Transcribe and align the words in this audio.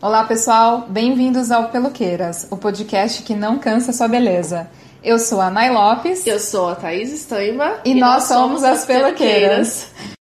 Olá, 0.00 0.22
pessoal, 0.22 0.86
bem-vindos 0.88 1.50
ao 1.50 1.70
Peloqueiras, 1.70 2.46
o 2.52 2.56
podcast 2.56 3.20
que 3.24 3.34
não 3.34 3.58
cansa 3.58 3.92
sua 3.92 4.06
beleza. 4.06 4.70
Eu 5.02 5.18
sou 5.18 5.40
a 5.40 5.50
Nay 5.50 5.70
Lopes. 5.70 6.24
Eu 6.24 6.38
sou 6.38 6.68
a 6.68 6.76
Thaís 6.76 7.12
Estaima. 7.12 7.80
E, 7.84 7.90
e 7.90 7.94
nós, 7.94 8.12
nós, 8.12 8.24
somos 8.24 8.62
as 8.62 8.84
Peloqueiras. 8.84 9.86
Peloqueiras. 9.86 10.17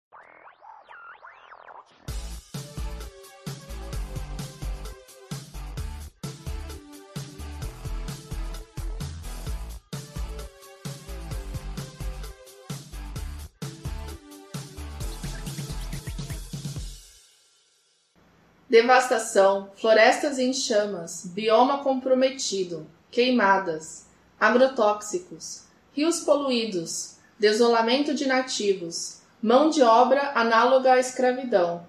Devastação, 18.72 19.70
florestas 19.76 20.40
em 20.40 20.54
chamas, 20.54 21.24
bioma 21.26 21.80
comprometido, 21.84 22.88
queimadas, 23.12 24.06
agrotóxicos, 24.40 25.64
rios 25.92 26.22
poluídos, 26.22 27.18
desolamento 27.38 28.14
de 28.14 28.26
nativos, 28.26 29.18
mão 29.44 29.70
de 29.70 29.82
obra 29.82 30.32
análoga 30.36 30.94
à 30.94 31.00
escravidão. 31.00 31.86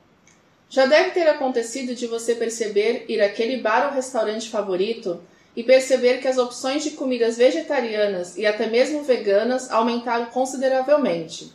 Já 0.68 0.84
deve 0.84 1.12
ter 1.12 1.28
acontecido 1.28 1.94
de 1.94 2.08
você 2.08 2.34
perceber 2.34 3.04
ir 3.08 3.22
àquele 3.22 3.58
bar 3.58 3.86
ou 3.86 3.94
restaurante 3.94 4.50
favorito 4.50 5.22
e 5.54 5.62
perceber 5.62 6.18
que 6.18 6.26
as 6.26 6.36
opções 6.36 6.82
de 6.82 6.90
comidas 6.90 7.36
vegetarianas 7.36 8.36
e 8.36 8.44
até 8.44 8.66
mesmo 8.66 9.04
veganas 9.04 9.70
aumentaram 9.70 10.26
consideravelmente. 10.26 11.52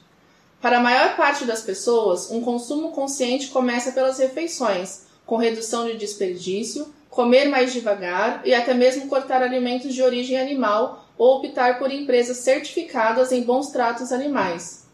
Para 0.61 0.77
a 0.77 0.81
maior 0.81 1.17
parte 1.17 1.43
das 1.43 1.61
pessoas, 1.61 2.31
um 2.31 2.39
consumo 2.39 2.91
consciente 2.93 3.49
começa 3.49 3.91
pelas 3.91 4.19
refeições 4.19 5.05
com 5.27 5.35
redução 5.35 5.85
de 5.85 5.97
desperdício, 5.97 6.91
comer 7.09 7.49
mais 7.49 7.73
devagar 7.73 8.41
e 8.45 8.53
até 8.53 8.73
mesmo 8.73 9.07
cortar 9.07 9.43
alimentos 9.43 9.93
de 9.93 10.01
origem 10.01 10.39
animal 10.39 11.05
ou 11.17 11.37
optar 11.37 11.77
por 11.77 11.91
empresas 11.91 12.37
certificadas 12.37 13.31
em 13.31 13.43
bons 13.43 13.69
tratos 13.69 14.11
animais. 14.11 14.85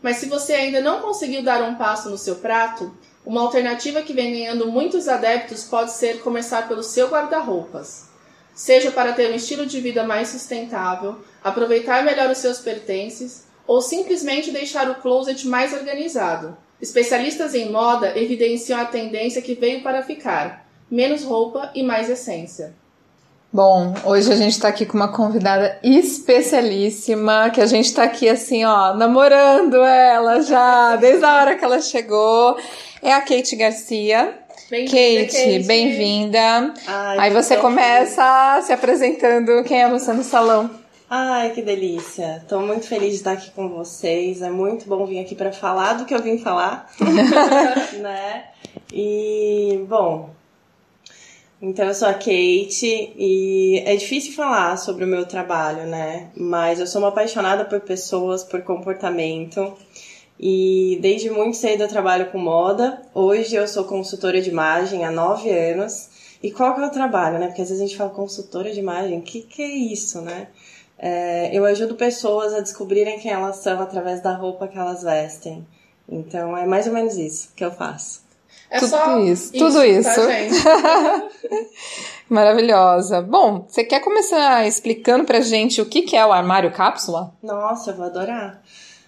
Mas 0.00 0.16
se 0.16 0.26
você 0.26 0.54
ainda 0.54 0.80
não 0.80 1.00
conseguiu 1.00 1.42
dar 1.42 1.62
um 1.62 1.76
passo 1.76 2.08
no 2.08 2.16
seu 2.16 2.36
prato, 2.36 2.92
uma 3.24 3.42
alternativa 3.42 4.02
que 4.02 4.12
vem 4.12 4.32
ganhando 4.32 4.66
muitos 4.66 5.06
adeptos 5.08 5.62
pode 5.64 5.92
ser 5.92 6.20
começar 6.20 6.66
pelo 6.66 6.82
seu 6.82 7.08
guarda-roupas. 7.08 8.08
Seja 8.54 8.90
para 8.90 9.12
ter 9.12 9.30
um 9.30 9.34
estilo 9.34 9.66
de 9.66 9.80
vida 9.80 10.04
mais 10.04 10.28
sustentável, 10.28 11.18
aproveitar 11.44 12.04
melhor 12.04 12.30
os 12.30 12.38
seus 12.38 12.58
pertences 12.58 13.44
ou 13.66 13.80
simplesmente 13.80 14.50
deixar 14.50 14.90
o 14.90 14.96
closet 14.96 15.46
mais 15.46 15.72
organizado. 15.72 16.56
Especialistas 16.82 17.54
em 17.54 17.70
moda 17.70 18.18
evidenciam 18.18 18.80
a 18.80 18.84
tendência 18.84 19.40
que 19.40 19.54
veio 19.54 19.84
para 19.84 20.02
ficar: 20.02 20.66
menos 20.90 21.22
roupa 21.22 21.70
e 21.76 21.82
mais 21.84 22.10
essência. 22.10 22.74
Bom, 23.52 23.94
hoje 24.04 24.32
a 24.32 24.34
gente 24.34 24.52
está 24.52 24.66
aqui 24.66 24.84
com 24.84 24.96
uma 24.96 25.12
convidada 25.12 25.78
especialíssima, 25.82 27.50
que 27.50 27.60
a 27.60 27.66
gente 27.66 27.84
está 27.84 28.02
aqui 28.02 28.28
assim, 28.28 28.64
ó, 28.64 28.94
namorando 28.94 29.76
ela 29.76 30.40
já, 30.40 30.96
desde 31.00 31.24
a 31.24 31.36
hora 31.36 31.56
que 31.56 31.64
ela 31.64 31.80
chegou. 31.80 32.56
É 33.00 33.12
a 33.12 33.20
Kate 33.20 33.54
Garcia. 33.54 34.38
Bem 34.68 34.86
Kate, 34.86 35.26
Kate. 35.26 35.58
bem-vinda. 35.64 36.74
Aí 37.18 37.30
você 37.30 37.58
começa 37.58 38.60
se 38.62 38.72
apresentando 38.72 39.62
quem 39.64 39.82
é 39.82 39.88
você 39.88 40.12
no 40.12 40.24
salão. 40.24 40.81
Ai, 41.14 41.50
que 41.50 41.60
delícia! 41.60 42.38
Estou 42.38 42.60
muito 42.60 42.88
feliz 42.88 43.10
de 43.10 43.16
estar 43.16 43.32
aqui 43.32 43.50
com 43.50 43.68
vocês. 43.68 44.40
É 44.40 44.48
muito 44.48 44.88
bom 44.88 45.04
vir 45.04 45.18
aqui 45.18 45.34
para 45.34 45.52
falar 45.52 45.92
do 45.92 46.06
que 46.06 46.14
eu 46.14 46.22
vim 46.22 46.38
falar, 46.38 46.90
né? 48.00 48.46
E 48.90 49.84
bom, 49.86 50.30
então 51.60 51.84
eu 51.84 51.92
sou 51.92 52.08
a 52.08 52.14
Kate 52.14 53.12
e 53.14 53.82
é 53.84 53.94
difícil 53.94 54.32
falar 54.32 54.78
sobre 54.78 55.04
o 55.04 55.06
meu 55.06 55.26
trabalho, 55.26 55.86
né? 55.86 56.30
Mas 56.34 56.80
eu 56.80 56.86
sou 56.86 57.02
uma 57.02 57.08
apaixonada 57.08 57.66
por 57.66 57.80
pessoas, 57.80 58.42
por 58.42 58.62
comportamento. 58.62 59.74
E 60.40 60.98
desde 61.02 61.28
muito 61.28 61.58
cedo 61.58 61.82
eu 61.82 61.88
trabalho 61.88 62.32
com 62.32 62.38
moda. 62.38 63.02
Hoje 63.14 63.54
eu 63.54 63.68
sou 63.68 63.84
consultora 63.84 64.40
de 64.40 64.48
imagem 64.48 65.04
há 65.04 65.10
nove 65.10 65.50
anos. 65.50 66.08
E 66.42 66.50
qual 66.50 66.74
que 66.74 66.80
é 66.80 66.86
o 66.86 66.90
trabalho, 66.90 67.38
né? 67.38 67.48
Porque 67.48 67.60
às 67.60 67.68
vezes 67.68 67.84
a 67.84 67.86
gente 67.86 67.98
fala 67.98 68.08
consultora 68.08 68.72
de 68.72 68.80
imagem, 68.80 69.18
o 69.18 69.22
que, 69.22 69.42
que 69.42 69.60
é 69.60 69.68
isso, 69.68 70.22
né? 70.22 70.48
É, 71.04 71.50
eu 71.52 71.64
ajudo 71.64 71.96
pessoas 71.96 72.54
a 72.54 72.60
descobrirem 72.60 73.18
quem 73.18 73.32
elas 73.32 73.56
são 73.56 73.82
através 73.82 74.20
da 74.20 74.36
roupa 74.36 74.68
que 74.68 74.78
elas 74.78 75.02
vestem. 75.02 75.66
Então 76.08 76.56
é 76.56 76.64
mais 76.64 76.86
ou 76.86 76.92
menos 76.92 77.16
isso 77.16 77.48
que 77.56 77.64
eu 77.64 77.72
faço. 77.72 78.22
É 78.70 78.78
tudo 78.78 78.90
só 78.90 79.18
isso, 79.18 79.50
isso 79.52 79.66
tudo 79.66 79.84
isso. 79.84 80.08
Tá, 80.08 81.28
Maravilhosa. 82.30 83.20
Bom, 83.20 83.66
você 83.68 83.82
quer 83.82 83.98
começar 83.98 84.64
explicando 84.64 85.24
pra 85.24 85.40
gente 85.40 85.80
o 85.82 85.86
que, 85.86 86.02
que 86.02 86.16
é 86.16 86.24
o 86.24 86.32
armário 86.32 86.70
cápsula? 86.70 87.34
Nossa, 87.42 87.90
eu 87.90 87.96
vou 87.96 88.06
adorar. 88.06 88.62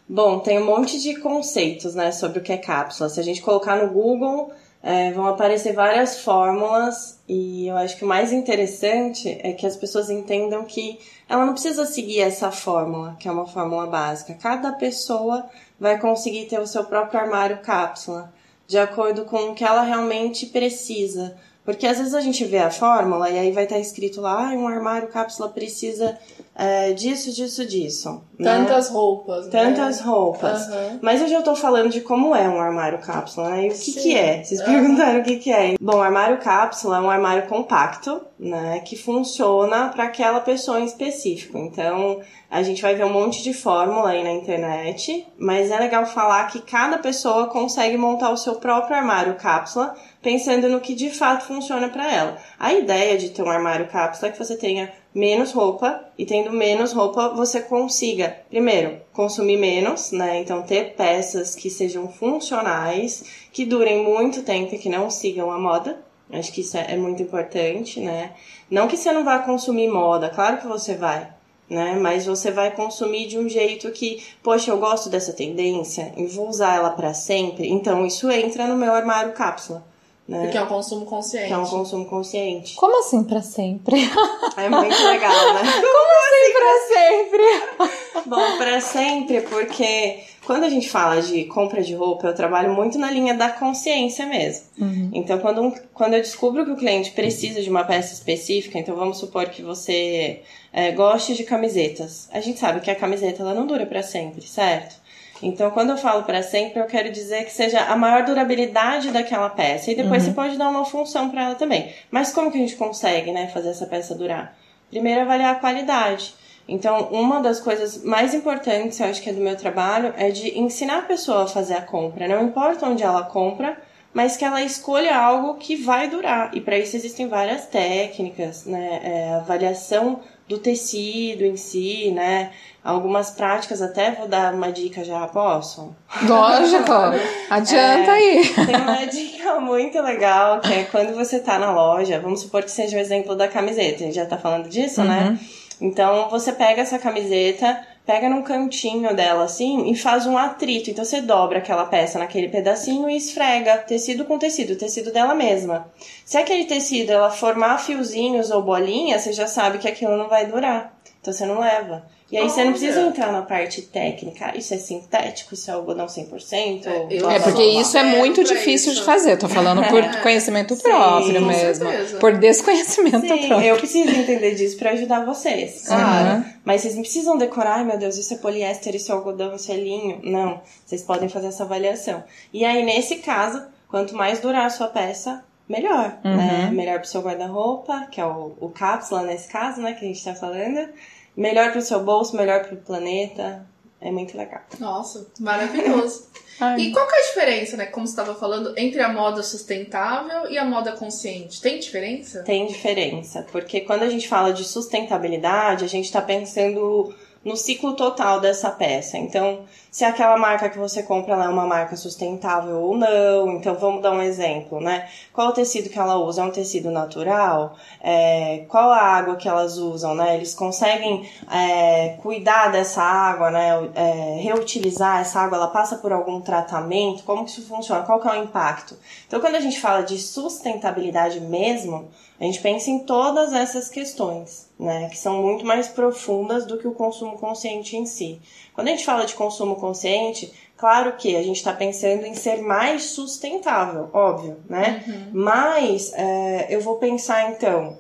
Bom, 0.09 0.41
tem 0.41 0.59
um 0.59 0.67
monte 0.67 1.01
de 1.01 1.15
conceitos, 1.21 1.95
né, 1.95 2.11
sobre 2.11 2.41
o 2.41 2.43
que 2.43 2.53
é 2.53 2.59
cápsula. 2.59 3.09
Se 3.09 3.21
a 3.21 3.23
gente 3.23 3.41
colocar 3.41 3.77
no 3.77 3.93
Google, 3.93 4.51
é, 4.87 5.11
vão 5.13 5.27
aparecer 5.27 5.73
várias 5.73 6.21
fórmulas 6.21 7.19
e 7.27 7.67
eu 7.69 7.77
acho 7.79 7.97
que 7.97 8.05
o 8.05 8.07
mais 8.07 8.35
interessante 8.35 9.41
é 9.43 9.55
que 9.55 9.67
as 9.67 9.79
pessoas 9.79 10.11
entendam 10.11 10.63
que 10.67 10.99
ela 11.27 11.47
não 11.47 11.55
precisa 11.55 11.87
seguir 11.87 12.21
essa 12.21 12.51
fórmula, 12.51 13.17
que 13.19 13.27
é 13.27 13.33
uma 13.33 13.47
fórmula 13.47 13.87
básica. 13.87 14.35
Cada 14.35 14.73
pessoa 14.73 15.47
vai 15.81 15.99
conseguir 15.99 16.45
ter 16.45 16.61
o 16.61 16.67
seu 16.67 16.85
próprio 16.85 17.19
armário 17.19 17.63
cápsula, 17.63 18.31
de 18.67 18.77
acordo 18.77 19.25
com 19.25 19.53
o 19.53 19.55
que 19.55 19.65
ela 19.65 19.81
realmente 19.81 20.45
precisa. 20.47 21.35
Porque 21.65 21.87
às 21.87 21.97
vezes 21.97 22.13
a 22.13 22.21
gente 22.21 22.45
vê 22.45 22.59
a 22.59 22.71
fórmula 22.71 23.31
e 23.31 23.39
aí 23.39 23.53
vai 23.53 23.65
estar 23.65 23.79
escrito 23.79 24.21
lá, 24.21 24.51
ah, 24.51 24.53
um 24.53 24.69
armário 24.69 25.09
cápsula 25.09 25.49
precisa 25.49 26.19
é, 26.57 26.93
disso, 26.93 27.33
disso, 27.33 27.67
disso. 27.67 28.23
Né? 28.39 28.45
Tantas 28.45 28.89
né? 28.89 28.95
roupas. 28.95 29.49
Tantas 29.49 30.01
né? 30.01 30.07
roupas. 30.07 30.69
Uhum. 30.69 30.99
Mas 31.03 31.21
eu 31.21 31.29
já 31.29 31.41
estou 31.41 31.57
falando 31.57 31.91
de 31.91 32.01
como 32.01 32.35
é 32.35 32.49
um 32.49 32.61
armário 32.61 32.99
cápsula, 32.99 33.51
né? 33.51 33.67
E 33.67 33.69
o 33.71 33.73
que, 33.73 33.93
que 33.93 34.17
é? 34.17 34.43
Vocês 34.43 34.61
uhum. 34.61 34.67
perguntaram 34.67 35.21
o 35.21 35.25
que, 35.25 35.37
que 35.37 35.53
é. 35.53 35.75
Bom, 35.81 36.01
armário 36.01 36.39
cápsula 36.39 36.99
é 36.99 37.01
um 37.01 37.11
armário 37.11 37.49
compacto, 37.49 38.21
né? 38.39 38.81
Que 38.81 38.97
funciona 38.97 39.89
para 39.89 40.05
aquela 40.05 40.41
pessoa 40.41 40.79
em 40.79 40.85
específico. 40.85 41.59
Então, 41.59 42.21
a 42.49 42.63
gente 42.63 42.83
vai 42.83 42.95
ver 42.95 43.05
um 43.05 43.13
monte 43.13 43.43
de 43.43 43.53
fórmula 43.53 44.11
aí 44.11 44.23
na 44.23 44.33
internet, 44.33 45.27
mas 45.37 45.73
é 45.73 45.79
legal 45.79 46.07
falar 46.07 46.47
que 46.47 46.61
cada 46.61 46.99
pessoa 46.99 47.49
consegue 47.49 47.97
montar 47.97 48.31
o 48.31 48.37
seu 48.37 48.55
próprio 48.57 48.97
armário 48.97 49.35
cápsula 49.35 49.95
pensando 50.23 50.69
no 50.69 50.81
que 50.81 50.95
de 50.95 51.11
fato 51.11 51.45
funciona 51.45 51.89
para 51.89 52.11
ela. 52.11 52.37
A 52.59 52.73
ideia 52.73 53.19
de 53.19 53.31
ter 53.31 53.43
um 53.43 53.51
armário 53.51 53.89
cápsula 53.89 54.29
é 54.29 54.33
que 54.33 54.39
você 54.39 54.57
tenha 54.57 54.93
menos 55.15 55.53
roupa 55.53 56.05
e 56.19 56.27
tendo 56.27 56.51
menos 56.53 56.93
roupa 56.93 57.29
você 57.29 57.61
consiga, 57.61 58.37
primeiro, 58.51 59.01
consumir 59.13 59.57
menos, 59.57 60.11
né? 60.11 60.41
Então 60.41 60.63
ter 60.63 60.95
peças 60.95 61.55
que 61.55 61.71
sejam 61.71 62.09
funcionais, 62.09 63.47
que 63.53 63.65
durem 63.65 64.03
muito 64.03 64.43
tempo 64.43 64.75
e 64.75 64.79
que 64.79 64.89
não 64.89 65.09
sigam 65.09 65.51
a 65.51 65.59
moda. 65.59 66.03
Acho 66.33 66.53
que 66.53 66.63
isso 66.63 66.77
é 66.77 66.97
muito 66.97 67.23
importante, 67.23 68.01
né? 68.01 68.33
Não 68.69 68.89
que 68.89 68.97
você 68.97 69.13
não 69.13 69.25
vá 69.25 69.39
consumir 69.39 69.89
moda, 69.89 70.31
claro 70.31 70.59
que 70.59 70.67
você 70.67 70.95
vai, 70.95 71.29
né? 71.71 71.97
Mas 72.01 72.27
você 72.27 72.51
vai 72.51 72.73
consumir 72.73 73.29
de 73.29 73.39
um 73.39 73.49
jeito 73.49 73.91
que, 73.93 74.21
poxa, 74.43 74.73
eu 74.73 74.79
gosto 74.79 75.09
dessa 75.09 75.33
tendência 75.33 76.13
e 76.17 76.27
vou 76.27 76.49
usar 76.49 76.75
ela 76.75 76.91
para 76.91 77.15
sempre. 77.15 77.69
Então 77.69 78.05
isso 78.05 78.29
entra 78.31 78.67
no 78.67 78.77
meu 78.77 78.93
armário 78.93 79.33
cápsula. 79.33 79.85
Né? 80.27 80.43
Porque 80.43 80.57
é 80.57 80.63
um 80.63 80.67
consumo 80.67 81.05
consciente. 81.05 81.49
Que 81.49 81.53
é 81.53 81.59
um 81.59 81.67
consumo 81.67 82.07
consciente. 82.07 82.75
Como 82.77 82.99
assim 82.99 83.23
para 83.23 83.43
sempre? 83.43 83.97
É 84.57 84.69
muito 84.69 85.03
legal, 85.03 85.55
né? 85.55 85.63
Como 85.83 86.13
assim 86.23 86.53
para 86.53 86.79
sempre? 86.89 88.23
Bom, 88.27 88.57
para 88.57 88.81
sempre, 88.81 89.41
porque 89.43 90.21
quando 90.45 90.65
a 90.65 90.69
gente 90.69 90.89
fala 90.89 91.21
de 91.21 91.45
compra 91.45 91.83
de 91.83 91.95
roupa, 91.95 92.29
eu 92.29 92.35
trabalho 92.35 92.73
muito 92.73 92.99
na 92.99 93.11
linha 93.11 93.35
da 93.35 93.51
consciência 93.51 94.27
mesmo. 94.27 94.67
Uhum. 94.79 95.11
Então, 95.13 95.39
quando, 95.41 95.61
um, 95.61 95.75
quando 95.93 96.15
eu 96.15 96.21
descubro 96.21 96.65
que 96.65 96.71
o 96.71 96.77
cliente 96.77 97.11
precisa 97.11 97.61
de 97.61 97.69
uma 97.69 97.85
peça 97.85 98.15
específica, 98.15 98.79
então 98.79 98.95
vamos 98.95 99.19
supor 99.19 99.47
que 99.47 99.63
você 99.63 100.43
é, 100.73 100.93
goste 100.93 101.35
de 101.35 101.45
camisetas. 101.45 102.29
A 102.33 102.41
gente 102.41 102.59
sabe 102.59 102.81
que 102.81 102.91
a 102.91 102.95
camiseta 102.95 103.43
ela 103.43 103.55
não 103.55 103.67
dura 103.67 103.87
para 103.87 104.03
sempre, 104.03 104.47
certo? 104.47 104.97
Então, 105.43 105.71
quando 105.71 105.91
eu 105.91 105.97
falo 105.97 106.23
para 106.23 106.43
sempre, 106.43 106.81
eu 106.81 106.87
quero 106.87 107.11
dizer 107.11 107.45
que 107.45 107.53
seja 107.53 107.81
a 107.81 107.97
maior 107.97 108.25
durabilidade 108.25 109.11
daquela 109.11 109.51
peça. 109.51 109.91
E 109.91 109.95
depois 109.95 110.23
uhum. 110.23 110.31
você 110.31 110.35
pode 110.35 110.57
dar 110.57 110.69
uma 110.69 110.85
função 110.85 111.29
para 111.29 111.43
ela 111.45 111.55
também. 111.55 111.93
Mas 112.11 112.33
como 112.33 112.51
que 112.51 112.59
a 112.59 112.61
gente 112.61 112.77
consegue, 112.77 113.33
né, 113.33 113.49
fazer 113.49 113.71
essa 113.71 113.87
peça 113.87 114.15
durar? 114.15 114.57
Primeiro, 114.91 115.23
avaliar 115.23 115.55
a 115.55 115.59
qualidade. 115.59 116.35
Então, 116.67 117.09
uma 117.11 117.41
das 117.41 117.61
coisas 117.61 118.03
mais 118.03 118.33
importantes, 118.33 118.99
eu 118.99 119.07
acho 119.07 119.21
que 119.21 119.29
é 119.29 119.33
do 119.33 119.41
meu 119.41 119.57
trabalho, 119.57 120.15
é 120.17 120.31
de 120.31 120.59
ensinar 120.59 120.99
a 120.99 121.03
pessoa 121.03 121.45
a 121.45 121.47
fazer 121.47 121.75
a 121.75 121.83
compra. 121.83 122.27
Não 122.27 122.43
importa 122.43 122.87
onde 122.87 123.03
ela 123.03 123.25
compra, 123.25 123.77
mas 124.15 124.37
que 124.37 124.45
ela 124.45 124.63
escolha 124.63 125.15
algo 125.17 125.55
que 125.55 125.77
vai 125.77 126.09
durar. 126.09 126.55
E 126.55 126.61
para 126.61 126.79
isso 126.79 126.97
existem 126.97 127.29
várias 127.29 127.67
técnicas, 127.67 128.65
né? 128.65 129.01
É, 129.03 129.35
avaliação 129.35 130.21
do 130.49 130.59
tecido 130.59 131.45
em 131.45 131.57
si, 131.57 132.11
né? 132.11 132.51
Algumas 132.83 133.31
práticas, 133.31 133.81
até 133.81 134.11
vou 134.11 134.29
dar 134.29 134.53
uma 134.53 134.71
dica 134.71 135.03
já, 135.03 135.27
posso? 135.27 135.97
Lógico, 136.23 136.93
adianta 137.49 138.11
é, 138.11 138.15
aí. 138.15 138.55
Tem 138.67 138.77
uma 138.77 139.07
dica 139.07 139.59
muito 139.59 140.01
legal, 140.03 140.61
que 140.61 140.73
é 140.73 140.85
quando 140.85 141.15
você 141.15 141.41
tá 141.41 141.59
na 141.59 141.73
loja, 141.73 142.21
vamos 142.21 142.41
supor 142.41 142.63
que 142.63 142.71
seja 142.71 142.97
o 142.97 143.01
exemplo 143.01 143.35
da 143.35 143.49
camiseta, 143.49 144.03
a 144.03 144.07
gente 144.07 144.15
já 144.15 144.27
tá 144.27 144.37
falando 144.37 144.69
disso, 144.69 145.03
né? 145.03 145.25
uhum. 145.25 145.31
né? 145.33 145.39
Então 145.81 146.29
você 146.31 146.53
pega 146.53 146.83
essa 146.83 146.99
camiseta, 146.99 147.81
pega 148.07 148.29
num 148.29 148.43
cantinho 148.43 149.15
dela 149.15 149.45
assim 149.45 149.91
e 149.91 149.97
faz 149.97 150.27
um 150.27 150.37
atrito. 150.37 150.91
Então 150.91 151.05
você 151.05 151.21
dobra 151.21 151.59
aquela 151.59 151.87
peça 151.87 152.19
naquele 152.19 152.49
pedacinho 152.49 153.09
e 153.09 153.17
esfrega 153.17 153.79
tecido 153.79 154.25
com 154.25 154.39
tecido, 154.39 154.77
tecido 154.77 155.13
dela 155.13 155.35
mesma. 155.35 155.91
Se 156.25 156.37
aquele 156.37 156.65
tecido 156.65 157.11
ela 157.11 157.31
formar 157.31 157.79
fiozinhos 157.79 158.51
ou 158.51 158.63
bolinhas, 158.63 159.23
você 159.23 159.33
já 159.33 159.47
sabe 159.47 159.79
que 159.79 159.89
aquilo 159.89 160.17
não 160.17 160.29
vai 160.29 160.47
durar. 160.47 160.95
Então 161.21 161.33
você 161.33 161.47
não 161.47 161.61
leva. 161.61 162.05
E 162.33 162.37
aí 162.37 162.43
Olha. 162.43 162.51
você 162.51 162.65
não 162.65 162.73
precisa 162.73 163.01
entrar 163.03 163.31
na 163.31 163.43
parte 163.43 163.83
técnica. 163.83 164.57
Isso 164.57 164.73
é 164.73 164.79
sintético, 164.79 165.53
isso 165.55 165.71
é 165.71 165.75
algodão 165.75 166.07
100%? 166.07 166.87
É, 166.87 167.37
é 167.37 167.41
porque 167.41 167.63
isso 167.63 167.97
é 167.99 168.03
muito 168.03 168.43
difícil 168.43 168.93
isso. 168.93 169.01
de 169.01 169.07
fazer. 169.07 169.37
Tô 169.37 169.49
falando 169.49 169.87
por 169.89 170.03
conhecimento 170.23 170.75
Sim, 170.75 170.83
próprio 170.83 171.43
mesmo. 171.43 171.87
Certeza. 171.87 172.17
Por 172.17 172.37
desconhecimento 172.39 173.21
Sim, 173.21 173.47
próprio. 173.47 173.61
Eu 173.61 173.77
preciso 173.77 174.11
entender 174.11 174.55
disso 174.55 174.77
para 174.79 174.91
ajudar 174.93 175.25
vocês. 175.25 175.87
Claro. 175.87 176.39
Uhum. 176.39 176.45
Mas 176.65 176.81
vocês 176.81 176.95
não 176.95 177.03
precisam 177.03 177.37
decorar, 177.37 177.77
ai 177.77 177.85
meu 177.85 177.99
Deus, 177.99 178.17
isso 178.17 178.33
é 178.33 178.39
poliéster, 178.39 178.95
isso 178.97 179.13
é 179.13 179.15
algodão, 179.15 179.55
isso 179.55 179.71
é 179.71 179.77
linho. 179.77 180.21
Não. 180.25 180.61
Vocês 180.85 181.03
podem 181.03 181.29
fazer 181.29 181.49
essa 181.49 181.65
avaliação. 181.65 182.25
E 182.53 182.65
aí, 182.65 182.83
nesse 182.83 183.17
caso, 183.17 183.63
quanto 183.87 184.17
mais 184.17 184.41
durar 184.41 184.65
a 184.65 184.71
sua 184.71 184.89
peça, 184.89 185.45
melhor, 185.69 186.19
uhum. 186.25 186.37
né? 186.37 186.71
Melhor 186.73 187.01
pro 187.01 187.09
seu 187.09 187.21
guarda-roupa, 187.21 188.09
que 188.11 188.21
é 188.21 188.25
o, 188.25 188.55
o 188.61 188.71
cápsula 188.71 189.23
nesse 189.23 189.49
caso, 189.49 189.81
né, 189.81 189.93
que 189.93 190.05
a 190.05 190.09
gente 190.09 190.25
tá 190.25 190.35
falando 190.35 190.89
melhor 191.37 191.71
para 191.71 191.79
o 191.79 191.83
seu 191.83 192.01
bolso, 192.01 192.37
melhor 192.37 192.65
para 192.65 192.75
o 192.75 192.79
planeta. 192.79 193.67
É 194.01 194.11
muito 194.11 194.37
legal. 194.37 194.61
Nossa, 194.79 195.27
maravilhoso. 195.41 196.29
e 196.79 196.93
qual 196.93 197.07
que 197.09 197.15
é 197.15 197.19
a 197.19 197.27
diferença, 197.27 197.77
né, 197.77 197.87
como 197.87 198.07
você 198.07 198.13
estava 198.13 198.35
falando, 198.35 198.75
entre 198.77 199.01
a 199.01 199.11
moda 199.11 199.43
sustentável 199.43 200.51
e 200.51 200.59
a 200.59 200.65
moda 200.65 200.93
consciente? 200.93 201.61
Tem 201.61 201.79
diferença? 201.79 202.43
Tem 202.43 202.67
diferença, 202.67 203.47
porque 203.51 203.81
quando 203.81 204.03
a 204.03 204.11
gente 204.11 204.29
fala 204.29 204.53
de 204.53 204.63
sustentabilidade, 204.63 205.85
a 205.85 205.89
gente 205.89 206.05
está 206.05 206.21
pensando 206.21 207.15
no 207.45 207.57
ciclo 207.57 207.95
total 207.95 208.41
dessa 208.41 208.71
peça. 208.71 209.19
Então, 209.19 209.61
se 209.91 210.05
aquela 210.05 210.37
marca 210.37 210.69
que 210.69 210.77
você 210.77 211.05
compra 211.05 211.35
é 211.35 211.49
uma 211.49 211.67
marca 211.67 211.95
sustentável 211.95 212.81
ou 212.81 212.97
não. 212.97 213.53
Então, 213.53 213.77
vamos 213.77 214.03
dar 214.03 214.11
um 214.11 214.21
exemplo, 214.21 214.81
né? 214.81 215.09
Qual 215.33 215.49
o 215.49 215.53
tecido 215.53 215.89
que 215.89 215.99
ela 215.99 216.17
usa? 216.17 216.43
É 216.43 216.45
um 216.45 216.51
tecido 216.51 216.91
natural? 216.91 217.77
É, 218.01 218.65
qual 218.69 218.91
a 218.91 219.01
água 219.01 219.37
que 219.37 219.49
elas 219.49 219.77
usam, 219.77 220.15
né? 220.15 220.35
Eles 220.35 220.55
conseguem 220.55 221.29
é, 221.49 222.17
cuidar 222.23 222.73
dessa 222.73 223.03
água, 223.03 223.53
né? 223.53 223.91
É, 223.95 224.41
reutilizar 224.43 225.21
essa 225.21 225.41
água, 225.41 225.59
ela 225.59 225.69
passa 225.69 225.97
por 225.97 226.13
algum 226.13 226.41
tratamento? 226.41 227.23
Como 227.23 227.45
que 227.45 227.51
isso 227.51 227.67
funciona? 227.67 228.03
Qual 228.03 228.21
que 228.21 228.27
é 228.27 228.33
o 228.33 228.43
impacto? 228.43 228.97
Então, 229.29 229.41
quando 229.41 229.55
a 229.55 229.61
gente 229.61 229.81
fala 229.81 230.03
de 230.03 230.19
sustentabilidade 230.19 231.41
mesmo, 231.41 232.09
a 232.45 232.47
gente 232.47 232.61
pensa 232.61 232.91
em 232.91 232.99
todas 233.01 233.55
essas 233.55 233.89
questões, 233.89 234.69
né, 234.79 235.09
que 235.09 235.17
são 235.17 235.41
muito 235.43 235.65
mais 235.65 235.89
profundas 235.89 236.67
do 236.67 236.77
que 236.77 236.87
o 236.87 236.93
consumo 236.93 237.39
consciente 237.39 237.97
em 237.97 238.05
si. 238.05 238.39
Quando 238.75 238.89
a 238.89 238.91
gente 238.91 239.05
fala 239.05 239.25
de 239.25 239.35
consumo 239.35 239.77
consciente, 239.77 240.53
claro 240.77 241.13
que 241.17 241.37
a 241.37 241.43
gente 241.43 241.57
está 241.57 241.73
pensando 241.73 242.27
em 242.27 242.35
ser 242.35 242.61
mais 242.61 243.05
sustentável, 243.05 244.11
óbvio, 244.13 244.59
né? 244.69 245.03
Uhum. 245.07 245.31
Mas 245.33 246.13
é, 246.13 246.67
eu 246.69 246.83
vou 246.83 246.97
pensar 246.97 247.51
então, 247.51 247.97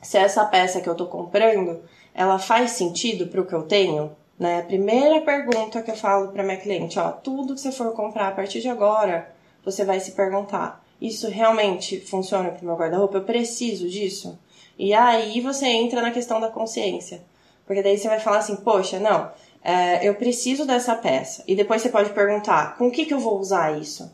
se 0.00 0.16
essa 0.16 0.44
peça 0.44 0.80
que 0.80 0.88
eu 0.88 0.92
estou 0.92 1.08
comprando, 1.08 1.80
ela 2.14 2.38
faz 2.38 2.72
sentido 2.72 3.26
para 3.26 3.40
o 3.40 3.46
que 3.46 3.54
eu 3.54 3.62
tenho? 3.62 4.12
Né? 4.38 4.60
A 4.60 4.62
primeira 4.62 5.20
pergunta 5.22 5.82
que 5.82 5.90
eu 5.90 5.96
falo 5.96 6.28
para 6.28 6.44
minha 6.44 6.56
cliente, 6.56 7.00
ó, 7.00 7.10
tudo 7.10 7.54
que 7.54 7.60
você 7.60 7.72
for 7.72 7.92
comprar 7.94 8.28
a 8.28 8.32
partir 8.32 8.60
de 8.60 8.68
agora, 8.68 9.28
você 9.64 9.84
vai 9.84 9.98
se 9.98 10.12
perguntar, 10.12 10.81
isso 11.06 11.28
realmente 11.28 12.00
funciona 12.00 12.50
para 12.50 12.62
o 12.62 12.64
meu 12.64 12.76
guarda-roupa? 12.76 13.18
Eu 13.18 13.24
preciso 13.24 13.88
disso? 13.88 14.38
E 14.78 14.94
aí 14.94 15.40
você 15.40 15.66
entra 15.66 16.00
na 16.00 16.10
questão 16.10 16.40
da 16.40 16.48
consciência. 16.48 17.22
Porque 17.66 17.82
daí 17.82 17.98
você 17.98 18.08
vai 18.08 18.20
falar 18.20 18.38
assim, 18.38 18.56
poxa, 18.56 18.98
não, 18.98 19.30
é, 19.62 20.06
eu 20.06 20.14
preciso 20.14 20.66
dessa 20.66 20.94
peça. 20.94 21.42
E 21.46 21.54
depois 21.54 21.82
você 21.82 21.88
pode 21.88 22.10
perguntar, 22.10 22.76
com 22.76 22.88
o 22.88 22.90
que, 22.90 23.04
que 23.04 23.14
eu 23.14 23.20
vou 23.20 23.38
usar 23.38 23.78
isso? 23.78 24.10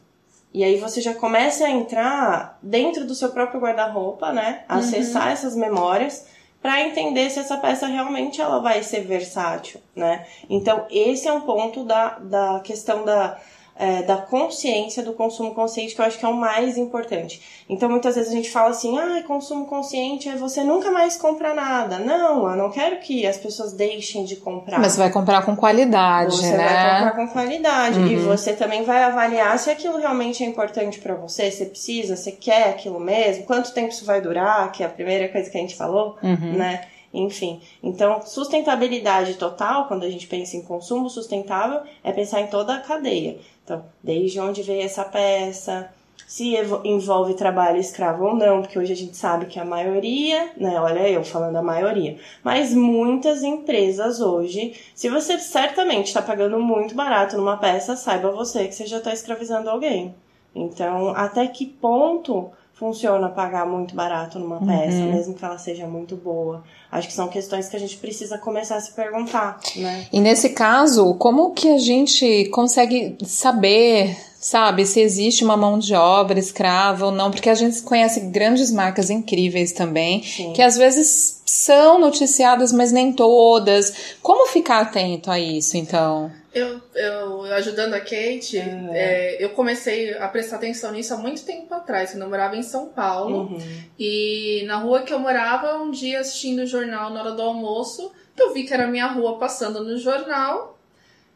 E 0.52 0.64
aí 0.64 0.78
você 0.78 1.00
já 1.00 1.14
começa 1.14 1.66
a 1.66 1.70
entrar 1.70 2.58
dentro 2.62 3.06
do 3.06 3.14
seu 3.14 3.30
próprio 3.30 3.60
guarda-roupa, 3.60 4.32
né? 4.32 4.64
Acessar 4.68 5.26
uhum. 5.26 5.32
essas 5.32 5.54
memórias 5.54 6.26
para 6.60 6.82
entender 6.82 7.30
se 7.30 7.38
essa 7.38 7.56
peça 7.56 7.86
realmente 7.86 8.40
ela 8.40 8.58
vai 8.58 8.82
ser 8.82 9.00
versátil, 9.00 9.80
né? 9.94 10.26
Então 10.48 10.86
esse 10.90 11.28
é 11.28 11.32
um 11.32 11.42
ponto 11.42 11.84
da, 11.84 12.18
da 12.18 12.60
questão 12.60 13.04
da 13.04 13.38
é, 13.78 14.02
da 14.02 14.16
consciência 14.16 15.04
do 15.04 15.12
consumo 15.12 15.54
consciente, 15.54 15.94
que 15.94 16.00
eu 16.00 16.04
acho 16.04 16.18
que 16.18 16.24
é 16.24 16.28
o 16.28 16.34
mais 16.34 16.76
importante. 16.76 17.40
Então, 17.68 17.88
muitas 17.88 18.16
vezes 18.16 18.32
a 18.32 18.34
gente 18.34 18.50
fala 18.50 18.70
assim, 18.70 18.98
ah, 18.98 19.22
consumo 19.24 19.66
consciente 19.66 20.28
é 20.28 20.34
você 20.34 20.64
nunca 20.64 20.90
mais 20.90 21.16
comprar 21.16 21.54
nada. 21.54 21.98
Não, 21.98 22.50
eu 22.50 22.56
não 22.56 22.70
quero 22.70 22.98
que 22.98 23.24
as 23.24 23.36
pessoas 23.36 23.72
deixem 23.72 24.24
de 24.24 24.34
comprar. 24.36 24.80
Mas 24.80 24.92
você 24.92 24.98
vai 24.98 25.10
comprar 25.10 25.44
com 25.44 25.54
qualidade, 25.54 26.36
você 26.36 26.56
né? 26.56 26.68
Você 26.68 26.74
vai 26.74 26.94
comprar 26.94 27.16
com 27.16 27.28
qualidade. 27.28 27.98
Uhum. 28.00 28.06
E 28.08 28.16
você 28.16 28.52
também 28.52 28.82
vai 28.82 29.04
avaliar 29.04 29.56
se 29.60 29.70
aquilo 29.70 29.98
realmente 29.98 30.42
é 30.42 30.46
importante 30.46 30.98
para 30.98 31.14
você, 31.14 31.48
você 31.48 31.64
precisa, 31.64 32.16
você 32.16 32.32
quer 32.32 32.70
aquilo 32.70 32.98
mesmo, 32.98 33.44
quanto 33.44 33.72
tempo 33.72 33.90
isso 33.90 34.04
vai 34.04 34.20
durar, 34.20 34.72
que 34.72 34.82
é 34.82 34.86
a 34.86 34.90
primeira 34.90 35.28
coisa 35.28 35.48
que 35.48 35.56
a 35.56 35.60
gente 35.60 35.76
falou, 35.76 36.16
uhum. 36.20 36.54
né? 36.54 36.80
Enfim, 37.12 37.62
então 37.82 38.20
sustentabilidade 38.22 39.34
total, 39.34 39.88
quando 39.88 40.04
a 40.04 40.10
gente 40.10 40.26
pensa 40.26 40.56
em 40.56 40.62
consumo 40.62 41.08
sustentável, 41.08 41.80
é 42.04 42.12
pensar 42.12 42.40
em 42.42 42.48
toda 42.48 42.74
a 42.74 42.80
cadeia. 42.80 43.38
Então, 43.68 43.84
desde 44.02 44.40
onde 44.40 44.62
veio 44.62 44.80
essa 44.80 45.04
peça, 45.04 45.90
se 46.26 46.54
envolve 46.84 47.34
trabalho 47.34 47.78
escravo 47.78 48.24
ou 48.24 48.34
não, 48.34 48.62
porque 48.62 48.78
hoje 48.78 48.94
a 48.94 48.96
gente 48.96 49.14
sabe 49.14 49.44
que 49.44 49.60
a 49.60 49.64
maioria, 49.64 50.52
né, 50.56 50.80
olha 50.80 51.06
eu 51.06 51.22
falando 51.22 51.56
a 51.56 51.62
maioria, 51.62 52.16
mas 52.42 52.72
muitas 52.72 53.42
empresas 53.42 54.22
hoje, 54.22 54.72
se 54.94 55.10
você 55.10 55.38
certamente 55.38 56.06
está 56.06 56.22
pagando 56.22 56.58
muito 56.58 56.94
barato 56.94 57.36
numa 57.36 57.58
peça, 57.58 57.94
saiba 57.94 58.30
você 58.30 58.68
que 58.68 58.74
você 58.74 58.86
já 58.86 58.98
está 58.98 59.12
escravizando 59.12 59.68
alguém. 59.68 60.14
Então, 60.54 61.10
até 61.10 61.46
que 61.46 61.66
ponto 61.66 62.50
funciona 62.78 63.28
pagar 63.28 63.66
muito 63.66 63.94
barato 63.94 64.38
numa 64.38 64.60
peça, 64.64 64.98
uhum. 64.98 65.12
mesmo 65.12 65.34
que 65.34 65.44
ela 65.44 65.58
seja 65.58 65.86
muito 65.86 66.16
boa. 66.16 66.62
Acho 66.90 67.08
que 67.08 67.14
são 67.14 67.26
questões 67.26 67.68
que 67.68 67.76
a 67.76 67.80
gente 67.80 67.96
precisa 67.96 68.38
começar 68.38 68.76
a 68.76 68.80
se 68.80 68.92
perguntar, 68.92 69.58
né? 69.76 70.06
E 70.12 70.20
nesse 70.20 70.50
caso, 70.50 71.14
como 71.14 71.52
que 71.52 71.68
a 71.68 71.78
gente 71.78 72.48
consegue 72.50 73.18
saber, 73.24 74.16
sabe, 74.40 74.86
se 74.86 75.00
existe 75.00 75.44
uma 75.44 75.56
mão 75.56 75.78
de 75.78 75.94
obra 75.94 76.38
escrava 76.38 77.06
ou 77.06 77.12
não? 77.12 77.30
Porque 77.30 77.50
a 77.50 77.54
gente 77.54 77.82
conhece 77.82 78.20
grandes 78.20 78.70
marcas 78.70 79.10
incríveis 79.10 79.72
também, 79.72 80.22
Sim. 80.22 80.52
que 80.52 80.62
às 80.62 80.76
vezes 80.76 81.42
são 81.44 81.98
noticiadas, 81.98 82.72
mas 82.72 82.92
nem 82.92 83.12
todas. 83.12 84.16
Como 84.22 84.46
ficar 84.46 84.80
atento 84.80 85.30
a 85.30 85.38
isso, 85.38 85.76
então? 85.76 86.30
Eu, 86.54 86.80
eu 86.94 87.42
ajudando 87.54 87.94
a 87.94 88.00
Kate, 88.00 88.58
uhum. 88.58 88.90
é, 88.92 89.36
eu 89.42 89.50
comecei 89.50 90.16
a 90.16 90.26
prestar 90.28 90.56
atenção 90.56 90.92
nisso 90.92 91.12
há 91.12 91.16
muito 91.16 91.44
tempo 91.44 91.72
atrás, 91.74 92.12
quando 92.12 92.22
eu 92.22 92.28
morava 92.28 92.56
em 92.56 92.62
São 92.62 92.86
Paulo. 92.88 93.42
Uhum. 93.42 93.82
E 93.98 94.64
na 94.66 94.76
rua 94.76 95.02
que 95.02 95.12
eu 95.12 95.18
morava, 95.18 95.78
um 95.78 95.90
dia 95.90 96.20
assistindo 96.20 96.60
o 96.60 96.66
jornal 96.66 97.10
na 97.10 97.20
hora 97.20 97.32
do 97.32 97.42
almoço, 97.42 98.10
eu 98.36 98.52
vi 98.52 98.64
que 98.64 98.72
era 98.72 98.84
a 98.84 98.88
minha 98.88 99.06
rua 99.06 99.38
passando 99.38 99.84
no 99.84 99.98
jornal. 99.98 100.77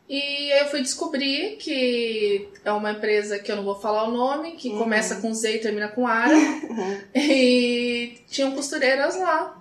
E 0.08 0.52
aí 0.52 0.60
eu 0.60 0.66
fui 0.66 0.82
descobrir 0.82 1.56
que 1.56 2.48
é 2.64 2.72
uma 2.72 2.92
empresa 2.92 3.38
que 3.38 3.50
eu 3.50 3.56
não 3.56 3.64
vou 3.64 3.80
falar 3.80 4.04
o 4.04 4.12
nome, 4.12 4.52
que 4.52 4.68
uhum. 4.68 4.78
começa 4.78 5.16
com 5.16 5.32
Z 5.32 5.56
e 5.56 5.58
termina 5.58 5.88
com 5.88 6.06
Ara. 6.06 6.34
e 7.14 8.18
tinham 8.28 8.52
costureiras 8.52 9.16
lá 9.16 9.58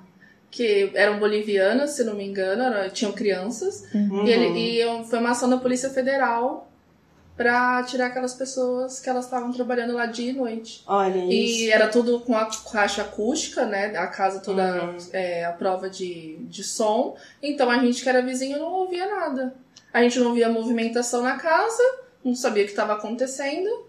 que 0.52 0.92
eram 0.94 1.18
bolivianas, 1.18 1.92
se 1.92 2.04
não 2.04 2.14
me 2.14 2.28
engano, 2.28 2.62
eram, 2.64 2.90
tinham 2.90 3.14
crianças, 3.14 3.86
uhum. 3.96 4.28
e, 4.28 4.30
ele, 4.30 4.60
e 4.60 5.06
foi 5.06 5.20
uma 5.20 5.32
ação 5.32 5.50
da 5.50 5.56
Polícia 5.56 5.90
Federal 5.90 6.68
para 7.38 7.82
tirar 7.84 8.08
aquelas 8.08 8.34
pessoas 8.34 9.00
que 9.00 9.10
elas 9.10 9.26
estavam 9.26 9.52
trabalhando 9.52 9.94
lá 9.94 10.06
dia 10.06 10.30
e 10.30 10.34
noite. 10.34 10.84
Olha 10.86 11.18
isso. 11.18 11.64
E 11.64 11.72
era 11.72 11.88
tudo 11.88 12.20
com 12.20 12.36
a 12.36 12.48
caixa 12.72 13.02
acústica, 13.02 13.66
né? 13.66 13.96
A 13.98 14.06
casa 14.08 14.42
toda 14.42 14.84
uhum. 14.84 14.98
é, 15.14 15.46
a 15.46 15.54
prova 15.54 15.90
de, 15.90 16.36
de 16.42 16.64
som. 16.64 17.16
Então 17.42 17.70
a 17.72 17.80
gente 17.80 18.04
que 18.04 18.10
era 18.10 18.22
vizinho 18.22 18.60
não 18.60 18.72
ouvia 18.72 19.08
nada. 19.08 19.56
A 19.94 20.02
gente 20.02 20.20
não 20.20 20.34
via 20.34 20.50
movimentação 20.50 21.22
na 21.22 21.38
casa, 21.38 21.84
não 22.24 22.36
sabia 22.36 22.64
o 22.64 22.66
que 22.66 22.72
estava 22.72 22.94
acontecendo. 22.94 23.86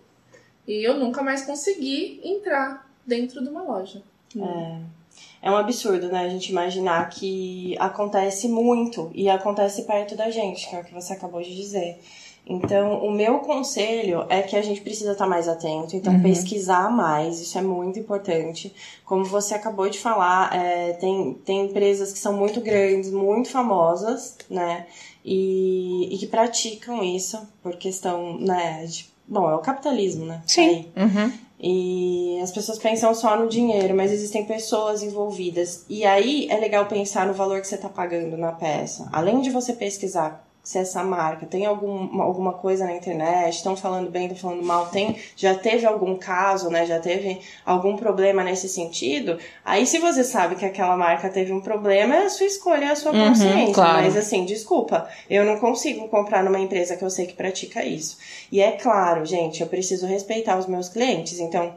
E 0.67 0.87
eu 0.87 0.95
nunca 0.99 1.23
mais 1.23 1.45
consegui 1.45 2.21
entrar 2.25 2.91
dentro 3.07 3.43
de 3.43 3.49
uma 3.49 3.63
loja. 3.63 4.03
É 4.37 5.03
é 5.43 5.51
um 5.51 5.57
absurdo, 5.57 6.07
né? 6.07 6.21
A 6.21 6.29
gente 6.29 6.51
imaginar 6.51 7.09
que 7.11 7.77
acontece 7.79 8.49
muito 8.49 9.11
e 9.13 9.29
acontece 9.29 9.83
perto 9.83 10.15
da 10.15 10.31
gente, 10.31 10.69
que 10.69 10.77
é 10.77 10.81
o 10.81 10.85
que 10.85 10.95
você 10.95 11.15
acabou 11.15 11.43
de 11.43 11.55
dizer. 11.55 12.01
Então, 12.45 12.99
o 13.05 13.11
meu 13.11 13.39
conselho 13.39 14.27
é 14.29 14.43
que 14.43 14.57
a 14.57 14.63
gente 14.63 14.81
precisa 14.81 15.13
estar 15.13 15.29
mais 15.29 15.47
atento, 15.47 15.95
então 15.95 16.13
uhum. 16.13 16.23
pesquisar 16.23 16.91
mais, 16.91 17.41
isso 17.41 17.57
é 17.57 17.63
muito 17.63 18.01
importante. 18.01 18.75
Como 19.05 19.25
você 19.25 19.55
acabou 19.55 19.89
de 19.89 19.99
falar, 19.99 20.55
é, 20.55 20.93
tem, 20.95 21.35
tem 21.45 21.67
empresas 21.67 22.13
que 22.13 22.19
são 22.19 22.33
muito 22.33 22.61
grandes, 22.61 23.13
muito 23.13 23.49
famosas, 23.49 24.37
né? 24.51 24.87
E, 25.25 26.13
e 26.13 26.19
que 26.19 26.27
praticam 26.27 27.03
isso 27.05 27.39
por 27.63 27.77
questão, 27.77 28.37
né? 28.39 28.85
De, 28.87 29.09
bom, 29.27 29.49
é 29.49 29.55
o 29.55 29.61
capitalismo, 29.61 30.25
né? 30.27 30.43
Sim. 30.45 30.87
Uhum. 30.97 31.33
E 31.61 32.41
as 32.43 32.51
pessoas 32.51 32.77
pensam 32.77 33.15
só 33.15 33.37
no 33.37 33.49
dinheiro, 33.49 33.95
mas 33.95 34.11
existem 34.11 34.45
pessoas 34.45 35.01
envolvidas. 35.01 35.85
E 35.89 36.05
aí 36.05 36.49
é 36.51 36.57
legal 36.57 36.87
pensar 36.87 37.25
no 37.25 37.35
valor 37.35 37.61
que 37.61 37.69
você 37.69 37.77
está 37.77 37.89
pagando 37.89 38.37
na 38.37 38.51
peça. 38.51 39.09
Além 39.13 39.41
de 39.41 39.51
você 39.51 39.73
pesquisar 39.73 40.45
se 40.63 40.79
essa 40.79 41.03
marca 41.03 41.45
tem 41.45 41.67
algum, 41.67 42.23
alguma 42.23 42.53
coisa 42.53 42.85
na 42.85 42.95
internet, 42.95 43.57
estão 43.57 43.77
falando 43.77 44.11
bem, 44.11 44.27
estão 44.27 44.51
falando 44.51 44.65
mal, 44.65 44.87
tem, 44.87 45.17
já 45.37 45.55
teve 45.55 45.85
algum 45.85 46.17
caso, 46.17 46.71
né? 46.71 46.87
Já 46.87 47.01
teve 47.01 47.41
algum 47.67 47.97
problema 47.97 48.45
nesse 48.45 48.69
sentido. 48.69 49.39
Aí, 49.65 49.85
se 49.85 49.99
você 49.99 50.23
sabe 50.23 50.55
que 50.55 50.65
aquela 50.65 50.97
marca 50.97 51.29
teve 51.29 51.53
um 51.53 51.61
problema, 51.61 52.15
é 52.15 52.27
a 52.27 52.31
sua 52.31 52.47
escolha, 52.47 52.85
é 52.85 52.91
a 52.91 52.97
sua 52.97 53.13
uhum, 53.13 53.29
consciência. 53.29 53.75
Claro. 53.75 54.03
Mas 54.03 54.17
assim, 54.17 54.45
desculpa, 54.45 55.09
eu 55.29 55.45
não 55.45 55.59
consigo 55.59 56.07
comprar 56.09 56.45
numa 56.45 56.61
empresa 56.61 56.97
que 56.97 57.05
eu 57.05 57.11
sei 57.11 57.27
que 57.27 57.35
pratica 57.35 57.85
isso. 57.85 58.19
E 58.51 58.61
é 58.61 58.73
claro, 58.73 59.27
gente, 59.27 59.63
eu 59.63 59.67
preciso 59.67 60.07
respeitar 60.07 60.57
os 60.57 60.69
meus 60.69 60.89
clientes. 60.89 61.41
Então, 61.41 61.75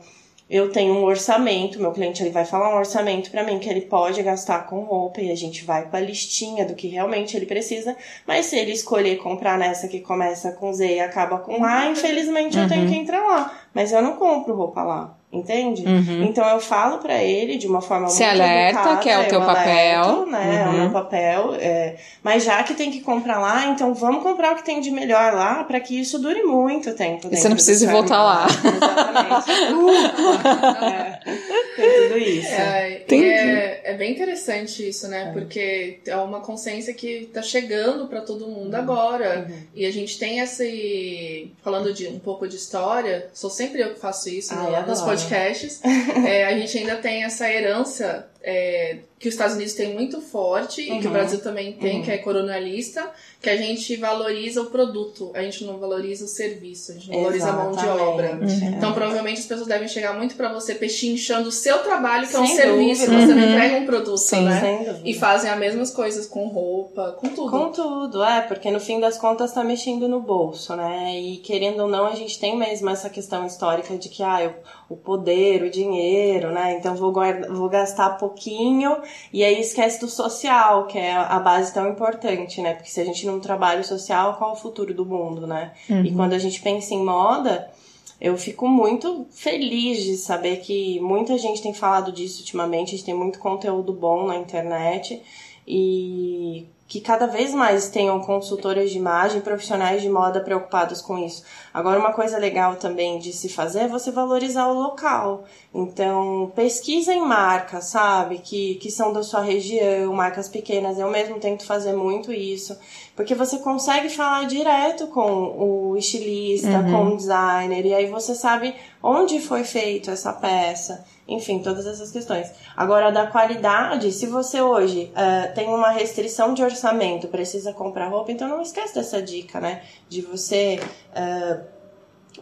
eu 0.50 0.72
tenho 0.72 0.94
um 0.94 1.04
orçamento, 1.04 1.82
meu 1.82 1.92
cliente 1.92 2.22
ele 2.22 2.30
vai 2.30 2.46
falar 2.46 2.74
um 2.74 2.78
orçamento 2.78 3.32
para 3.32 3.44
mim 3.44 3.58
que 3.58 3.68
ele 3.68 3.82
pode 3.82 4.22
gastar 4.22 4.68
com 4.68 4.82
roupa 4.82 5.20
e 5.20 5.32
a 5.32 5.36
gente 5.36 5.66
vai 5.66 5.90
com 5.90 5.98
a 5.98 6.00
listinha 6.00 6.66
do 6.66 6.76
que 6.76 6.88
realmente 6.88 7.36
ele 7.36 7.48
precisa, 7.48 7.98
mas 8.28 8.46
se 8.46 8.56
ele 8.56 8.72
escolher 8.72 9.18
comprar 9.18 9.58
nessa 9.58 9.88
que 9.88 10.02
começa 10.02 10.52
com 10.52 10.72
Z 10.72 10.96
e 10.96 11.00
acaba 11.00 11.40
com 11.40 11.64
A, 11.64 11.88
infelizmente 11.88 12.58
uhum. 12.58 12.64
eu 12.64 12.70
tenho 12.70 12.84
uhum. 12.84 12.90
que 12.90 12.96
entrar 12.96 13.24
lá, 13.24 13.60
mas 13.74 13.92
eu 13.92 14.02
não 14.02 14.18
compro 14.18 14.56
roupa 14.56 14.84
lá. 14.84 15.15
Entende? 15.36 15.86
Uhum. 15.86 16.24
Então 16.24 16.48
eu 16.48 16.60
falo 16.60 17.00
para 17.00 17.22
ele 17.24 17.58
de 17.58 17.68
uma 17.68 17.82
forma 17.82 18.08
Se 18.08 18.24
muito 18.24 18.42
alerta, 18.42 18.80
educada, 18.80 19.00
que 19.02 19.10
é 19.10 19.20
o 19.20 19.28
teu 19.28 19.42
papel. 19.42 20.26
né? 20.28 20.64
É 20.66 20.70
o 20.70 20.74
meu 20.74 20.84
uhum. 20.86 20.92
papel. 20.92 21.56
É, 21.60 21.96
mas 22.24 22.44
já 22.44 22.64
que 22.64 22.74
tem 22.74 22.92
que 22.92 23.02
comprar 23.02 23.40
lá, 23.40 23.68
então 23.68 23.94
vamos 23.94 24.24
comprar 24.24 24.54
o 24.54 24.56
que 24.56 24.64
tem 24.64 24.82
de 24.82 24.92
melhor 24.92 25.34
lá 25.34 25.64
para 25.64 25.80
que 25.80 26.00
isso 26.00 26.20
dure 26.20 26.44
muito 26.44 26.94
tempo. 26.94 27.28
E 27.32 27.38
você 27.38 27.48
não 27.48 27.56
precisa 27.56 27.90
voltar 27.92 28.24
lá. 28.24 28.48
Exatamente. 28.48 29.52
uh, 29.74 30.86
é, 30.86 31.20
tem 31.76 32.02
tudo 32.04 32.18
isso. 32.18 32.48
É, 32.48 33.04
é, 33.10 33.82
é, 33.84 33.94
bem 33.94 34.12
interessante 34.12 34.88
isso, 34.88 35.08
né? 35.08 35.30
É. 35.30 35.32
Porque 35.32 36.00
é 36.06 36.16
uma 36.18 36.42
consciência 36.42 36.94
que 36.94 37.30
tá 37.34 37.42
chegando 37.42 38.08
para 38.08 38.22
todo 38.22 38.48
mundo 38.48 38.74
uhum. 38.74 38.80
agora. 38.80 39.46
Uhum. 39.48 39.58
E 39.76 39.86
a 39.86 39.92
gente 39.92 40.18
tem 40.18 40.40
esse. 40.40 41.52
Falando 41.64 41.94
de 41.94 42.08
um 42.08 42.20
pouco 42.20 42.48
de 42.48 42.56
história, 42.56 43.28
sou 43.34 43.50
sempre 43.50 43.82
eu 43.82 43.94
que 43.94 44.00
faço 44.00 44.30
isso 44.30 44.54
ah, 44.54 44.82
no, 44.82 44.88
nos 44.88 45.02
podcasts 45.02 45.25
podcasts, 45.30 45.82
é, 46.26 46.46
a 46.46 46.58
gente 46.58 46.78
ainda 46.78 46.98
tem 46.98 47.24
essa 47.24 47.50
herança 47.50 48.28
é, 48.48 49.00
que 49.18 49.28
os 49.28 49.34
Estados 49.34 49.56
Unidos 49.56 49.74
têm 49.74 49.96
muito 49.96 50.22
forte 50.22 50.82
uhum. 50.82 50.98
e 50.98 51.00
que 51.00 51.08
o 51.08 51.10
uhum. 51.10 51.14
Brasil 51.14 51.40
também 51.40 51.74
tem, 51.74 51.98
uhum. 51.98 52.04
que 52.04 52.12
é 52.12 52.18
coronalista, 52.20 53.10
que 53.42 53.50
a 53.50 53.58
gente 53.58 53.96
valoriza 53.96 54.62
o 54.62 54.66
produto, 54.66 55.32
a 55.34 55.42
gente 55.42 55.66
não 55.66 55.80
valoriza 55.80 56.26
o 56.26 56.28
serviço, 56.28 56.92
a 56.92 56.94
gente 56.96 57.10
não 57.10 57.24
valoriza 57.24 57.50
a 57.50 57.54
mão 57.54 57.72
de 57.72 57.88
obra. 57.88 58.34
Uhum. 58.34 58.76
Então, 58.78 58.94
provavelmente 58.94 59.40
as 59.40 59.48
pessoas 59.48 59.68
devem 59.68 59.88
chegar 59.88 60.14
muito 60.16 60.36
para 60.36 60.54
você 60.54 60.76
pechinchando 60.76 61.50
o 61.50 61.52
seu 61.52 61.80
trabalho, 61.80 62.28
que 62.28 62.34
Sem 62.34 62.42
é 62.42 62.44
um 62.44 62.56
serviço, 62.56 63.06
você 63.06 63.34
não 63.34 63.44
uhum. 63.44 63.50
entrega 63.50 63.78
um 63.78 63.86
produto, 63.88 64.18
Sim, 64.18 64.46
né? 64.46 65.02
E 65.04 65.16
fazem 65.16 65.50
as 65.50 65.58
mesmas 65.58 65.90
coisas 65.90 66.28
com 66.28 66.48
roupa, 66.48 67.18
com 67.20 67.30
tudo. 67.30 67.50
Com 67.50 67.72
tudo, 67.72 68.24
é, 68.24 68.42
porque 68.42 68.70
no 68.70 68.80
fim 68.80 69.00
das 69.00 69.18
contas 69.18 69.54
tá 69.54 69.64
mexendo 69.64 70.08
no 70.08 70.20
bolso, 70.20 70.76
né? 70.76 71.20
E 71.20 71.38
querendo 71.38 71.80
ou 71.80 71.88
não, 71.88 72.06
a 72.06 72.14
gente 72.14 72.40
tem 72.40 72.56
mesmo 72.56 72.92
essa 72.92 73.10
questão 73.10 73.44
histórica 73.48 73.98
de 73.98 74.08
que, 74.08 74.22
ah, 74.22 74.54
o 74.88 74.96
poder, 74.96 75.64
o 75.64 75.70
dinheiro, 75.70 76.52
né? 76.52 76.78
Então 76.78 76.96
vou, 76.96 77.12
guarda, 77.12 77.52
vou 77.52 77.68
gastar 77.68 78.12
pouquinho 78.36 78.98
e 79.32 79.44
aí 79.44 79.60
esquece 79.60 80.00
do 80.00 80.08
social, 80.08 80.86
que 80.86 81.00
é 81.00 81.14
a 81.14 81.40
base 81.40 81.74
tão 81.74 81.90
importante, 81.90 82.62
né? 82.62 82.74
Porque 82.74 82.90
se 82.90 83.00
a 83.00 83.06
gente 83.06 83.26
não 83.26 83.40
trabalha 83.40 83.82
o 83.82 83.84
social, 83.84 84.36
qual 84.36 84.52
é 84.52 84.54
o 84.54 84.58
futuro 84.58 84.94
do 84.94 85.06
mundo, 85.06 85.48
né? 85.48 85.72
Uhum. 85.90 86.06
E 86.06 86.12
quando 86.12 86.34
a 86.34 86.38
gente 86.38 86.62
pensa 86.62 86.94
em 86.94 87.04
moda, 87.04 87.72
eu 88.20 88.38
fico 88.38 88.68
muito 88.68 89.26
feliz 89.32 90.04
de 90.04 90.18
saber 90.18 90.58
que 90.58 91.00
muita 91.00 91.38
gente 91.38 91.62
tem 91.62 91.74
falado 91.74 92.12
disso 92.12 92.42
ultimamente, 92.42 92.90
a 92.90 92.98
gente 92.98 93.06
tem 93.06 93.16
muito 93.16 93.40
conteúdo 93.40 93.94
bom 93.94 94.28
na 94.28 94.36
internet 94.36 95.22
e 95.68 96.66
que 96.88 97.02
cada 97.02 97.26
vez 97.26 97.52
mais 97.52 97.90
tenham 97.90 98.20
consultoras 98.20 98.92
de 98.92 98.98
imagem, 98.98 99.42
profissionais 99.42 100.04
de 100.04 100.10
moda 100.10 100.40
preocupados 100.40 101.02
com 101.02 101.18
isso. 101.18 101.44
Agora, 101.74 102.00
uma 102.00 102.14
coisa 102.14 102.38
legal 102.38 102.76
também 102.76 103.18
de 103.18 103.34
se 103.34 103.50
fazer 103.50 103.80
é 103.82 103.88
você 103.88 104.12
valorizar 104.12 104.68
o 104.68 104.80
local. 104.80 105.46
Então, 105.74 106.52
pesquisa 106.56 107.12
em 107.12 107.22
marcas, 107.22 107.86
sabe? 107.86 108.38
Que, 108.38 108.76
que 108.76 108.92
são 108.92 109.12
da 109.12 109.24
sua 109.24 109.42
região, 109.42 110.14
marcas 110.14 110.48
pequenas. 110.48 111.00
Eu 111.00 111.10
mesmo 111.10 111.40
tento 111.40 111.66
fazer 111.66 111.94
muito 111.94 112.32
isso. 112.32 112.78
Porque 113.16 113.34
você 113.34 113.58
consegue 113.58 114.10
falar 114.10 114.46
direto 114.46 115.08
com 115.08 115.58
o 115.58 115.98
estilista, 115.98 116.70
uhum. 116.70 116.92
com 116.92 117.14
o 117.14 117.18
designer, 117.18 117.84
e 117.84 117.94
aí 117.96 118.06
você 118.06 118.36
sabe 118.36 118.76
onde 119.02 119.40
foi 119.40 119.64
feito 119.64 120.12
essa 120.12 120.32
peça 120.34 121.04
enfim, 121.28 121.60
todas 121.60 121.86
essas 121.88 122.12
questões. 122.12 122.52
Agora, 122.76 123.12
da 123.12 123.28
qualidade, 123.28 124.12
se 124.12 124.28
você 124.28 124.62
hoje 124.62 125.12
uh, 125.12 125.54
tem 125.54 125.68
uma 125.70 125.90
restrição 125.90 126.54
de 126.54 126.64
orçamento, 126.64 127.28
precisa 127.28 127.74
comprar 127.74 128.08
roupa, 128.08 128.32
então 128.32 128.48
não 128.48 128.62
esquece 128.62 128.94
dessa 128.94 129.22
dica, 129.22 129.60
né? 129.60 129.82
De 130.08 130.22
você 130.22 130.80
uh, 131.12 131.75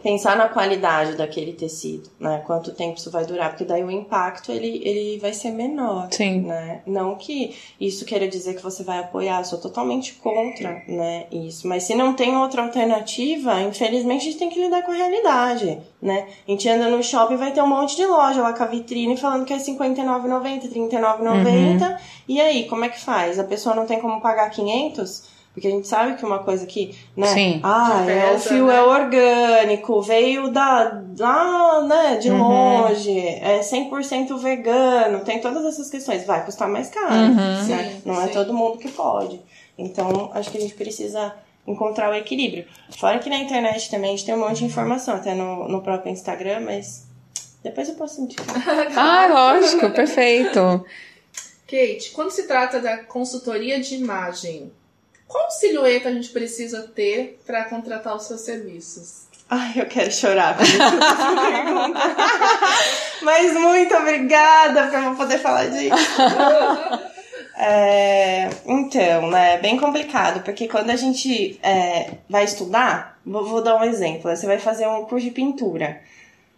pensar 0.04 0.36
na 0.36 0.50
qualidade 0.50 1.16
daquele 1.16 1.54
tecido, 1.54 2.10
né? 2.20 2.42
Quanto 2.46 2.74
tempo 2.74 2.98
isso 2.98 3.10
vai 3.10 3.24
durar, 3.24 3.48
porque 3.48 3.64
daí 3.64 3.82
o 3.82 3.90
impacto 3.90 4.52
ele, 4.52 4.82
ele 4.84 5.18
vai 5.18 5.32
ser 5.32 5.50
menor, 5.50 6.08
Sim. 6.10 6.42
né? 6.42 6.82
Não 6.86 7.14
que 7.16 7.56
isso 7.80 8.04
queira 8.04 8.28
dizer 8.28 8.54
que 8.54 8.62
você 8.62 8.84
vai 8.84 8.98
apoiar, 8.98 9.40
eu 9.40 9.44
sou 9.46 9.58
totalmente 9.58 10.12
contra, 10.16 10.82
né, 10.86 11.24
isso. 11.32 11.66
Mas 11.66 11.84
se 11.84 11.94
não 11.94 12.12
tem 12.12 12.36
outra 12.36 12.62
alternativa, 12.62 13.62
infelizmente 13.62 14.20
a 14.20 14.24
gente 14.24 14.38
tem 14.38 14.50
que 14.50 14.60
lidar 14.60 14.82
com 14.82 14.92
a 14.92 14.94
realidade, 14.94 15.80
né? 16.02 16.28
A 16.46 16.50
gente 16.50 16.68
anda 16.68 16.86
no 16.90 17.02
shopping 17.02 17.36
vai 17.36 17.52
ter 17.52 17.62
um 17.62 17.66
monte 17.66 17.96
de 17.96 18.04
loja 18.04 18.42
lá 18.42 18.52
com 18.52 18.62
a 18.62 18.66
vitrine 18.66 19.16
falando 19.16 19.46
que 19.46 19.54
é 19.54 19.56
R$59,90, 19.56 20.64
R$39,90, 20.64 21.90
uhum. 21.90 21.96
e 22.28 22.40
aí, 22.42 22.68
como 22.68 22.84
é 22.84 22.90
que 22.90 23.00
faz? 23.00 23.38
A 23.38 23.44
pessoa 23.44 23.74
não 23.74 23.86
tem 23.86 23.98
como 23.98 24.20
pagar 24.20 24.50
500? 24.50 25.32
Porque 25.54 25.68
a 25.68 25.70
gente 25.70 25.86
sabe 25.86 26.16
que 26.16 26.26
uma 26.26 26.40
coisa 26.40 26.66
que, 26.66 26.98
né? 27.16 27.28
Sim. 27.28 27.60
Ah, 27.62 28.04
é, 28.08 28.34
o 28.34 28.40
fio 28.40 28.66
né? 28.66 28.76
é 28.76 28.82
orgânico, 28.82 30.02
veio 30.02 30.50
da, 30.50 31.00
lá, 31.16 31.80
né, 31.82 32.16
de 32.16 32.28
uhum. 32.28 32.38
longe, 32.38 33.16
é 33.16 33.60
100% 33.60 34.36
vegano, 34.36 35.20
tem 35.20 35.40
todas 35.40 35.64
essas 35.64 35.88
questões. 35.88 36.26
Vai 36.26 36.44
custar 36.44 36.68
mais 36.68 36.88
caro, 36.90 37.14
uhum. 37.14 37.34
né? 37.34 37.62
Sim, 37.64 38.02
Não 38.04 38.20
é 38.20 38.24
sim. 38.24 38.30
é 38.30 38.32
todo 38.32 38.52
mundo 38.52 38.78
que 38.78 38.90
pode. 38.90 39.40
Então, 39.78 40.32
acho 40.34 40.50
que 40.50 40.58
a 40.58 40.60
gente 40.60 40.74
precisa 40.74 41.32
encontrar 41.64 42.10
o 42.10 42.14
equilíbrio. 42.14 42.66
Fora 42.98 43.20
que 43.20 43.30
na 43.30 43.38
internet 43.38 43.88
também 43.88 44.10
a 44.10 44.16
gente 44.16 44.26
tem 44.26 44.34
um 44.34 44.40
monte 44.40 44.58
de 44.58 44.64
informação, 44.64 45.14
até 45.14 45.34
no, 45.34 45.68
no 45.68 45.82
próprio 45.82 46.12
Instagram, 46.12 46.60
mas 46.60 47.06
depois 47.62 47.88
eu 47.88 47.94
posso 47.94 48.20
indicar. 48.20 48.46
ah, 48.96 49.26
lógico, 49.28 49.88
perfeito. 49.90 50.84
Kate, 51.66 52.10
quando 52.12 52.30
se 52.30 52.46
trata 52.48 52.80
da 52.80 52.98
consultoria 52.98 53.80
de 53.80 53.94
imagem, 53.94 54.70
qual 55.34 55.50
silhueta 55.50 56.08
a 56.10 56.12
gente 56.12 56.28
precisa 56.28 56.82
ter 56.94 57.40
para 57.44 57.64
contratar 57.64 58.14
os 58.14 58.22
seus 58.22 58.42
serviços? 58.42 59.24
Ai, 59.50 59.72
eu 59.74 59.86
quero 59.86 60.12
chorar. 60.12 60.56
Mas 63.20 63.52
muito 63.54 63.92
obrigada 63.96 64.86
por 64.86 65.02
eu 65.02 65.16
poder 65.16 65.38
falar 65.38 65.66
disso. 65.66 65.92
É, 67.56 68.48
então, 68.64 69.28
né, 69.28 69.54
é 69.54 69.58
bem 69.58 69.76
complicado, 69.76 70.44
porque 70.44 70.68
quando 70.68 70.90
a 70.90 70.96
gente 70.96 71.58
é, 71.64 72.12
vai 72.30 72.44
estudar, 72.44 73.18
vou, 73.26 73.44
vou, 73.44 73.60
dar 73.60 73.74
um 73.74 73.84
exemplo, 73.84 74.30
você 74.30 74.46
vai 74.46 74.60
fazer 74.60 74.86
um 74.86 75.04
curso 75.04 75.26
de 75.26 75.32
pintura. 75.32 76.00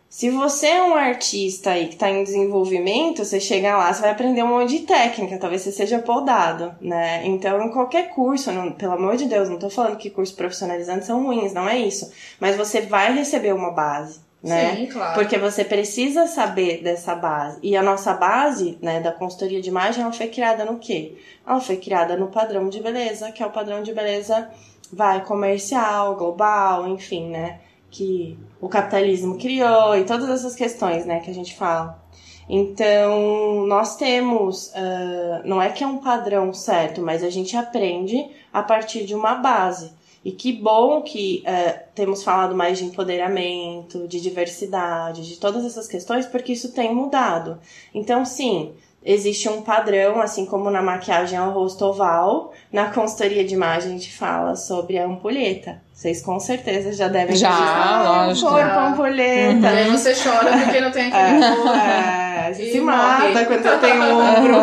Se 0.08 0.30
você 0.30 0.68
é 0.68 0.82
um 0.82 0.94
artista 0.94 1.70
aí 1.70 1.88
que 1.88 1.94
está 1.94 2.08
em 2.08 2.22
desenvolvimento, 2.22 3.24
você 3.24 3.40
chega 3.40 3.76
lá, 3.76 3.92
você 3.92 4.00
vai 4.00 4.12
aprender 4.12 4.42
um 4.42 4.48
monte 4.48 4.78
de 4.78 4.86
técnica, 4.86 5.36
talvez 5.36 5.62
você 5.62 5.72
seja 5.72 5.98
podado, 5.98 6.74
né? 6.80 7.26
Então, 7.26 7.60
em 7.62 7.70
qualquer 7.70 8.10
curso, 8.10 8.52
não, 8.52 8.72
pelo 8.72 8.92
amor 8.92 9.16
de 9.16 9.26
Deus, 9.26 9.48
não 9.48 9.56
estou 9.56 9.68
falando 9.68 9.96
que 9.96 10.08
cursos 10.08 10.34
profissionalizantes 10.34 11.06
são 11.06 11.22
ruins, 11.24 11.52
não 11.52 11.68
é 11.68 11.78
isso. 11.78 12.10
Mas 12.40 12.56
você 12.56 12.80
vai 12.80 13.12
receber 13.12 13.52
uma 13.52 13.72
base, 13.72 14.20
né? 14.42 14.76
Sim, 14.76 14.86
claro. 14.86 15.14
Porque 15.14 15.36
você 15.36 15.64
precisa 15.64 16.26
saber 16.28 16.82
dessa 16.82 17.14
base. 17.14 17.58
E 17.62 17.76
a 17.76 17.82
nossa 17.82 18.14
base, 18.14 18.78
né, 18.80 19.00
da 19.00 19.12
consultoria 19.12 19.60
de 19.60 19.68
imagem, 19.68 20.02
ela 20.02 20.12
foi 20.12 20.28
criada 20.28 20.64
no 20.64 20.78
quê? 20.78 21.16
Ela 21.46 21.60
foi 21.60 21.76
criada 21.76 22.16
no 22.16 22.28
padrão 22.28 22.68
de 22.68 22.80
beleza, 22.80 23.32
que 23.32 23.42
é 23.42 23.46
o 23.46 23.50
padrão 23.50 23.82
de 23.82 23.92
beleza 23.92 24.48
vai 24.92 25.24
comercial, 25.24 26.14
global, 26.14 26.88
enfim, 26.88 27.28
né? 27.28 27.58
Que 27.90 28.38
o 28.60 28.68
capitalismo 28.68 29.38
criou 29.38 29.96
e 29.96 30.04
todas 30.04 30.28
essas 30.28 30.54
questões, 30.54 31.06
né, 31.06 31.20
que 31.20 31.30
a 31.30 31.34
gente 31.34 31.54
fala. 31.54 32.04
Então, 32.48 33.66
nós 33.66 33.96
temos, 33.96 34.68
uh, 34.68 35.42
não 35.44 35.60
é 35.60 35.70
que 35.70 35.82
é 35.82 35.86
um 35.86 35.98
padrão 35.98 36.52
certo, 36.52 37.02
mas 37.02 37.24
a 37.24 37.30
gente 37.30 37.56
aprende 37.56 38.28
a 38.52 38.62
partir 38.62 39.04
de 39.04 39.14
uma 39.14 39.34
base. 39.34 39.92
E 40.24 40.32
que 40.32 40.52
bom 40.52 41.02
que 41.02 41.40
é, 41.46 41.70
temos 41.94 42.24
falado 42.24 42.52
mais 42.52 42.78
de 42.78 42.84
empoderamento, 42.84 44.08
de 44.08 44.20
diversidade, 44.20 45.24
de 45.24 45.38
todas 45.38 45.64
essas 45.64 45.86
questões, 45.86 46.26
porque 46.26 46.52
isso 46.52 46.72
tem 46.72 46.92
mudado. 46.92 47.60
Então, 47.94 48.24
sim, 48.24 48.74
existe 49.06 49.48
um 49.48 49.62
padrão, 49.62 50.20
assim 50.20 50.44
como 50.44 50.68
na 50.68 50.82
maquiagem 50.82 51.38
ao 51.38 51.52
rosto 51.52 51.84
oval, 51.86 52.52
na 52.72 52.90
consultoria 52.90 53.44
de 53.44 53.54
imagem 53.54 53.90
a 53.90 53.92
gente 53.92 54.12
fala 54.12 54.56
sobre 54.56 54.98
a 54.98 55.06
ampulheta. 55.06 55.80
Vocês 55.94 56.20
com 56.20 56.38
certeza 56.40 56.92
já 56.92 57.06
devem 57.08 57.36
Já, 57.36 57.48
ah, 57.50 58.02
lógico. 58.26 58.50
corpo 58.50 58.66
Já. 58.66 58.86
ampulheta. 58.88 59.66
E 59.72 59.78
aí 59.78 59.90
você 59.90 60.12
chora 60.14 60.58
porque 60.58 60.80
não 60.80 60.90
tem 60.90 61.10
aquele 61.12 61.54
corpo. 61.56 61.70
É, 62.46 62.52
você 62.52 62.62
E 62.64 62.72
se 62.72 62.80
morre. 62.80 62.96
mata 63.32 63.44
quando 63.46 63.62
você 63.62 63.76
tem 63.78 63.98
um 63.98 64.20
ombro, 64.20 64.56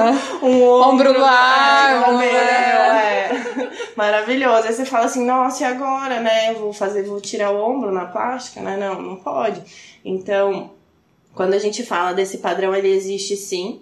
um 0.44 0.64
ombro, 0.64 1.10
Ombro 1.10 1.20
largo, 1.20 2.12
é, 2.12 2.18
meu, 2.18 3.64
é. 3.66 3.70
Maravilhoso. 3.96 4.68
Aí 4.68 4.74
você 4.74 4.86
fala 4.86 5.06
assim, 5.06 5.26
nossa, 5.26 5.64
e 5.64 5.66
agora, 5.66 6.20
né? 6.20 6.52
Eu 6.52 6.60
vou 6.60 6.72
fazer, 6.72 7.04
vou 7.04 7.20
tirar 7.20 7.52
o 7.52 7.62
ombro 7.62 7.92
na 7.92 8.06
plástica, 8.06 8.62
né? 8.62 8.78
Não, 8.78 9.02
não 9.02 9.16
pode. 9.18 9.62
Então, 10.06 10.72
quando 11.34 11.54
a 11.56 11.60
gente 11.60 11.84
fala 11.84 12.14
desse 12.14 12.38
padrão, 12.38 12.74
ele 12.76 12.90
existe 12.90 13.36
sim. 13.36 13.82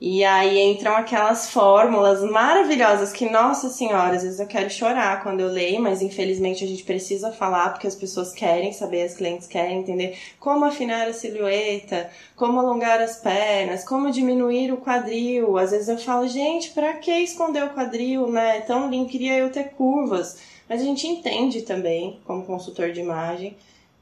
E 0.00 0.24
aí 0.24 0.58
entram 0.58 0.96
aquelas 0.96 1.50
fórmulas 1.50 2.22
maravilhosas 2.22 3.12
que, 3.12 3.28
nossa 3.28 3.68
senhora, 3.68 4.16
às 4.16 4.22
vezes 4.22 4.40
eu 4.40 4.46
quero 4.46 4.70
chorar 4.70 5.22
quando 5.22 5.40
eu 5.40 5.48
leio, 5.48 5.78
mas 5.78 6.00
infelizmente 6.00 6.64
a 6.64 6.66
gente 6.66 6.84
precisa 6.84 7.30
falar 7.30 7.68
porque 7.68 7.86
as 7.86 7.94
pessoas 7.94 8.32
querem 8.32 8.72
saber, 8.72 9.02
as 9.02 9.14
clientes 9.14 9.46
querem 9.46 9.80
entender 9.80 10.16
como 10.38 10.64
afinar 10.64 11.06
a 11.06 11.12
silhueta, 11.12 12.08
como 12.34 12.58
alongar 12.58 12.98
as 13.02 13.16
pernas, 13.16 13.84
como 13.84 14.10
diminuir 14.10 14.72
o 14.72 14.78
quadril. 14.78 15.58
Às 15.58 15.70
vezes 15.70 15.88
eu 15.88 15.98
falo, 15.98 16.26
gente, 16.26 16.70
pra 16.70 16.94
que 16.94 17.12
esconder 17.18 17.64
o 17.64 17.74
quadril, 17.74 18.26
né? 18.26 18.60
Tão 18.62 18.88
lindo, 18.88 19.10
queria 19.10 19.36
eu 19.36 19.52
ter 19.52 19.72
curvas. 19.72 20.38
Mas 20.66 20.80
a 20.80 20.84
gente 20.84 21.06
entende 21.06 21.60
também, 21.60 22.18
como 22.24 22.46
consultor 22.46 22.90
de 22.90 23.00
imagem, 23.00 23.54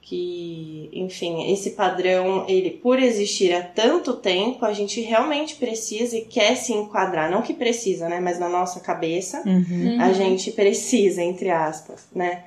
que, 0.08 0.88
enfim, 0.92 1.52
esse 1.52 1.72
padrão, 1.72 2.46
ele 2.48 2.70
por 2.70 2.98
existir 2.98 3.52
há 3.52 3.62
tanto 3.62 4.14
tempo, 4.14 4.64
a 4.64 4.72
gente 4.72 5.02
realmente 5.02 5.56
precisa 5.56 6.16
e 6.16 6.22
quer 6.24 6.56
se 6.56 6.72
enquadrar, 6.72 7.30
não 7.30 7.42
que 7.42 7.52
precisa, 7.52 8.08
né, 8.08 8.18
mas 8.18 8.38
na 8.38 8.48
nossa 8.48 8.80
cabeça, 8.80 9.42
Uhum. 9.44 10.00
a 10.00 10.12
gente 10.14 10.50
precisa, 10.52 11.22
entre 11.22 11.50
aspas, 11.50 12.06
né? 12.14 12.44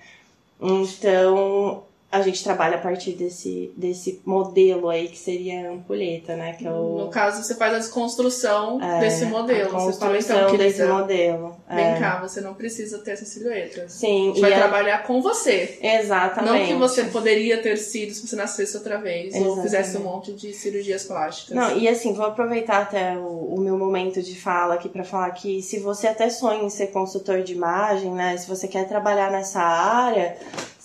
Então, 0.59 1.83
a 2.11 2.21
gente 2.21 2.43
trabalha 2.43 2.75
a 2.75 2.79
partir 2.79 3.13
desse, 3.13 3.71
desse 3.77 4.21
modelo 4.25 4.89
aí 4.89 5.07
que 5.07 5.17
seria 5.17 5.69
a 5.69 5.71
ampulheta, 5.71 6.35
né, 6.35 6.53
que 6.53 6.67
é 6.67 6.71
o 6.71 6.97
No 6.97 7.09
caso, 7.09 7.41
você 7.41 7.55
faz 7.55 7.73
a 7.73 7.77
desconstrução 7.77 8.81
é, 8.81 8.99
desse 8.99 9.25
modelo. 9.25 9.75
a 9.75 9.79
Você 9.79 9.97
fala, 9.99 10.11
construção 10.13 10.37
então, 10.47 10.57
desse 10.57 10.83
modelo. 10.83 11.55
vem 11.69 11.85
é. 11.85 11.99
cá, 11.99 12.19
você 12.19 12.41
não 12.41 12.53
precisa 12.53 12.99
ter 12.99 13.11
essa 13.11 13.23
silhueta. 13.25 13.83
A 13.83 13.87
Sim, 13.89 14.25
gente 14.27 14.41
vai 14.41 14.51
é- 14.51 14.57
trabalhar 14.57 15.03
com 15.03 15.21
você. 15.21 15.79
exatamente. 15.81 16.59
Não 16.59 16.67
que 16.67 16.73
você 16.73 17.05
poderia 17.05 17.61
ter 17.61 17.77
sido 17.77 18.13
se 18.13 18.27
você 18.27 18.35
nascesse 18.35 18.75
outra 18.75 18.97
vez 18.99 19.33
ou 19.33 19.39
Exatamente. 19.41 19.61
fizesse 19.63 19.97
um 19.97 20.01
monte 20.01 20.33
de 20.33 20.53
cirurgias 20.53 21.03
plásticas. 21.05 21.55
Não, 21.55 21.77
e 21.77 21.87
assim, 21.87 22.13
vou 22.13 22.25
aproveitar 22.25 22.81
até 22.81 23.17
o, 23.17 23.55
o 23.55 23.59
meu 23.61 23.77
momento 23.77 24.21
de 24.21 24.35
fala 24.39 24.73
aqui 24.73 24.89
para 24.89 25.03
falar 25.05 25.31
que 25.31 25.61
se 25.61 25.79
você 25.79 26.07
até 26.07 26.29
sonha 26.29 26.63
em 26.63 26.69
ser 26.69 26.87
consultor 26.87 27.41
de 27.41 27.53
imagem, 27.53 28.11
né? 28.11 28.35
Se 28.35 28.47
você 28.47 28.67
quer 28.67 28.87
trabalhar 28.87 29.31
nessa 29.31 29.61
área, 29.61 30.35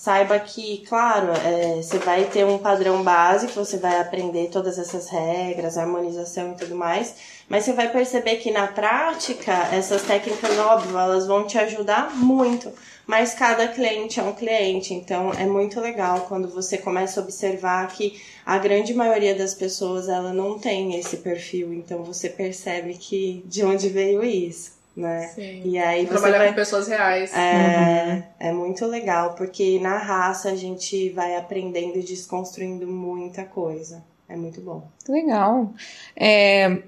saiba 0.06 0.38
que, 0.38 0.84
claro, 0.86 1.32
é, 1.32 1.82
você 1.82 1.98
vai 1.98 2.26
ter 2.26 2.46
um 2.46 2.58
padrão 2.58 3.02
básico, 3.02 3.54
você 3.54 3.76
vai 3.76 4.00
aprender 4.00 4.50
todas 4.50 4.78
essas 4.78 5.08
regras, 5.08 5.76
harmonização 5.76 6.52
e 6.52 6.54
tudo 6.54 6.76
mais, 6.76 7.16
mas 7.48 7.64
você 7.64 7.72
vai 7.72 7.90
perceber 7.90 8.36
que 8.36 8.52
na 8.52 8.68
prática, 8.68 9.52
essas 9.72 10.02
técnicas, 10.02 10.56
óbvio, 10.60 10.96
elas 10.96 11.26
vão 11.26 11.44
te 11.44 11.58
ajudar 11.58 12.14
muito. 12.14 12.70
Mas 13.04 13.34
cada 13.34 13.66
cliente 13.66 14.20
é 14.20 14.22
um 14.22 14.32
cliente, 14.32 14.94
então 14.94 15.32
é 15.32 15.44
muito 15.44 15.80
legal 15.80 16.26
quando 16.28 16.48
você 16.48 16.78
começa 16.78 17.18
a 17.18 17.24
observar 17.24 17.88
que 17.88 18.20
a 18.44 18.58
grande 18.58 18.94
maioria 18.94 19.34
das 19.34 19.54
pessoas 19.54 20.08
ela 20.08 20.32
não 20.32 20.56
tem 20.56 20.94
esse 20.94 21.16
perfil, 21.16 21.74
então 21.74 22.04
você 22.04 22.28
percebe 22.28 22.94
que 22.94 23.42
de 23.44 23.64
onde 23.64 23.88
veio 23.88 24.22
isso, 24.22 24.75
né? 24.96 25.28
Sim. 25.34 25.62
E 25.64 25.78
aí 25.78 26.04
você 26.06 26.12
Trabalhar 26.12 26.38
vai 26.38 26.48
com 26.48 26.54
pessoas 26.54 26.88
reais. 26.88 27.32
é, 27.34 28.24
é 28.40 28.52
muito 28.52 28.86
legal, 28.86 29.34
porque 29.34 29.78
na 29.80 29.98
raça 29.98 30.50
a 30.50 30.56
gente 30.56 31.10
vai 31.10 31.36
aprendendo 31.36 31.98
e 31.98 32.02
desconstruindo 32.02 32.86
muita 32.86 33.44
coisa. 33.44 34.02
É 34.28 34.34
muito 34.34 34.60
bom. 34.60 34.88
Legal. 35.08 35.72
É, 36.16 36.78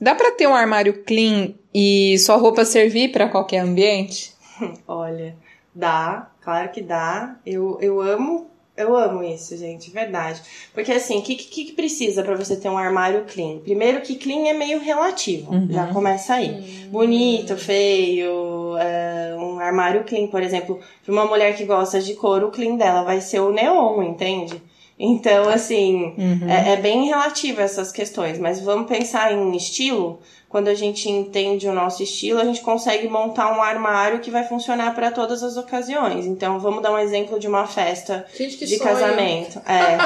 dá 0.00 0.14
pra 0.14 0.30
ter 0.32 0.46
um 0.46 0.54
armário 0.54 1.02
clean 1.04 1.54
e 1.74 2.16
sua 2.18 2.36
roupa 2.36 2.64
servir 2.64 3.10
pra 3.10 3.28
qualquer 3.28 3.58
ambiente? 3.60 4.32
Olha, 4.86 5.34
dá, 5.74 6.30
claro 6.40 6.68
que 6.70 6.82
dá. 6.82 7.36
Eu, 7.44 7.78
eu 7.80 8.00
amo, 8.00 8.48
eu 8.76 8.96
amo 8.96 9.22
isso, 9.22 9.56
gente, 9.56 9.90
verdade. 9.90 10.40
Porque 10.72 10.90
assim, 10.92 11.18
o 11.18 11.22
que, 11.22 11.34
que, 11.36 11.64
que 11.66 11.72
precisa 11.72 12.22
pra 12.22 12.34
você 12.36 12.56
ter 12.56 12.68
um 12.68 12.76
armário 12.78 13.24
clean? 13.26 13.58
Primeiro 13.60 14.00
que 14.00 14.16
clean 14.16 14.48
é 14.48 14.52
meio 14.52 14.80
relativo, 14.80 15.52
Uhum. 15.52 15.68
já 15.70 15.86
começa 15.88 16.34
aí. 16.34 16.86
Bonito, 16.90 17.56
feio, 17.56 18.76
é, 18.78 19.34
um 19.38 19.58
armário 19.60 20.04
clean, 20.04 20.26
por 20.28 20.42
exemplo, 20.42 20.80
pra 21.04 21.12
uma 21.12 21.24
mulher 21.26 21.56
que 21.56 21.64
gosta 21.64 22.00
de 22.00 22.14
cor, 22.14 22.42
o 22.42 22.50
clean 22.50 22.76
dela 22.76 23.02
vai 23.04 23.20
ser 23.20 23.40
o 23.40 23.52
neon, 23.52 24.02
entende? 24.02 24.60
Então, 24.98 25.48
assim, 25.48 26.14
Uhum. 26.16 26.48
é, 26.48 26.72
é 26.74 26.76
bem 26.76 27.06
relativo 27.06 27.60
essas 27.60 27.90
questões, 27.90 28.38
mas 28.38 28.60
vamos 28.60 28.86
pensar 28.88 29.32
em 29.32 29.56
estilo. 29.56 30.20
Quando 30.48 30.68
a 30.68 30.74
gente 30.74 31.10
entende 31.10 31.66
o 31.66 31.72
nosso 31.72 32.00
estilo, 32.00 32.40
a 32.40 32.44
gente 32.44 32.60
consegue 32.60 33.08
montar 33.08 33.52
um 33.58 33.60
armário 33.60 34.20
que 34.20 34.30
vai 34.30 34.44
funcionar 34.44 34.94
para 34.94 35.10
todas 35.10 35.42
as 35.42 35.56
ocasiões. 35.56 36.26
Então, 36.26 36.60
vamos 36.60 36.80
dar 36.80 36.92
um 36.92 36.98
exemplo 36.98 37.40
de 37.40 37.48
uma 37.48 37.66
festa 37.66 38.24
Gente, 38.38 38.58
de 38.64 38.78
sonho. 38.78 38.80
casamento. 38.88 39.60
É, 39.66 39.74
é. 39.74 39.98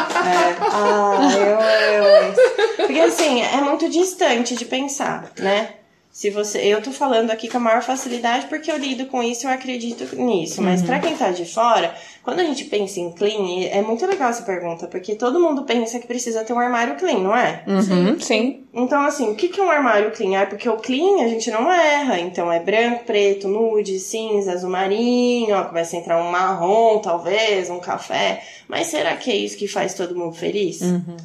Ah, 0.72 1.18
eu, 1.36 2.78
eu. 2.78 2.86
Porque 2.86 3.00
assim, 3.00 3.42
é 3.42 3.60
muito 3.60 3.90
distante 3.90 4.54
de 4.56 4.64
pensar, 4.64 5.30
né? 5.38 5.74
Se 6.10 6.30
você, 6.30 6.58
eu 6.60 6.82
tô 6.82 6.90
falando 6.90 7.30
aqui 7.30 7.46
com 7.48 7.58
a 7.58 7.60
maior 7.60 7.82
facilidade 7.82 8.46
porque 8.46 8.72
eu 8.72 8.76
lido 8.78 9.06
com 9.06 9.22
isso, 9.22 9.46
eu 9.46 9.50
acredito 9.52 10.16
nisso. 10.16 10.60
Mas 10.62 10.82
pra 10.82 10.98
quem 10.98 11.14
tá 11.14 11.30
de 11.30 11.44
fora, 11.44 11.94
quando 12.28 12.40
a 12.40 12.44
gente 12.44 12.66
pensa 12.66 13.00
em 13.00 13.10
clean, 13.10 13.68
é 13.70 13.80
muito 13.80 14.04
legal 14.04 14.28
essa 14.28 14.42
pergunta, 14.42 14.86
porque 14.86 15.14
todo 15.14 15.40
mundo 15.40 15.62
pensa 15.62 15.98
que 15.98 16.06
precisa 16.06 16.44
ter 16.44 16.52
um 16.52 16.58
armário 16.58 16.94
clean, 16.96 17.20
não 17.20 17.34
é? 17.34 17.64
Uhum, 17.66 18.20
sim. 18.20 18.64
Então, 18.74 19.00
assim, 19.00 19.30
o 19.30 19.34
que 19.34 19.58
é 19.58 19.64
um 19.64 19.70
armário 19.70 20.10
clean? 20.10 20.38
Ah, 20.38 20.44
porque 20.44 20.68
o 20.68 20.76
clean 20.76 21.24
a 21.24 21.28
gente 21.28 21.50
não 21.50 21.72
erra. 21.72 22.20
Então, 22.20 22.52
é 22.52 22.60
branco, 22.60 23.04
preto, 23.04 23.48
nude, 23.48 23.98
cinza, 23.98 24.52
azul 24.52 24.68
marinho, 24.68 25.56
ó, 25.56 25.72
vai 25.72 25.86
ser 25.86 25.96
entrar 25.96 26.22
um 26.22 26.30
marrom, 26.30 26.98
talvez, 26.98 27.70
um 27.70 27.80
café. 27.80 28.42
Mas 28.68 28.88
será 28.88 29.16
que 29.16 29.30
é 29.30 29.34
isso 29.34 29.56
que 29.56 29.66
faz 29.66 29.94
todo 29.94 30.14
mundo 30.14 30.34
feliz? 30.34 30.82
Uhum. 30.82 31.16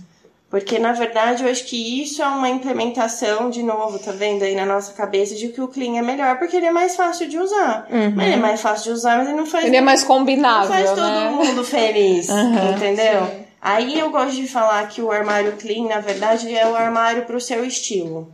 Porque, 0.54 0.78
na 0.78 0.92
verdade, 0.92 1.44
eu 1.44 1.50
acho 1.50 1.66
que 1.66 2.04
isso 2.04 2.22
é 2.22 2.28
uma 2.28 2.48
implementação, 2.48 3.50
de 3.50 3.64
novo, 3.64 3.98
tá 3.98 4.12
vendo 4.12 4.44
aí 4.44 4.54
na 4.54 4.68
nossa 4.68 4.94
cabeça, 4.94 5.34
de 5.34 5.48
que 5.50 5.60
o 5.60 5.68
clean 5.68 5.98
é 5.98 6.02
melhor 6.04 6.38
porque 6.38 6.56
ele 6.58 6.68
é 6.68 6.72
mais 6.72 6.96
fácil 6.96 7.28
de 7.28 7.40
usar. 7.40 7.88
Uhum. 7.90 8.14
Mas 8.16 8.26
ele 8.28 8.36
é 8.36 8.38
mais 8.38 8.62
fácil 8.62 8.84
de 8.84 8.92
usar, 8.92 9.18
mas 9.18 9.30
ele 9.30 9.38
não 9.38 9.48
faz 9.48 9.66
Ele 9.66 9.78
é 9.78 9.82
mais 9.82 10.02
não 10.02 10.10
combinável, 10.10 10.68
faz 10.70 10.92
todo 10.92 11.02
né? 11.02 11.30
mundo 11.32 11.64
feliz, 11.64 12.30
Uhum. 12.30 12.70
entendeu? 12.78 13.26
Sim. 13.26 13.46
Aí 13.60 13.98
eu 13.98 14.12
gosto 14.12 14.36
de 14.36 14.48
falar 14.48 14.88
que 14.90 15.02
o 15.02 15.12
armário 15.12 15.54
clean, 15.54 15.88
na 15.88 16.00
verdade, 16.00 16.56
é 16.56 16.68
o 16.68 16.76
armário 16.76 17.26
pro 17.26 17.42
seu 17.42 17.66
estilo. 17.66 18.32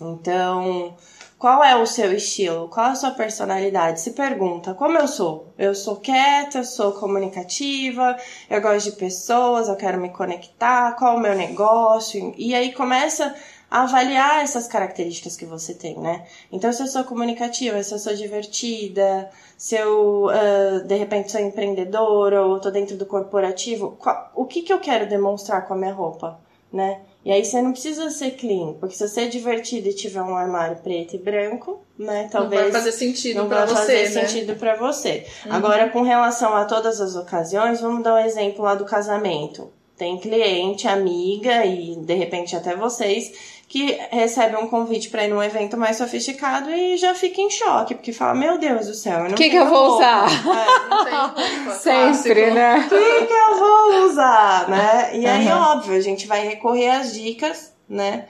Então, 0.00 0.96
qual 1.44 1.62
é 1.62 1.76
o 1.76 1.84
seu 1.84 2.10
estilo? 2.10 2.68
Qual 2.70 2.86
é 2.86 2.90
a 2.92 2.94
sua 2.94 3.10
personalidade? 3.10 4.00
Se 4.00 4.12
pergunta, 4.12 4.72
como 4.72 4.96
eu 4.96 5.06
sou? 5.06 5.52
Eu 5.58 5.74
sou 5.74 5.96
quieta, 5.96 6.64
sou 6.64 6.92
comunicativa, 6.92 8.16
eu 8.48 8.62
gosto 8.62 8.90
de 8.90 8.96
pessoas, 8.96 9.68
eu 9.68 9.76
quero 9.76 10.00
me 10.00 10.08
conectar, 10.08 10.96
qual 10.96 11.12
é 11.12 11.16
o 11.18 11.20
meu 11.20 11.34
negócio? 11.34 12.32
E 12.38 12.54
aí 12.54 12.72
começa 12.72 13.34
a 13.70 13.82
avaliar 13.82 14.42
essas 14.42 14.66
características 14.66 15.36
que 15.36 15.44
você 15.44 15.74
tem, 15.74 15.98
né? 16.00 16.24
Então, 16.50 16.72
se 16.72 16.82
eu 16.82 16.86
sou 16.86 17.04
comunicativa, 17.04 17.82
se 17.82 17.92
eu 17.92 17.98
sou 17.98 18.14
divertida, 18.14 19.28
se 19.58 19.74
eu, 19.76 20.30
ah, 20.30 20.78
de 20.82 20.94
repente, 20.94 21.30
sou 21.30 21.42
empreendedora 21.42 22.40
ou 22.42 22.58
tô 22.58 22.70
dentro 22.70 22.96
do 22.96 23.04
corporativo, 23.04 23.98
qual- 24.00 24.30
o 24.34 24.46
que, 24.46 24.62
que 24.62 24.72
eu 24.72 24.80
quero 24.80 25.06
demonstrar 25.06 25.68
com 25.68 25.74
a 25.74 25.76
minha 25.76 25.92
roupa, 25.92 26.40
né? 26.72 27.02
E 27.24 27.32
aí 27.32 27.42
você 27.42 27.62
não 27.62 27.72
precisa 27.72 28.10
ser 28.10 28.32
clean, 28.32 28.74
porque 28.74 28.94
se 28.94 29.08
você 29.08 29.22
é 29.22 29.26
divertido 29.28 29.88
e 29.88 29.94
tiver 29.94 30.20
um 30.20 30.36
armário 30.36 30.76
preto 30.76 31.16
e 31.16 31.18
branco, 31.18 31.82
né, 31.98 32.28
talvez 32.30 32.64
Não 32.64 32.70
vai 32.70 32.80
fazer 32.80 32.92
sentido 32.92 33.48
vai 33.48 33.66
você, 33.66 33.74
fazer 33.74 34.10
né? 34.10 34.26
sentido 34.26 34.56
pra 34.56 34.76
você. 34.76 35.26
Uhum. 35.46 35.52
Agora, 35.52 35.88
com 35.88 36.02
relação 36.02 36.54
a 36.54 36.66
todas 36.66 37.00
as 37.00 37.16
ocasiões, 37.16 37.80
vamos 37.80 38.02
dar 38.02 38.14
um 38.14 38.18
exemplo 38.18 38.62
lá 38.62 38.74
do 38.74 38.84
casamento. 38.84 39.70
Tem 39.96 40.18
cliente, 40.18 40.86
amiga 40.88 41.64
e 41.64 41.96
de 41.96 42.14
repente 42.14 42.54
até 42.56 42.76
vocês 42.76 43.32
que 43.74 43.98
recebem 44.12 44.56
um 44.62 44.68
convite 44.68 45.08
pra 45.10 45.24
ir 45.24 45.28
num 45.28 45.42
evento 45.42 45.76
mais 45.76 45.96
sofisticado 45.96 46.70
e 46.70 46.96
já 46.96 47.12
fica 47.12 47.40
em 47.40 47.50
choque, 47.50 47.96
porque 47.96 48.12
fala: 48.12 48.32
Meu 48.32 48.56
Deus 48.56 48.86
do 48.86 48.94
céu, 48.94 49.18
eu 49.18 49.24
não 49.24 49.32
O 49.32 49.34
que, 49.34 49.50
que 49.50 49.56
eu 49.56 49.66
vou 49.66 49.88
roupa." 49.88 49.96
usar? 49.96 50.28
É. 50.30 50.88
Não 50.88 51.04
tem 51.04 51.12
roupa. 51.14 51.70
Sempre, 51.82 52.34
Clássico. 52.44 52.54
né? 52.54 52.76
o 52.78 52.88
que, 52.88 53.26
que 53.26 53.32
eu 53.32 53.58
vou 53.58 54.04
usar, 54.06 54.68
né? 54.68 55.10
E 55.18 55.26
aí, 55.26 55.48
Uhum. 55.48 55.58
óbvio, 55.60 55.96
a 55.96 56.00
gente 56.00 56.24
vai 56.28 56.46
recorrer 56.46 56.88
às 56.90 57.12
dicas, 57.12 57.74
né? 57.88 58.26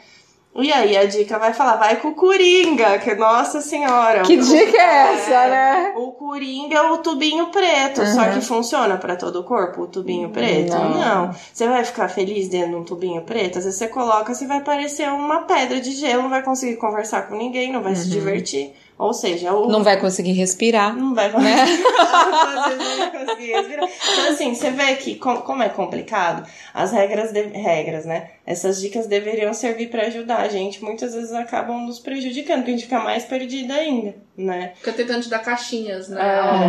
E 0.57 0.73
aí 0.73 0.97
a 0.97 1.05
dica 1.05 1.37
vai 1.38 1.53
falar, 1.53 1.77
vai 1.77 1.97
com 1.97 2.09
o 2.09 2.14
Coringa, 2.14 2.99
que 3.01 3.12
nossa 3.17 3.61
senhora. 3.61 4.23
Que 4.23 4.37
dica 4.37 4.77
é 4.77 5.12
essa, 5.14 5.47
né? 5.49 5.93
O 5.97 6.12
Coringa 6.12 6.77
é 6.77 6.83
o 6.93 6.99
tubinho 6.99 7.47
preto, 7.49 8.01
Uhum. 8.01 8.07
só 8.07 8.25
que 8.31 8.40
funciona 8.40 8.97
pra 8.97 9.17
todo 9.17 9.40
o 9.40 9.45
corpo, 9.45 9.83
o 9.83 9.87
tubinho 9.88 10.31
preto? 10.31 10.71
Não. 10.73 10.90
Não. 11.27 11.35
Você 11.53 11.67
vai 11.67 11.85
ficar 11.85 12.09
feliz 12.09 12.49
dentro 12.49 12.71
de 12.71 12.77
um 12.77 12.85
tubinho 12.85 13.23
preto? 13.23 13.59
Às 13.59 13.64
vezes 13.64 13.79
você 13.79 13.88
coloca, 13.88 14.33
você 14.33 14.47
vai 14.47 14.61
parecer 14.61 15.09
uma 15.09 15.40
pedra 15.43 15.81
de 15.81 15.90
gelo, 15.90 16.23
não 16.23 16.31
vai 16.31 16.43
conseguir 16.43 16.77
conversar 16.77 17.23
com 17.29 17.35
ninguém, 17.37 17.73
não 17.73 17.83
vai 17.83 17.97
se 17.97 18.09
divertir. 18.09 18.73
Ou 18.96 19.12
seja, 19.12 19.52
o. 19.52 19.68
Não 19.68 19.83
vai 19.83 19.98
conseguir 20.00 20.33
respirar. 20.33 20.96
não 20.96 21.14
vai 21.14 21.28
Né? 21.33 21.62
Às 21.62 22.68
vezes 22.76 22.88
não 22.88 22.98
vai 23.11 23.24
conseguir 23.26 23.52
respirar. 23.52 23.88
Então, 24.12 24.33
assim, 24.33 24.54
você 24.54 24.70
vê 24.70 24.94
que 24.96 25.16
com- 25.16 25.38
como 25.42 25.62
é 25.62 25.68
complicado, 25.68 26.46
as 26.72 26.92
regras, 26.92 27.33
de- 27.33 27.42
regras, 27.48 28.04
né? 28.04 28.30
Essas 28.46 28.80
dicas 28.80 29.07
deveriam 29.07 29.52
servir 29.52 29.88
pra 29.90 30.02
ajudar 30.07 30.38
a 30.42 30.48
gente. 30.48 30.83
Muitas 30.83 31.14
vezes 31.14 31.33
acabam 31.33 31.80
nos 31.87 31.98
prejudicando, 31.98 32.59
porque 32.59 32.70
a 32.70 32.74
gente 32.74 32.85
fica 32.85 33.00
mais 33.00 33.24
perdida 33.24 33.74
ainda, 33.74 34.14
né? 34.37 34.72
Fica 34.76 34.92
tentando 34.92 35.22
te 35.22 35.28
dar 35.28 35.40
caixinhas, 35.40 36.09
né? 36.09 36.20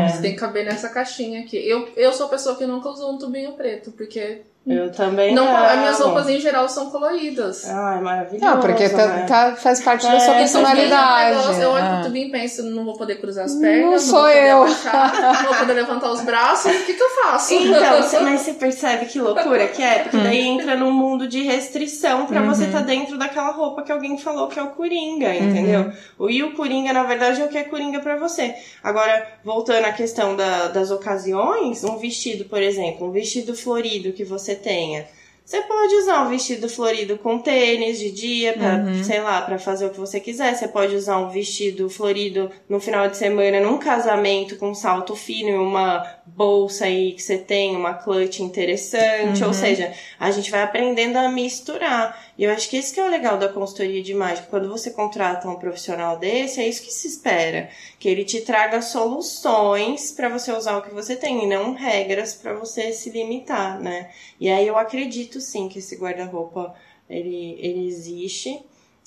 É. 0.06 0.10
Você 0.10 0.22
tem 0.22 0.32
que 0.34 0.40
caber 0.40 0.66
nessa 0.66 0.90
caixinha 0.90 1.42
aqui. 1.42 1.58
Eu, 1.58 1.88
eu 1.96 2.12
sou 2.12 2.26
a 2.26 2.30
pessoa 2.30 2.56
que 2.56 2.66
nunca 2.66 2.90
usou 2.90 3.14
um 3.14 3.18
tubinho 3.20 3.54
preto, 3.54 3.92
porque 3.92 4.42
Eu 4.68 4.92
também 4.92 5.34
não, 5.36 5.46
não. 5.46 5.56
as 5.56 5.78
minhas 5.78 6.00
roupas 6.00 6.28
em 6.28 6.40
geral 6.40 6.68
são 6.68 6.90
coloridas. 6.90 7.70
Ai, 7.70 8.02
maravilhoso. 8.02 8.44
Não, 8.46 8.60
porque 8.60 8.90
tá, 8.90 9.08
né? 9.08 9.26
tá- 9.28 9.56
faz 9.56 9.80
parte 9.82 10.02
da 10.08 10.16
É, 10.16 10.20
sua 10.20 10.26
então, 10.30 10.38
personalidade. 10.40 11.38
Negócio, 11.38 11.62
eu 11.62 11.70
olho 11.70 11.84
Ah. 11.86 11.96
pro 11.98 12.06
tubinho 12.06 12.28
e 12.28 12.32
penso, 12.32 12.64
não 12.64 12.84
vou 12.84 12.98
poder 12.98 13.16
cruzar 13.22 13.46
as 13.46 13.54
pernas, 13.56 13.82
Não 13.84 13.92
não, 13.92 14.00
sou 14.00 14.22
vou 14.22 14.28
poder 14.32 14.50
eu. 14.50 14.58
abaixar, 14.64 15.34
não 15.34 15.44
vou 15.44 15.56
poder 15.56 15.74
levantar 15.74 16.12
os 16.12 16.22
braços, 16.22 16.72
o 16.76 16.86
que 16.86 16.94
que 16.96 17.04
eu 17.04 17.10
faço? 17.10 17.54
Então, 17.54 18.02
você- 18.02 18.20
mas 18.22 18.42
você 18.42 18.54
percebe 18.54 19.06
que 19.06 19.20
loucura 19.20 19.68
que 19.68 19.84
é? 19.84 20.00
Porque 20.00 20.18
daí 20.18 20.42
entra 20.42 20.76
num 20.76 20.92
mundo 20.92 21.28
de 21.28 21.44
restrição 21.44 22.26
pra 22.26 22.42
você 22.42 22.66
estar 22.66 22.82
dentro 22.82 23.20
daquela 23.20 23.52
roupa 23.52 23.84
que 23.84 23.92
alguém 23.92 24.18
falou 24.18 24.48
que 24.48 24.58
é 24.60 24.64
o 24.64 24.70
Coringa, 24.70 25.32
entendeu? 25.36 25.92
O 26.18 26.28
e 26.28 26.42
o 26.42 26.54
Coringa, 26.54 26.92
na 26.92 27.04
verdade, 27.04 27.40
é 27.40 27.46
o 27.46 27.50
que 27.50 27.58
é 27.60 27.64
Coringa 27.66 28.00
pra 28.00 28.16
você. 28.18 28.56
Agora, 28.84 29.28
voltando 29.44 29.86
à 29.86 29.92
questão 29.92 30.36
da- 30.36 30.70
das 30.70 30.90
ocasiões, 30.90 31.84
um 31.84 31.98
vestido, 31.98 32.46
por 32.46 32.62
exemplo, 32.64 33.08
um 33.08 33.12
vestido 33.12 33.56
florido 33.56 34.12
que 34.12 34.24
você 34.24 34.55
tenha. 34.56 35.08
Você 35.46 35.62
pode 35.62 35.94
usar 35.98 36.24
um 36.24 36.30
vestido 36.30 36.68
florido 36.68 37.20
com 37.20 37.38
tênis 37.38 38.00
de 38.00 38.10
dia, 38.10 38.54
pra, 38.54 39.04
sei 39.04 39.22
lá, 39.22 39.44
pra 39.44 39.60
fazer 39.60 39.86
o 39.86 39.92
que 39.92 40.00
você 40.00 40.20
quiser. 40.20 40.56
Você 40.56 40.68
pode 40.68 40.96
usar 40.96 41.20
um 41.20 41.30
vestido 41.30 41.88
florido 41.88 42.50
no 42.68 42.80
final 42.80 43.08
de 43.08 43.16
semana, 43.16 43.60
num 43.60 43.78
casamento, 43.78 44.58
com 44.58 44.72
um 44.72 44.74
salto 44.74 45.16
fino 45.16 45.50
e 45.50 45.54
uma 45.54 46.04
bolsa 46.26 46.86
aí 46.86 47.12
que 47.12 47.22
você 47.22 47.38
tem, 47.38 47.76
uma 47.76 47.94
clutch 47.94 48.40
interessante. 48.40 49.44
Ou 49.44 49.54
seja, 49.54 49.94
a 50.20 50.32
gente 50.32 50.50
vai 50.50 50.64
aprendendo 50.64 51.18
a 51.18 51.30
misturar. 51.30 52.25
E 52.38 52.44
eu 52.44 52.52
acho 52.52 52.70
que 52.70 52.76
esse 52.76 52.94
que 52.94 53.00
é 53.00 53.06
o 53.06 53.10
legal 53.10 53.38
da 53.38 53.48
consultoria 53.48 54.04
de 54.04 54.14
mágica. 54.14 54.48
Quando 54.50 54.68
você 54.68 54.92
contrata 54.92 55.48
um 55.48 55.56
profissional 55.56 56.18
desse, 56.18 56.60
é 56.60 56.68
isso 56.68 56.84
que 56.84 56.92
se 56.92 57.08
espera. 57.08 57.70
Que 57.98 58.10
ele 58.10 58.26
te 58.26 58.42
traga 58.42 58.82
soluções 58.82 60.12
pra 60.12 60.28
você 60.28 60.52
usar 60.52 60.78
o 60.78 60.82
que 60.82 60.94
você 60.94 61.16
tem 61.16 61.44
e 61.44 61.48
não 61.48 61.74
regras 61.74 62.34
pra 62.34 62.54
você 62.54 62.92
se 62.92 63.10
limitar, 63.10 63.80
né? 63.80 64.12
E 64.40 64.50
aí 64.50 64.68
eu 64.68 64.78
acredito 64.78 65.40
sim 65.40 65.70
que 65.70 65.80
esse 65.80 65.96
guarda-roupa 65.96 66.76
ele, 67.10 67.58
ele 67.60 67.88
existe. 67.88 68.62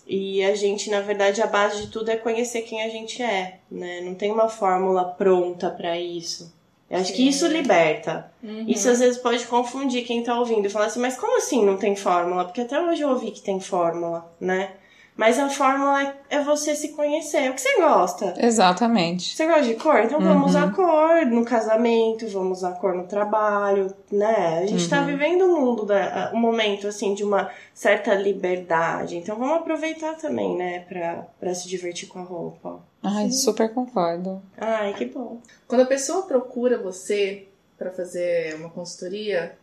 E 0.06 0.42
a 0.42 0.54
gente, 0.54 0.88
na 0.88 1.02
verdade, 1.02 1.42
a 1.42 1.46
base 1.46 1.82
de 1.82 1.88
tudo 1.88 2.10
é 2.10 2.16
conhecer 2.16 2.62
quem 2.62 2.82
a 2.82 2.88
gente 2.88 3.22
é, 3.22 3.58
né? 3.70 4.00
Não 4.00 4.14
tem 4.14 4.32
uma 4.32 4.48
fórmula 4.48 5.04
pronta 5.04 5.70
pra 5.70 6.00
isso. 6.00 6.56
Eu 6.90 6.98
acho 7.00 7.12
que 7.12 7.18
Sim. 7.18 7.28
isso 7.28 7.46
liberta. 7.46 8.30
Uhum. 8.42 8.64
Isso 8.66 8.88
às 8.88 8.98
vezes 9.00 9.18
pode 9.18 9.44
confundir 9.46 10.04
quem 10.06 10.22
tá 10.22 10.38
ouvindo 10.38 10.66
e 10.66 10.70
falar 10.70 10.86
assim, 10.86 11.00
mas 11.00 11.16
como 11.18 11.36
assim 11.36 11.64
não 11.64 11.76
tem 11.76 11.94
fórmula? 11.94 12.44
Porque 12.46 12.62
até 12.62 12.80
hoje 12.80 13.02
eu 13.02 13.10
ouvi 13.10 13.30
que 13.30 13.42
tem 13.42 13.60
fórmula, 13.60 14.30
né? 14.40 14.70
Mas 15.14 15.36
a 15.36 15.48
fórmula 15.50 16.00
é- 16.00 16.14
é 16.30 16.40
você 16.44 16.76
se 16.76 16.90
conhecer. 16.90 17.50
O 17.50 17.54
que 17.54 17.60
você 17.60 17.76
gosta? 17.76 18.34
Exatamente. 18.38 19.34
Você 19.36 19.46
gosta 19.46 19.62
de 19.64 19.74
cor? 19.74 19.98
Então 20.04 20.20
vamos 20.20 20.42
Uhum. 20.42 20.48
usar 20.48 20.72
cor 20.72 21.26
no 21.26 21.44
casamento, 21.44 22.26
vamos 22.28 22.58
usar 22.58 22.72
cor 22.78 22.94
no 22.94 23.02
trabalho, 23.04 23.92
né? 24.12 24.60
A 24.62 24.66
gente 24.66 24.84
Uhum. 24.84 24.88
tá 24.90 25.00
vivendo 25.00 25.44
um 25.44 25.60
mundo, 25.60 25.84
da, 25.84 26.30
um 26.32 26.38
momento 26.38 26.86
assim 26.86 27.14
de 27.14 27.24
uma 27.24 27.50
certa 27.74 28.14
liberdade. 28.14 29.16
Então 29.16 29.36
vamos 29.36 29.56
aproveitar 29.56 30.14
também, 30.16 30.56
né, 30.56 30.80
pra, 30.88 31.26
pra 31.40 31.52
se 31.52 31.68
divertir 31.68 32.06
com 32.08 32.20
a 32.20 32.22
roupa. 32.22 32.80
Ai, 33.02 33.30
super 33.30 33.72
concordo. 33.72 34.42
Ai, 34.56 34.92
que 34.94 35.04
bom. 35.06 35.40
Quando 35.66 35.82
a 35.82 35.86
pessoa 35.86 36.22
procura 36.26 36.78
você 36.78 37.46
pra 37.76 37.90
fazer 37.90 38.54
uma 38.56 38.70
consultoria, 38.70 39.56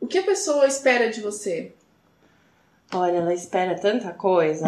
o 0.00 0.06
que 0.06 0.18
a 0.18 0.22
pessoa 0.22 0.66
espera 0.66 1.10
de 1.10 1.20
você? 1.20 1.72
Olha, 2.94 3.16
ela 3.18 3.32
espera 3.34 3.74
tanta 3.78 4.10
coisa. 4.12 4.66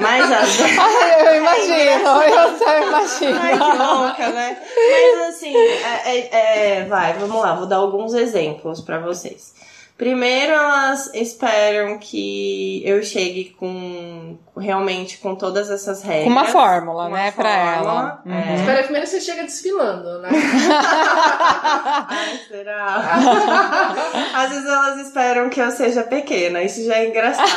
Mas 0.00 0.32
às 0.32 0.56
vezes. 0.56 0.78
Ai, 0.80 1.20
eu 1.28 1.36
imagino, 1.42 2.22
eu 2.22 2.58
só 2.58 2.78
imagino. 2.88 3.38
Ai, 3.38 3.52
que 3.52 3.78
louca, 3.78 4.30
né? 4.30 4.62
Mas 4.90 5.28
assim, 5.34 5.54
é, 5.56 6.10
é- 6.18 6.76
é, 6.78 6.84
vai, 6.86 7.12
vamos 7.18 7.36
lá, 7.40 7.54
vou 7.54 7.66
dar 7.66 7.76
alguns 7.76 8.14
exemplos 8.14 8.80
pra 8.80 8.98
vocês. 8.98 9.54
Primeiro, 9.98 10.52
elas 10.54 11.12
esperam 11.14 11.98
que 11.98 12.80
eu 12.86 13.02
chegue 13.02 13.50
com 13.50 14.38
realmente 14.60 15.18
com 15.18 15.34
todas 15.34 15.70
essas 15.70 16.02
regras. 16.02 16.24
Com 16.24 16.30
uma 16.30 16.44
fórmula, 16.44 17.06
Uma 17.08 17.16
né, 17.16 17.30
pra 17.32 17.50
ela. 17.50 17.82
fórmula, 17.82 18.22
é. 18.26 18.28
Uhum. 18.50 18.54
Espera 18.56 18.82
primeiro 18.82 19.06
você 19.06 19.20
chega 19.20 19.42
desfilando, 19.42 20.18
né? 20.20 20.28
Ai, 22.08 22.40
será? 22.48 22.96
Às 24.34 24.50
vezes 24.50 24.66
elas 24.66 24.98
esperam 25.06 25.48
que 25.50 25.60
eu 25.60 25.70
seja 25.70 26.02
pequena, 26.02 26.62
isso 26.62 26.84
já 26.84 26.96
é 26.96 27.08
engraçado. 27.08 27.48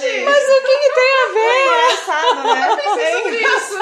Gente, 0.00 0.24
Mas 0.24 0.44
o 0.44 0.62
que, 0.62 0.78
que 0.78 0.94
tem 0.94 1.10
a 1.14 1.32
ver? 1.32 1.50
é 1.50 1.66
engraçado, 1.66 2.42
né? 2.54 2.76
É 2.98 3.12
Sobre 3.16 3.36
isso. 3.36 3.74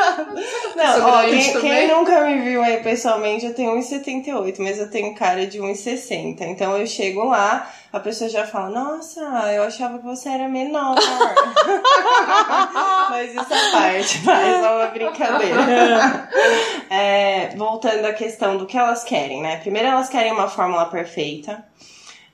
Não, 0.76 1.08
ó, 1.08 1.22
quem, 1.24 1.60
quem 1.60 1.88
nunca 1.88 2.20
me 2.22 2.40
viu 2.40 2.62
aí 2.62 2.82
pessoalmente, 2.82 3.46
eu 3.46 3.54
tenho 3.54 3.72
1,78, 3.78 4.56
mas 4.58 4.78
eu 4.78 4.90
tenho 4.90 5.14
cara 5.14 5.46
de 5.46 5.58
1,60. 5.58 6.40
Então 6.42 6.76
eu 6.76 6.86
chego 6.86 7.24
lá, 7.24 7.70
a 7.92 8.00
pessoa 8.00 8.30
já 8.30 8.46
fala, 8.46 8.70
nossa, 8.70 9.20
eu 9.52 9.64
achava 9.64 9.98
que 9.98 10.04
você 10.04 10.30
era 10.30 10.48
menor. 10.48 10.96
mas 13.10 13.34
isso 13.34 13.52
é 13.52 13.70
parte, 13.70 14.18
vai, 14.20 14.60
só 14.60 14.76
uma 14.76 14.86
brincadeira. 14.86 16.28
É, 16.88 17.54
voltando 17.56 18.04
à 18.04 18.12
questão 18.12 18.58
do 18.58 18.66
que 18.66 18.76
elas 18.76 19.02
querem, 19.02 19.40
né? 19.40 19.56
Primeiro 19.58 19.88
elas 19.88 20.10
querem 20.10 20.30
uma 20.32 20.46
fórmula 20.46 20.84
perfeita. 20.86 21.64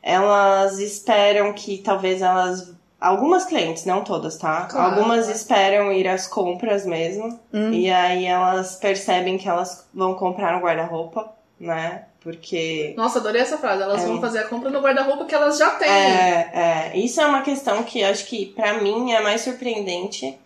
Elas 0.03 0.81
esperam 0.81 1.53
que 1.53 1.79
talvez 1.79 2.23
elas. 2.23 2.75
Algumas 3.01 3.44
clientes, 3.44 3.85
não 3.85 4.03
todas, 4.03 4.37
tá? 4.37 4.64
Claro, 4.64 4.97
Algumas 4.97 5.29
esperam 5.29 5.92
ir 5.92 6.09
às 6.09 6.27
compras 6.27 6.85
mesmo. 6.85 7.38
E 7.73 7.88
aí 7.88 8.27
elas 8.27 8.75
percebem 8.75 9.38
que 9.38 9.49
elas 9.49 9.88
vão 9.94 10.14
comprar 10.14 10.55
no 10.55 10.61
guarda-roupa, 10.61 11.31
né? 11.61 12.07
Porque. 12.20 12.94
Nossa, 12.96 13.18
adorei 13.20 13.40
essa 13.42 13.59
frase. 13.59 13.83
Elas 13.83 14.02
É. 14.02 14.07
vão 14.07 14.20
fazer 14.20 14.40
a 14.40 14.48
compra 14.48 14.70
no 14.70 14.81
guarda-roupa 14.81 15.24
que 15.24 15.35
elas 15.35 15.57
já 15.57 15.70
têm. 15.72 15.88
É, 15.88 16.50
é, 16.52 16.96
isso 16.98 17.20
é 17.20 17.26
uma 17.26 17.42
questão 17.42 17.83
que 17.85 18.02
acho 18.02 18.26
que 18.26 18.46
pra 18.46 18.74
mim 18.83 19.12
é 19.12 19.20
mais 19.20 19.40
surpreendente. 19.42 20.38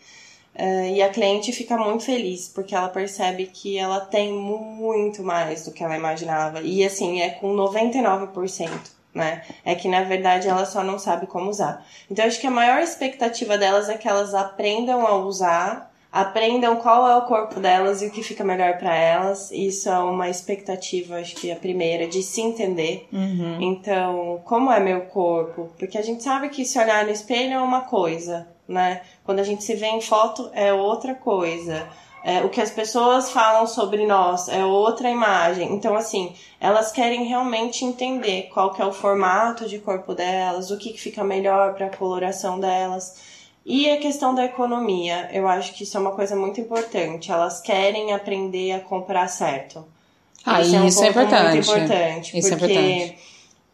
é, 0.55 0.91
e 0.91 1.03
a 1.03 1.09
cliente 1.09 1.51
fica 1.51 1.79
muito 1.79 2.05
feliz, 2.05 2.47
porque 2.47 2.75
ela 2.75 2.89
percebe 2.91 3.47
que 3.47 3.79
ela 3.79 4.01
tem 4.01 4.31
muito 4.35 5.23
mais 5.23 5.65
do 5.65 5.73
que 5.73 5.83
ela 5.83 5.97
imaginava. 5.97 6.61
E 6.61 6.85
assim, 6.85 7.23
é 7.23 7.31
com 7.31 7.55
99%, 7.57 8.71
né? 9.15 9.43
É 9.65 9.75
que 9.75 9.89
na 9.89 10.03
verdade 10.03 10.49
ela 10.49 10.67
só 10.67 10.83
não 10.85 10.99
sabe 10.99 11.27
como 11.27 11.49
usar. 11.49 11.85
Então 12.11 12.25
acho 12.27 12.39
que 12.41 12.47
a 12.47 12.51
maior 12.51 12.81
expectativa 12.83 13.57
delas 13.57 13.89
é 13.89 13.97
que 13.97 14.07
elas 14.07 14.35
aprendam 14.35 15.07
a 15.07 15.17
usar, 15.17 15.91
aprendam 16.13 16.77
qual 16.77 17.09
é 17.09 17.17
o 17.17 17.23
corpo 17.23 17.59
delas 17.59 18.03
e 18.03 18.07
o 18.07 18.11
que 18.11 18.23
fica 18.23 18.45
melhor 18.45 18.77
pra 18.77 18.95
elas. 18.95 19.51
Isso 19.51 19.89
é 19.89 19.99
uma 19.99 20.29
expectativa, 20.29 21.17
acho 21.17 21.35
que 21.37 21.51
a 21.51 21.57
primeira, 21.57 22.07
de 22.07 22.23
se 22.23 22.43
entender. 22.43 23.09
Uhum. 23.11 23.57
Então, 23.63 24.43
como 24.45 24.71
é 24.71 24.79
meu 24.79 25.07
corpo? 25.07 25.71
Porque 25.79 25.97
a 25.97 26.03
gente 26.03 26.23
sabe 26.23 26.51
que 26.51 26.67
se 26.67 26.79
olhar 26.79 27.07
no 27.07 27.11
espelho 27.11 27.55
é 27.55 27.61
uma 27.61 27.81
coisa, 27.83 28.47
né? 28.69 29.01
Quando 29.25 29.39
a 29.41 29.45
gente 29.45 29.65
se 29.65 29.75
vê 29.75 29.87
em 29.87 30.03
foto 30.03 30.51
é 30.53 30.71
outra 30.71 31.15
coisa. 31.15 31.89
É, 32.25 32.45
o 32.45 32.51
que 32.51 32.61
as 32.61 32.71
pessoas 32.71 33.33
falam 33.33 33.67
sobre 33.67 34.07
nós 34.07 34.49
é 34.49 34.65
outra 34.65 35.11
imagem. 35.11 35.73
Então, 35.73 35.97
assim, 35.97 36.35
elas 36.61 36.93
querem 36.93 37.25
realmente 37.25 37.85
entender 37.85 38.51
qual 38.53 38.73
que 38.73 38.81
é 38.81 38.87
o 38.87 38.93
formato 38.93 39.67
de 39.67 39.79
corpo 39.79 40.15
delas, 40.15 40.71
o 40.71 40.79
que, 40.79 40.93
que 40.93 41.01
fica 41.01 41.25
melhor 41.25 41.75
para 41.75 41.87
a 41.87 41.97
coloração 41.97 42.61
delas. 42.61 43.33
E 43.65 43.89
a 43.91 43.99
questão 43.99 44.35
da 44.35 44.45
economia, 44.45 45.31
eu 45.33 45.47
acho 45.47 45.73
que 45.75 45.85
isso 45.85 45.97
é 45.97 46.01
uma 46.01 46.13
coisa 46.13 46.35
muito 46.35 46.61
importante. 46.61 47.31
Elas 47.31 47.61
querem 47.61 48.13
aprender 48.13 48.73
a 48.73 48.81
comprar 48.81 49.29
certo. 49.29 49.85
Ah, 50.45 50.61
Esse 50.61 50.77
um 50.77 50.87
isso 50.87 51.05
é 51.05 51.13
ponto 51.13 51.19
muito 51.19 51.35
importante. 51.35 51.71
importante. 51.71 52.39
Isso 52.39 52.55
é 52.55 52.57
porque 52.57 52.73
importante. 52.73 53.19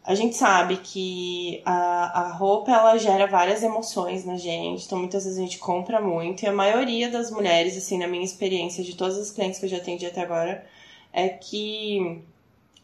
a 0.04 0.14
gente 0.14 0.36
sabe 0.36 0.76
que 0.76 1.62
a, 1.64 2.20
a 2.20 2.32
roupa 2.32 2.70
ela 2.70 2.98
gera 2.98 3.26
várias 3.26 3.62
emoções 3.62 4.26
na 4.26 4.36
gente, 4.36 4.84
então 4.84 4.98
muitas 4.98 5.24
vezes 5.24 5.38
a 5.38 5.42
gente 5.42 5.58
compra 5.58 6.00
muito, 6.00 6.42
e 6.42 6.46
a 6.46 6.52
maioria 6.52 7.10
das 7.10 7.30
mulheres, 7.30 7.74
assim, 7.76 7.98
na 7.98 8.06
minha 8.06 8.24
experiência 8.24 8.84
de 8.84 8.94
todas 8.94 9.16
as 9.16 9.30
clientes 9.30 9.58
que 9.58 9.64
eu 9.64 9.70
já 9.70 9.78
atendi 9.78 10.04
até 10.04 10.20
agora, 10.20 10.66
é 11.10 11.28
que 11.30 12.22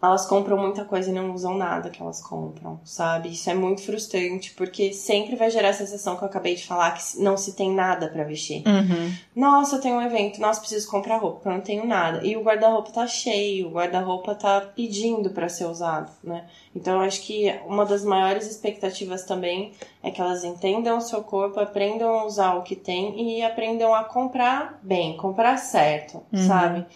elas 0.06 0.26
compram 0.26 0.56
muita 0.56 0.84
coisa 0.84 1.10
e 1.10 1.12
não 1.12 1.32
usam 1.34 1.56
nada 1.56 1.90
que 1.90 2.00
elas 2.02 2.20
compram, 2.22 2.80
sabe? 2.84 3.30
Isso 3.32 3.48
é 3.50 3.54
muito 3.54 3.82
frustrante, 3.82 4.52
porque 4.54 4.92
sempre 4.92 5.36
vai 5.36 5.50
gerar 5.50 5.70
a 5.70 5.72
sensação 5.74 6.16
que 6.16 6.22
eu 6.22 6.28
acabei 6.28 6.54
de 6.54 6.66
falar, 6.66 6.92
que 6.92 7.18
não 7.20 7.36
se 7.36 7.54
tem 7.54 7.72
nada 7.72 8.08
para 8.08 8.24
vestir. 8.24 8.62
Uhum. 8.66 9.12
Nossa, 9.34 9.76
eu 9.76 9.80
tenho 9.80 9.96
um 9.96 10.02
evento, 10.02 10.40
nossa, 10.40 10.60
preciso 10.60 10.88
comprar 10.90 11.16
roupa, 11.18 11.48
eu 11.48 11.52
não 11.54 11.60
tenho 11.60 11.86
nada. 11.86 12.24
E 12.24 12.36
o 12.36 12.42
guarda-roupa 12.42 12.90
tá 12.92 13.06
cheio, 13.06 13.68
o 13.68 13.72
guarda-roupa 13.72 14.34
tá 14.34 14.60
pedindo 14.60 15.30
para 15.30 15.48
ser 15.48 15.66
usado, 15.66 16.10
né? 16.22 16.44
Então 16.74 16.94
eu 16.94 17.00
acho 17.00 17.20
que 17.22 17.54
uma 17.66 17.84
das 17.84 18.04
maiores 18.04 18.46
expectativas 18.50 19.24
também 19.24 19.72
é 20.02 20.10
que 20.10 20.20
elas 20.20 20.44
entendam 20.44 20.98
o 20.98 21.00
seu 21.00 21.22
corpo, 21.22 21.60
aprendam 21.60 22.10
a 22.18 22.24
usar 22.26 22.54
o 22.54 22.62
que 22.62 22.76
tem 22.76 23.38
e 23.38 23.42
aprendam 23.42 23.94
a 23.94 24.04
comprar 24.04 24.78
bem, 24.82 25.16
comprar 25.16 25.56
certo, 25.56 26.22
Uhum. 26.32 26.46
sabe? 26.46 26.86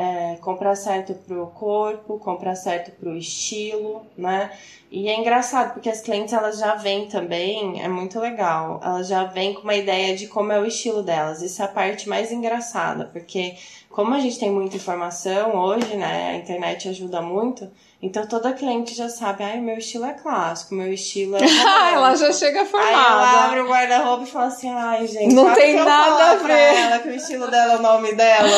É, 0.00 0.36
comprar 0.36 0.76
certo 0.76 1.12
pro 1.12 1.48
corpo, 1.48 2.20
comprar 2.20 2.54
certo 2.54 2.92
pro 2.92 3.16
estilo, 3.16 4.06
né? 4.16 4.48
E 4.92 5.08
é 5.08 5.18
engraçado, 5.18 5.72
porque 5.72 5.88
as 5.90 6.00
clientes 6.00 6.32
elas 6.32 6.60
já 6.60 6.76
vêm 6.76 7.08
também, 7.08 7.82
é 7.82 7.88
muito 7.88 8.20
legal. 8.20 8.80
Elas 8.80 9.08
já 9.08 9.24
vêm 9.24 9.54
com 9.54 9.62
uma 9.62 9.74
ideia 9.74 10.16
de 10.16 10.28
como 10.28 10.52
é 10.52 10.60
o 10.60 10.64
estilo 10.64 11.02
delas. 11.02 11.42
Isso 11.42 11.60
é 11.60 11.64
a 11.64 11.68
parte 11.68 12.08
mais 12.08 12.30
engraçada, 12.30 13.06
porque 13.06 13.56
como 13.90 14.14
a 14.14 14.20
gente 14.20 14.38
tem 14.38 14.52
muita 14.52 14.76
informação 14.76 15.56
hoje, 15.56 15.96
né? 15.96 16.30
A 16.30 16.36
internet 16.36 16.88
ajuda 16.88 17.20
muito. 17.20 17.68
Então 18.00 18.24
toda 18.28 18.52
cliente 18.52 18.94
já 18.94 19.08
sabe, 19.08 19.42
ai, 19.42 19.58
meu 19.60 19.76
estilo 19.76 20.04
é 20.06 20.12
clássico, 20.12 20.72
meu 20.72 20.92
estilo 20.92 21.36
é. 21.36 21.40
Ah, 21.66 21.90
ela 21.94 22.14
já 22.14 22.26
romântico." 22.26 22.32
chega 22.34 22.60
Aí 22.60 22.68
ela 22.70 22.70
formada. 22.70 23.44
abre 23.46 23.60
o 23.60 23.66
guarda-roupa 23.68 24.22
e 24.22 24.26
fala 24.26 24.46
assim, 24.46 24.70
ai, 24.70 25.04
gente, 25.08 25.34
Não 25.34 25.52
tem 25.52 25.74
nada 25.74 26.30
a 26.30 26.34
ver." 26.36 26.52
ela 26.76 26.98
que 27.00 27.08
o 27.08 27.14
estilo 27.14 27.48
dela 27.50 27.72
é 27.72 27.76
o 27.76 27.82
nome 27.82 28.14
dela. 28.14 28.48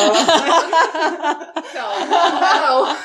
Não, 1.73 2.05
não, 2.05 2.81
não. 2.85 2.95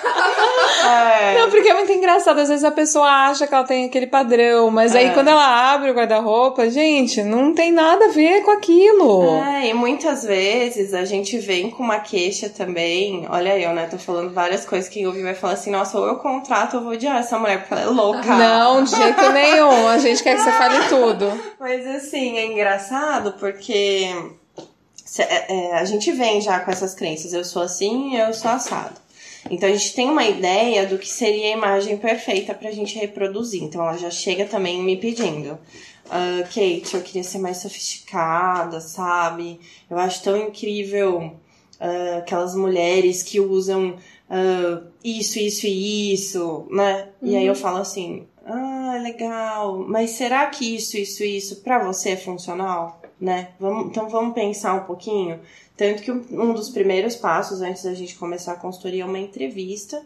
é. 0.90 1.38
Não, 1.40 1.51
porque 1.51 1.68
é 1.68 1.75
muito 1.75 1.92
engraçado. 1.92 2.38
Às 2.38 2.49
vezes 2.49 2.64
a 2.64 2.70
pessoa 2.70 3.09
acha 3.09 3.46
que 3.46 3.55
ela 3.55 3.64
tem 3.64 3.87
aquele 3.87 4.07
padrão, 4.07 4.70
mas 4.70 4.94
aí 4.94 5.07
É. 5.07 5.11
quando 5.14 5.29
ela 5.29 5.72
abre 5.72 5.90
o 5.90 5.94
guarda-roupa, 5.94 6.68
gente, 6.68 7.22
não 7.22 7.55
tem 7.55 7.72
nada 7.72 8.07
a 8.07 8.09
ver 8.09 8.42
com 8.42 8.51
aquilo. 8.51 9.37
É, 9.42 9.68
e 9.68 9.75
muitas 9.75 10.25
vezes 10.25 10.92
a 10.92 11.05
gente 11.05 11.38
vem 11.38 11.70
com 11.70 11.83
uma 11.83 12.01
queixa 12.01 12.49
também. 12.49 13.27
Olha 13.31 13.59
eu, 13.59 13.72
né? 13.72 13.87
Tô 13.90 13.96
falando 13.99 14.33
várias 14.33 14.66
coisas 14.66 14.88
que 14.90 15.07
ouvir 15.07 15.22
vai 15.22 15.35
falar 15.35 15.55
assim, 15.55 15.70
nossa, 15.70 15.99
ou 15.99 16.07
eu 16.07 16.16
contrato 16.26 16.76
eu 16.76 16.82
vou 16.82 16.92
odiar 16.92 17.18
essa 17.18 17.38
mulher 17.38 17.60
porque 17.60 17.74
ela 17.74 17.82
é 17.82 17.86
louca. 17.86 18.36
Não, 18.36 18.82
de 18.82 18.90
jeito 18.90 19.32
nenhum. 19.32 19.86
A 19.86 19.98
gente 19.98 20.22
quer 20.22 20.34
que 20.36 20.42
você 20.42 20.50
fale 20.52 20.88
tudo. 20.88 21.26
Mas 21.60 21.86
assim, 21.86 22.36
é 22.36 22.46
engraçado 22.46 23.34
porque 23.34 24.10
é, 25.18 25.54
é, 25.54 25.74
a 25.74 25.84
gente 25.84 26.10
vem 26.10 26.40
já 26.40 26.58
com 26.58 26.70
essas 26.70 26.94
crenças, 26.94 27.32
eu 27.32 27.44
sou 27.44 27.62
assim, 27.62 28.16
eu 28.16 28.34
sou 28.34 28.50
assado. 28.50 29.00
Então 29.48 29.68
a 29.68 29.72
gente 29.72 29.94
tem 29.94 30.10
uma 30.10 30.24
ideia 30.24 30.86
do 30.86 30.98
que 30.98 31.08
seria 31.08 31.54
a 31.54 31.56
imagem 31.56 31.96
perfeita 31.96 32.52
pra 32.52 32.72
gente 32.72 32.98
reproduzir. 32.98 33.62
Então 33.62 33.80
ela 33.82 33.96
já 33.96 34.10
chega 34.10 34.44
também 34.46 34.82
me 34.82 34.96
pedindo. 34.96 35.56
"Ah, 36.10 36.42
Kate, 36.42 36.94
eu 36.94 37.02
queria 37.02 37.22
ser 37.22 37.38
mais 37.38 37.58
sofisticada, 37.58 38.80
sabe? 38.80 39.60
Eu 39.88 39.96
acho 39.98 40.22
tão 40.24 40.36
incrível 40.36 41.32
ah, 41.80 42.18
aquelas 42.18 42.56
mulheres 42.56 43.22
que 43.22 43.38
usam 43.38 43.96
ah, 44.28 44.82
isso, 45.04 45.38
isso 45.38 45.66
e 45.66 46.12
isso, 46.12 46.66
né? 46.70 47.08
E 47.22 47.36
aí 47.36 47.46
eu 47.46 47.54
falo 47.54 47.78
assim, 47.78 48.26
ah, 48.44 48.98
legal, 49.02 49.84
mas 49.88 50.10
será 50.10 50.46
que 50.46 50.76
isso, 50.76 50.96
isso 50.96 51.22
e 51.24 51.36
isso 51.36 51.56
pra 51.62 51.84
você 51.84 52.10
é 52.10 52.16
funcional? 52.16 53.00
Né? 53.18 53.48
Vamos, 53.58 53.86
então 53.86 54.08
vamos 54.08 54.34
pensar 54.34 54.74
um 54.74 54.84
pouquinho. 54.84 55.40
Tanto 55.76 56.02
que 56.02 56.12
um 56.12 56.22
um 56.30 56.52
dos 56.52 56.68
primeiros 56.68 57.16
passos 57.16 57.62
antes 57.62 57.84
da 57.84 57.94
gente 57.94 58.16
começar 58.16 58.52
a 58.52 58.56
consultoria 58.56 59.02
é 59.02 59.06
uma 59.06 59.18
entrevista. 59.18 60.02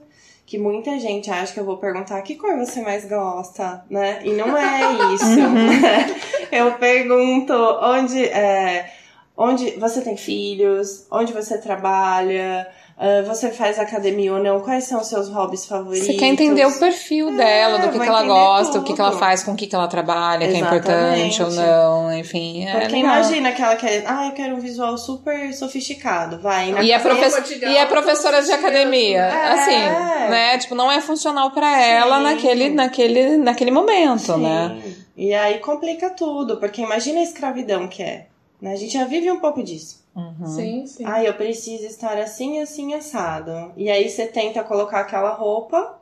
Que 0.47 0.59
muita 0.59 0.99
gente 0.99 1.31
acha 1.31 1.53
que 1.53 1.61
eu 1.61 1.65
vou 1.65 1.77
perguntar 1.77 2.21
que 2.23 2.35
cor 2.35 2.57
você 2.57 2.83
mais 2.83 3.09
gosta, 3.09 3.85
né? 3.89 4.21
E 4.25 4.33
não 4.33 4.57
é 4.57 4.81
isso. 5.15 5.25
né? 5.27 6.21
Eu 6.51 6.73
pergunto 6.73 7.53
onde, 7.53 8.25
é, 8.25 8.93
onde 9.37 9.71
você 9.73 10.01
tem 10.01 10.17
filhos, 10.17 11.07
onde 11.09 11.33
você 11.33 11.57
trabalha, 11.59 12.69
ah, 13.03 13.23
você 13.27 13.51
faz 13.51 13.79
academia 13.79 14.31
ou 14.35 14.43
não, 14.43 14.61
quais 14.61 14.85
são 14.85 15.01
os 15.01 15.07
seus 15.09 15.31
hobbies 15.31 15.65
favoritos. 15.65 16.07
Você 16.07 16.13
quer 16.15 16.27
entender 16.27 16.67
o 16.67 16.79
perfil 16.79 17.35
dela, 17.35 17.79
do 17.79 17.89
que, 17.89 17.99
que 17.99 18.07
ela 18.07 18.25
gosta, 18.25 18.79
o 18.79 18.85
que, 18.85 18.93
que 18.93 19.01
ela 19.01 19.09
tudo. 19.13 19.19
faz, 19.21 19.43
com 19.43 19.53
o 19.53 19.57
que, 19.57 19.67
que 19.67 19.75
ela 19.75 19.89
trabalha, 19.89 20.47
que 20.47 20.55
é 20.55 20.59
importante 20.59 21.43
ou 21.43 21.51
não, 21.51 22.13
enfim. 22.15 22.67
É 22.67 22.73
Porque 22.73 22.97
legal. 22.97 23.15
imagina 23.17 23.53
que 23.53 23.63
ela 23.63 23.75
quer, 23.77 24.05
ah, 24.07 24.27
eu 24.27 24.33
quero 24.33 24.55
um 24.55 24.61
visual 24.61 24.99
super 24.99 25.51
sofisticado, 25.55 26.39
vai. 26.41 26.73
na 26.73 26.83
E 26.83 26.93
é, 26.93 26.99
profe 26.99 27.55
e 27.65 27.77
é 27.79 27.87
professora 27.87 28.43
de 28.43 28.53
academia. 28.53 29.29
né? 29.29 29.49
Assim, 29.49 29.75
É. 29.75 30.29
né? 30.29 30.59
Tipo, 30.59 30.75
não 30.75 30.93
é 30.93 31.01
funcional 31.01 31.53
pra 31.53 31.81
ela 31.83 32.19
Sim. 32.19 32.23
naquele, 32.25 32.69
naquele, 32.69 33.37
naquele 33.39 33.71
momento, 33.71 34.35
Sim. 34.35 34.43
né? 34.43 34.83
E 35.17 35.33
aí 35.33 35.59
complica 35.59 36.11
tudo, 36.11 36.59
porque 36.59 36.83
imagina 36.83 37.21
a 37.21 37.23
escravidão 37.23 37.89
que 37.89 38.03
é. 38.03 38.27
né? 38.61 38.73
A 38.73 38.77
gente 38.77 38.93
já 38.93 39.05
vive 39.05 39.31
um 39.31 39.41
pouco 39.41 39.63
disso. 39.63 40.00
Uhum. 40.21 40.47
Sim, 40.47 40.87
sim. 40.87 41.05
Ah, 41.07 41.23
eu 41.25 41.35
preciso 41.35 41.85
estar 41.87 42.19
assim, 42.19 42.61
assim, 42.61 42.95
assado. 42.95 43.73
E 43.77 43.89
aí 43.91 44.09
você 44.09 44.27
tenta 44.27 44.63
colocar 44.65 45.01
aquela 45.01 45.31
roupa 45.31 46.00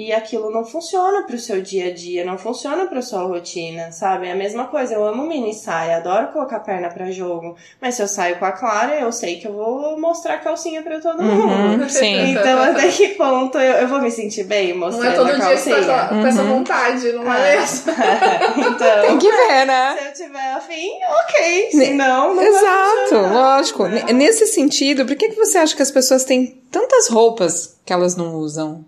e 0.00 0.12
aquilo 0.12 0.48
não 0.52 0.64
funciona 0.64 1.24
pro 1.26 1.36
seu 1.38 1.60
dia 1.60 1.88
a 1.88 1.92
dia, 1.92 2.24
não 2.24 2.38
funciona 2.38 2.86
pra 2.86 3.02
sua 3.02 3.22
rotina, 3.24 3.90
sabe? 3.90 4.28
É 4.28 4.32
a 4.32 4.36
mesma 4.36 4.66
coisa, 4.68 4.94
eu 4.94 5.04
amo 5.04 5.26
mini 5.26 5.52
saia, 5.52 5.96
adoro 5.96 6.28
colocar 6.28 6.60
perna 6.60 6.88
pra 6.88 7.10
jogo, 7.10 7.56
mas 7.82 7.96
se 7.96 8.02
eu 8.02 8.06
saio 8.06 8.38
com 8.38 8.44
a 8.44 8.52
Clara, 8.52 8.94
eu 8.94 9.10
sei 9.10 9.40
que 9.40 9.48
eu 9.48 9.52
vou 9.54 9.98
mostrar 9.98 10.38
calcinha 10.38 10.82
pra 10.82 11.00
todo 11.00 11.20
mundo. 11.22 11.82
Uhum, 11.82 11.88
sim. 11.88 12.14
Então, 12.38 12.62
até 12.62 12.86
que 12.88 13.08
ponto 13.08 13.58
eu, 13.58 13.72
eu 13.72 13.88
vou 13.88 14.00
me 14.00 14.10
sentir 14.10 14.44
bem 14.44 14.72
Não 14.72 14.80
mostrando 14.86 15.12
é 15.12 15.16
todo 15.16 15.30
a 15.30 15.34
dia 15.34 15.56
que 15.56 15.56
você 15.62 15.70
calcinha? 15.70 15.86
tá 15.96 16.08
com 16.08 16.26
essa 16.26 16.42
Uhum. 16.42 16.48
vontade, 16.58 17.12
não 17.12 17.32
é 17.34 17.56
mesmo? 17.56 17.92
então, 18.56 19.02
Tem 19.02 19.18
que 19.18 19.30
ver, 19.32 19.64
né? 19.66 19.96
se 19.98 20.22
eu 20.22 20.26
tiver 20.26 20.52
afim, 20.52 20.90
ok. 21.24 21.70
Se 21.72 21.94
não, 21.94 22.34
não 22.34 22.42
Exato, 22.42 23.34
lógico. 23.34 23.86
né? 23.86 24.02
N- 24.08 24.12
Nesse 24.12 24.46
sentido, 24.46 25.04
por 25.06 25.16
que, 25.16 25.28
que 25.30 25.36
você 25.36 25.58
acha 25.58 25.74
que 25.74 25.82
as 25.82 25.90
pessoas 25.90 26.24
têm 26.24 26.62
tantas 26.70 27.08
roupas 27.08 27.78
que 27.84 27.92
elas 27.92 28.14
não 28.16 28.34
usam? 28.36 28.84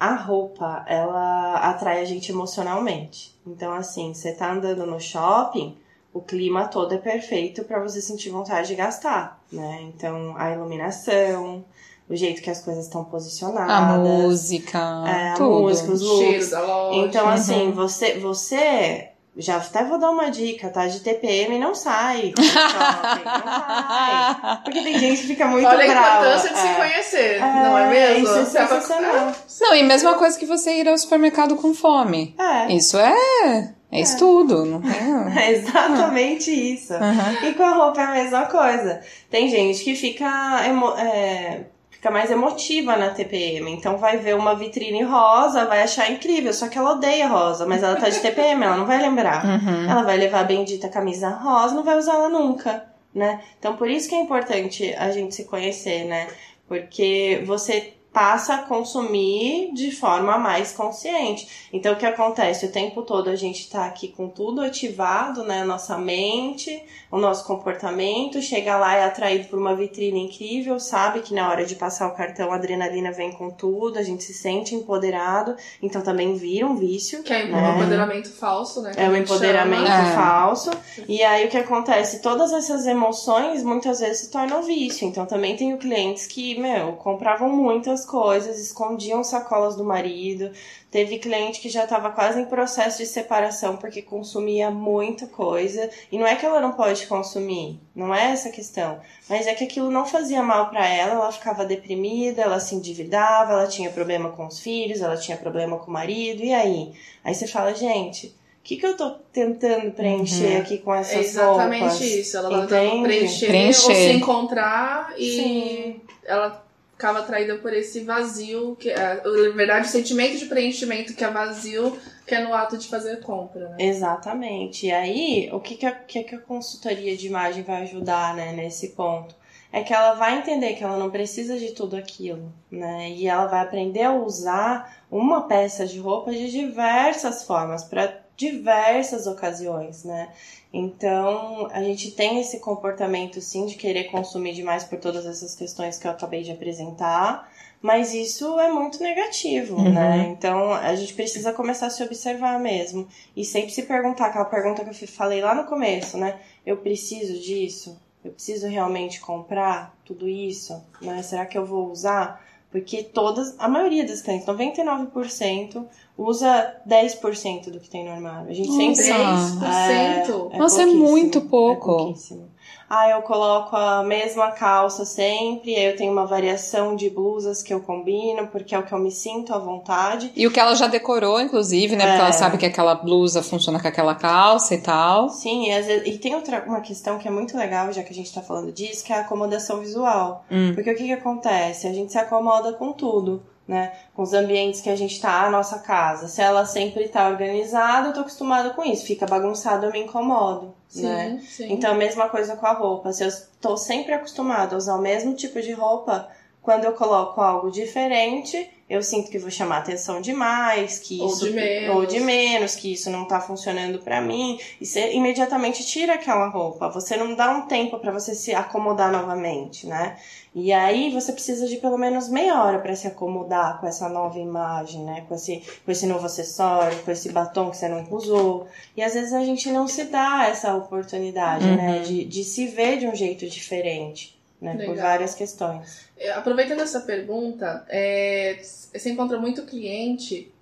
A 0.00 0.14
roupa, 0.14 0.82
ela 0.88 1.56
atrai 1.58 2.00
a 2.00 2.04
gente 2.06 2.32
emocionalmente. 2.32 3.38
Então, 3.46 3.72
assim, 3.74 4.14
você 4.14 4.32
tá 4.32 4.50
andando 4.50 4.86
no 4.86 4.98
shopping, 4.98 5.76
o 6.12 6.20
clima 6.22 6.66
todo 6.68 6.94
é 6.94 6.98
perfeito 6.98 7.62
pra 7.64 7.78
você 7.80 8.00
sentir 8.00 8.30
vontade 8.30 8.68
de 8.68 8.74
gastar, 8.74 9.38
né? 9.52 9.80
Então, 9.82 10.34
a 10.38 10.50
iluminação, 10.52 11.62
o 12.08 12.16
jeito 12.16 12.40
que 12.42 12.48
as 12.50 12.62
coisas 12.62 12.86
estão 12.86 13.04
posicionadas. 13.04 13.70
A 13.70 13.98
música, 13.98 14.78
é, 15.06 15.32
a 15.32 15.34
tudo. 15.34 15.50
música, 15.50 15.92
os 15.92 16.00
looks. 16.00 16.18
cheiro 16.18 16.50
da 16.50 16.60
loja. 16.62 16.98
Então, 17.06 17.28
assim, 17.28 17.66
Uhum. 17.66 17.72
você, 17.74 18.18
você. 18.18 19.09
Já 19.36 19.56
até 19.58 19.84
vou 19.84 19.96
dar 19.98 20.10
uma 20.10 20.28
dica, 20.28 20.68
tá? 20.70 20.86
De 20.86 21.00
TPM 21.00 21.58
não 21.58 21.74
sai. 21.74 22.32
shopping, 22.36 23.24
não 23.24 23.88
sai. 23.88 24.58
Porque 24.64 24.82
tem 24.82 24.98
gente 24.98 25.20
que 25.22 25.26
fica 25.28 25.46
muito 25.46 25.66
Olha 25.66 25.84
a 25.84 25.88
brava. 25.88 26.16
importância 26.26 26.50
de 26.52 26.58
se 26.58 26.66
É. 26.66 26.74
conhecer, 26.74 27.40
não 27.40 27.78
é 27.78 27.88
mesmo? 27.90 28.24
Isso 28.24 28.32
é 28.38 28.44
Você 28.44 28.58
vai- 28.58 28.68
sensacional. 28.68 29.32
Não, 29.60 29.74
e 29.76 29.82
mesma 29.84 30.14
coisa 30.14 30.38
que 30.38 30.46
você 30.46 30.72
ir 30.80 30.88
ao 30.88 30.98
supermercado 30.98 31.56
com 31.56 31.72
fome. 31.72 32.34
É. 32.38 32.72
Isso 32.72 32.98
é, 32.98 33.72
é 33.92 34.00
estudo, 34.00 34.64
não 34.66 34.82
tem? 34.82 34.90
É 35.38 35.52
exatamente 35.52 36.50
isso. 36.50 36.92
Uhum. 36.94 37.48
E 37.48 37.54
com 37.54 37.62
a 37.62 37.70
roupa 37.74 38.00
é 38.00 38.04
a 38.04 38.10
mesma 38.10 38.46
coisa. 38.46 39.00
Tem 39.30 39.48
gente 39.48 39.84
que 39.84 39.94
fica, 39.94 40.60
emo- 40.66 40.94
é, 40.98 41.60
fica 42.00 42.10
mais 42.10 42.30
emotiva 42.30 42.96
na 42.96 43.10
TPM. 43.10 43.70
Então 43.70 43.98
vai 43.98 44.16
ver 44.16 44.34
uma 44.34 44.54
vitrine 44.54 45.02
rosa, 45.02 45.66
vai 45.66 45.82
achar 45.82 46.10
incrível. 46.10 46.50
Só 46.54 46.66
que 46.66 46.78
ela 46.78 46.92
odeia 46.92 47.28
rosa, 47.28 47.66
mas 47.66 47.82
ela 47.82 47.94
tá 47.94 48.08
de 48.08 48.20
TPM, 48.20 48.64
ela 48.64 48.78
não 48.78 48.86
vai 48.86 48.98
lembrar. 49.02 49.44
Uhum. 49.44 49.84
Ela 49.88 50.02
vai 50.02 50.16
levar 50.16 50.40
a 50.40 50.44
bendita 50.44 50.88
camisa 50.88 51.28
rosa, 51.28 51.74
não 51.74 51.84
vai 51.84 51.98
usar 51.98 52.14
ela 52.14 52.30
nunca, 52.30 52.86
né? 53.14 53.42
Então 53.58 53.76
por 53.76 53.86
isso 53.90 54.08
que 54.08 54.14
é 54.14 54.18
importante 54.18 54.94
a 54.94 55.10
gente 55.10 55.34
se 55.34 55.44
conhecer, 55.44 56.04
né? 56.06 56.28
Porque 56.66 57.42
você 57.44 57.92
passa 58.12 58.54
a 58.54 58.58
consumir 58.62 59.72
de 59.72 59.92
forma 59.92 60.36
mais 60.36 60.72
consciente. 60.72 61.68
Então 61.72 61.92
o 61.92 61.96
que 61.96 62.06
acontece? 62.06 62.66
O 62.66 62.72
tempo 62.72 63.02
todo 63.02 63.30
a 63.30 63.36
gente 63.36 63.70
tá 63.70 63.86
aqui 63.86 64.08
com 64.08 64.28
tudo 64.28 64.60
ativado, 64.60 65.44
né? 65.44 65.64
Nossa 65.64 65.96
mente, 65.96 66.82
o 67.10 67.18
nosso 67.18 67.44
comportamento, 67.44 68.42
chega 68.42 68.76
lá 68.76 68.96
é 68.96 69.04
atraído 69.04 69.48
por 69.48 69.58
uma 69.58 69.76
vitrine 69.76 70.24
incrível, 70.24 70.80
sabe 70.80 71.20
que 71.20 71.32
na 71.32 71.48
hora 71.48 71.64
de 71.64 71.76
passar 71.76 72.08
o 72.08 72.14
cartão 72.16 72.50
a 72.52 72.56
adrenalina 72.56 73.12
vem 73.12 73.32
com 73.32 73.50
tudo, 73.50 73.98
a 73.98 74.02
gente 74.02 74.24
se 74.24 74.34
sente 74.34 74.74
empoderado, 74.74 75.54
então 75.80 76.02
também 76.02 76.34
vira 76.34 76.66
um 76.66 76.74
vício. 76.74 77.22
Que 77.22 77.32
é 77.32 77.44
um 77.44 77.50
né? 77.50 77.76
empoderamento 77.76 78.30
falso, 78.32 78.82
né? 78.82 78.92
que 78.92 79.00
É 79.00 79.08
um 79.08 79.16
empoderamento 79.16 79.86
chama. 79.86 80.08
É. 80.08 80.14
falso. 80.14 80.70
E 81.08 81.22
aí 81.22 81.46
o 81.46 81.48
que 81.48 81.58
acontece? 81.58 82.20
Todas 82.20 82.52
essas 82.52 82.86
emoções 82.86 83.62
muitas 83.62 84.00
vezes 84.00 84.22
se 84.22 84.30
tornam 84.30 84.62
vício. 84.62 85.06
Então 85.06 85.26
também 85.26 85.56
tenho 85.56 85.78
clientes 85.78 86.26
que, 86.26 86.58
meu, 86.58 86.94
compravam 86.94 87.48
muitas 87.48 87.99
as 88.00 88.06
coisas, 88.06 88.58
escondiam 88.58 89.22
sacolas 89.22 89.76
do 89.76 89.84
marido. 89.84 90.50
Teve 90.90 91.18
cliente 91.18 91.60
que 91.60 91.68
já 91.68 91.84
estava 91.84 92.10
quase 92.10 92.40
em 92.40 92.46
processo 92.46 92.98
de 92.98 93.06
separação 93.06 93.76
porque 93.76 94.02
consumia 94.02 94.70
muita 94.70 95.26
coisa. 95.26 95.88
E 96.10 96.18
não 96.18 96.26
é 96.26 96.34
que 96.34 96.44
ela 96.44 96.60
não 96.60 96.72
pode 96.72 97.06
consumir, 97.06 97.78
não 97.94 98.12
é 98.14 98.32
essa 98.32 98.48
a 98.48 98.52
questão. 98.52 98.98
Mas 99.28 99.46
é 99.46 99.54
que 99.54 99.64
aquilo 99.64 99.90
não 99.90 100.04
fazia 100.04 100.42
mal 100.42 100.68
para 100.68 100.86
ela, 100.88 101.12
ela 101.14 101.32
ficava 101.32 101.64
deprimida, 101.64 102.42
ela 102.42 102.58
se 102.58 102.74
endividava, 102.74 103.52
ela 103.52 103.66
tinha 103.68 103.90
problema 103.90 104.30
com 104.30 104.46
os 104.46 104.58
filhos, 104.58 105.00
ela 105.00 105.16
tinha 105.16 105.36
problema 105.36 105.78
com 105.78 105.88
o 105.90 105.92
marido, 105.94 106.42
e 106.42 106.52
aí? 106.52 106.92
Aí 107.22 107.34
você 107.34 107.46
fala, 107.46 107.72
gente, 107.74 108.26
o 108.26 108.62
que, 108.64 108.76
que 108.76 108.84
eu 108.86 108.96
tô 108.96 109.10
tentando 109.32 109.92
preencher 109.92 110.56
Uhum. 110.56 110.60
aqui 110.60 110.78
com 110.78 110.92
essas 110.94 111.14
É 111.16 111.20
exatamente 111.20 111.80
roupas? 111.82 112.00
isso. 112.00 112.36
Ela 112.36 112.48
Entende? 112.64 112.68
tentando 112.68 113.02
preencher, 113.04 113.46
Preencher. 113.46 113.88
ou 113.90 113.94
se 113.94 114.12
encontrar 114.12 115.14
e 115.16 115.36
Sim. 115.36 116.00
ela 116.26 116.66
ficava 117.00 117.20
atraída 117.20 117.56
por 117.56 117.72
esse 117.72 118.00
vazio, 118.00 118.76
que 118.76 118.90
é, 118.90 119.22
na 119.24 119.56
verdade, 119.56 119.88
o 119.88 119.90
sentimento 119.90 120.36
de 120.36 120.44
preenchimento 120.44 121.14
que 121.14 121.24
é 121.24 121.30
vazio, 121.30 121.98
que 122.26 122.34
é 122.34 122.44
no 122.44 122.52
ato 122.52 122.76
de 122.76 122.86
fazer 122.88 123.20
compra, 123.20 123.70
né? 123.70 123.76
Exatamente. 123.78 124.86
E 124.86 124.92
aí, 124.92 125.48
o 125.50 125.58
que, 125.58 125.76
que, 125.76 125.86
a, 125.86 125.92
que, 125.92 126.22
que 126.22 126.34
a 126.34 126.40
consultoria 126.40 127.16
de 127.16 127.26
imagem 127.26 127.62
vai 127.62 127.82
ajudar, 127.82 128.34
né, 128.34 128.52
nesse 128.52 128.88
ponto? 128.90 129.34
É 129.72 129.82
que 129.82 129.94
ela 129.94 130.14
vai 130.14 130.36
entender 130.36 130.74
que 130.74 130.84
ela 130.84 130.98
não 130.98 131.10
precisa 131.10 131.56
de 131.58 131.70
tudo 131.70 131.96
aquilo, 131.96 132.52
né? 132.70 133.08
E 133.10 133.26
ela 133.26 133.46
vai 133.46 133.60
aprender 133.60 134.02
a 134.02 134.12
usar 134.12 135.04
uma 135.10 135.48
peça 135.48 135.86
de 135.86 135.98
roupa 135.98 136.32
de 136.32 136.50
diversas 136.50 137.44
formas, 137.44 137.84
para 137.84 138.19
diversas 138.40 139.26
ocasiões, 139.26 140.02
né? 140.04 140.30
Então, 140.72 141.68
a 141.72 141.82
gente 141.82 142.12
tem 142.12 142.40
esse 142.40 142.58
comportamento, 142.60 143.40
sim, 143.40 143.66
de 143.66 143.74
querer 143.74 144.04
consumir 144.04 144.54
demais 144.54 144.82
por 144.84 144.98
todas 144.98 145.26
essas 145.26 145.54
questões 145.54 145.98
que 145.98 146.06
eu 146.06 146.10
acabei 146.10 146.42
de 146.42 146.50
apresentar, 146.52 147.50
mas 147.82 148.14
isso 148.14 148.58
é 148.58 148.70
muito 148.70 149.02
negativo, 149.02 149.76
Uhum. 149.76 149.92
né? 149.92 150.28
Então, 150.32 150.72
a 150.72 150.94
gente 150.94 151.12
precisa 151.12 151.52
começar 151.52 151.86
a 151.86 151.90
se 151.90 152.02
observar 152.02 152.58
mesmo. 152.58 153.06
E 153.36 153.44
sempre 153.44 153.70
se 153.70 153.82
perguntar, 153.82 154.26
aquela 154.26 154.44
pergunta 154.46 154.84
que 154.84 155.04
eu 155.04 155.08
falei 155.08 155.40
lá 155.42 155.54
no 155.54 155.64
começo, 155.64 156.16
né? 156.16 156.38
Eu 156.64 156.78
preciso 156.78 157.38
disso? 157.40 157.98
Eu 158.24 158.32
preciso 158.32 158.66
realmente 158.68 159.20
comprar 159.20 159.94
tudo 160.04 160.28
isso? 160.28 160.82
Né? 161.02 161.22
Será 161.22 161.44
que 161.46 161.56
eu 161.58 161.64
vou 161.66 161.90
usar? 161.90 162.42
Porque 162.70 163.02
todas, 163.02 163.56
a 163.58 163.68
maioria 163.68 164.06
das 164.06 164.22
clientes, 164.22 164.46
99%, 164.46 165.84
usa 166.16 166.76
10% 166.88 167.70
do 167.70 167.80
que 167.80 167.90
tem 167.90 168.04
no 168.04 168.12
armário. 168.12 168.48
A 168.48 168.54
gente 168.54 168.68
Nossa. 168.68 169.02
sempre 169.02 169.24
10%? 169.24 170.58
Nossa, 170.58 170.82
é 170.82 170.86
pouquíssimo, 170.86 170.94
muito 170.94 171.40
pouco. 171.42 171.90
É 171.90 171.96
pouquíssimo. 171.96 172.49
Ah, 172.92 173.08
eu 173.08 173.22
coloco 173.22 173.76
a 173.76 174.02
mesma 174.02 174.50
calça 174.50 175.04
sempre, 175.04 175.76
aí 175.76 175.84
eu 175.84 175.96
tenho 175.96 176.10
uma 176.10 176.26
variação 176.26 176.96
de 176.96 177.08
blusas 177.08 177.62
que 177.62 177.72
eu 177.72 177.80
combino, 177.80 178.48
porque 178.48 178.74
é 178.74 178.78
o 178.78 178.82
que 178.82 178.92
eu 178.92 178.98
me 178.98 179.12
sinto 179.12 179.54
à 179.54 179.58
vontade. 179.58 180.32
E 180.34 180.44
o 180.44 180.50
que 180.50 180.58
ela 180.58 180.74
já 180.74 180.88
decorou, 180.88 181.40
inclusive, 181.40 181.94
né? 181.94 182.04
Porque 182.04 182.18
É. 182.20 182.24
ela 182.24 182.32
sabe 182.32 182.58
que 182.58 182.66
aquela 182.66 182.96
blusa 182.96 183.44
funciona 183.44 183.80
com 183.80 183.86
aquela 183.86 184.16
calça 184.16 184.74
e 184.74 184.78
tal. 184.78 185.28
Sim, 185.28 185.68
e, 185.68 185.72
às 185.72 185.86
vezes- 185.86 186.08
e 186.08 186.18
tem 186.18 186.34
outra 186.34 186.64
uma 186.66 186.80
questão 186.80 187.16
que 187.16 187.28
é 187.28 187.30
muito 187.30 187.56
legal, 187.56 187.92
já 187.92 188.02
que 188.02 188.12
a 188.12 188.16
gente 188.16 188.34
tá 188.34 188.42
falando 188.42 188.72
disso, 188.72 189.04
que 189.04 189.12
é 189.12 189.16
a 189.18 189.20
acomodação 189.20 189.78
visual. 189.78 190.44
Hum. 190.50 190.72
Porque 190.74 190.90
o 190.90 190.96
que 190.96 191.04
que 191.04 191.12
acontece? 191.12 191.86
A 191.86 191.92
gente 191.92 192.10
se 192.10 192.18
acomoda 192.18 192.72
com 192.72 192.92
tudo, 192.92 193.40
né? 193.70 193.92
Com 194.14 194.22
os 194.22 194.32
ambientes 194.32 194.80
que 194.80 194.90
a 194.90 194.96
gente 194.96 195.20
tá, 195.20 195.44
a 195.44 195.50
nossa 195.50 195.78
casa. 195.78 196.26
Se 196.26 196.42
ela 196.42 196.66
sempre 196.66 197.06
tá 197.08 197.28
organizada, 197.28 198.08
eu 198.08 198.12
tô 198.12 198.20
acostumada 198.20 198.70
com 198.70 198.84
isso. 198.84 199.06
Fica 199.06 199.26
bagunçado, 199.26 199.86
eu 199.86 199.92
me 199.92 200.00
incomodo, 200.00 200.74
Sim, 200.88 201.04
né? 201.04 201.40
sim. 201.48 201.72
Então, 201.72 201.92
a 201.92 201.94
mesma 201.94 202.28
coisa 202.28 202.56
com 202.56 202.66
a 202.66 202.72
roupa. 202.72 203.12
Se 203.12 203.22
eu 203.22 203.28
estou 203.28 203.76
sempre 203.76 204.12
acostumada 204.12 204.74
a 204.74 204.78
usar 204.78 204.96
o 204.96 205.00
mesmo 205.00 205.34
tipo 205.34 205.62
de 205.62 205.70
roupa, 205.72 206.28
quando 206.62 206.84
eu 206.84 206.92
coloco 206.92 207.40
algo 207.40 207.70
diferente, 207.70 208.70
eu 208.88 209.02
sinto 209.02 209.30
que 209.30 209.38
vou 209.38 209.50
chamar 209.50 209.78
atenção 209.78 210.20
demais, 210.20 210.98
que 210.98 211.20
Ou 211.20 211.28
isso 211.28 211.44
de 211.46 211.52
menos. 211.52 211.94
ou 211.96 212.06
de 212.06 212.18
menos, 212.20 212.74
que 212.74 212.92
isso 212.92 213.08
não 213.08 213.24
tá 213.24 213.40
funcionando 213.40 214.00
pra 214.00 214.20
mim, 214.20 214.58
e 214.80 214.84
você 214.84 215.12
imediatamente 215.12 215.84
tira 215.86 216.14
aquela 216.14 216.48
roupa. 216.48 216.88
Você 216.90 217.16
não 217.16 217.34
dá 217.36 217.50
um 217.50 217.62
tempo 217.62 217.98
pra 217.98 218.10
você 218.10 218.34
se 218.34 218.52
acomodar 218.52 219.12
novamente, 219.12 219.86
né? 219.86 220.16
E 220.52 220.72
aí 220.72 221.12
você 221.12 221.32
precisa 221.32 221.68
de 221.68 221.76
pelo 221.76 221.96
menos 221.96 222.28
meia 222.28 222.60
hora 222.64 222.80
pra 222.80 222.96
se 222.96 223.06
acomodar 223.06 223.80
com 223.80 223.86
essa 223.86 224.08
nova 224.08 224.36
imagem, 224.40 225.04
né? 225.04 225.24
Com 225.28 225.36
esse, 225.36 225.62
com 225.84 225.92
esse 225.92 226.06
novo 226.06 226.26
acessório, 226.26 226.98
com 227.04 227.10
esse 227.12 227.30
batom 227.30 227.70
que 227.70 227.76
você 227.76 227.88
não 227.88 228.04
usou. 228.10 228.66
E 228.96 229.02
às 229.04 229.14
vezes 229.14 229.32
a 229.32 229.44
gente 229.44 229.70
não 229.70 229.86
se 229.86 230.02
dá 230.04 230.48
essa 230.48 230.74
oportunidade, 230.74 231.64
Uhum. 231.64 231.76
né? 231.76 232.00
De, 232.00 232.24
de 232.24 232.42
se 232.42 232.66
ver 232.66 232.98
de 232.98 233.06
um 233.06 233.14
jeito 233.14 233.48
diferente, 233.48 234.36
né? 234.60 234.76
Por 234.84 234.96
várias 234.96 235.34
questões. 235.34 236.08
É, 236.16 236.30
Aproveitando 236.32 236.80
essa 236.80 237.00
pergunta, 237.00 237.84
é, 237.88 238.60
você 238.62 239.10
encontra 239.10 239.38
muito 239.38 239.62
cliente, 239.62 240.52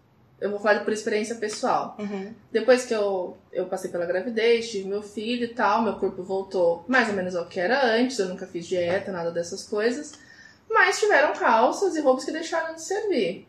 eu 0.41 0.51
vou 0.51 0.61
falar 0.61 0.85
por 0.85 0.93
experiência 0.93 1.35
pessoal. 1.35 1.97
Uhum. 1.99 2.33
Depois 2.53 2.85
que 2.85 2.95
eu, 2.95 3.37
eu 3.53 3.67
passei 3.67 3.91
pela 3.91 4.07
gravidez, 4.07 4.71
tive 4.71 4.89
meu 4.89 5.03
filho 5.03 5.45
e 5.45 5.55
tal, 5.55 5.83
meu 5.83 5.95
corpo 5.95 6.23
voltou 6.23 6.85
mais 6.87 7.09
ou 7.09 7.15
menos 7.15 7.35
ao 7.35 7.47
que 7.47 7.59
era 7.59 7.85
antes, 7.85 8.19
eu 8.19 8.29
nunca 8.29 8.47
fiz 8.47 8.67
dieta, 8.67 9.11
nada 9.11 9.33
dessas 9.33 9.65
coisas. 9.65 10.13
Mas 10.71 11.01
tiveram 11.01 11.33
calças 11.33 11.97
e 11.97 12.01
roupas 12.01 12.25
que 12.25 12.31
deixaram 12.31 12.75
de 12.75 12.83
servir. 12.83 13.48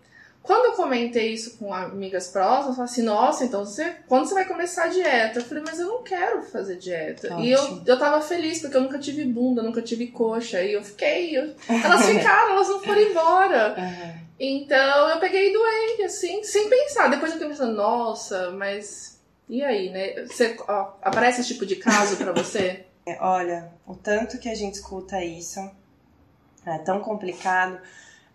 Quando 0.49 0.65
eu 0.65 0.71
comentei 0.71 1.31
isso 1.31 1.59
com 1.59 1.71
amigas 1.71 2.29
próximas, 2.29 2.75
falaram 2.75 2.83
assim, 2.91 3.03
nossa, 3.03 3.45
então 3.45 3.63
você, 3.63 3.97
quando 4.07 4.25
você 4.25 4.33
vai 4.33 4.45
começar 4.45 4.85
a 4.85 4.87
dieta? 4.87 5.37
Eu 5.37 5.43
falei, 5.45 5.63
mas 5.63 5.79
eu 5.79 5.85
não 5.85 6.01
quero 6.01 6.41
fazer 6.41 6.75
dieta. 6.77 7.35
E 7.37 7.51
eu, 7.51 7.61
Ótimo. 7.61 7.83
eu 7.85 7.99
tava 7.99 8.19
feliz, 8.19 8.59
porque 8.59 8.75
eu 8.75 8.81
nunca 8.81 8.97
tive 8.97 9.25
bunda, 9.25 9.61
nunca 9.61 9.79
tive 9.79 10.07
coxa. 10.07 10.59
E 10.63 10.73
eu 10.73 10.83
fiquei, 10.83 11.37
eu- 11.37 11.53
elas 11.67 12.03
ficaram, 12.03 12.53
elas 12.53 12.67
não 12.67 12.79
foram 12.81 12.99
embora. 12.99 13.75
Uhum. 13.79 14.13
Então 14.39 15.09
eu 15.09 15.19
peguei 15.19 15.51
e 15.51 15.53
doei, 15.53 16.03
assim, 16.05 16.43
sem 16.43 16.67
pensar. 16.67 17.09
Depois 17.09 17.31
eu 17.31 17.37
fiquei 17.37 17.49
pensando, 17.49 17.75
nossa, 17.75 18.49
mas 18.49 19.19
e 19.47 19.63
aí, 19.63 19.91
né? 19.91 20.25
Você, 20.25 20.57
ó, 20.67 20.93
aparece 21.03 21.41
esse 21.41 21.53
tipo 21.53 21.63
de 21.63 21.75
caso 21.75 22.17
pra 22.17 22.31
você? 22.31 22.85
É, 23.05 23.17
Olha, 23.21 23.71
o 23.87 23.93
tanto 23.95 24.37
que 24.39 24.49
a 24.49 24.55
gente 24.55 24.75
escuta 24.75 25.23
isso 25.23 25.59
é 26.65 26.77
tão 26.79 26.99
complicado. 27.01 27.79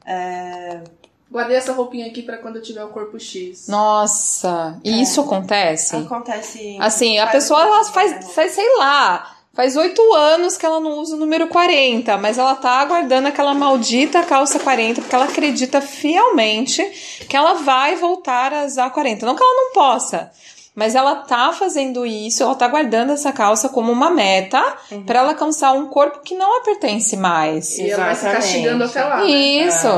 É, 0.06 0.82
Guardei 1.30 1.56
essa 1.56 1.72
roupinha 1.72 2.06
aqui 2.06 2.22
pra 2.22 2.38
quando 2.38 2.56
eu 2.56 2.62
tiver 2.62 2.84
o 2.84 2.88
corpo 2.88 3.18
X. 3.18 3.66
Nossa, 3.68 4.78
e 4.84 4.90
É. 4.92 5.02
isso 5.02 5.20
acontece? 5.20 5.96
acontece. 5.96 6.76
Assim, 6.80 7.18
a 7.18 7.26
pessoa 7.26 7.60
ela 7.62 7.84
faz, 7.84 8.32
faz, 8.32 8.52
sei 8.52 8.76
lá, 8.78 9.34
faz 9.52 9.74
oito 9.76 10.00
anos 10.12 10.56
que 10.56 10.64
ela 10.64 10.78
não 10.78 10.98
usa 11.00 11.16
o 11.16 11.18
número 11.18 11.48
40, 11.48 12.16
mas 12.18 12.38
ela 12.38 12.54
tá 12.54 12.72
aguardando 12.78 13.26
aquela 13.28 13.52
maldita 13.54 14.22
calça 14.22 14.60
40, 14.60 15.00
porque 15.00 15.14
ela 15.14 15.24
acredita 15.24 15.80
fielmente 15.80 16.82
que 17.28 17.36
ela 17.36 17.54
vai 17.54 17.96
voltar 17.96 18.52
a 18.52 18.64
usar 18.64 18.90
40. 18.90 19.26
Não 19.26 19.34
que 19.34 19.42
ela 19.42 19.54
não 19.54 19.72
possa, 19.72 20.30
mas 20.74 20.94
ela 20.94 21.16
tá 21.16 21.52
fazendo 21.52 22.06
isso, 22.06 22.42
ela 22.44 22.54
tá 22.54 22.68
guardando 22.68 23.10
essa 23.10 23.32
calça 23.32 23.68
como 23.68 23.90
uma 23.90 24.10
meta 24.10 24.62
Uhum. 24.90 25.02
pra 25.04 25.18
ela 25.20 25.30
alcançar 25.30 25.72
um 25.72 25.86
corpo 25.86 26.20
que 26.20 26.34
não 26.36 26.58
a 26.58 26.60
pertence 26.62 27.16
mais. 27.16 27.76
E 27.78 27.90
ela 27.90 28.04
vai 28.06 28.14
se 28.14 28.20
Exatamente. 28.26 28.52
castigando 28.52 28.84
até 28.84 29.02
lá. 29.04 29.16
né? 29.18 29.26
Isso. 29.30 29.88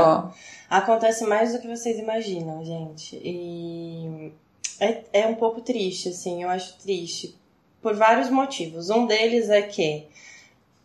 Acontece 0.68 1.24
mais 1.24 1.52
do 1.52 1.60
que 1.60 1.68
vocês 1.68 1.98
imaginam, 1.98 2.64
gente. 2.64 3.16
E 3.22 4.32
é, 4.80 5.04
é 5.12 5.26
um 5.26 5.34
pouco 5.34 5.60
triste, 5.60 6.08
assim, 6.08 6.42
eu 6.42 6.48
acho 6.48 6.78
triste. 6.78 7.38
Por 7.80 7.94
vários 7.94 8.28
motivos. 8.28 8.90
Um 8.90 9.06
deles 9.06 9.48
é 9.48 9.62
que 9.62 10.08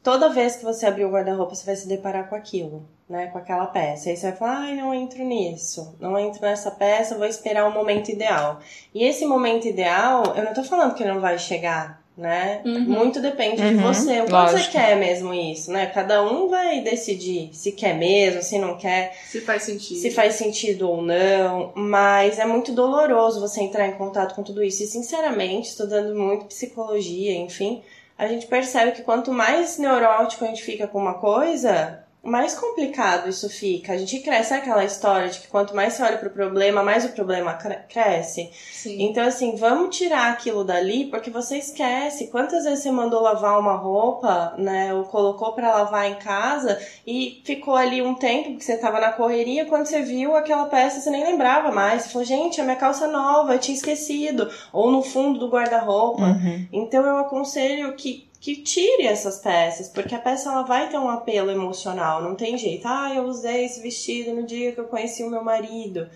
toda 0.03 0.29
vez 0.29 0.55
que 0.55 0.63
você 0.63 0.85
abrir 0.85 1.05
o 1.05 1.11
guarda-roupa, 1.11 1.55
você 1.55 1.65
vai 1.65 1.75
se 1.75 1.87
deparar 1.87 2.29
com 2.29 2.35
aquilo, 2.35 2.87
né? 3.09 3.27
Com 3.27 3.37
aquela 3.37 3.65
peça. 3.67 4.09
Aí 4.09 4.17
você 4.17 4.29
vai 4.29 4.37
falar, 4.37 4.57
ai, 4.59 4.75
não 4.75 4.93
entro 4.93 5.23
nisso. 5.23 5.95
Não 5.99 6.17
entro 6.17 6.41
nessa 6.41 6.71
peça, 6.71 7.17
vou 7.17 7.27
esperar 7.27 7.67
o 7.67 7.73
momento 7.73 8.09
ideal. 8.09 8.59
E 8.93 9.03
esse 9.03 9.25
momento 9.25 9.67
ideal, 9.67 10.35
eu 10.35 10.43
não 10.43 10.53
tô 10.53 10.63
falando 10.63 10.95
que 10.95 11.05
não 11.05 11.19
vai 11.19 11.39
chegar, 11.39 12.00
né? 12.21 12.62
Uhum. 12.63 12.79
Muito 12.81 13.19
depende 13.19 13.57
de 13.62 13.75
Uhum, 13.75 13.81
você. 13.81 14.21
O 14.21 14.25
quanto 14.29 14.51
você 14.51 14.67
quer 14.69 14.95
mesmo 14.95 15.34
isso, 15.34 15.71
né? 15.71 15.88
Cada 15.88 16.23
um 16.23 16.47
vai 16.47 16.79
decidir 16.81 17.49
se 17.51 17.71
quer 17.71 17.95
mesmo, 17.97 18.43
se 18.43 18.60
não 18.60 18.77
quer 18.77 19.13
Se 19.25 19.41
faz 19.41 19.63
sentido. 19.63 19.99
se 19.99 20.12
faz 20.12 20.36
sentido 20.36 20.88
ou 20.88 21.01
não, 21.01 21.71
mas 21.75 22.38
é 22.38 22.45
muito 22.45 22.71
doloroso 22.71 23.39
você 23.41 23.62
entrar 23.62 23.88
em 23.88 23.93
contato 23.93 24.36
com 24.36 24.43
tudo 24.43 24.63
isso. 24.63 24.84
E 24.84 24.88
sinceramente, 24.88 25.69
estudando 25.69 26.15
muito 26.15 26.45
psicologia, 26.45 27.34
enfim, 27.36 27.81
a 28.17 28.27
gente 28.27 28.45
percebe 28.45 28.91
que 28.91 29.01
quanto 29.01 29.31
mais 29.31 29.79
neurótico 29.79 30.45
a 30.45 30.47
gente 30.47 30.62
fica 30.62 30.86
com 30.88 30.99
uma 30.99 31.15
coisa, 31.15 32.03
mais 32.23 32.53
complicado 32.53 33.27
isso 33.27 33.49
fica. 33.49 33.93
A 33.93 33.97
gente 33.97 34.19
cresce, 34.19 34.53
aquela 34.53 34.86
história 34.86 35.27
de 35.29 35.39
que 35.39 35.47
quanto 35.47 35.75
mais 35.75 35.93
você 35.93 36.03
olha 36.03 36.17
pro 36.17 36.29
problema, 36.29 36.84
mais 36.84 37.03
o 37.03 37.10
problema 37.10 37.53
cre- 37.53 37.79
cresce. 37.89 38.49
Sim. 38.71 39.01
Então, 39.03 39.23
assim, 39.25 39.55
vamos 39.55 39.95
tirar 39.97 40.31
aquilo 40.31 40.63
dali, 40.63 41.05
porque 41.05 41.31
você 41.31 41.57
esquece. 41.57 42.27
Quantas 42.27 42.63
vezes 42.63 42.84
você 42.84 42.91
mandou 42.91 43.21
lavar 43.21 43.60
uma 43.60 43.75
roupa, 43.75 44.53
né? 44.57 44.93
Ou 44.93 45.03
colocou 45.05 45.53
pra 45.53 45.73
lavar 45.73 46.10
em 46.12 46.15
casa 46.15 46.79
e 47.07 47.41
ficou 47.43 47.75
ali 47.75 48.01
um 48.03 48.13
tempo 48.13 48.55
que 48.55 48.63
você 48.63 48.77
tava 48.77 48.99
na 48.99 49.12
correria, 49.12 49.65
quando 49.65 49.88
você 49.88 50.01
viu 50.01 50.36
aquela 50.36 50.65
peça, 50.65 50.99
você 51.01 51.10
nem 51.10 51.23
lembrava 51.23 51.71
mais. 51.71 52.03
Você 52.03 52.10
falou, 52.10 52.25
gente, 52.25 52.62
a 52.62 52.63
minha 52.63 52.75
calça 52.75 53.05
é 53.05 53.07
nova, 53.07 53.53
eu 53.55 53.60
tinha 53.60 53.75
esquecido. 53.75 54.47
Ou 54.71 54.91
no 54.91 55.01
fundo 55.01 55.39
do 55.39 55.49
guarda-roupa. 55.49 56.21
Uhum. 56.23 56.67
Então 56.71 57.03
eu 57.05 57.17
aconselho 57.17 57.93
que 57.95 58.29
que 58.41 58.56
tire 58.56 59.06
essas 59.06 59.38
peças, 59.38 59.88
porque 59.88 60.15
a 60.15 60.19
peça 60.19 60.49
ela 60.49 60.63
vai 60.63 60.89
ter 60.89 60.97
um 60.97 61.10
apelo 61.10 61.51
emocional, 61.51 62.23
não 62.23 62.34
tem 62.34 62.58
jeito. 62.58 62.88
Ah, 62.88 63.13
eu 63.13 63.25
usei 63.25 63.65
esse 63.65 63.80
vestido 63.80 64.34
no 64.34 64.43
dia 64.43 64.72
que 64.72 64.80
eu 64.80 64.88
conheci 64.88 65.24
o 65.24 65.30
meu 65.30 65.43
marido. 65.43 66.09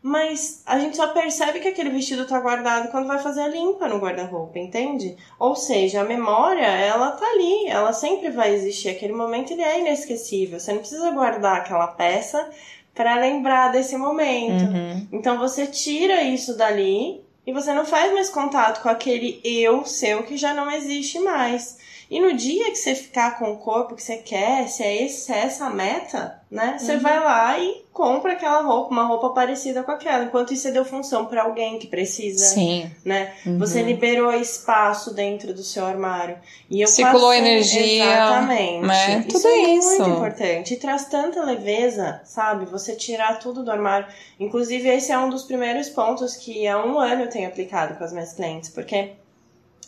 Mas 0.00 0.62
a 0.64 0.78
gente 0.78 0.96
só 0.96 1.08
percebe 1.08 1.58
que 1.58 1.68
aquele 1.68 1.90
vestido 1.90 2.26
tá 2.26 2.38
guardado 2.38 2.90
quando 2.90 3.08
vai 3.08 3.18
fazer 3.18 3.40
a 3.42 3.48
limpa 3.48 3.88
no 3.88 3.98
guarda-roupa, 3.98 4.60
entende? 4.60 5.16
Ou 5.38 5.56
seja, 5.56 6.00
a 6.00 6.04
memória, 6.04 6.66
ela 6.66 7.12
tá 7.12 7.26
ali, 7.26 7.66
ela 7.66 7.92
sempre 7.92 8.30
vai 8.30 8.54
existir. 8.54 8.88
Aquele 8.88 9.12
momento 9.12 9.52
ele 9.52 9.62
é 9.62 9.80
inesquecível. 9.80 10.60
Você 10.60 10.72
não 10.72 10.80
precisa 10.80 11.10
guardar 11.10 11.58
aquela 11.58 11.88
peça 11.88 12.48
para 12.94 13.16
lembrar 13.16 13.72
desse 13.72 13.96
momento. 13.96 14.64
Uhum. 14.64 15.08
Então 15.12 15.38
você 15.38 15.66
tira 15.66 16.22
isso 16.22 16.56
dali 16.56 17.24
e 17.46 17.52
você 17.52 17.72
não 17.72 17.84
faz 17.84 18.12
mais 18.12 18.28
contato 18.28 18.82
com 18.82 18.88
aquele 18.88 19.40
eu 19.44 19.84
seu 19.84 20.22
que 20.22 20.36
já 20.36 20.54
não 20.54 20.70
existe 20.70 21.18
mais. 21.18 21.78
E 22.12 22.20
no 22.20 22.34
dia 22.34 22.70
que 22.70 22.76
você 22.76 22.94
ficar 22.94 23.38
com 23.38 23.50
o 23.50 23.56
corpo 23.56 23.94
que 23.94 24.02
você 24.02 24.18
quer, 24.18 24.68
se 24.68 24.82
é, 24.82 25.02
esse, 25.02 25.24
se 25.24 25.32
é 25.32 25.38
essa 25.44 25.64
a 25.64 25.70
meta, 25.70 26.38
né? 26.50 26.76
Você 26.78 26.96
uhum. 26.96 27.00
vai 27.00 27.18
lá 27.18 27.58
e 27.58 27.86
compra 27.90 28.32
aquela 28.32 28.60
roupa, 28.60 28.90
uma 28.90 29.04
roupa 29.04 29.30
parecida 29.30 29.82
com 29.82 29.92
aquela. 29.92 30.24
Enquanto 30.24 30.52
isso 30.52 30.64
você 30.64 30.72
deu 30.72 30.84
função 30.84 31.24
para 31.24 31.44
alguém 31.44 31.78
que 31.78 31.86
precisa, 31.86 32.44
Sim. 32.44 32.90
né? 33.02 33.32
Uhum. 33.46 33.58
Você 33.58 33.80
liberou 33.80 34.30
espaço 34.34 35.14
dentro 35.14 35.54
do 35.54 35.62
seu 35.62 35.86
armário. 35.86 36.36
E 36.68 36.82
eu 36.82 36.86
Circulou 36.86 37.30
passei, 37.30 37.38
energia. 37.38 38.04
Exatamente. 38.04 38.86
Né? 38.86 39.24
Tudo 39.26 39.38
isso 39.38 39.48
é 39.48 39.74
isso. 39.74 39.88
muito 39.88 40.10
importante. 40.10 40.74
E 40.74 40.76
traz 40.76 41.06
tanta 41.06 41.42
leveza, 41.42 42.20
sabe? 42.26 42.66
Você 42.66 42.94
tirar 42.94 43.38
tudo 43.38 43.64
do 43.64 43.70
armário. 43.70 44.06
Inclusive, 44.38 44.86
esse 44.86 45.10
é 45.10 45.18
um 45.18 45.30
dos 45.30 45.44
primeiros 45.44 45.88
pontos 45.88 46.36
que 46.36 46.68
há 46.68 46.84
um 46.84 46.98
ano 46.98 47.22
eu 47.22 47.30
tenho 47.30 47.48
aplicado 47.48 47.96
com 47.96 48.04
as 48.04 48.12
minhas 48.12 48.34
clientes, 48.34 48.68
porque 48.68 49.12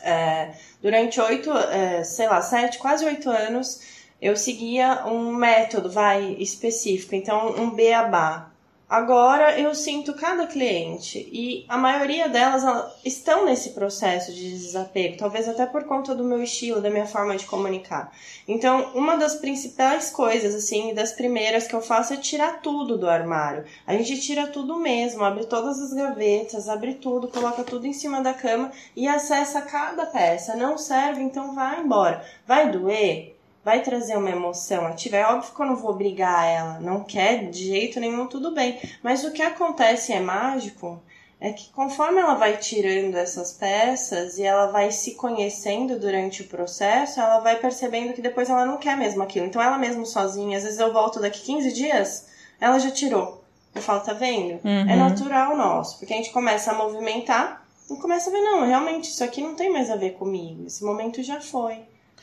é, 0.03 0.53
durante 0.83 1.21
oito, 1.21 1.51
é, 1.53 2.03
sei 2.05 2.29
lá, 2.29 2.41
sete, 2.43 2.79
quase 2.79 3.05
oito 3.05 3.31
anos, 3.31 3.81
eu 4.21 4.37
seguia 4.37 5.07
um 5.07 5.33
método, 5.35 5.91
vai, 5.91 6.37
específico. 6.39 7.15
Então, 7.15 7.55
um 7.57 7.71
beabá. 7.71 8.54
Agora 8.89 9.59
eu 9.59 9.75
sinto 9.75 10.13
cada 10.13 10.47
cliente 10.47 11.27
e 11.33 11.65
a 11.69 11.79
maioria 11.79 12.29
delas 12.29 12.63
estão 13.03 13.47
nesse 13.47 13.71
processo 13.71 14.33
de 14.33 14.51
desapego, 14.51 15.17
talvez 15.17 15.49
até 15.49 15.65
por 15.65 15.85
conta 15.85 16.15
do 16.15 16.23
meu 16.23 16.43
estilo, 16.43 16.83
da 16.83 16.91
minha 16.91 17.07
forma 17.07 17.35
de 17.35 17.47
comunicar. 17.47 18.13
Então, 18.47 18.93
uma 18.95 19.17
das 19.17 19.37
principais 19.37 20.11
coisas, 20.11 20.55
assim, 20.55 20.93
das 20.93 21.13
primeiras 21.13 21.67
que 21.67 21.75
eu 21.75 21.81
faço 21.81 22.13
é 22.13 22.19
tirar 22.19 22.61
tudo 22.61 22.99
do 22.99 23.09
armário. 23.09 23.65
A 23.87 23.95
gente 23.97 24.21
tira 24.21 24.49
tudo 24.49 24.77
mesmo, 24.77 25.25
abre 25.25 25.47
todas 25.47 25.81
as 25.81 25.93
gavetas, 25.93 26.69
abre 26.69 26.95
tudo, 26.95 27.29
coloca 27.29 27.65
tudo 27.65 27.87
em 27.87 27.93
cima 27.93 28.21
da 28.21 28.35
cama 28.35 28.71
e 28.95 29.09
acessa 29.09 29.63
cada 29.63 30.05
peça. 30.05 30.55
Não 30.57 30.77
serve, 30.77 31.23
então 31.23 31.55
vai 31.55 31.81
embora. 31.81 32.23
Vai 32.47 32.71
doer? 32.71 33.34
Vai 33.65 33.83
trazer 33.83 34.17
uma 34.17 34.31
emoção 34.31 34.87
ativa. 34.87 35.17
É 35.17 35.27
óbvio 35.27 35.55
que 35.55 35.61
eu 35.61 35.67
não 35.67 35.77
vou 35.77 35.91
obrigar 35.91 36.47
ela, 36.47 36.79
não 36.81 37.03
quer 37.03 37.49
de 37.49 37.65
jeito 37.67 37.99
nenhum, 37.99 38.27
tudo 38.27 38.53
bem. 38.53 38.79
Mas 39.03 39.25
o 39.25 39.33
que 39.33 39.43
acontece 39.43 40.13
é 40.13 40.21
mágico 40.21 41.01
é 41.41 41.53
que 41.53 41.71
conforme 41.73 42.21
ela 42.21 42.35
vai 42.35 42.57
tirando 42.57 43.17
essas 43.17 43.53
peças 43.53 44.39
e 44.39 44.43
ela 44.43 44.67
vai 44.67 44.91
se 44.91 45.15
conhecendo 45.15 45.99
durante 45.99 46.43
o 46.43 46.49
processo, 46.49 47.21
ela 47.21 47.41
vai 47.41 47.57
percebendo 47.57 48.13
que 48.13 48.23
depois 48.23 48.49
ela 48.49 48.65
não 48.65 48.77
quer 48.77 48.97
mesmo 48.97 49.23
aquilo. 49.23 49.47
Então 49.47 49.61
ela 49.61 49.79
mesmo 49.79 50.07
sozinha, 50.07 50.57
às 50.57 50.65
vezes 50.65 50.79
eu 50.79 50.93
volto 50.93 51.21
daqui 51.21 51.41
15 51.41 51.73
dias, 51.73 52.29
ela 52.61 52.79
já 52.79 52.91
tirou. 52.91 53.43
Eu 53.75 53.83
falo, 53.83 54.01
tá 54.01 54.13
vendo? 54.13 54.61
É 54.65 54.69
uhum. 54.69 54.91
É 54.91 54.97
natural 54.97 55.57
nosso, 55.57 55.99
porque 55.99 56.15
a 56.15 56.17
gente 56.17 56.31
começa 56.31 56.71
a 56.71 56.75
movimentar 56.75 57.67
e 57.91 57.97
começa 57.97 58.31
a 58.31 58.33
ver, 58.33 58.41
não, 58.41 58.67
realmente 58.67 59.11
isso 59.11 59.23
aqui 59.23 59.43
não 59.43 59.55
tem 59.55 59.71
mais 59.71 59.91
a 59.91 59.97
ver 59.97 60.13
comigo. 60.13 60.67
Esse 60.67 60.85
momento 60.85 61.23
já 61.23 61.41
foi. 61.41 61.81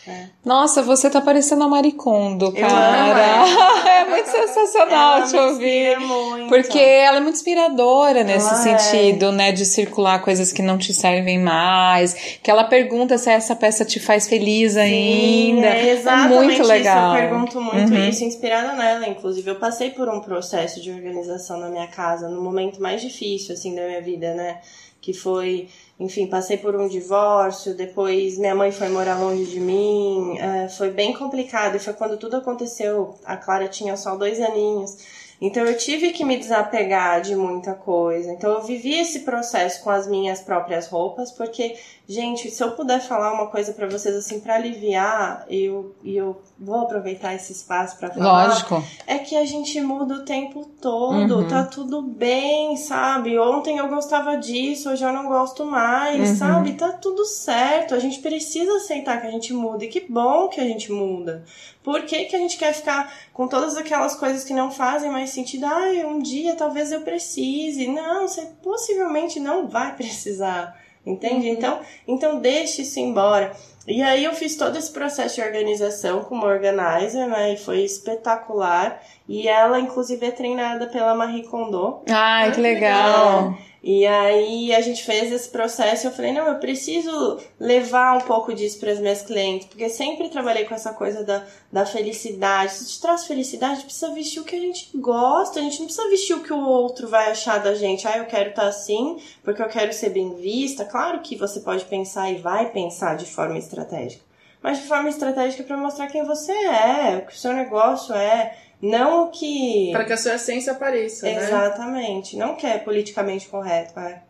É. 0.08 0.26
Nossa, 0.44 0.82
você 0.82 1.10
tá 1.12 1.22
parecendo 1.22 1.64
a 1.64 1.68
Maricondo, 1.68 2.52
cara. 2.54 3.46
é 3.88 4.10
muito 4.10 4.30
sensacional 4.30 5.18
ela 5.18 5.28
te 5.28 5.36
ouvir. 5.36 6.00
Muito. 6.00 6.50
Porque 6.50 6.80
ela 6.80 7.18
é 7.18 7.20
muito 7.20 7.36
inspiradora 7.36 8.24
nesse 8.24 8.50
ela 8.50 8.74
é. 8.74 8.78
sentido, 8.80 9.26
é. 9.28 9.32
né? 9.32 9.52
De 9.52 9.64
circular 9.64 10.22
coisas 10.24 10.52
que 10.52 10.64
não 10.64 10.78
te 10.78 10.92
servem 10.92 11.40
mais. 11.40 12.14
Que 12.42 12.50
ela 12.50 12.64
pergunta 12.64 13.18
se 13.18 13.30
essa 13.30 13.56
peça 13.56 13.86
te 13.86 14.00
faz 14.00 14.28
feliz 14.28 14.76
ainda. 14.76 15.68
é 15.68 15.92
exatamente 15.92 16.34
é 16.34 16.44
muito 16.44 16.64
legal. 16.64 17.14
Isso, 17.14 17.24
eu 17.24 17.30
pergunto 17.30 17.62
muito 17.62 17.94
uhum. 17.94 18.10
isso, 18.10 18.24
inspirada 18.24 18.74
nela, 18.74 19.08
inclusive. 19.08 19.48
Eu 19.52 19.60
passei 19.60 19.92
por 19.92 20.10
um 20.10 20.20
processo 20.20 20.82
de 20.82 20.92
organização 20.92 21.60
na 21.60 21.70
minha 21.70 21.88
casa, 21.88 22.28
no 22.28 22.42
momento 22.42 22.82
mais 22.82 23.02
difícil, 23.02 23.54
assim, 23.54 23.76
da 23.76 23.84
minha 23.84 24.02
vida, 24.02 24.34
né? 24.34 24.58
Que 25.00 25.14
foi 25.14 25.68
enfim, 26.02 26.26
passei 26.26 26.58
por 26.58 26.76
um 26.76 26.88
divórcio, 26.88 27.76
depois 27.76 28.38
minha 28.38 28.56
mãe 28.56 28.72
foi 28.72 28.90
morar 28.90 29.20
longe 29.20 29.46
de 29.46 29.60
mim, 29.60 30.36
uh, 30.40 30.70
foi 30.70 30.90
bem 30.90 31.14
complicado. 31.14 31.76
E 31.76 31.80
foi 31.80 31.94
quando 31.94 32.18
tudo 32.18 32.38
aconteceu. 32.38 33.14
A 33.24 33.38
Clara 33.38 33.68
tinha 33.68 33.96
só 33.96 34.16
dois 34.16 34.42
aninhos. 34.42 34.98
Então 35.40 35.64
eu 35.64 35.76
tive 35.78 36.12
que 36.12 36.24
me 36.24 36.38
desapegar 36.38 37.22
de 37.22 37.36
muita 37.36 37.74
coisa. 37.74 38.32
Então 38.32 38.52
eu 38.52 38.62
vivi 38.62 39.00
esse 39.00 39.20
processo 39.20 39.84
com 39.84 39.90
as 39.92 40.08
minhas 40.08 40.40
próprias 40.40 40.88
roupas, 40.88 41.32
porque, 41.32 41.76
gente, 42.12 42.52
se 42.52 42.62
eu 42.62 42.72
puder 42.72 43.00
falar 43.00 43.32
uma 43.34 43.48
coisa 43.48 43.72
para 43.72 43.88
vocês 43.88 44.14
assim 44.14 44.42
para 44.42 44.56
aliviar, 44.56 45.46
eu 45.50 45.96
e 46.04 46.18
eu 46.18 46.42
vou 46.60 46.82
aproveitar 46.82 47.34
esse 47.34 47.54
espaço 47.54 47.98
para 47.98 48.10
falar. 48.10 48.48
Lógico. 48.48 48.84
É 49.08 49.18
que 49.18 49.38
a 49.38 49.46
gente 49.46 49.80
muda 49.80 50.16
o 50.16 50.26
tempo 50.26 50.66
todo, 50.82 51.38
uhum. 51.38 51.48
tá 51.48 51.64
tudo 51.64 52.02
bem, 52.02 52.76
sabe? 52.76 53.40
Ontem 53.40 53.78
eu 53.78 53.88
gostava 53.88 54.36
disso, 54.36 54.90
hoje 54.90 55.06
eu 55.06 55.14
não 55.14 55.28
gosto 55.28 55.66
mais, 55.66 56.32
uhum. 56.32 56.36
sabe? 56.36 56.74
Tá 56.74 56.92
tudo 56.92 57.26
certo. 57.26 57.96
A 57.96 58.00
gente 58.00 58.20
precisa 58.20 58.76
aceitar 58.76 59.22
que 59.22 59.28
a 59.28 59.32
gente 59.32 59.54
muda 59.54 59.86
e 59.86 59.88
que 59.88 60.02
bom 60.02 60.50
que 60.50 60.60
a 60.60 60.66
gente 60.66 60.92
muda. 60.92 61.46
Por 61.82 62.04
que, 62.04 62.26
que 62.26 62.36
a 62.36 62.40
gente 62.40 62.58
quer 62.58 62.74
ficar 62.74 63.12
com 63.34 63.48
todas 63.48 63.78
aquelas 63.78 64.16
coisas 64.16 64.44
que 64.44 64.54
não 64.54 64.70
fazem 64.70 65.10
mais 65.10 65.30
sentido? 65.30 65.66
Ah, 65.66 66.08
um 66.08 66.20
dia 66.20 66.56
talvez 66.56 66.92
eu 66.92 67.02
precise. 67.02 67.88
Não, 67.88 68.28
você 68.28 68.48
possivelmente 68.62 69.40
não 69.40 69.68
vai 69.68 69.96
precisar. 69.98 70.81
Entende? 71.06 71.50
Então, 71.50 71.80
então 72.08 72.40
deixe 72.40 72.84
isso 72.84 73.00
embora. 73.00 73.52
E 73.88 74.04
aí 74.04 74.24
eu 74.24 74.34
fiz 74.34 74.56
todo 74.56 74.78
esse 74.78 74.92
processo 74.92 75.36
de 75.36 75.42
organização 75.42 76.24
com 76.24 76.36
uma 76.36 76.46
organizer, 76.46 77.28
né? 77.28 77.54
E 77.54 77.58
foi 77.58 77.80
espetacular. 77.82 79.02
E 79.28 79.48
ela, 79.48 79.80
inclusive, 79.80 80.24
é 80.26 80.32
treinada 80.32 80.86
pela 80.88 81.16
Marie 81.16 81.44
Kondo. 81.44 82.02
Ai, 82.10 82.52
que 82.52 82.62
legal. 82.62 83.48
legal. 83.48 83.58
E 83.84 84.06
aí 84.06 84.76
a 84.76 84.82
gente 84.82 85.04
fez 85.04 85.32
esse 85.32 85.50
processo 85.50 86.06
e 86.06 86.08
eu 86.08 86.12
falei, 86.12 86.32
não, 86.32 86.46
eu 86.46 86.60
preciso 86.60 87.40
levar 87.60 88.16
um 88.16 88.22
pouco 88.22 88.54
disso 88.54 88.80
para 88.80 88.92
as 88.92 89.00
minhas 89.00 89.24
clientes, 89.24 89.66
porque 89.66 89.90
sempre 89.90 90.30
trabalhei 90.30 90.66
com 90.66 90.76
essa 90.76 90.94
coisa 90.94 91.24
da, 91.24 91.44
da 91.72 91.84
felicidade. 91.84 92.74
Se 92.74 92.88
te 92.88 93.02
traz 93.02 93.26
felicidade, 93.26 93.84
precisa 93.84 94.14
vestir 94.14 94.40
o 94.40 94.44
que 94.44 94.56
a 94.56 94.60
gente 94.60 94.96
gosta, 94.96 95.60
a 95.60 95.64
gente 95.64 95.80
não 95.80 95.88
precisa 95.88 96.10
vestir 96.10 96.36
o 96.36 96.44
que 96.44 96.54
o 96.54 96.64
outro 96.64 97.08
vai 97.08 97.32
achar 97.32 97.58
da 97.58 97.74
gente. 97.74 98.08
Ah, 98.08 98.20
eu 98.20 98.26
quero 98.26 98.52
estar 98.52 98.64
tá 98.64 98.68
assim, 98.68 99.20
porque 99.44 99.64
eu 99.64 99.68
quero 99.68 99.92
ser 99.92 100.10
bem 100.10 100.36
vista. 100.36 100.86
Claro 100.86 101.20
que 101.22 101.36
você 101.36 101.60
pode 101.60 101.86
pensar 101.86 102.30
e 102.30 102.38
vai 102.38 102.70
pensar 102.70 103.18
de 103.18 103.26
forma 103.26 103.58
estratégica. 103.58 104.24
Mas 104.62 104.78
de 104.78 104.88
forma 104.88 105.10
estratégica 105.10 105.64
para 105.64 105.76
mostrar 105.76 106.06
quem 106.06 106.24
você 106.24 106.52
é, 106.52 107.18
o 107.18 107.26
que 107.26 107.34
o 107.34 107.38
seu 107.38 107.52
negócio 107.52 108.14
é, 108.14 108.56
não 108.82 109.30
que. 109.30 109.92
Para 109.92 110.06
que 110.06 110.14
a 110.14 110.18
sua 110.18 110.36
essência 110.36 110.74
apareça, 110.74 111.26
né? 111.26 111.38
Exatamente. 111.38 112.36
Não 112.36 112.56
que 112.56 112.66
é 112.66 112.78
politicamente 112.78 113.48
correto, 113.48 114.00
é. 114.00 114.24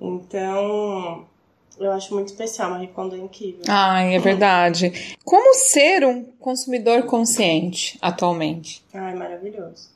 Então, 0.00 1.26
eu 1.78 1.90
acho 1.92 2.14
muito 2.14 2.28
especial, 2.28 2.70
Marie 2.70 2.88
Kondo 2.88 3.16
é 3.16 3.18
incrível. 3.18 3.62
Ai, 3.68 4.14
é 4.14 4.18
verdade. 4.18 5.16
Como 5.24 5.54
ser 5.54 6.04
um 6.04 6.24
consumidor 6.38 7.04
consciente 7.04 7.98
atualmente? 8.00 8.84
Ai, 8.92 9.14
maravilhoso. 9.14 9.94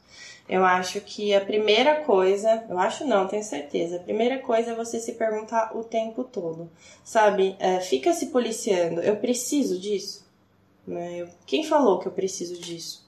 Eu 0.48 0.64
acho 0.64 1.00
que 1.02 1.34
a 1.34 1.42
primeira 1.42 1.96
coisa, 1.96 2.64
eu 2.70 2.78
acho 2.78 3.04
não, 3.04 3.28
tenho 3.28 3.44
certeza. 3.44 3.96
A 3.96 4.00
primeira 4.00 4.38
coisa 4.38 4.70
é 4.70 4.74
você 4.74 4.98
se 4.98 5.12
perguntar 5.12 5.76
o 5.76 5.84
tempo 5.84 6.24
todo, 6.24 6.70
sabe? 7.04 7.54
É, 7.58 7.80
fica 7.80 8.14
se 8.14 8.28
policiando. 8.28 9.02
Eu 9.02 9.16
preciso 9.16 9.78
disso? 9.78 10.26
Né? 10.86 11.18
Eu, 11.18 11.28
quem 11.44 11.64
falou 11.64 11.98
que 11.98 12.08
eu 12.08 12.12
preciso 12.12 12.58
disso? 12.58 13.06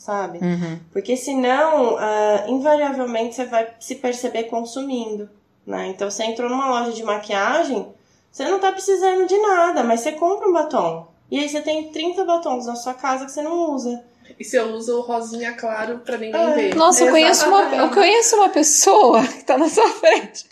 Sabe? 0.00 0.38
Uhum. 0.38 0.80
Porque 0.92 1.14
senão, 1.14 1.96
uh, 1.96 2.48
invariavelmente, 2.50 3.34
você 3.34 3.44
vai 3.44 3.68
se 3.78 3.96
perceber 3.96 4.44
consumindo, 4.44 5.28
né? 5.66 5.88
Então, 5.88 6.10
você 6.10 6.24
entrou 6.24 6.48
numa 6.48 6.70
loja 6.70 6.92
de 6.92 7.04
maquiagem, 7.04 7.86
você 8.32 8.48
não 8.48 8.58
tá 8.58 8.72
precisando 8.72 9.26
de 9.26 9.36
nada, 9.36 9.84
mas 9.84 10.00
você 10.00 10.12
compra 10.12 10.48
um 10.48 10.54
batom. 10.54 11.06
E 11.30 11.38
aí 11.38 11.46
você 11.46 11.60
tem 11.60 11.92
30 11.92 12.24
batons 12.24 12.64
na 12.64 12.76
sua 12.76 12.94
casa 12.94 13.26
que 13.26 13.30
você 13.30 13.42
não 13.42 13.74
usa. 13.74 14.02
E 14.38 14.44
se 14.44 14.56
eu 14.56 14.72
uso 14.74 15.00
rosinha 15.00 15.52
claro 15.52 15.98
pra 16.04 16.16
ninguém 16.16 16.40
é. 16.40 16.54
ver. 16.54 16.74
Nossa, 16.74 17.04
eu 17.04 17.10
conheço, 17.10 17.46
uma, 17.48 17.62
eu 17.74 17.90
conheço 17.90 18.36
uma 18.36 18.48
pessoa 18.48 19.22
que 19.26 19.44
tá 19.44 19.58
na 19.58 19.68
sua 19.68 19.88
frente 19.88 20.46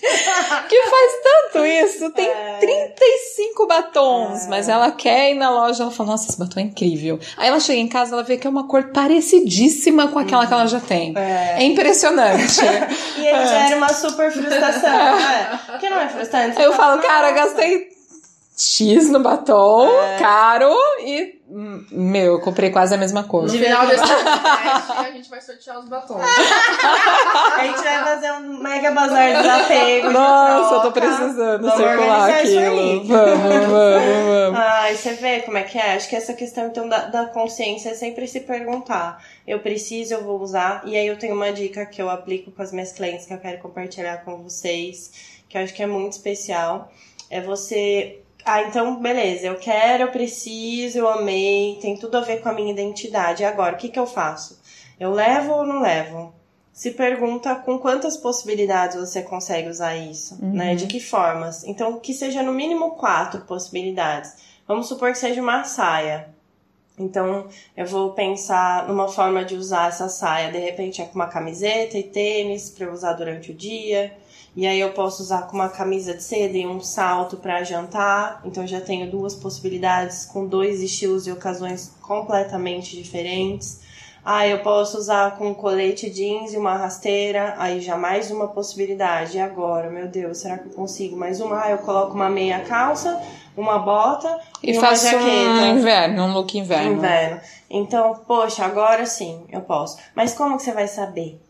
que 0.68 0.82
faz 0.82 1.12
tanto 1.22 1.66
isso. 1.66 2.10
Tem 2.10 2.28
é. 2.28 2.58
35 2.60 3.66
batons, 3.66 4.44
é. 4.44 4.48
mas 4.48 4.68
ela 4.68 4.90
quer 4.90 5.30
ir 5.30 5.34
na 5.34 5.50
loja. 5.50 5.82
Ela 5.82 5.92
fala: 5.92 6.10
Nossa, 6.10 6.28
esse 6.28 6.38
batom 6.38 6.60
é 6.60 6.64
incrível. 6.64 7.18
Aí 7.36 7.48
ela 7.48 7.60
chega 7.60 7.78
em 7.78 7.88
casa 7.88 8.14
ela 8.14 8.22
vê 8.22 8.36
que 8.36 8.46
é 8.46 8.50
uma 8.50 8.66
cor 8.66 8.90
parecidíssima 8.92 10.08
com 10.08 10.18
aquela 10.18 10.46
que 10.46 10.52
ela 10.52 10.66
já 10.66 10.80
tem. 10.80 11.16
É, 11.16 11.56
é 11.58 11.64
impressionante. 11.64 12.60
e 13.18 13.28
aí 13.28 13.46
gera 13.46 13.76
uma 13.76 13.88
super 13.88 14.30
frustração, 14.30 14.90
é? 14.90 15.78
Que 15.78 15.88
não 15.88 16.00
é 16.00 16.08
frustrante. 16.08 16.60
Eu 16.60 16.72
fala, 16.72 17.00
falo, 17.00 17.02
cara, 17.02 17.30
gastei 17.32 17.88
X 18.56 19.08
no 19.08 19.20
batom, 19.20 19.88
é. 19.88 20.18
caro, 20.18 20.74
e, 21.00 21.38
meu, 21.51 22.34
eu 22.34 22.40
comprei 22.40 22.68
quase 22.70 22.94
a 22.94 22.99
mesma 22.99 23.24
coisa. 23.24 23.57
No 23.57 23.64
final 23.64 23.86
desse 23.86 24.03
podcast, 24.05 24.92
a 24.92 25.11
gente 25.11 25.30
vai 25.30 25.40
sortear 25.40 25.78
os 25.78 25.88
batons. 25.88 26.20
a 26.20 27.64
gente 27.64 27.82
vai 27.82 28.05
fazer 28.05 28.32
um 28.32 28.62
mega 28.62 28.90
bazar 28.90 29.28
de 29.28 29.36
desapego. 29.38 30.11
Nossa, 30.11 30.74
eu 30.74 30.80
tô 30.82 30.92
precisando 30.92 31.62
vamos 31.62 31.76
circular 31.76 32.30
aquilo. 32.30 33.05
Vamos, 33.05 33.38
vamos, 33.38 33.66
vamos. 33.66 34.59
Ai, 34.59 34.94
você 34.94 35.14
vê 35.14 35.40
como 35.40 35.57
é 35.57 35.62
que 35.62 35.78
é? 35.78 35.94
Acho 35.94 36.11
que 36.11 36.16
essa 36.16 36.34
questão, 36.34 36.66
então, 36.66 36.86
da, 36.86 37.07
da 37.07 37.26
consciência 37.26 37.90
é 37.90 37.94
sempre 37.94 38.28
se 38.28 38.40
perguntar. 38.40 39.24
Eu 39.46 39.61
preciso, 39.61 40.12
eu 40.14 40.24
vou 40.24 40.38
usar. 40.42 40.82
E 40.84 40.99
aí 40.99 41.07
eu 41.07 41.18
tenho 41.18 41.34
uma 41.34 41.51
dica 41.51 41.86
que 41.86 42.03
eu 42.03 42.11
aplico 42.11 42.51
com 42.51 42.61
as 42.61 42.72
minhas 42.72 42.92
clientes 42.92 43.24
que 43.24 43.32
eu 43.32 43.38
quero 43.38 43.59
compartilhar 43.62 44.18
com 44.18 44.42
vocês, 44.42 45.40
que 45.49 45.57
eu 45.57 45.62
acho 45.62 45.72
que 45.72 45.82
é 45.82 45.86
muito 45.86 46.12
especial. 46.12 46.92
É 47.30 47.40
você 47.40 48.22
ah, 48.45 48.62
então 48.62 49.01
beleza, 49.01 49.47
eu 49.47 49.57
quero, 49.57 50.05
eu 50.05 50.11
preciso, 50.11 50.99
eu 50.99 51.09
amei, 51.09 51.78
tem 51.80 51.97
tudo 51.97 52.16
a 52.16 52.20
ver 52.20 52.41
com 52.41 52.49
a 52.49 52.53
minha 52.53 52.72
identidade. 52.72 53.43
E 53.43 53.47
agora, 53.47 53.74
o 53.74 53.78
que, 53.78 53.89
que 53.89 53.99
eu 53.99 54.07
faço? 54.07 54.61
Eu 54.99 55.12
levo 55.12 55.53
ou 55.53 55.66
não 55.66 55.80
levo? 55.80 56.32
Se 56.72 56.93
pergunta 56.93 57.55
com 57.57 57.78
quantas 57.78 58.16
possibilidades 58.16 58.97
você 58.97 59.22
consegue 59.22 59.68
usar 59.68 59.97
isso, 59.97 60.39
uhum. 60.41 60.53
né? 60.53 60.74
De 60.74 60.86
que 60.86 61.01
formas? 61.01 61.64
Então, 61.64 61.99
que 61.99 62.14
seja 62.14 62.43
no 62.43 62.53
mínimo 62.53 62.93
quatro 62.93 63.41
possibilidades. 63.43 64.36
Vamos 64.66 64.86
supor 64.86 65.12
que 65.12 65.18
seja 65.18 65.43
uma 65.43 65.64
saia. 65.64 66.28
Então, 66.97 67.49
eu 67.76 67.86
vou 67.86 68.12
pensar 68.12 68.86
numa 68.89 69.09
forma 69.09 69.45
de 69.45 69.57
usar 69.57 69.89
essa 69.89 70.09
saia. 70.09 70.53
De 70.53 70.59
repente, 70.59 71.03
é 71.03 71.05
com 71.05 71.16
uma 71.16 71.26
camiseta 71.26 71.99
e 71.99 72.03
tênis 72.03 72.70
para 72.70 72.93
usar 72.93 73.12
durante 73.14 73.51
o 73.51 73.55
dia 73.55 74.16
e 74.59 74.66
aí 74.66 74.80
eu 74.80 74.90
posso 74.90 75.22
usar 75.22 75.42
com 75.42 75.54
uma 75.54 75.68
camisa 75.68 76.14
de 76.14 76.20
seda 76.20 76.59
e 76.59 76.66
um 76.66 76.80
salto 76.80 77.36
para 77.36 77.62
jantar. 77.62 78.40
Então 78.44 78.66
já 78.66 78.80
tenho 78.80 79.09
duas 79.09 79.32
possibilidades 79.32 80.26
com 80.26 80.48
dois 80.48 80.82
estilos 80.82 81.28
e 81.28 81.30
ocasiões 81.30 81.92
completamente 82.02 82.96
diferentes. 82.96 83.82
Ah, 84.24 84.48
eu 84.48 84.59
posso 84.59 84.98
usar 84.98 85.38
com 85.38 85.50
um 85.50 85.54
colete 85.54 86.11
jeans 86.11 86.54
e 86.54 86.56
uma 86.56 86.74
rasteira, 86.74 87.54
aí 87.56 87.80
já 87.80 87.96
mais 87.96 88.32
uma 88.32 88.48
possibilidade. 88.48 89.36
E 89.36 89.40
agora, 89.40 89.90
meu 89.90 90.09
Deus, 90.09 90.38
será 90.38 90.59
que 90.59 90.66
eu 90.66 90.72
consigo 90.72 91.16
mais 91.16 91.40
uma? 91.40 91.62
Ah, 91.62 91.70
eu 91.70 91.78
coloco 91.78 92.14
uma 92.14 92.28
meia 92.28 92.59
calça, 92.64 93.22
uma 93.56 93.78
bota 93.78 94.40
e, 94.61 94.72
e 94.72 94.80
faço 94.80 95.06
uma 95.06 95.12
jaqueta. 95.12 95.50
um 95.50 95.76
inverno, 95.78 96.22
um 96.24 96.32
look 96.32 96.59
inverno. 96.59 96.94
Inverno. 96.94 97.40
Então, 97.70 98.24
poxa, 98.26 98.64
agora 98.64 99.06
sim, 99.06 99.44
eu 99.50 99.61
posso. 99.61 99.98
Mas 100.16 100.34
como 100.34 100.56
que 100.56 100.64
você 100.64 100.72
vai 100.72 100.88
saber? 100.88 101.40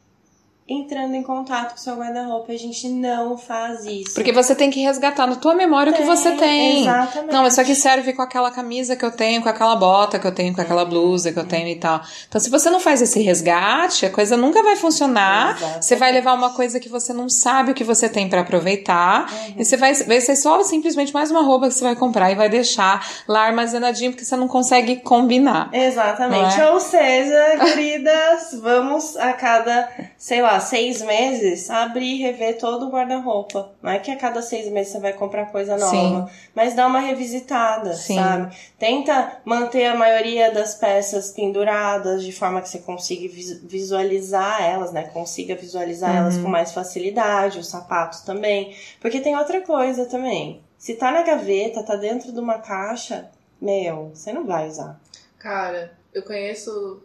Entrando 0.69 1.15
em 1.15 1.23
contato 1.23 1.71
com 1.71 1.77
o 1.77 1.79
seu 1.79 1.97
guarda-roupa. 1.97 2.53
A 2.53 2.57
gente 2.57 2.89
não 2.89 3.39
faz 3.39 3.87
isso. 3.87 4.15
Porque 4.15 4.33
você 4.33 4.55
tem 4.55 4.71
que 4.71 4.81
resgatar 4.81 5.27
na 5.27 5.37
tua 5.37 5.55
memória 5.55 5.93
tem, 5.93 6.03
o 6.03 6.05
que 6.05 6.17
você 6.17 6.33
tem. 6.33 6.83
Exatamente. 6.83 7.33
Não, 7.33 7.47
isso 7.47 7.61
aqui 7.61 7.75
serve 7.75 8.13
com 8.13 8.21
aquela 8.21 8.51
camisa 8.51 8.95
que 8.95 9.05
eu 9.05 9.11
tenho, 9.11 9.43
com 9.43 9.49
aquela 9.49 9.75
bota 9.77 10.19
que 10.19 10.27
eu 10.27 10.33
tenho, 10.33 10.55
com 10.55 10.61
aquela 10.61 10.85
blusa 10.85 11.33
que 11.33 11.39
eu 11.39 11.47
tenho 11.47 11.69
e 11.69 11.77
tal. 11.77 12.03
Então, 12.29 12.39
se 12.39 12.51
você 12.51 12.69
não 12.69 12.81
faz 12.81 13.01
esse 13.01 13.19
resgate, 13.23 14.05
a 14.05 14.11
coisa 14.11 14.37
nunca 14.37 14.63
vai 14.63 14.77
funcionar. 14.77 15.57
Exatamente. 15.57 15.85
Você 15.87 15.97
vai 15.97 16.13
levar 16.13 16.35
uma 16.35 16.51
coisa 16.51 16.79
que 16.79 16.89
você 16.89 17.15
não 17.15 17.31
sabe 17.31 17.73
o 17.73 17.75
que 17.75 17.85
você 17.85 18.07
tem 18.07 18.29
para 18.29 18.43
aproveitar. 18.43 19.33
Uhum. 19.33 19.55
E 19.59 19.65
você 19.65 19.77
vai, 19.77 19.95
vai 19.95 20.21
ser 20.21 20.37
só 20.37 20.63
simplesmente 20.63 21.15
mais 21.15 21.31
uma 21.31 21.43
roupa 21.43 21.69
que 21.69 21.75
você 21.75 21.85
vai 21.85 21.97
comprar 21.97 22.31
e 22.31 22.35
vai 22.35 22.51
deixar 22.51 23.07
lá 23.27 23.47
armazenadinho 23.47 24.11
porque 24.11 24.25
você 24.25 24.37
não 24.37 24.49
consegue 24.49 24.97
combinar. 24.97 25.71
Exatamente. 25.73 26.61
É? 26.61 26.71
Ou 26.71 26.81
seja, 26.81 27.57
queridas, 27.65 28.53
vamos 28.61 29.17
a 29.17 29.33
cada, 29.33 29.89
sei 30.19 30.43
lá, 30.43 30.58
seis 30.61 31.03
meses, 31.03 31.71
abrir 31.71 32.17
e 32.17 32.23
rever 32.23 32.59
todo 32.59 32.87
o 32.87 32.91
guarda-roupa. 32.91 33.73
Não 33.83 33.91
é 33.91 33.99
que 33.99 34.11
a 34.11 34.17
cada 34.17 34.43
seis 34.43 34.71
meses 34.71 34.93
você 34.93 35.01
vai 35.01 35.13
comprar 35.13 35.47
coisa 35.47 35.77
nova, 35.77 35.91
Sim. 35.91 36.37
mas 36.55 36.75
dá 36.75 36.87
uma 36.87 37.01
revisitada, 37.01 37.95
Sim. 37.95 38.17
sabe? 38.17 38.57
Tenta 38.79 39.41
manter 39.45 39.87
a 39.87 39.97
maioria 39.97 40.53
das 40.53 40.75
peças 40.75 41.33
penduradas 41.33 42.23
de 42.25 42.33
forma 42.33 42.61
que 42.61 42.69
você 42.69 42.79
consiga 42.79 43.29
visualizar 43.65 44.63
elas, 44.63 44.93
né? 44.93 45.05
Consiga 45.05 45.55
visualizar 45.55 46.11
uhum. 46.11 46.17
elas 46.17 46.39
com 46.39 46.49
mais 46.49 46.73
facilidade, 46.73 47.59
os 47.59 47.69
sapatos 47.69 48.21
também. 48.21 48.75
Porque 49.01 49.21
tem 49.21 49.37
outra 49.37 49.61
coisa 49.61 50.07
também. 50.07 50.63
Se 50.79 50.95
tá 50.95 51.11
na 51.11 51.23
gaveta, 51.23 51.83
tá 51.83 51.97
dentro 51.97 52.33
de 52.33 52.39
uma 52.39 52.59
caixa, 52.59 53.31
meu, 53.61 54.11
você 54.15 54.33
não 54.33 54.47
vai 54.47 54.69
usar. 54.69 55.01
Cara, 55.39 55.93
eu 56.15 56.23
conheço 56.23 57.03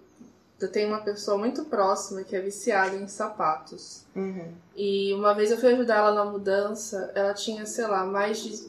eu 0.65 0.71
tenho 0.71 0.89
uma 0.89 1.01
pessoa 1.01 1.37
muito 1.37 1.65
próxima 1.65 2.23
que 2.23 2.35
é 2.35 2.39
viciada 2.39 2.95
em 2.95 3.07
sapatos. 3.07 4.03
Uhum. 4.15 4.51
E 4.75 5.13
uma 5.13 5.33
vez 5.33 5.51
eu 5.51 5.57
fui 5.57 5.73
ajudar 5.73 5.97
ela 5.97 6.13
na 6.13 6.25
mudança, 6.25 7.11
ela 7.15 7.33
tinha, 7.33 7.65
sei 7.65 7.87
lá, 7.87 8.05
mais 8.05 8.39
de 8.39 8.63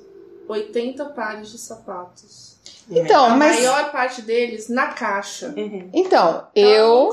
80 0.49 1.05
pares 1.07 1.51
de 1.51 1.59
sapatos. 1.59 2.55
Então, 2.90 3.26
a 3.26 3.36
mas... 3.36 3.57
maior 3.57 3.90
parte 3.90 4.20
deles 4.22 4.68
na 4.68 4.88
caixa. 4.88 5.55
Uhum. 5.57 5.88
Então, 5.92 6.47
eu 6.55 7.11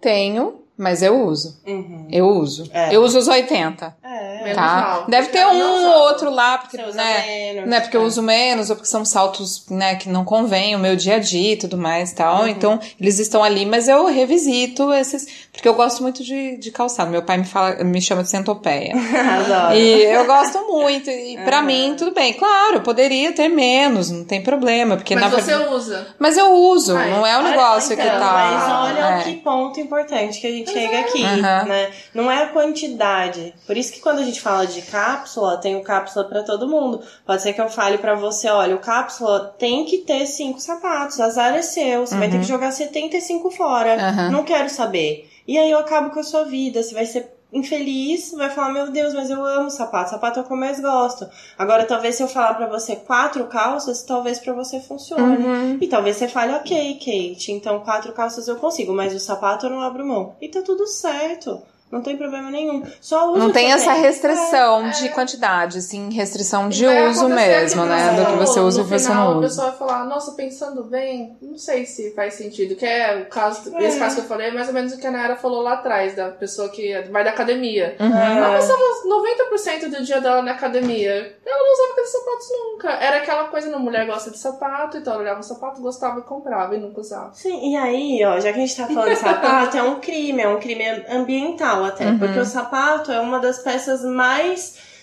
tenho 0.00 0.63
mas 0.76 1.02
eu 1.02 1.24
uso. 1.24 1.56
Uhum. 1.66 2.08
Eu 2.10 2.26
uso. 2.26 2.68
É. 2.72 2.94
Eu 2.94 3.02
uso 3.02 3.18
os 3.18 3.28
80. 3.28 3.96
É, 4.02 4.52
tá? 4.54 5.04
Deve 5.08 5.28
ter 5.28 5.46
um 5.46 5.86
ou 5.86 5.98
outro 6.02 6.30
lá, 6.30 6.58
porque, 6.58 6.76
né, 6.76 7.24
menos, 7.26 7.70
né, 7.70 7.80
porque 7.80 7.96
é. 7.96 8.00
eu 8.00 8.04
uso 8.04 8.22
menos, 8.22 8.70
ou 8.70 8.76
porque 8.76 8.88
são 8.88 9.04
saltos, 9.04 9.64
né, 9.70 9.94
que 9.94 10.08
não 10.08 10.24
convém 10.24 10.74
o 10.74 10.78
meu 10.78 10.96
dia 10.96 11.16
a 11.16 11.18
dia 11.18 11.52
e 11.52 11.56
tudo 11.56 11.78
mais 11.78 12.10
e 12.10 12.14
tal. 12.16 12.42
Uhum. 12.42 12.48
Então, 12.48 12.80
eles 13.00 13.20
estão 13.20 13.42
ali, 13.42 13.64
mas 13.64 13.88
eu 13.88 14.06
revisito 14.06 14.92
esses, 14.92 15.26
porque 15.52 15.68
eu 15.68 15.74
gosto 15.74 16.02
muito 16.02 16.24
de, 16.24 16.56
de 16.56 16.70
calçado. 16.72 17.10
Meu 17.10 17.22
pai 17.22 17.38
me 17.38 17.44
fala, 17.44 17.84
me 17.84 18.00
chama 18.00 18.24
de 18.24 18.30
centopeia. 18.30 18.94
Adoro. 18.98 19.76
E 19.76 20.02
eu 20.02 20.26
gosto 20.26 20.58
muito. 20.66 21.08
E 21.08 21.36
uhum. 21.36 21.44
pra 21.44 21.62
mim, 21.62 21.94
tudo 21.96 22.12
bem. 22.12 22.32
Claro, 22.32 22.80
poderia 22.80 23.32
ter 23.32 23.48
menos, 23.48 24.10
não 24.10 24.24
tem 24.24 24.42
problema. 24.42 24.96
Porque 24.96 25.14
mas 25.14 25.30
na 25.30 25.40
você 25.40 25.54
usa. 25.54 26.06
Mas 26.18 26.36
eu 26.36 26.52
uso, 26.52 26.96
Ai, 26.96 27.10
não 27.10 27.24
é 27.24 27.36
o 27.36 27.40
um 27.40 27.44
negócio 27.44 27.92
então, 27.92 28.04
que 28.04 28.10
tá. 28.10 28.32
Mas 28.32 28.90
olha 28.90 29.18
é. 29.18 29.22
que 29.22 29.34
ponto 29.36 29.78
importante 29.78 30.40
que 30.40 30.46
a 30.46 30.50
gente 30.50 30.63
chega 30.66 31.00
aqui, 31.00 31.22
uhum. 31.22 31.40
né? 31.40 31.90
Não 32.12 32.30
é 32.30 32.44
a 32.44 32.48
quantidade. 32.48 33.54
Por 33.66 33.76
isso 33.76 33.92
que 33.92 34.00
quando 34.00 34.18
a 34.18 34.24
gente 34.24 34.40
fala 34.40 34.66
de 34.66 34.82
cápsula, 34.82 35.56
tem 35.56 35.76
o 35.76 35.82
cápsula 35.82 36.24
para 36.26 36.42
todo 36.42 36.68
mundo. 36.68 37.02
Pode 37.26 37.42
ser 37.42 37.52
que 37.52 37.60
eu 37.60 37.68
fale 37.68 37.98
para 37.98 38.14
você, 38.14 38.48
olha, 38.48 38.74
o 38.74 38.80
cápsula 38.80 39.54
tem 39.58 39.84
que 39.84 39.98
ter 39.98 40.26
cinco 40.26 40.60
sapatos, 40.60 41.20
azar 41.20 41.54
é 41.54 41.62
seu, 41.62 42.06
você 42.06 42.14
uhum. 42.14 42.20
vai 42.20 42.28
ter 42.28 42.36
que 42.36 42.42
uhum. 42.42 42.48
jogar 42.48 42.70
75 42.70 43.50
fora. 43.50 43.96
Uhum. 43.96 44.32
Não 44.32 44.44
quero 44.44 44.68
saber. 44.68 45.28
E 45.46 45.58
aí 45.58 45.70
eu 45.70 45.78
acabo 45.78 46.10
com 46.10 46.20
a 46.20 46.24
sua 46.24 46.44
vida, 46.44 46.82
você 46.82 46.94
vai 46.94 47.06
ser 47.06 47.34
infeliz, 47.54 48.32
vai 48.32 48.50
falar, 48.50 48.72
meu 48.72 48.90
Deus, 48.90 49.14
mas 49.14 49.30
eu 49.30 49.44
amo 49.44 49.70
sapato, 49.70 50.10
sapato 50.10 50.40
é 50.40 50.42
o 50.42 50.44
que 50.44 50.52
eu 50.52 50.56
mais 50.56 50.80
gosto. 50.80 51.26
Agora, 51.56 51.84
talvez 51.84 52.16
se 52.16 52.22
eu 52.22 52.28
falar 52.28 52.54
para 52.54 52.66
você 52.66 52.96
quatro 52.96 53.44
calças, 53.46 54.02
talvez 54.02 54.40
para 54.40 54.52
você 54.52 54.80
funcione. 54.80 55.44
Uhum. 55.44 55.78
E 55.80 55.86
talvez 55.86 56.16
você 56.16 56.26
fale, 56.26 56.52
ok, 56.52 56.94
Kate, 56.94 57.52
então 57.52 57.80
quatro 57.80 58.12
calças 58.12 58.48
eu 58.48 58.56
consigo, 58.56 58.92
mas 58.92 59.14
o 59.14 59.20
sapato 59.20 59.66
eu 59.66 59.70
não 59.70 59.80
abro 59.80 60.04
mão. 60.04 60.34
E 60.40 60.48
tá 60.48 60.62
tudo 60.62 60.86
certo. 60.86 61.62
Não 61.94 62.02
tem 62.02 62.16
problema 62.16 62.50
nenhum. 62.50 62.82
Só 63.00 63.30
uso 63.30 63.38
Não 63.38 63.52
tem 63.52 63.70
essa 63.70 63.92
tem. 63.92 64.02
restrição 64.02 64.86
é, 64.88 64.90
de 64.90 65.06
é. 65.06 65.08
quantidade, 65.10 65.80
sim, 65.80 66.12
restrição 66.12 66.68
de 66.68 66.84
uso 66.84 67.28
mesmo, 67.28 67.84
né? 67.84 68.14
Do 68.14 68.32
que 68.32 68.44
você 68.44 68.58
usa 68.58 68.80
e 68.80 68.84
você 68.84 69.08
não 69.10 69.38
usa. 69.38 69.38
A 69.38 69.42
pessoa 69.42 69.68
vai 69.68 69.78
falar, 69.78 70.04
nossa, 70.06 70.32
pensando 70.32 70.82
bem, 70.82 71.36
não 71.40 71.56
sei 71.56 71.86
se 71.86 72.12
faz 72.12 72.34
sentido. 72.34 72.74
Que 72.74 72.84
é 72.84 73.22
o 73.22 73.26
caso, 73.26 73.72
é. 73.76 73.84
esse 73.84 73.96
caso 73.96 74.16
que 74.16 74.22
eu 74.22 74.26
falei, 74.26 74.48
é 74.48 74.50
mais 74.50 74.66
ou 74.66 74.74
menos 74.74 74.92
o 74.92 74.98
que 74.98 75.06
a 75.06 75.10
Nara 75.12 75.36
falou 75.36 75.62
lá 75.62 75.74
atrás, 75.74 76.16
da 76.16 76.30
pessoa 76.30 76.68
que 76.68 77.00
vai 77.12 77.22
da 77.22 77.30
academia. 77.30 77.96
Uhum. 78.00 78.18
Ela 78.18 78.56
passava 78.56 78.82
90% 79.06 79.90
do 79.90 80.04
dia 80.04 80.20
dela 80.20 80.42
na 80.42 80.50
academia. 80.50 81.36
Ela 81.46 81.62
não 81.62 81.72
usava 81.74 81.92
aqueles 81.92 82.10
sapatos 82.10 82.48
nunca. 82.50 82.90
Era 82.90 83.16
aquela 83.18 83.44
coisa, 83.44 83.72
a 83.72 83.78
mulher 83.78 84.04
gosta 84.04 84.32
de 84.32 84.38
sapato, 84.38 84.98
então 84.98 85.12
ela 85.12 85.22
olhava 85.22 85.38
o 85.38 85.44
sapato, 85.44 85.80
gostava 85.80 86.18
e 86.18 86.22
comprava 86.22 86.74
e 86.74 86.78
nunca 86.80 87.00
usava. 87.00 87.32
Sim, 87.34 87.70
e 87.70 87.76
aí, 87.76 88.24
ó, 88.24 88.40
já 88.40 88.52
que 88.52 88.58
a 88.58 88.66
gente 88.66 88.76
tá 88.76 88.88
falando 88.88 89.10
de 89.10 89.16
sapato, 89.16 89.76
é 89.76 89.82
um 89.84 90.00
crime, 90.00 90.42
é 90.42 90.48
um 90.48 90.58
crime 90.58 90.84
ambiental 91.08 91.83
até, 91.84 92.06
uhum. 92.06 92.18
porque 92.18 92.38
o 92.38 92.44
sapato 92.44 93.12
é 93.12 93.20
uma 93.20 93.38
das 93.38 93.58
peças 93.58 94.02
mais 94.02 94.94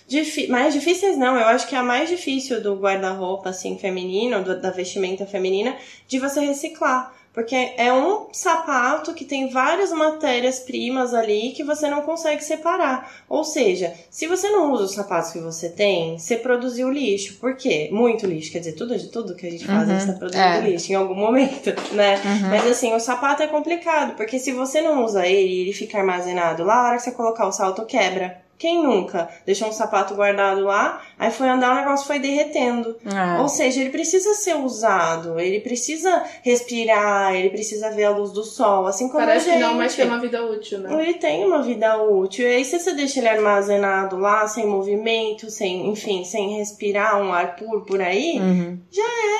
mais 0.50 0.74
difíceis 0.74 1.18
não, 1.18 1.38
eu 1.38 1.48
acho 1.48 1.66
que 1.68 1.74
é 1.74 1.78
a 1.78 1.84
mais 1.84 2.10
difícil 2.10 2.62
do 2.62 2.76
guarda-roupa 2.76 3.50
assim 3.50 3.78
feminino, 3.78 4.44
do, 4.44 4.60
da 4.60 4.70
vestimenta 4.70 5.26
feminina, 5.26 5.74
de 6.06 6.20
você 6.20 6.42
reciclar. 6.42 7.14
Porque 7.34 7.56
é 7.78 7.94
um 7.94 8.28
sapato 8.34 9.14
que 9.14 9.24
tem 9.24 9.50
várias 9.50 9.92
matérias-primas 9.92 11.14
ali 11.14 11.54
que 11.54 11.64
você 11.64 11.90
não 11.90 12.02
consegue 12.02 12.44
separar. 12.44 13.10
Ou 13.30 13.44
seja, 13.46 13.94
se 14.10 14.28
você 14.28 14.50
não 14.50 14.72
usa 14.74 14.84
os 14.84 14.94
sapatos 14.94 15.32
que 15.32 15.40
você 15.40 15.70
tem, 15.70 16.20
você 16.20 16.36
produziu 16.36 16.92
lixo. 16.92 17.36
Por 17.36 17.56
quê? 17.56 17.90
Muito 17.92 18.26
lixo. 18.26 18.52
Quer 18.52 18.60
dizer, 18.60 18.74
tudo, 18.74 18.98
tudo 19.10 19.36
que 19.36 19.48
a 19.48 19.52
gente 19.52 19.66
faz, 19.66 19.88
uhum. 19.88 19.96
a 19.96 20.00
gente 20.00 20.12
tá 20.12 20.20
produzindo 20.20 20.46
é. 20.46 20.60
lixo 20.62 20.92
em 20.92 20.96
algum 20.96 21.16
momento, 21.16 21.70
né? 21.96 22.16
Uhum. 22.16 22.50
Mas 22.50 22.68
assim, 22.68 22.94
o 22.94 23.00
sapato 23.00 23.42
é 23.42 23.48
complicado, 23.48 24.16
porque 24.16 24.38
se 24.38 24.52
você 24.52 24.82
não 24.82 25.06
usa 25.06 25.26
ele 25.26 25.54
e 25.54 25.62
ele 25.62 25.74
fica 25.74 25.98
armazenado 25.98 26.64
lá, 26.64 26.76
a 26.76 26.88
hora 26.88 26.98
que 26.98 27.04
você 27.04 27.12
colocar 27.12 27.48
o 27.48 27.52
salto, 27.52 27.86
quebra 27.86 28.42
Quem 28.62 28.84
nunca? 28.84 29.28
Deixou 29.44 29.70
um 29.70 29.72
sapato 29.72 30.14
guardado 30.14 30.62
lá, 30.66 31.02
aí 31.18 31.32
foi 31.32 31.50
andar, 31.50 31.72
o 31.72 31.76
negócio 31.80 32.06
foi 32.06 32.20
derretendo. 32.20 32.96
É. 33.12 33.42
Ou 33.42 33.50
seja, 33.50 33.82
ele 33.82 33.90
precisa 33.90 34.36
ser 34.36 34.56
usado, 34.56 35.40
ele 35.40 35.60
precisa 35.62 36.24
respirar, 36.44 37.34
ele 37.34 37.50
precisa 37.50 37.90
ver 37.90 38.04
a 38.04 38.12
luz 38.12 38.32
do 38.32 38.44
sol, 38.44 38.86
assim 38.86 39.08
como 39.08 39.20
Parece 39.26 39.50
a 39.50 39.54
gente. 39.54 39.64
que 39.64 39.68
não, 39.68 39.78
mas 39.80 39.96
tem 39.96 40.06
uma 40.06 40.20
vida 40.20 40.46
útil, 40.46 40.78
né? 40.78 40.94
Ele 41.02 41.16
tem 41.16 41.44
uma 41.44 41.64
vida 41.64 41.98
útil. 42.04 42.48
E 42.48 42.54
aí, 42.58 42.64
se 42.64 42.80
você 42.80 42.94
deixa 42.94 43.18
ele 43.18 43.30
armazenado 43.30 44.16
lá, 44.20 44.48
sem 44.48 44.68
movimento, 44.68 45.50
sem, 45.50 45.90
enfim, 45.90 46.24
sem 46.24 46.58
respirar 46.58 47.20
um 47.20 47.34
ar 47.34 47.56
puro 47.56 47.82
por 47.84 48.00
aí, 48.00 48.38
Uhum. 48.40 48.78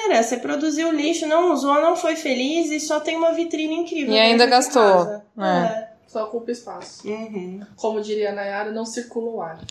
era. 0.10 0.24
Você 0.24 0.38
produziu 0.38 0.92
lixo, 0.92 1.28
não 1.28 1.54
usou, 1.54 1.76
não 1.80 1.96
foi 1.96 2.16
feliz 2.16 2.72
e 2.72 2.80
só 2.80 3.00
tem 3.00 3.16
uma 3.18 3.34
vitrine 3.34 3.76
incrível. 3.76 4.16
E 4.16 4.20
ainda 4.20 4.48
gastou. 4.48 4.82
casa. 4.82 5.24
É. 5.40 5.91
Só 6.12 6.26
ocupa 6.26 6.52
espaço. 6.52 7.08
Uhum. 7.08 7.62
Como 7.78 8.02
diria 8.02 8.32
a 8.32 8.34
Nayara, 8.34 8.70
não 8.72 8.86
circula 8.86 9.32
o 9.32 9.42
ar. 9.42 9.62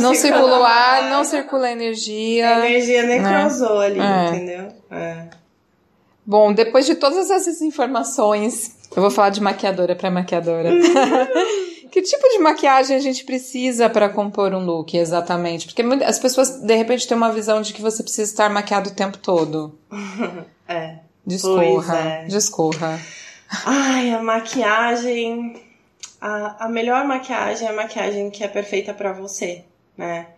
Não 0.00 0.14
circula 0.14 0.60
o 0.60 0.64
ar, 0.64 1.10
não 1.10 1.22
circula 1.22 1.66
a 1.66 1.72
energia. 1.72 2.56
A 2.56 2.66
energia 2.70 3.02
necrosou 3.02 3.78
ali, 3.78 4.00
É. 4.00 4.28
entendeu? 4.28 4.68
É. 4.90 5.26
Bom, 6.24 6.52
depois 6.54 6.86
de 6.86 6.94
todas 6.94 7.30
essas 7.30 7.60
informações, 7.60 8.74
eu 8.96 9.02
vou 9.02 9.10
falar 9.10 9.28
de 9.28 9.42
maquiadora 9.42 9.94
para 9.94 10.10
maquiadora. 10.10 10.70
que 11.92 12.00
tipo 12.00 12.26
de 12.30 12.38
maquiagem 12.38 12.96
a 12.96 13.00
gente 13.00 13.22
precisa 13.24 13.90
para 13.90 14.08
compor 14.08 14.54
um 14.54 14.64
look, 14.64 14.96
exatamente? 14.96 15.66
Porque 15.66 15.82
as 16.06 16.18
pessoas, 16.18 16.58
de 16.62 16.74
repente, 16.74 17.06
têm 17.06 17.16
uma 17.18 17.32
visão 17.32 17.60
de 17.60 17.74
que 17.74 17.82
você 17.82 18.02
precisa 18.02 18.30
estar 18.30 18.48
maquiado 18.48 18.88
o 18.88 18.94
tempo 18.94 19.18
todo. 19.18 19.78
É. 20.66 21.00
Discorra, 21.26 21.66
Pois 21.66 21.88
é. 21.90 22.24
discorra. 22.28 23.00
Ai, 23.66 24.10
a 24.12 24.22
maquiagem. 24.22 25.60
A, 26.24 26.66
a 26.66 26.68
melhor 26.68 27.04
maquiagem 27.04 27.66
é 27.66 27.70
a 27.72 27.74
maquiagem 27.74 28.30
que 28.30 28.44
é 28.44 28.48
perfeita 28.48 28.94
pra 28.94 29.12
você, 29.12 29.64
né? 29.96 30.28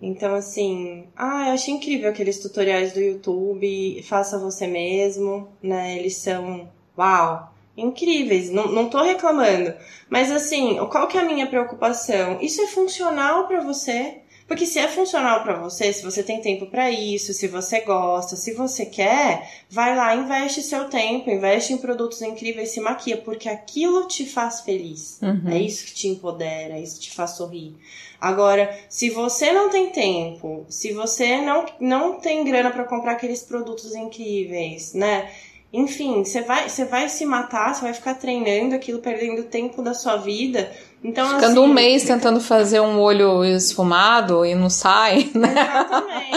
Então, 0.00 0.34
assim, 0.34 1.08
ah, 1.14 1.48
eu 1.48 1.52
achei 1.52 1.74
incrível 1.74 2.08
aqueles 2.08 2.38
tutoriais 2.38 2.94
do 2.94 3.00
YouTube, 3.00 4.02
faça 4.02 4.38
você 4.38 4.66
mesmo, 4.66 5.46
né? 5.62 5.98
Eles 5.98 6.16
são, 6.16 6.70
uau, 6.96 7.52
incríveis, 7.76 8.48
não, 8.48 8.68
não 8.68 8.88
tô 8.88 9.02
reclamando. 9.02 9.74
Mas, 10.08 10.32
assim, 10.32 10.78
qual 10.90 11.06
que 11.06 11.18
é 11.18 11.20
a 11.20 11.26
minha 11.26 11.46
preocupação? 11.46 12.38
Isso 12.40 12.62
é 12.62 12.66
funcional 12.68 13.46
pra 13.46 13.60
você? 13.60 14.22
Porque 14.46 14.64
se 14.64 14.78
é 14.78 14.86
funcional 14.86 15.42
pra 15.42 15.58
você, 15.58 15.92
se 15.92 16.04
você 16.04 16.22
tem 16.22 16.40
tempo 16.40 16.66
pra 16.66 16.88
isso, 16.90 17.34
se 17.34 17.48
você 17.48 17.80
gosta, 17.80 18.36
se 18.36 18.54
você 18.54 18.86
quer, 18.86 19.64
vai 19.68 19.96
lá, 19.96 20.14
investe 20.14 20.62
seu 20.62 20.88
tempo, 20.88 21.28
investe 21.28 21.72
em 21.72 21.78
produtos 21.78 22.22
incríveis, 22.22 22.70
se 22.70 22.80
maquia, 22.80 23.16
porque 23.16 23.48
aquilo 23.48 24.06
te 24.06 24.24
faz 24.24 24.60
feliz. 24.60 25.18
Uhum. 25.20 25.50
É 25.50 25.58
isso 25.58 25.84
que 25.86 25.94
te 25.94 26.06
empodera, 26.06 26.74
é 26.74 26.80
isso 26.80 27.00
que 27.00 27.06
te 27.06 27.14
faz 27.14 27.32
sorrir. 27.32 27.74
Agora, 28.20 28.72
se 28.88 29.10
você 29.10 29.52
não 29.52 29.68
tem 29.68 29.90
tempo, 29.90 30.64
se 30.68 30.92
você 30.92 31.38
não, 31.38 31.66
não 31.80 32.20
tem 32.20 32.44
grana 32.44 32.70
pra 32.70 32.84
comprar 32.84 33.12
aqueles 33.12 33.42
produtos 33.42 33.94
incríveis, 33.94 34.94
né? 34.94 35.28
Enfim, 35.72 36.24
você 36.24 36.40
vai, 36.42 36.68
você 36.68 36.84
vai 36.84 37.08
se 37.08 37.26
matar, 37.26 37.74
você 37.74 37.82
vai 37.82 37.92
ficar 37.92 38.14
treinando 38.14 38.74
aquilo, 38.74 39.00
perdendo 39.00 39.42
tempo 39.44 39.82
da 39.82 39.92
sua 39.92 40.16
vida. 40.16 40.72
Então, 41.04 41.24
Ficando 41.26 41.44
assim, 41.46 41.58
um 41.60 41.72
mês 41.72 42.04
tentando 42.04 42.40
fazer 42.40 42.80
um 42.80 42.98
olho 43.00 43.44
esfumado 43.44 44.44
e 44.44 44.54
não 44.54 44.68
sai, 44.68 45.30
né? 45.34 45.52
Exatamente. 45.52 46.34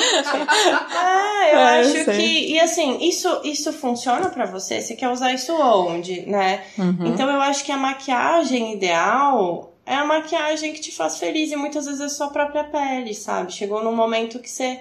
É, 0.96 1.54
eu 1.54 1.58
É, 1.60 1.78
eu 1.78 1.82
acho 1.82 2.04
sei. 2.04 2.18
que. 2.18 2.54
E 2.54 2.60
assim, 2.60 2.98
isso, 3.02 3.42
isso 3.44 3.74
funciona 3.74 4.30
pra 4.30 4.46
você? 4.46 4.82
Você 4.82 4.96
quer 4.96 5.10
usar 5.10 5.34
isso 5.34 5.54
onde, 5.54 6.22
né? 6.28 6.64
Uhum. 6.78 7.08
Então 7.08 7.30
eu 7.30 7.42
acho 7.42 7.64
que 7.64 7.72
a 7.72 7.78
maquiagem 7.78 8.74
ideal 8.74 9.74
é 9.86 9.96
a 9.96 10.06
maquiagem 10.06 10.72
que 10.74 10.82
te 10.82 10.92
faz 10.92 11.18
feliz 11.18 11.52
e 11.52 11.56
muitas 11.56 11.86
vezes 11.86 12.02
é 12.02 12.06
a 12.06 12.10
sua 12.10 12.28
própria 12.28 12.64
pele, 12.64 13.14
sabe? 13.16 13.52
Chegou 13.52 13.84
num 13.84 13.96
momento 13.96 14.38
que 14.38 14.50
você 14.50 14.80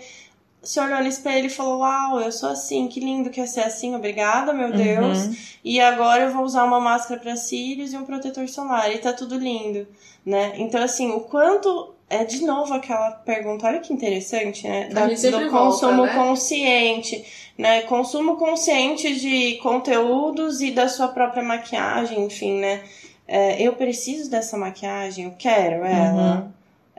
se 0.63 0.81
olhou 0.81 1.01
no 1.01 1.09
espelho 1.09 1.47
e 1.47 1.51
falou: 1.51 1.81
Uau, 1.81 2.21
eu 2.21 2.33
sou 2.33 2.49
assim, 2.49 2.89
que 2.89 3.01
lindo 3.01 3.31
que 3.31 3.41
é 3.41 3.47
ser 3.47 3.61
assim, 3.61 3.95
obrigada, 3.95 4.53
meu 4.53 4.73
Deus. 4.73 5.27
Uhum. 5.27 5.37
E 5.65 5.81
agora 5.81 6.25
eu 6.25 6.33
vou 6.33 6.43
usar 6.43 6.65
uma 6.65 6.81
máscara 6.81 7.21
para 7.21 7.37
cílios 7.37 7.93
e 7.93 7.97
um 7.97 8.05
protetor 8.05 8.49
solar 8.49 8.93
e 8.93 8.99
tá 8.99 9.13
tudo 9.13 9.37
lindo, 9.37 9.87
né? 10.25 10.53
Então, 10.57 10.83
assim, 10.83 11.11
o 11.11 11.21
quanto. 11.21 11.95
É 12.11 12.25
de 12.25 12.43
novo 12.43 12.73
aquela 12.73 13.11
pergunta, 13.11 13.67
olha 13.67 13.81
que 13.81 13.93
interessante, 13.93 14.67
né? 14.67 14.89
A 14.97 15.09
gente 15.09 15.21
sempre 15.21 15.45
do 15.45 15.51
volta, 15.51 15.67
consumo 15.67 16.07
né? 16.07 16.15
consciente, 16.15 17.53
né? 17.59 17.83
Consumo 17.83 18.37
consciente 18.37 19.21
de 19.21 19.59
conteúdos 19.59 20.63
e 20.63 20.71
da 20.71 20.89
sua 20.89 21.09
própria 21.09 21.43
maquiagem, 21.43 22.25
enfim, 22.25 22.61
né? 22.61 22.83
É, 23.27 23.61
eu 23.61 23.75
preciso 23.75 24.31
dessa 24.31 24.57
maquiagem, 24.57 25.27
eu 25.27 25.35
quero 25.39 25.85
ela. 25.85 26.51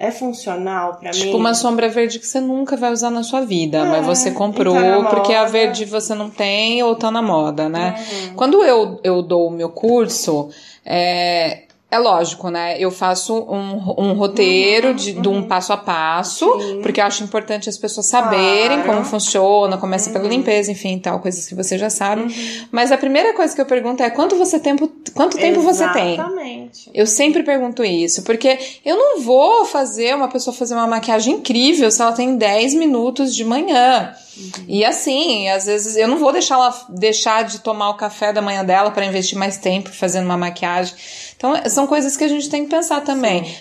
É 0.02 0.12
funcional 0.12 0.93
pra 0.95 1.12
mim? 1.12 1.18
Tipo 1.20 1.36
uma 1.36 1.54
sombra 1.54 1.89
verde 1.89 2.20
que 2.20 2.26
você 2.26 2.39
nunca 2.39 2.78
vai 2.78 2.89
usar 2.93 3.10
na 3.10 3.22
sua 3.22 3.41
vida, 3.41 3.80
É, 3.80 3.84
mas 3.86 4.06
você 4.06 4.32
comprou 4.32 4.78
e 4.80 5.04
tá 5.04 5.10
porque 5.10 5.34
a 5.34 5.43
verde 5.43 5.84
você 5.84 6.16
não 6.16 6.30
tem 6.30 6.82
ou 6.82 6.95
tá 6.95 7.12
na 7.12 7.22
moda, 7.22 7.68
né? 7.68 7.95
Uhum. 8.30 8.34
Quando 8.36 8.64
eu, 8.64 9.00
eu 9.04 9.22
dou 9.22 9.47
o 9.47 9.52
meu 9.52 9.68
curso, 9.70 10.47
é, 10.86 11.64
é 11.91 11.97
lógico, 11.97 12.50
né? 12.50 12.78
Eu 12.80 12.91
faço 12.91 13.34
um, 13.36 13.95
um 13.97 14.14
roteiro 14.14 14.93
de, 14.93 15.12
de 15.14 15.28
um 15.28 15.43
passo 15.47 15.74
a 15.74 15.78
passo, 15.78 16.45
Uhum, 16.45 16.60
Sim. 16.62 16.82
porque 16.82 17.02
eu 17.02 17.06
acho 17.06 17.24
importante 17.24 17.68
as 17.68 17.78
pessoas 17.78 18.06
saberem 18.08 18.78
Claro. 18.82 18.93
como 18.93 19.04
funciona, 19.04 19.76
começa 19.78 20.12
pela 20.12 20.24
Uhum. 20.26 20.30
limpeza, 20.30 20.72
enfim, 20.72 21.00
tal, 21.00 21.20
coisas 21.20 21.47
que 21.47 21.56
você 21.56 21.78
já 21.80 21.89
sabe. 21.89 22.68
Mas 22.72 22.91
a 22.91 22.97
primeira 22.97 23.34
coisa 23.34 23.54
que 23.56 23.60
eu 23.62 23.66
pergunto 23.66 24.04
é 24.04 24.10
quanto 24.12 24.36
você 24.38 24.60
tempo, 24.60 24.88
quanto 25.20 25.38
tempo 25.38 25.61
você 25.61 25.86
tem? 25.89 26.13
Exatamente. 26.13 26.89
Eu 26.93 27.05
sempre 27.05 27.43
pergunto 27.43 27.84
isso, 27.84 28.24
porque 28.24 28.57
eu 28.86 28.95
não 28.95 29.20
vou 29.20 29.65
fazer 29.65 30.15
uma 30.15 30.30
pessoa 30.30 30.55
fazer 30.55 30.76
uma 30.76 30.88
maquiagem 30.88 31.34
incrível 31.34 31.91
se 31.91 32.01
ela 32.01 32.13
tem 32.13 32.38
10 32.38 32.76
minutos 32.76 33.36
de 33.36 33.43
manhã. 33.43 34.15
E 34.65 34.86
assim, 34.86 35.49
às 35.49 35.65
vezes 35.65 35.97
eu 35.97 36.07
não 36.07 36.17
vou 36.17 36.32
deixar 36.32 36.55
ela 36.55 36.86
deixar 36.88 37.43
de 37.43 37.59
tomar 37.59 37.89
o 37.89 37.95
café 37.95 38.32
da 38.32 38.41
manhã 38.41 38.63
dela 38.63 38.91
para 38.91 39.05
investir 39.05 39.38
mais 39.38 39.57
tempo 39.57 39.89
fazendo 39.89 40.24
uma 40.24 40.38
maquiagem. 40.38 40.95
Então, 41.40 41.54
são 41.70 41.88
coisas 41.88 42.18
que 42.18 42.24
a 42.26 42.28
gente 42.28 42.50
tem 42.50 42.66
que 42.66 42.70
pensar 42.70 43.00
também. 43.00 43.56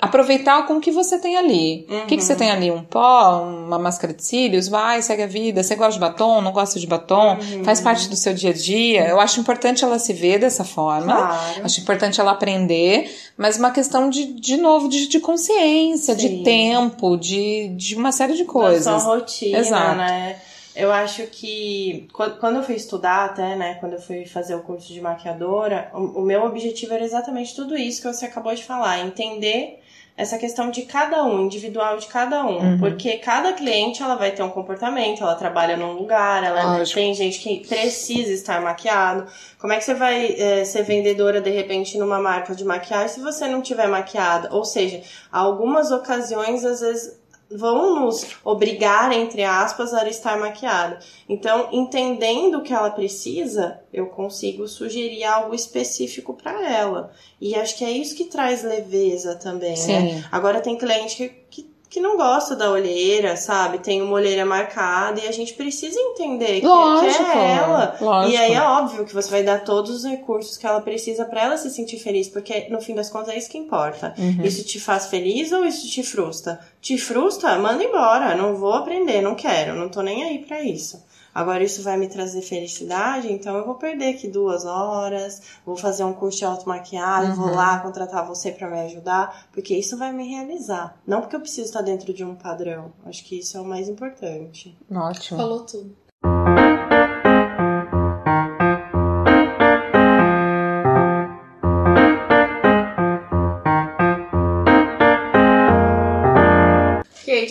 Aproveitar 0.00 0.66
com 0.66 0.74
o 0.78 0.80
que 0.80 0.90
você 0.90 1.16
tem 1.16 1.36
ali. 1.36 1.86
O 1.88 2.06
que, 2.06 2.16
que 2.16 2.24
você 2.24 2.34
tem 2.34 2.50
ali? 2.50 2.72
Um 2.72 2.82
pó, 2.82 3.42
uma 3.42 3.78
máscara 3.78 4.12
de 4.12 4.24
cílios? 4.24 4.66
Vai, 4.66 5.00
segue 5.00 5.22
a 5.22 5.26
vida. 5.28 5.62
Você 5.62 5.76
gosta 5.76 5.92
de 5.92 6.00
batom? 6.00 6.40
Não 6.40 6.50
gosta 6.50 6.80
de 6.80 6.88
batom? 6.88 7.38
Faz 7.64 7.80
parte 7.80 8.08
do 8.08 8.16
seu 8.16 8.34
dia 8.34 8.50
a 8.50 8.52
dia. 8.52 9.06
Eu 9.06 9.20
acho 9.20 9.38
importante 9.38 9.84
ela 9.84 9.96
se 10.00 10.12
ver 10.12 10.40
dessa 10.40 10.64
forma. 10.64 11.14
Claro. 11.14 11.64
Acho 11.64 11.80
importante 11.80 12.20
ela 12.20 12.32
aprender, 12.32 13.08
mas 13.38 13.56
uma 13.58 13.70
questão 13.70 14.10
de, 14.10 14.24
de 14.32 14.56
novo, 14.56 14.88
de, 14.88 15.06
de 15.06 15.20
consciência, 15.20 16.14
Sim. 16.18 16.20
de 16.38 16.42
tempo, 16.42 17.16
de, 17.16 17.68
de 17.76 17.94
uma 17.94 18.10
série 18.10 18.32
de 18.32 18.42
Da 18.44 18.50
coisas. 18.52 19.02
sua 19.02 19.14
rotina, 19.14 19.58
Exato. 19.58 19.96
né? 19.98 20.36
Eu 20.74 20.92
acho 20.92 21.26
que 21.26 22.08
qu- 22.12 22.36
quando 22.38 22.56
eu 22.56 22.62
fui 22.62 22.76
estudar 22.76 23.24
até, 23.26 23.56
né, 23.56 23.74
quando 23.80 23.94
eu 23.94 24.00
fui 24.00 24.24
fazer 24.24 24.54
o 24.54 24.60
curso 24.62 24.92
de 24.92 25.00
maquiadora, 25.00 25.90
o, 25.92 26.20
o 26.20 26.22
meu 26.22 26.44
objetivo 26.44 26.94
era 26.94 27.04
exatamente 27.04 27.54
tudo 27.56 27.76
isso 27.76 28.00
que 28.02 28.08
você 28.12 28.26
acabou 28.26 28.54
de 28.54 28.62
falar, 28.64 29.00
entender 29.00 29.80
essa 30.16 30.36
questão 30.36 30.70
de 30.70 30.82
cada 30.82 31.24
um, 31.24 31.46
individual 31.46 31.96
de 31.96 32.06
cada 32.06 32.44
um, 32.44 32.58
Uhum. 32.58 32.78
porque 32.78 33.16
cada 33.18 33.52
cliente 33.54 34.02
ela 34.02 34.16
vai 34.16 34.30
ter 34.32 34.42
um 34.42 34.50
comportamento, 34.50 35.22
ela 35.22 35.34
trabalha 35.34 35.76
num 35.78 35.92
lugar, 35.92 36.44
ela 36.44 36.78
Lógico. 36.78 36.98
tem 37.00 37.14
gente 37.14 37.38
que 37.38 37.66
precisa 37.66 38.30
estar 38.32 38.60
maquiado. 38.60 39.26
Como 39.58 39.72
é 39.72 39.78
que 39.78 39.84
você 39.84 39.94
vai 39.94 40.26
eh, 40.38 40.64
ser 40.66 40.82
vendedora 40.82 41.40
de 41.40 41.48
repente 41.50 41.96
numa 41.96 42.18
marca 42.20 42.54
de 42.54 42.64
maquiagem 42.64 43.08
se 43.08 43.20
você 43.20 43.48
não 43.48 43.62
tiver 43.62 43.88
maquiada? 43.88 44.54
Ou 44.54 44.64
seja, 44.64 45.00
algumas 45.32 45.90
ocasiões 45.90 46.64
às 46.66 46.80
vezes 46.80 47.18
vão 47.50 48.04
nos 48.04 48.36
obrigar, 48.44 49.12
entre 49.12 49.42
aspas, 49.42 49.92
a 49.92 50.08
estar 50.08 50.38
maquiada. 50.38 51.00
Então, 51.28 51.68
entendendo 51.72 52.58
o 52.58 52.62
que 52.62 52.72
ela 52.72 52.90
precisa, 52.90 53.80
eu 53.92 54.06
consigo 54.06 54.68
sugerir 54.68 55.24
algo 55.24 55.54
específico 55.54 56.34
para 56.34 56.68
ela. 56.70 57.12
E 57.40 57.54
acho 57.54 57.76
que 57.76 57.84
é 57.84 57.90
isso 57.90 58.14
que 58.14 58.26
traz 58.26 58.62
leveza 58.62 59.34
também, 59.34 59.70
né? 59.70 59.76
Sim. 59.76 60.24
Agora 60.30 60.60
tem 60.60 60.78
cliente 60.78 61.16
que, 61.16 61.28
que, 61.62 61.70
que 61.90 62.00
não 62.00 62.16
gosta 62.16 62.54
da 62.54 62.70
olheira, 62.70 63.36
sabe? 63.36 63.78
Tem 63.78 64.00
uma 64.00 64.12
olheira 64.12 64.46
marcada 64.46 65.20
e 65.20 65.26
a 65.26 65.32
gente 65.32 65.54
precisa 65.54 65.98
entender 65.98 66.60
que, 66.60 66.66
Lógico. 66.66 67.24
que 67.24 67.30
é 67.30 67.56
ela. 67.56 67.96
Lógico. 68.00 68.32
E 68.32 68.36
aí 68.36 68.54
é 68.54 68.62
óbvio 68.62 69.04
que 69.04 69.12
você 69.12 69.28
vai 69.28 69.42
dar 69.42 69.64
todos 69.64 69.90
os 69.90 70.04
recursos 70.04 70.56
que 70.56 70.64
ela 70.64 70.80
precisa 70.80 71.24
para 71.24 71.42
ela 71.42 71.56
se 71.56 71.68
sentir 71.68 71.98
feliz, 71.98 72.28
porque 72.28 72.68
no 72.70 72.80
fim 72.80 72.94
das 72.94 73.10
contas 73.10 73.34
é 73.34 73.38
isso 73.38 73.50
que 73.50 73.58
importa. 73.58 74.14
Uhum. 74.16 74.44
Isso 74.44 74.62
te 74.62 74.78
faz 74.78 75.06
feliz 75.06 75.50
ou 75.50 75.64
isso 75.64 75.88
te 75.88 76.04
frustra? 76.04 76.60
Te 76.80 76.96
frustra? 76.96 77.58
Manda 77.58 77.82
embora. 77.82 78.36
Não 78.36 78.54
vou 78.54 78.72
aprender, 78.72 79.20
não 79.20 79.34
quero, 79.34 79.74
não 79.74 79.88
tô 79.88 80.00
nem 80.00 80.22
aí 80.22 80.38
pra 80.38 80.62
isso. 80.62 81.02
Agora 81.34 81.62
isso 81.62 81.82
vai 81.82 81.96
me 81.96 82.08
trazer 82.08 82.42
felicidade, 82.42 83.32
então 83.32 83.56
eu 83.56 83.64
vou 83.64 83.76
perder 83.76 84.14
aqui 84.14 84.26
duas 84.28 84.64
horas, 84.64 85.40
vou 85.64 85.76
fazer 85.76 86.02
um 86.04 86.12
curso 86.12 86.38
de 86.38 86.44
automaquiagem, 86.44 87.32
vou 87.34 87.46
Uhum. 87.48 87.54
lá 87.54 87.78
contratar 87.80 88.26
você 88.26 88.50
pra 88.50 88.68
me 88.68 88.80
ajudar, 88.80 89.46
porque 89.52 89.76
isso 89.76 89.96
vai 89.96 90.12
me 90.12 90.28
realizar. 90.28 90.98
Não 91.06 91.20
porque 91.20 91.36
eu 91.36 91.40
preciso 91.40 91.66
estar 91.68 91.82
dentro 91.82 92.12
de 92.12 92.24
um 92.24 92.34
padrão. 92.34 92.92
Acho 93.04 93.24
que 93.24 93.38
isso 93.38 93.56
é 93.56 93.60
o 93.60 93.64
mais 93.64 93.88
importante. 93.88 94.76
Ótimo. 94.90 95.38
Falou 95.38 95.60
tudo. 95.64 95.96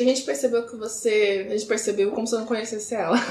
Gente 0.10 0.24
percebeu 0.24 0.68
que 0.68 0.76
você. 0.76 1.48
A 1.50 1.52
gente 1.52 1.66
percebeu 1.66 2.12
como 2.12 2.28
se 2.28 2.36
eu 2.36 2.40
não 2.40 2.46
conhecesse 2.46 2.96
ela. 2.96 3.18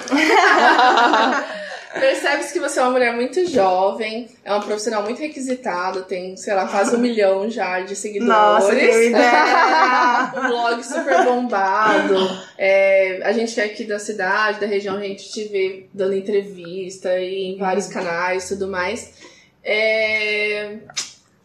Percebe-se 1.92 2.52
que 2.52 2.60
você 2.60 2.78
é 2.78 2.82
uma 2.82 2.92
mulher 2.92 3.14
muito 3.14 3.46
jovem, 3.46 4.28
é 4.44 4.52
uma 4.52 4.62
profissional 4.62 5.02
muito 5.02 5.18
requisitada, 5.20 6.02
tem, 6.02 6.36
sei 6.36 6.54
lá, 6.54 6.68
quase 6.68 6.94
um 6.94 6.98
milhão 6.98 7.48
já 7.48 7.80
de 7.80 7.96
seguidores. 7.96 8.34
Nossa, 8.34 8.76
que 8.76 8.84
ideia! 9.08 10.32
um 10.36 10.48
blog 10.48 10.82
super 10.82 11.24
bombado. 11.24 12.14
É, 12.58 13.20
a 13.24 13.32
gente 13.32 13.58
é 13.58 13.64
aqui 13.64 13.84
da 13.84 13.98
cidade, 13.98 14.60
da 14.60 14.66
região, 14.66 14.96
a 14.96 15.00
gente 15.00 15.30
te 15.30 15.44
vê 15.44 15.86
dando 15.92 16.14
entrevista 16.14 17.18
e 17.18 17.54
em 17.54 17.58
vários 17.58 17.86
canais 17.86 18.44
e 18.44 18.48
tudo 18.48 18.68
mais. 18.68 19.14
É, 19.64 20.76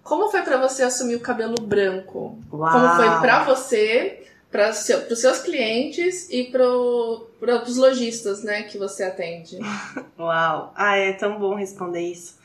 como 0.04 0.30
foi 0.30 0.42
para 0.42 0.58
você 0.58 0.84
assumir 0.84 1.16
o 1.16 1.22
cabelo 1.22 1.56
branco? 1.62 2.38
Uau. 2.52 2.72
Como 2.72 2.96
foi 2.96 3.10
para 3.22 3.44
você 3.46 4.24
para 4.54 4.72
seu, 4.72 5.00
os 5.08 5.20
seus 5.20 5.40
clientes 5.40 6.30
e 6.30 6.44
para 6.44 6.64
os 6.64 7.76
lojistas, 7.76 8.44
né, 8.44 8.62
que 8.62 8.78
você 8.78 9.04
atende? 9.04 9.58
Uau! 10.18 10.72
Ah, 10.76 10.96
é 10.96 11.12
tão 11.14 11.40
bom 11.40 11.56
responder 11.56 12.02
isso. 12.02 12.38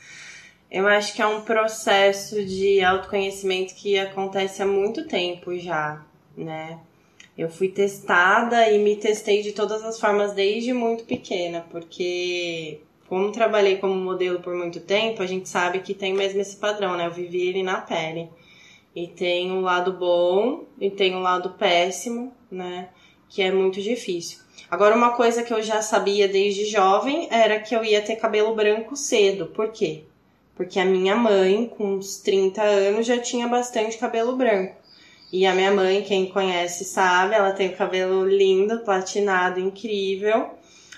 Eu 0.71 0.87
acho 0.87 1.13
que 1.13 1.21
é 1.21 1.27
um 1.27 1.41
processo 1.41 2.43
de 2.43 2.83
autoconhecimento 2.83 3.75
que 3.75 3.97
acontece 3.97 4.61
há 4.63 4.65
muito 4.65 5.07
tempo 5.07 5.55
já, 5.57 6.03
né? 6.35 6.79
Eu 7.37 7.47
fui 7.47 7.69
testada 7.69 8.69
e 8.69 8.79
me 8.79 8.95
testei 8.95 9.43
de 9.43 9.51
todas 9.51 9.83
as 9.83 9.99
formas 9.99 10.33
desde 10.33 10.73
muito 10.73 11.05
pequena, 11.05 11.65
porque 11.71 12.81
como 13.07 13.31
trabalhei 13.31 13.77
como 13.77 13.95
modelo 13.95 14.39
por 14.39 14.55
muito 14.55 14.79
tempo, 14.79 15.21
a 15.21 15.27
gente 15.27 15.47
sabe 15.47 15.79
que 15.79 15.93
tem 15.93 16.13
mesmo 16.13 16.41
esse 16.41 16.57
padrão, 16.57 16.97
né? 16.97 17.05
Eu 17.05 17.11
vivi 17.11 17.47
ele 17.47 17.61
na 17.61 17.81
pele. 17.81 18.29
E 18.95 19.07
tem 19.07 19.51
um 19.51 19.61
lado 19.61 19.93
bom 19.93 20.65
e 20.79 20.89
tem 20.89 21.15
um 21.15 21.19
lado 21.19 21.51
péssimo, 21.51 22.33
né? 22.51 22.89
Que 23.29 23.41
é 23.41 23.51
muito 23.51 23.81
difícil. 23.81 24.39
Agora, 24.69 24.95
uma 24.95 25.11
coisa 25.11 25.43
que 25.43 25.53
eu 25.53 25.61
já 25.61 25.81
sabia 25.81 26.27
desde 26.27 26.65
jovem 26.65 27.27
era 27.31 27.59
que 27.59 27.75
eu 27.75 27.83
ia 27.83 28.01
ter 28.01 28.15
cabelo 28.15 28.55
branco 28.55 28.95
cedo. 28.95 29.47
Por 29.47 29.71
quê? 29.71 30.03
Porque 30.55 30.79
a 30.79 30.85
minha 30.85 31.15
mãe, 31.15 31.71
com 31.77 31.95
uns 31.95 32.17
30 32.17 32.61
anos, 32.61 33.07
já 33.07 33.17
tinha 33.17 33.47
bastante 33.47 33.97
cabelo 33.97 34.35
branco. 34.35 34.75
E 35.31 35.45
a 35.45 35.53
minha 35.53 35.71
mãe, 35.71 36.01
quem 36.01 36.25
conhece 36.25 36.83
sabe, 36.83 37.35
ela 37.35 37.51
tem 37.51 37.69
o 37.69 37.77
cabelo 37.77 38.27
lindo, 38.27 38.79
platinado, 38.79 39.59
incrível. 39.59 40.49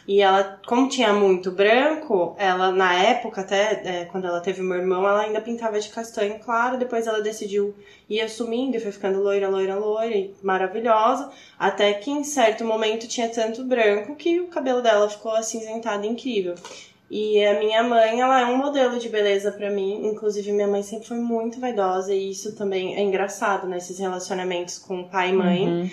E 0.08 0.22
ela, 0.22 0.60
como 0.66 0.90
tinha 0.90 1.14
muito 1.14 1.52
branco, 1.52 2.36
ela 2.38 2.72
na 2.72 2.94
época, 2.94 3.42
até 3.42 3.82
é, 3.86 4.06
quando 4.06 4.26
ela 4.26 4.40
teve 4.40 4.62
meu 4.62 4.78
irmão, 4.78 5.08
ela 5.08 5.22
ainda 5.22 5.40
pintava 5.40 5.80
de 5.80 5.90
castanho 5.90 6.40
claro. 6.40 6.78
Depois 6.78 7.08
ela 7.08 7.22
decidiu 7.22 7.76
ir 8.10 8.22
assumindo 8.22 8.76
e 8.76 8.80
foi 8.80 8.92
ficando 8.92 9.22
loira, 9.22 9.48
loira, 9.48 9.76
loira 9.76 10.16
e 10.16 10.34
maravilhosa. 10.42 11.32
Até 11.58 11.94
que 11.94 12.10
em 12.10 12.24
certo 12.24 12.66
momento 12.66 13.08
tinha 13.08 13.30
tanto 13.30 13.64
branco 13.64 14.16
que 14.16 14.40
o 14.40 14.48
cabelo 14.48 14.82
dela 14.82 15.10
ficou 15.10 15.34
acinzentado 15.34 16.06
incrível. 16.06 16.56
E 17.10 17.44
a 17.46 17.60
minha 17.60 17.84
mãe, 17.84 18.22
ela 18.22 18.40
é 18.40 18.46
um 18.46 18.58
modelo 18.58 18.98
de 18.98 19.10
beleza 19.10 19.52
para 19.52 19.70
mim. 19.70 20.08
Inclusive, 20.08 20.52
minha 20.54 20.68
mãe 20.68 20.82
sempre 20.82 21.08
foi 21.08 21.18
muito 21.18 21.60
vaidosa 21.60 22.14
e 22.14 22.32
isso 22.32 22.56
também 22.56 22.96
é 22.96 23.02
engraçado 23.02 23.68
nesses 23.68 24.00
relacionamentos 24.00 24.80
com 24.80 25.04
pai 25.04 25.30
e 25.30 25.34
mãe. 25.34 25.68
Uhum 25.68 25.90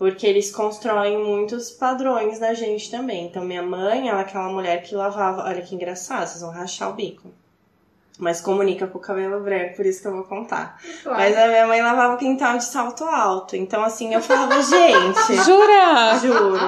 porque 0.00 0.26
eles 0.26 0.50
constroem 0.50 1.18
muitos 1.18 1.70
padrões 1.70 2.40
na 2.40 2.54
gente 2.54 2.90
também. 2.90 3.26
Então, 3.26 3.44
minha 3.44 3.62
mãe, 3.62 4.08
ela 4.08 4.20
é 4.20 4.22
aquela 4.22 4.48
mulher 4.48 4.82
que 4.82 4.94
lavava. 4.94 5.44
Olha 5.44 5.60
que 5.60 5.74
engraçado, 5.74 6.26
vocês 6.26 6.40
vão 6.40 6.50
rachar 6.50 6.88
o 6.88 6.94
bico. 6.94 7.30
Mas 8.18 8.40
comunica 8.40 8.86
com 8.86 8.96
o 8.96 9.00
cabelo 9.00 9.40
branco, 9.40 9.76
por 9.76 9.84
isso 9.84 10.00
que 10.00 10.08
eu 10.08 10.12
vou 10.12 10.24
contar. 10.24 10.80
Claro. 11.02 11.18
Mas 11.18 11.36
a 11.36 11.46
minha 11.48 11.66
mãe 11.66 11.82
lavava 11.82 12.14
o 12.14 12.16
quintal 12.16 12.56
de 12.56 12.64
salto 12.64 13.04
alto. 13.04 13.56
Então, 13.56 13.84
assim, 13.84 14.14
eu 14.14 14.22
falava, 14.22 14.54
gente. 14.64 15.34
Jura? 15.44 16.18
Juro. 16.18 16.58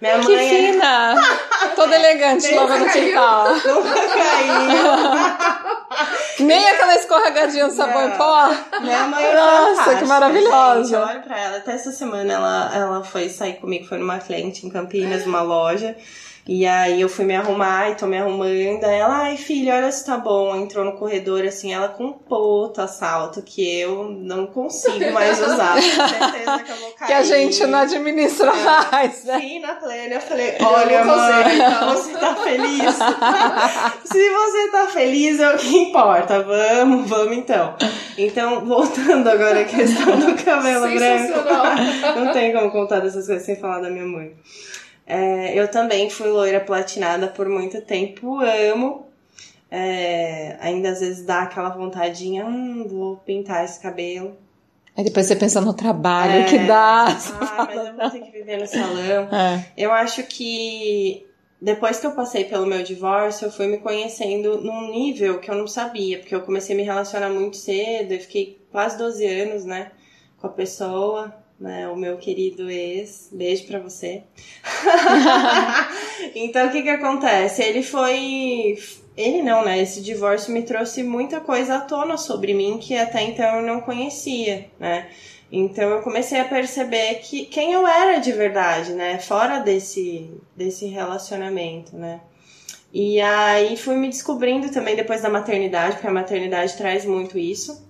Minha 0.00 0.18
que 0.18 0.34
mãe 0.34 0.36
é 0.36 0.72
fina! 0.72 1.14
É... 1.14 1.68
Toda 1.76 1.94
elegante, 1.94 2.52
lavando 2.56 2.86
o 2.86 2.90
quintal. 2.90 3.54
Nunca 3.54 4.08
caiu. 4.08 5.53
Nem 6.40 6.68
aquela 6.68 6.94
escorregadinha 6.96 7.68
de 7.68 7.74
sabão 7.74 8.08
em 8.08 8.16
pó. 8.16 8.48
Minha 8.80 9.06
mãe 9.06 9.24
é 9.24 9.34
Nossa, 9.34 9.96
que 9.96 10.04
maravilhosa. 10.04 10.84
Gente, 10.84 11.10
olha 11.10 11.20
pra 11.20 11.38
ela. 11.38 11.56
Até 11.58 11.72
essa 11.72 11.92
semana 11.92 12.32
ela, 12.32 12.70
ela 12.74 13.04
foi 13.04 13.28
sair 13.28 13.54
comigo, 13.54 13.86
foi 13.86 13.98
numa 13.98 14.18
cliente 14.18 14.66
em 14.66 14.70
Campinas, 14.70 15.24
numa 15.24 15.42
loja. 15.42 15.96
E 16.46 16.66
aí 16.66 17.00
eu 17.00 17.08
fui 17.08 17.24
me 17.24 17.34
arrumar 17.34 17.90
e 17.90 17.94
tô 17.94 18.06
me 18.06 18.18
arrumando. 18.18 18.84
Aí 18.84 18.98
ela, 18.98 19.22
ai 19.22 19.36
filha, 19.38 19.76
olha 19.76 19.90
se 19.90 20.04
tá 20.04 20.18
bom. 20.18 20.54
Entrou 20.54 20.84
no 20.84 20.92
corredor 20.92 21.42
assim, 21.42 21.72
ela 21.72 21.88
com 21.88 22.04
um 22.04 22.12
puta 22.12 22.86
salto 22.86 23.40
que 23.40 23.80
eu 23.80 24.10
não 24.10 24.46
consigo 24.46 25.10
mais 25.12 25.40
usar. 25.40 25.74
Com 25.74 25.80
certeza 25.80 26.62
que 26.62 26.70
eu 26.70 26.76
vou 26.76 26.90
cair. 26.92 27.06
Que 27.06 27.12
a 27.14 27.22
gente 27.22 27.66
não 27.66 27.78
administra 27.78 28.50
é. 28.50 28.90
mais, 28.92 29.24
né? 29.24 29.40
Sim, 29.40 29.60
na 29.60 29.74
plena. 29.74 30.14
Eu 30.16 30.20
falei, 30.20 30.54
olha, 30.60 31.04
mãe, 31.06 31.54
então. 31.54 31.88
você 31.96 32.12
tá 32.12 32.36
feliz? 32.36 32.94
se 34.04 34.30
você 34.30 34.70
tá 34.70 34.86
feliz, 34.88 35.40
é 35.40 35.54
o 35.54 35.56
que 35.56 35.76
importa. 35.78 36.42
Vamos, 36.42 37.08
vamos 37.08 37.38
então. 37.38 37.74
Então, 38.18 38.66
voltando 38.66 39.30
agora 39.30 39.60
à 39.60 39.64
questão 39.64 40.18
do 40.18 40.34
cabelo 40.44 40.88
branco. 40.94 42.18
Não 42.20 42.32
tem 42.34 42.52
como 42.52 42.70
contar 42.70 43.00
dessas 43.00 43.26
coisas 43.26 43.46
sem 43.46 43.56
falar 43.56 43.80
da 43.80 43.88
minha 43.88 44.04
mãe. 44.04 44.34
É, 45.06 45.58
eu 45.58 45.70
também 45.70 46.08
fui 46.08 46.28
loira 46.28 46.60
platinada 46.60 47.28
por 47.28 47.48
muito 47.48 47.80
tempo, 47.82 48.40
amo. 48.40 49.06
É, 49.70 50.56
ainda 50.60 50.90
às 50.90 51.00
vezes 51.00 51.24
dá 51.24 51.42
aquela 51.42 51.70
vontadinha, 51.70 52.46
hum, 52.46 52.86
vou 52.88 53.16
pintar 53.16 53.64
esse 53.64 53.80
cabelo. 53.80 54.36
Aí 54.96 55.02
depois 55.02 55.26
você 55.26 55.34
pensa 55.34 55.60
no 55.60 55.74
trabalho 55.74 56.42
é, 56.42 56.44
que 56.44 56.58
dá. 56.58 57.06
Ah, 57.06 57.16
fala, 57.16 57.66
mas 57.66 57.88
eu 57.88 57.96
vou 57.96 58.10
ter 58.10 58.20
que 58.20 58.30
viver 58.30 58.60
no 58.60 58.66
salão. 58.66 59.28
É. 59.34 59.64
Eu 59.76 59.92
acho 59.92 60.22
que 60.22 61.26
depois 61.60 61.98
que 61.98 62.06
eu 62.06 62.12
passei 62.12 62.44
pelo 62.44 62.66
meu 62.66 62.82
divórcio, 62.82 63.46
eu 63.46 63.50
fui 63.50 63.66
me 63.66 63.78
conhecendo 63.78 64.60
num 64.60 64.90
nível 64.90 65.40
que 65.40 65.50
eu 65.50 65.54
não 65.54 65.66
sabia, 65.66 66.18
porque 66.18 66.34
eu 66.34 66.42
comecei 66.42 66.74
a 66.74 66.78
me 66.78 66.84
relacionar 66.84 67.30
muito 67.30 67.56
cedo, 67.56 68.12
eu 68.12 68.20
fiquei 68.20 68.60
quase 68.70 68.96
12 68.96 69.26
anos, 69.26 69.64
né, 69.64 69.90
com 70.38 70.46
a 70.46 70.50
pessoa 70.50 71.34
né, 71.58 71.88
o 71.88 71.96
meu 71.96 72.16
querido 72.16 72.70
ex, 72.70 73.28
beijo 73.32 73.66
para 73.66 73.78
você. 73.78 74.22
então 76.34 76.66
o 76.66 76.70
que 76.70 76.82
que 76.82 76.90
acontece? 76.90 77.62
Ele 77.62 77.82
foi, 77.82 78.76
ele 79.16 79.42
não, 79.42 79.64
né? 79.64 79.80
Esse 79.80 80.02
divórcio 80.02 80.52
me 80.52 80.62
trouxe 80.62 81.02
muita 81.02 81.40
coisa 81.40 81.76
à 81.76 81.80
tona 81.80 82.16
sobre 82.16 82.54
mim 82.54 82.78
que 82.78 82.96
até 82.96 83.22
então 83.22 83.56
eu 83.56 83.62
não 83.62 83.80
conhecia, 83.80 84.68
né? 84.78 85.08
Então 85.50 85.88
eu 85.90 86.02
comecei 86.02 86.40
a 86.40 86.44
perceber 86.44 87.16
que 87.16 87.46
quem 87.46 87.72
eu 87.72 87.86
era 87.86 88.18
de 88.18 88.32
verdade, 88.32 88.92
né? 88.92 89.18
Fora 89.18 89.60
desse 89.60 90.30
desse 90.56 90.86
relacionamento, 90.86 91.96
né? 91.96 92.20
E 92.92 93.20
aí 93.20 93.76
fui 93.76 93.96
me 93.96 94.08
descobrindo 94.08 94.70
também 94.70 94.94
depois 94.94 95.22
da 95.22 95.28
maternidade, 95.28 95.94
porque 95.94 96.06
a 96.06 96.12
maternidade 96.12 96.76
traz 96.76 97.04
muito 97.04 97.38
isso. 97.38 97.84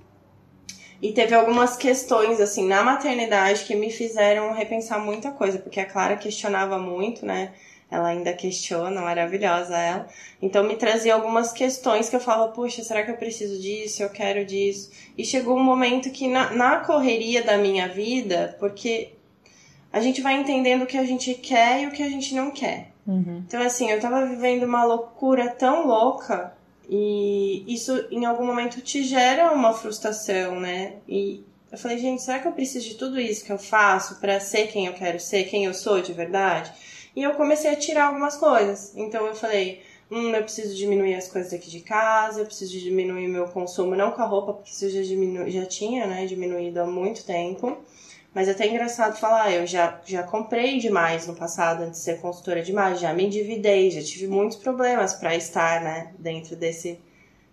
E 1.04 1.12
teve 1.12 1.34
algumas 1.34 1.76
questões, 1.76 2.40
assim, 2.40 2.66
na 2.66 2.82
maternidade 2.82 3.64
que 3.64 3.76
me 3.76 3.90
fizeram 3.90 4.54
repensar 4.54 4.98
muita 4.98 5.30
coisa, 5.30 5.58
porque 5.58 5.78
a 5.78 5.84
Clara 5.84 6.16
questionava 6.16 6.78
muito, 6.78 7.26
né? 7.26 7.52
Ela 7.90 8.08
ainda 8.08 8.32
questiona, 8.32 9.02
maravilhosa 9.02 9.76
ela. 9.76 10.08
Então 10.40 10.64
me 10.64 10.76
trazia 10.76 11.12
algumas 11.12 11.52
questões 11.52 12.08
que 12.08 12.16
eu 12.16 12.20
falava, 12.20 12.52
puxa, 12.52 12.82
será 12.82 13.02
que 13.02 13.10
eu 13.10 13.18
preciso 13.18 13.60
disso? 13.60 14.02
Eu 14.02 14.08
quero 14.08 14.46
disso. 14.46 14.90
E 15.18 15.26
chegou 15.26 15.58
um 15.58 15.62
momento 15.62 16.10
que 16.10 16.26
na, 16.26 16.54
na 16.54 16.78
correria 16.78 17.44
da 17.44 17.58
minha 17.58 17.86
vida, 17.86 18.56
porque 18.58 19.10
a 19.92 20.00
gente 20.00 20.22
vai 20.22 20.40
entendendo 20.40 20.84
o 20.84 20.86
que 20.86 20.96
a 20.96 21.04
gente 21.04 21.34
quer 21.34 21.82
e 21.82 21.86
o 21.86 21.90
que 21.90 22.02
a 22.02 22.08
gente 22.08 22.34
não 22.34 22.50
quer. 22.50 22.92
Uhum. 23.06 23.44
Então, 23.46 23.60
assim, 23.60 23.90
eu 23.90 24.00
tava 24.00 24.24
vivendo 24.24 24.62
uma 24.62 24.84
loucura 24.84 25.50
tão 25.50 25.86
louca 25.86 26.56
e 26.88 27.64
isso 27.66 28.06
em 28.10 28.24
algum 28.24 28.46
momento 28.46 28.80
te 28.80 29.02
gera 29.04 29.52
uma 29.52 29.72
frustração, 29.72 30.60
né? 30.60 30.96
E 31.08 31.42
eu 31.72 31.78
falei, 31.78 31.98
gente, 31.98 32.22
será 32.22 32.38
que 32.38 32.46
eu 32.46 32.52
preciso 32.52 32.88
de 32.88 32.94
tudo 32.94 33.18
isso 33.18 33.44
que 33.44 33.52
eu 33.52 33.58
faço 33.58 34.20
para 34.20 34.38
ser 34.38 34.68
quem 34.68 34.86
eu 34.86 34.92
quero 34.92 35.18
ser, 35.18 35.44
quem 35.44 35.64
eu 35.64 35.74
sou 35.74 36.00
de 36.00 36.12
verdade? 36.12 36.72
E 37.16 37.22
eu 37.22 37.34
comecei 37.34 37.70
a 37.70 37.76
tirar 37.76 38.06
algumas 38.06 38.36
coisas. 38.36 38.92
Então 38.96 39.26
eu 39.26 39.34
falei, 39.34 39.82
hum, 40.10 40.30
eu 40.34 40.42
preciso 40.42 40.74
diminuir 40.76 41.14
as 41.14 41.28
coisas 41.28 41.52
aqui 41.52 41.70
de 41.70 41.80
casa, 41.80 42.40
eu 42.40 42.46
preciso 42.46 42.78
diminuir 42.78 43.28
meu 43.28 43.46
consumo, 43.48 43.96
não 43.96 44.12
com 44.12 44.22
a 44.22 44.26
roupa, 44.26 44.52
porque 44.52 44.70
isso 44.70 44.88
já, 44.90 45.02
diminu 45.02 45.50
já 45.50 45.66
tinha, 45.66 46.06
né, 46.06 46.26
diminuído 46.26 46.80
há 46.80 46.86
muito 46.86 47.24
tempo. 47.24 47.78
Mas 48.34 48.48
é 48.48 48.50
até 48.50 48.66
engraçado 48.66 49.16
falar, 49.16 49.52
eu 49.52 49.64
já, 49.64 50.00
já 50.04 50.24
comprei 50.24 50.78
demais 50.78 51.26
no 51.26 51.36
passado 51.36 51.84
antes 51.84 52.00
de 52.00 52.04
ser 52.04 52.20
consultora 52.20 52.62
de 52.62 52.72
imagem, 52.72 52.98
já 52.98 53.14
me 53.14 53.24
endividei, 53.24 53.90
já 53.92 54.02
tive 54.02 54.26
muitos 54.26 54.56
problemas 54.56 55.14
para 55.14 55.36
estar, 55.36 55.80
né, 55.80 56.12
dentro 56.18 56.56
desse 56.56 56.98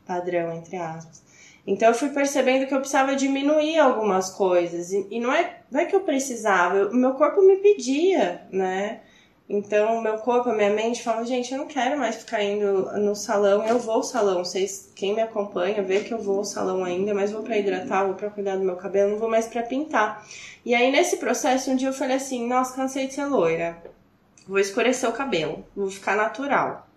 padrão, 0.06 0.52
entre 0.56 0.78
aspas. 0.78 1.22
Então 1.68 1.90
eu 1.90 1.94
fui 1.94 2.10
percebendo 2.10 2.66
que 2.66 2.74
eu 2.74 2.80
precisava 2.80 3.16
diminuir 3.16 3.78
algumas 3.78 4.32
coisas. 4.32 4.92
E, 4.92 5.06
e 5.12 5.20
não, 5.20 5.32
é, 5.32 5.62
não 5.70 5.80
é 5.80 5.86
que 5.86 5.96
eu 5.96 6.02
precisava, 6.02 6.88
o 6.88 6.96
meu 6.96 7.14
corpo 7.14 7.42
me 7.42 7.58
pedia, 7.58 8.42
né? 8.52 9.02
Então, 9.54 10.00
meu 10.00 10.18
corpo, 10.20 10.50
a 10.50 10.56
minha 10.56 10.70
mente 10.70 11.04
falam, 11.04 11.26
gente, 11.26 11.52
eu 11.52 11.58
não 11.58 11.68
quero 11.68 12.00
mais 12.00 12.16
ficar 12.16 12.42
indo 12.42 12.90
no 12.98 13.14
salão, 13.14 13.68
eu 13.68 13.78
vou 13.78 13.96
ao 13.96 14.04
salão. 14.04 14.46
Vocês, 14.46 14.90
quem 14.96 15.14
me 15.14 15.22
acompanha, 15.22 15.84
vê 15.84 16.00
que 16.00 16.14
eu 16.14 16.20
vou 16.20 16.38
ao 16.38 16.46
salão 16.46 16.86
ainda, 16.86 17.14
mas 17.14 17.34
vou 17.34 17.44
para 17.44 17.58
hidratar, 17.58 18.06
vou 18.06 18.16
para 18.16 18.30
cuidar 18.30 18.56
do 18.56 18.64
meu 18.64 18.78
cabelo, 18.78 19.12
não 19.12 19.20
vou 19.20 19.30
mais 19.30 19.48
para 19.48 19.62
pintar. 19.62 20.26
E 20.64 20.74
aí, 20.74 20.90
nesse 20.90 21.18
processo, 21.18 21.70
um 21.70 21.76
dia 21.76 21.90
eu 21.90 21.94
falei 21.94 22.16
assim, 22.16 22.48
nossa, 22.48 22.74
cansei 22.74 23.08
de 23.08 23.14
ser 23.14 23.26
loira. 23.26 23.76
Vou 24.48 24.58
escurecer 24.58 25.10
o 25.10 25.14
cabelo, 25.14 25.66
vou 25.76 25.90
ficar 25.90 26.16
natural. 26.16 26.88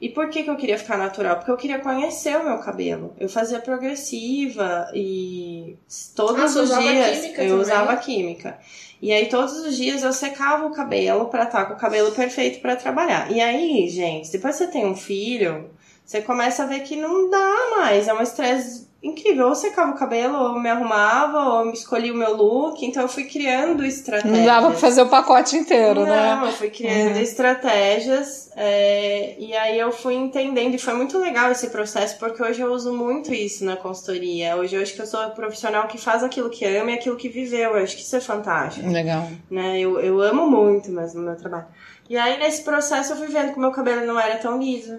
E 0.00 0.08
por 0.08 0.28
que, 0.30 0.44
que 0.44 0.50
eu 0.50 0.56
queria 0.56 0.78
ficar 0.78 0.96
natural? 0.96 1.36
Porque 1.36 1.50
eu 1.50 1.56
queria 1.56 1.80
conhecer 1.80 2.36
o 2.36 2.44
meu 2.44 2.58
cabelo. 2.58 3.14
Eu 3.18 3.28
fazia 3.28 3.58
progressiva 3.58 4.88
e 4.94 5.76
todos 6.14 6.56
Ah, 6.56 6.60
os 6.62 6.68
dias 6.78 7.24
eu 7.24 7.32
também? 7.34 7.52
usava 7.52 7.96
química. 7.96 8.58
E 9.02 9.12
aí 9.12 9.26
todos 9.28 9.54
os 9.58 9.76
dias 9.76 10.02
eu 10.02 10.12
secava 10.12 10.66
o 10.66 10.72
cabelo 10.72 11.26
pra 11.26 11.44
estar 11.44 11.66
com 11.66 11.74
o 11.74 11.78
cabelo 11.78 12.12
perfeito 12.12 12.60
pra 12.60 12.76
trabalhar. 12.76 13.30
E 13.30 13.40
aí, 13.40 13.88
gente, 13.88 14.30
depois 14.30 14.56
que 14.56 14.64
você 14.64 14.70
tem 14.70 14.86
um 14.86 14.94
filho, 14.96 15.70
você 16.04 16.20
começa 16.22 16.62
a 16.62 16.66
ver 16.66 16.80
que 16.80 16.96
não 16.96 17.28
dá 17.30 17.54
mais, 17.78 18.08
é 18.08 18.14
um 18.14 18.22
estresse 18.22 18.87
incrível. 19.02 19.48
Ou 19.48 19.54
secava 19.54 19.92
o 19.92 19.94
cabelo, 19.94 20.36
ou 20.36 20.60
me 20.60 20.68
arrumava, 20.68 21.38
ou 21.38 21.66
me 21.66 21.72
escolhia 21.72 22.12
o 22.12 22.16
meu 22.16 22.34
look. 22.34 22.84
Então 22.84 23.02
eu 23.02 23.08
fui 23.08 23.24
criando 23.24 23.84
estratégias. 23.84 24.38
Não 24.38 24.44
dava 24.44 24.70
pra 24.70 24.78
fazer 24.78 25.02
o 25.02 25.08
pacote 25.08 25.56
inteiro, 25.56 26.04
né? 26.04 26.34
Não, 26.34 26.46
eu 26.46 26.52
fui 26.52 26.70
criando 26.70 27.16
estratégias 27.18 28.50
é, 28.56 29.36
e 29.38 29.54
aí 29.56 29.78
eu 29.78 29.92
fui 29.92 30.14
entendendo 30.14 30.74
e 30.74 30.78
foi 30.78 30.94
muito 30.94 31.16
legal 31.18 31.52
esse 31.52 31.70
processo 31.70 32.18
porque 32.18 32.42
hoje 32.42 32.60
eu 32.60 32.72
uso 32.72 32.92
muito 32.92 33.32
isso 33.32 33.64
na 33.64 33.76
consultoria. 33.76 34.56
Hoje 34.56 34.74
eu 34.76 34.82
acho 34.82 34.94
que 34.94 35.00
eu 35.00 35.06
sou 35.06 35.20
a 35.20 35.30
profissional 35.30 35.86
que 35.86 35.98
faz 35.98 36.24
aquilo 36.24 36.50
que 36.50 36.64
ama 36.64 36.90
e 36.90 36.94
aquilo 36.94 37.16
que 37.16 37.28
viveu. 37.28 37.76
Eu 37.76 37.82
acho 37.82 37.94
que 37.96 38.02
isso 38.02 38.16
é 38.16 38.20
fantástico, 38.20 38.88
Legal. 38.88 39.28
né? 39.50 39.78
Eu, 39.78 40.00
eu 40.00 40.20
amo 40.20 40.50
muito 40.50 40.90
mesmo 40.90 41.20
o 41.20 41.24
meu 41.24 41.36
trabalho. 41.36 41.66
E 42.10 42.16
aí 42.16 42.38
nesse 42.38 42.62
processo 42.64 43.12
eu 43.12 43.16
fui 43.16 43.28
vendo 43.28 43.52
que 43.52 43.58
o 43.58 43.60
meu 43.60 43.70
cabelo 43.70 44.04
não 44.06 44.18
era 44.18 44.38
tão 44.38 44.58
liso, 44.58 44.98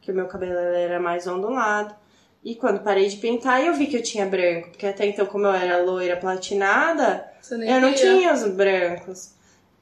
que 0.00 0.12
o 0.12 0.14
meu 0.14 0.26
cabelo 0.26 0.58
era 0.58 1.00
mais 1.00 1.26
ondulado. 1.26 1.94
E 2.42 2.54
quando 2.54 2.80
parei 2.80 3.06
de 3.08 3.16
pintar, 3.16 3.62
eu 3.64 3.74
vi 3.74 3.86
que 3.86 3.96
eu 3.96 4.02
tinha 4.02 4.24
branco, 4.24 4.68
porque 4.70 4.86
até 4.86 5.06
então, 5.06 5.26
como 5.26 5.46
eu 5.46 5.52
era 5.52 5.82
loira 5.82 6.16
platinada, 6.16 7.26
eu 7.50 7.80
não 7.80 7.92
tinha 7.92 8.32
os 8.32 8.44
brancos. 8.48 9.32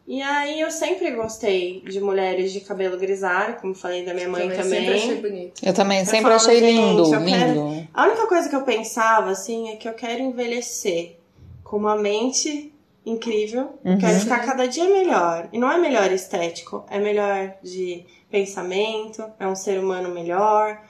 E 0.07 0.23
aí 0.23 0.61
eu 0.61 0.71
sempre 0.71 1.11
gostei 1.11 1.83
de 1.87 2.01
mulheres 2.01 2.51
de 2.53 2.61
cabelo 2.61 2.97
grisalho, 2.99 3.57
como 3.61 3.75
falei 3.75 4.05
da 4.07 4.15
minha 4.15 4.29
mãe 4.29 4.49
Também 4.49 4.57
também. 4.63 4.81
Sempre 4.81 4.95
achei 4.95 5.21
bonito. 5.21 5.61
Eu 5.63 5.75
também 5.75 5.99
Eu 6.01 6.07
sempre 6.07 6.23
falo, 6.23 6.35
achei 6.35 6.61
lindo, 6.61 7.11
quero- 7.11 7.25
lindo. 7.25 7.89
A 7.93 8.07
única 8.07 8.27
coisa 8.27 8.49
que 8.49 8.57
eu 8.57 8.63
pensava, 8.63 9.31
assim, 9.31 9.69
é 9.71 9.77
que 9.77 9.87
eu 9.87 9.93
quero 9.93 10.23
envelhecer 10.23 11.17
com 11.63 11.77
uma 11.77 11.95
mente 11.95 12.73
incrível. 13.05 13.79
Uhum. 13.85 13.99
Quero 13.99 14.19
ficar 14.21 14.39
cada 14.47 14.67
dia 14.67 14.89
melhor. 14.89 15.49
E 15.53 15.59
não 15.59 15.71
é 15.71 15.77
melhor 15.79 16.11
estético, 16.11 16.85
é 16.91 16.99
melhor 16.99 17.55
de 17.63 18.05
pensamento, 18.31 19.23
é 19.39 19.47
um 19.47 19.55
ser 19.55 19.79
humano 19.79 20.09
melhor. 20.09 20.81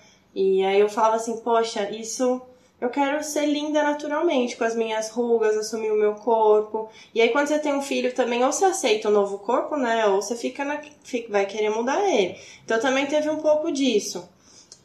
E 0.41 0.65
aí 0.65 0.79
eu 0.79 0.89
falava 0.89 1.17
assim, 1.17 1.37
poxa, 1.39 1.91
isso 1.91 2.41
eu 2.81 2.91
quero 2.91 3.25
ser 3.25 3.45
linda 3.47 3.83
naturalmente, 3.83 4.57
com 4.57 4.63
as 4.63 4.77
minhas 4.77 5.11
rugas, 5.11 5.57
assumir 5.57 5.91
o 5.91 5.99
meu 5.99 6.15
corpo. 6.15 6.89
E 7.13 7.21
aí 7.21 7.31
quando 7.31 7.49
você 7.49 7.59
tem 7.59 7.75
um 7.75 7.83
filho 7.83 8.15
também, 8.15 8.45
ou 8.45 8.53
você 8.53 8.65
aceita 8.67 9.09
o 9.09 9.13
novo 9.13 9.39
corpo, 9.39 9.77
né? 9.77 10.07
Ou 10.07 10.23
você 10.23 10.37
fica 10.37 10.65
na, 10.65 10.81
vai 11.29 11.45
querer 11.45 11.71
mudar 11.71 12.09
ele. 12.09 12.37
Então 12.65 12.79
também 12.79 13.05
teve 13.07 13.29
um 13.29 13.39
pouco 13.39 13.73
disso. 13.73 14.29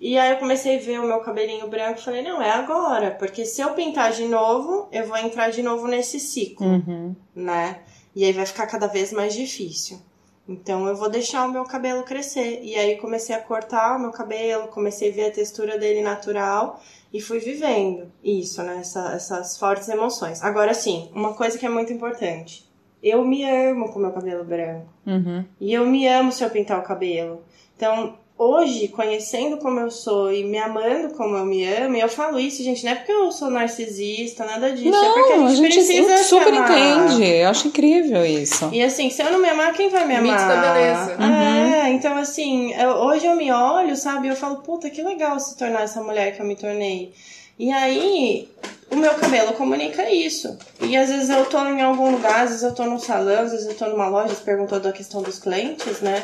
E 0.02 0.18
aí 0.18 0.32
eu 0.32 0.38
comecei 0.38 0.78
a 0.78 0.82
ver 0.82 1.00
o 1.00 1.06
meu 1.06 1.20
cabelinho 1.20 1.68
branco 1.68 2.00
e 2.00 2.04
falei, 2.04 2.24
não, 2.24 2.42
é 2.42 2.50
agora, 2.50 3.12
porque 3.12 3.46
se 3.46 3.62
eu 3.62 3.76
pintar 3.76 4.12
de 4.12 4.26
novo, 4.26 4.88
eu 4.92 5.06
vou 5.06 5.18
entrar 5.18 5.52
de 5.52 5.62
novo 5.62 5.88
nesse 5.88 6.20
ciclo 6.20 6.66
Uhum. 6.66 7.16
né? 7.36 7.82
E 8.16 8.26
aí 8.26 8.34
vai 8.34 8.48
ficar 8.48 8.66
cada 8.66 8.88
vez 8.88 9.14
mais 9.14 9.36
difícil. 9.36 10.00
Então 10.48 10.88
eu 10.88 10.96
vou 10.96 11.10
deixar 11.10 11.46
o 11.46 11.52
meu 11.52 11.64
cabelo 11.64 12.04
crescer. 12.04 12.60
E 12.64 12.76
aí 12.76 12.98
comecei 12.98 13.34
a 13.36 13.40
cortar 13.42 13.96
o 13.96 14.00
meu 14.00 14.12
cabelo, 14.12 14.68
comecei 14.68 15.10
a 15.12 15.14
ver 15.14 15.26
a 15.28 15.32
textura 15.32 15.78
dele 15.78 16.02
natural 16.02 16.82
e 17.14 17.22
fui 17.22 17.40
vivendo 17.40 18.12
isso, 18.24 18.62
né? 18.64 18.78
Essa- 18.80 19.14
essas 19.14 19.58
fortes 19.58 19.88
emoções. 19.88 20.44
Agora 20.44 20.74
sim, 20.74 21.10
uma 21.14 21.34
coisa 21.34 21.58
que 21.58 21.66
é 21.66 21.70
muito 21.70 21.94
importante. 21.94 22.70
Eu 23.02 23.24
me 23.26 23.44
amo 23.50 23.90
com 23.92 24.00
o 24.00 24.02
meu 24.02 24.12
cabelo 24.12 24.44
branco. 24.44 24.88
Uhum. 25.06 25.46
E 25.60 25.74
eu 25.74 25.86
me 25.86 26.08
amo 26.08 26.32
se 26.32 26.44
eu 26.44 26.50
pintar 26.50 26.80
o 26.80 26.84
cabelo. 26.84 27.44
Então, 27.76 28.18
hoje, 28.38 28.88
conhecendo 28.90 29.58
como 29.58 29.80
eu 29.80 29.90
sou 29.92 30.34
e 30.34 30.44
me 30.44 30.58
amando 30.58 31.14
como 31.16 31.38
eu 31.38 31.46
me 31.46 31.64
amo, 31.66 31.96
e 31.96 32.00
eu 32.02 32.10
falo 32.10 32.40
isso, 32.40 32.64
gente, 32.64 32.84
não 32.84 32.92
é 32.92 32.96
porque 32.96 33.12
eu 33.12 33.32
sou 33.32 33.50
narcisista, 33.50 34.44
nada 34.46 34.72
disso. 34.72 34.96
é 34.96 35.14
porque 35.14 35.34
a 35.34 35.38
Não, 35.38 35.48
gente, 35.50 35.60
a 35.68 35.70
gente 35.70 35.74
precisa 35.74 36.18
se 36.18 36.24
super 36.26 36.54
amar. 36.54 36.72
entende. 36.72 37.24
Eu 37.26 37.50
acho 37.50 37.68
incrível 37.68 38.26
isso. 38.26 38.70
E 38.74 38.82
assim, 38.82 39.10
se 39.10 39.22
eu 39.22 39.32
não 39.32 39.40
me 39.40 39.50
amar, 39.50 39.72
quem 39.74 39.90
vai 39.90 40.06
me 40.08 40.20
Mito 40.20 40.34
amar? 40.36 40.48
da 40.62 40.74
beleza. 40.74 41.18
É, 41.24 41.90
então 41.92 42.18
assim, 42.18 42.74
eu- 42.74 42.90
hoje 42.98 43.26
eu 43.26 43.36
me 43.36 43.52
olho, 43.52 43.96
sabe? 43.96 44.28
Eu 44.28 44.36
falo, 44.36 44.58
puta, 44.58 44.90
que 44.90 45.02
legal 45.02 45.40
se 45.40 45.58
tornar 45.58 45.84
essa 45.84 46.02
mulher 46.02 46.36
que 46.36 46.42
eu 46.42 46.46
me 46.46 46.56
tornei. 46.56 47.14
E 47.58 47.72
aí, 47.72 48.50
o 48.94 48.98
meu 48.98 49.14
cabelo 49.16 49.54
comunica 49.54 50.10
isso. 50.10 50.58
E 50.82 50.96
às 50.96 51.10
vezes 51.10 51.30
eu 51.30 51.46
tô 51.46 51.58
em 51.66 51.82
algum 51.82 52.12
lugar, 52.12 52.42
às 52.44 52.50
vezes 52.50 52.64
eu 52.64 52.74
tô 52.74 52.84
num 52.86 53.00
salão, 53.00 53.42
às 53.42 53.52
vezes 53.52 53.68
eu 53.68 53.74
tô 53.76 53.86
numa 53.88 54.08
loja, 54.08 54.34
você 54.34 54.44
perguntou 54.44 54.80
da 54.80 54.92
questão 54.92 55.22
dos 55.22 55.40
clientes, 55.40 56.02
né? 56.02 56.22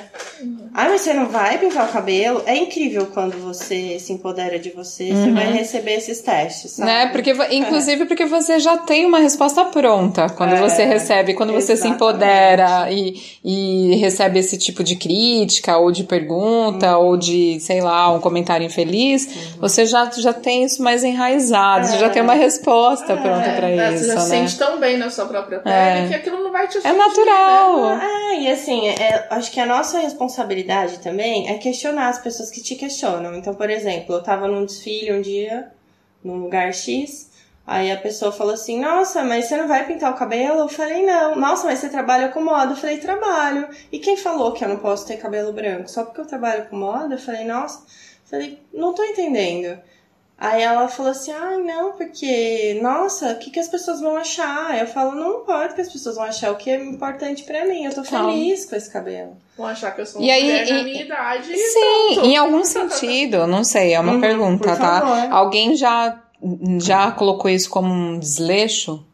Ah, 0.74 0.88
mas 0.90 1.02
você 1.02 1.14
não 1.14 1.28
vai 1.28 1.58
pintar 1.58 1.88
o 1.88 1.92
cabelo? 1.92 2.42
É 2.46 2.56
incrível 2.56 3.08
quando 3.14 3.38
você 3.38 3.98
se 4.00 4.14
empodera 4.14 4.58
de 4.60 4.70
você, 4.70 5.10
você 5.16 5.32
vai 5.32 5.52
receber 5.52 5.96
esses 5.96 6.20
testes, 6.22 6.72
sabe? 6.72 6.90
Né? 6.92 7.08
Porque, 7.08 7.32
inclusive 7.52 8.06
porque 8.06 8.26
você 8.26 8.60
já 8.60 8.78
tem 8.78 9.06
uma 9.06 9.20
resposta 9.20 9.66
pronta 9.66 10.28
quando 10.30 10.54
É, 10.54 10.60
você 10.62 10.86
recebe, 10.86 11.34
quando 11.34 11.52
você 11.54 11.76
se 11.76 11.88
exatamente. 11.88 11.96
empodera 11.96 12.92
e, 12.92 13.22
e 13.44 13.96
recebe 13.98 14.40
esse 14.40 14.58
tipo 14.58 14.84
de 14.84 14.96
crítica 14.96 15.78
ou 15.78 15.92
de 15.92 16.04
pergunta 16.04 16.98
Uhum. 16.98 17.06
ou 17.06 17.18
de, 17.18 17.60
sei 17.60 17.82
lá, 17.82 18.12
um 18.12 18.20
comentário 18.20 18.66
infeliz, 18.66 19.28
você 19.60 19.86
já, 19.86 20.10
já 20.18 20.32
tem 20.34 20.64
isso 20.64 20.82
mais 20.84 21.04
enraizado, 21.04 21.88
você 21.88 21.98
já 21.98 22.06
É. 22.08 22.10
tem 22.10 22.22
uma 22.22 22.34
resposta 22.34 22.59
pronta 22.64 23.16
pra 23.16 23.70
É, 23.70 23.94
isso, 23.94 24.04
você 24.06 24.08
já 24.14 24.20
se 24.20 24.30
né? 24.30 24.38
sente 24.48 24.58
tão 24.58 24.80
bem 24.80 24.98
na 24.98 25.10
sua 25.10 25.26
própria 25.26 25.60
pele 25.60 25.76
É. 25.76 26.08
que 26.08 26.16
aquilo 26.16 26.44
não 26.44 26.52
vai 26.52 26.68
te 26.68 26.78
É 26.78 26.80
ofender, 26.80 26.98
natural. 26.98 27.96
né? 27.98 28.08
É, 28.34 28.42
e 28.42 28.52
assim, 28.52 28.88
é, 28.88 29.28
acho 29.30 29.52
que 29.52 29.60
a 29.60 29.66
nossa 29.66 30.00
responsabilidade 30.00 31.00
também 31.00 31.50
é 31.50 31.58
questionar 31.58 32.10
as 32.10 32.20
pessoas 32.20 32.50
que 32.52 32.62
te 32.62 32.76
questionam. 32.76 33.36
Então, 33.36 33.54
por 33.54 33.70
exemplo, 33.70 34.16
eu 34.16 34.24
tava 34.24 34.48
num 34.48 34.66
desfile 34.66 35.14
um 35.14 35.22
dia, 35.22 35.72
num 36.24 36.36
lugar 36.38 36.74
X, 36.74 37.30
aí 37.66 37.92
a 37.92 37.98
pessoa 37.98 38.32
falou 38.32 38.54
assim, 38.54 38.80
nossa, 38.80 39.24
mas 39.24 39.46
você 39.46 39.56
não 39.58 39.68
vai 39.68 39.86
pintar 39.86 40.12
o 40.12 40.18
cabelo? 40.18 40.60
Eu 40.62 40.68
falei, 40.70 41.06
não. 41.06 41.36
Nossa, 41.36 41.66
mas 41.68 41.80
você 41.80 41.90
trabalha 41.90 42.30
com 42.30 42.42
moda? 42.44 42.72
Eu 42.74 42.76
falei, 42.78 42.98
trabalho. 42.98 43.68
E 43.92 44.00
quem 44.00 44.18
falou 44.18 44.52
que 44.54 44.64
eu 44.64 44.70
não 44.70 44.78
posso 44.78 45.06
ter 45.06 45.18
cabelo 45.18 45.54
branco? 45.54 45.90
Só 45.90 46.04
porque 46.04 46.22
eu 46.22 46.26
trabalho 46.26 46.66
com 46.70 46.76
moda? 46.76 47.16
Eu 47.16 47.20
falei, 47.20 47.46
nossa. 47.46 47.80
Eu 47.80 48.30
falei, 48.30 48.60
não 48.74 48.94
tô 48.94 49.04
entendendo. 49.04 49.80
Aí 50.42 50.62
ela 50.62 50.88
falou 50.88 51.12
assim, 51.12 51.32
ah, 51.34 51.58
não, 51.58 51.92
porque, 51.98 52.80
nossa, 52.82 53.34
o 53.34 53.40
que, 53.40 53.52
que 53.52 53.60
as 53.60 53.68
pessoas 53.68 54.00
vão 54.00 54.16
achar? 54.16 54.80
Eu 54.80 54.88
falo, 54.88 55.12
não 55.14 55.42
importa 55.42 55.74
o 55.74 55.76
que 55.76 55.82
as 55.82 55.92
pessoas 55.92 56.16
vão 56.16 56.24
achar, 56.24 56.52
o 56.52 56.56
que 56.56 56.70
é 56.70 56.82
importante 56.82 57.44
pra 57.44 57.66
mim, 57.66 57.84
eu 57.84 57.94
tô 57.94 58.04
Calma. 58.04 58.32
feliz 58.32 58.66
com 58.66 58.76
esse 58.76 58.90
cabelo. 58.90 59.36
Vão 59.58 59.68
achar 59.68 59.92
que 59.94 60.00
eu 60.00 60.06
sou 60.06 60.22
E 60.22 60.26
uma 60.26 60.34
aí, 60.34 60.44
mulher 60.44 60.68
e- 60.68 60.72
na 60.74 60.84
minha 60.84 61.02
idade 61.02 61.58
Sim, 61.58 62.14
pronto. 62.14 62.26
em 62.30 62.38
algum 62.38 62.64
sentido, 62.64 63.46
não 63.48 63.66
sei, 63.66 63.94
é 63.94 64.00
uma 64.00 64.14
Uhum, 64.14 64.22
pergunta, 64.22 64.76
tá? 64.78 65.28
Alguém 65.30 65.76
já, 65.76 66.18
já 66.80 67.12
colocou 67.12 67.52
isso 67.52 67.70
como 67.70 67.94
um 67.94 68.18
desleixo? 68.18 69.06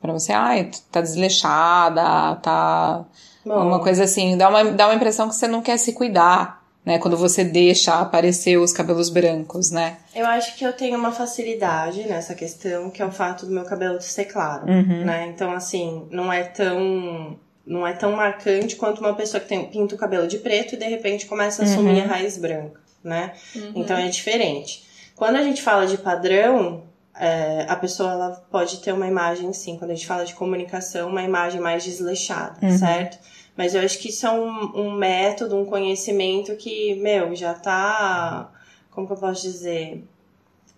Pra 0.00 0.14
você, 0.14 0.32
ai, 0.32 0.70
tá 0.90 1.02
desleixada, 1.02 2.36
tá. 2.36 3.04
Bom, 3.44 3.66
Uma 3.68 3.80
coisa 3.80 4.04
assim, 4.04 4.36
dá 4.36 4.48
uma, 4.48 4.64
dá 4.64 4.86
uma 4.86 4.94
impressão 4.94 5.28
que 5.28 5.34
você 5.34 5.46
não 5.46 5.60
quer 5.60 5.76
se 5.78 5.92
cuidar, 5.92 6.59
né? 6.84 6.98
Quando 6.98 7.16
você 7.16 7.44
deixa 7.44 8.00
aparecer 8.00 8.56
os 8.58 8.72
cabelos 8.72 9.10
brancos, 9.10 9.70
né? 9.70 9.98
Eu 10.14 10.26
acho 10.26 10.56
que 10.56 10.64
eu 10.64 10.72
tenho 10.72 10.98
uma 10.98 11.12
facilidade 11.12 12.02
nessa 12.08 12.34
questão, 12.34 12.90
que 12.90 13.02
é 13.02 13.06
o 13.06 13.12
fato 13.12 13.46
do 13.46 13.52
meu 13.52 13.64
cabelo 13.64 14.00
ser 14.00 14.24
claro, 14.26 14.66
Uhum. 14.66 15.04
né? 15.04 15.26
Então, 15.28 15.52
assim, 15.52 16.06
não 16.10 16.32
é 16.32 16.42
tão... 16.44 17.36
Não 17.66 17.86
é 17.86 17.92
tão 17.92 18.12
marcante 18.12 18.74
quanto 18.74 19.00
uma 19.00 19.14
pessoa 19.14 19.40
que 19.40 19.46
tem, 19.46 19.64
pinta 19.66 19.94
o 19.94 19.98
cabelo 19.98 20.26
de 20.26 20.38
preto 20.38 20.74
e 20.74 20.78
de 20.78 20.86
repente 20.86 21.26
começa 21.26 21.62
a 21.62 21.66
Uhum. 21.66 21.70
assumir 21.72 22.00
a 22.02 22.06
raiz 22.06 22.36
branca, 22.36 22.80
né? 23.04 23.32
Uhum. 23.54 23.72
Então 23.76 23.96
é 23.96 24.08
diferente. 24.08 24.82
Quando 25.14 25.36
a 25.36 25.42
gente 25.42 25.62
fala 25.62 25.86
de 25.86 25.96
padrão, 25.98 26.82
é, 27.16 27.66
a 27.68 27.76
pessoa 27.76 28.10
ela 28.12 28.30
pode 28.50 28.78
ter 28.78 28.92
uma 28.92 29.06
imagem, 29.06 29.52
sim, 29.52 29.76
quando 29.78 29.90
a 29.92 29.94
gente 29.94 30.06
fala 30.06 30.24
de 30.24 30.34
comunicação, 30.34 31.10
uma 31.10 31.22
imagem 31.22 31.60
mais 31.60 31.84
desleixada, 31.84 32.56
Uhum. 32.62 32.76
certo? 32.76 33.18
Mas 33.56 33.74
eu 33.74 33.82
acho 33.82 33.98
que 33.98 34.08
isso 34.08 34.26
é 34.26 34.30
um, 34.30 34.80
um 34.80 34.92
método, 34.92 35.56
um 35.56 35.64
conhecimento 35.64 36.56
que, 36.56 36.94
meu, 36.96 37.34
já 37.34 37.54
tá. 37.54 38.50
Como 38.90 39.06
que 39.06 39.12
eu 39.12 39.16
posso 39.16 39.42
dizer? 39.42 40.02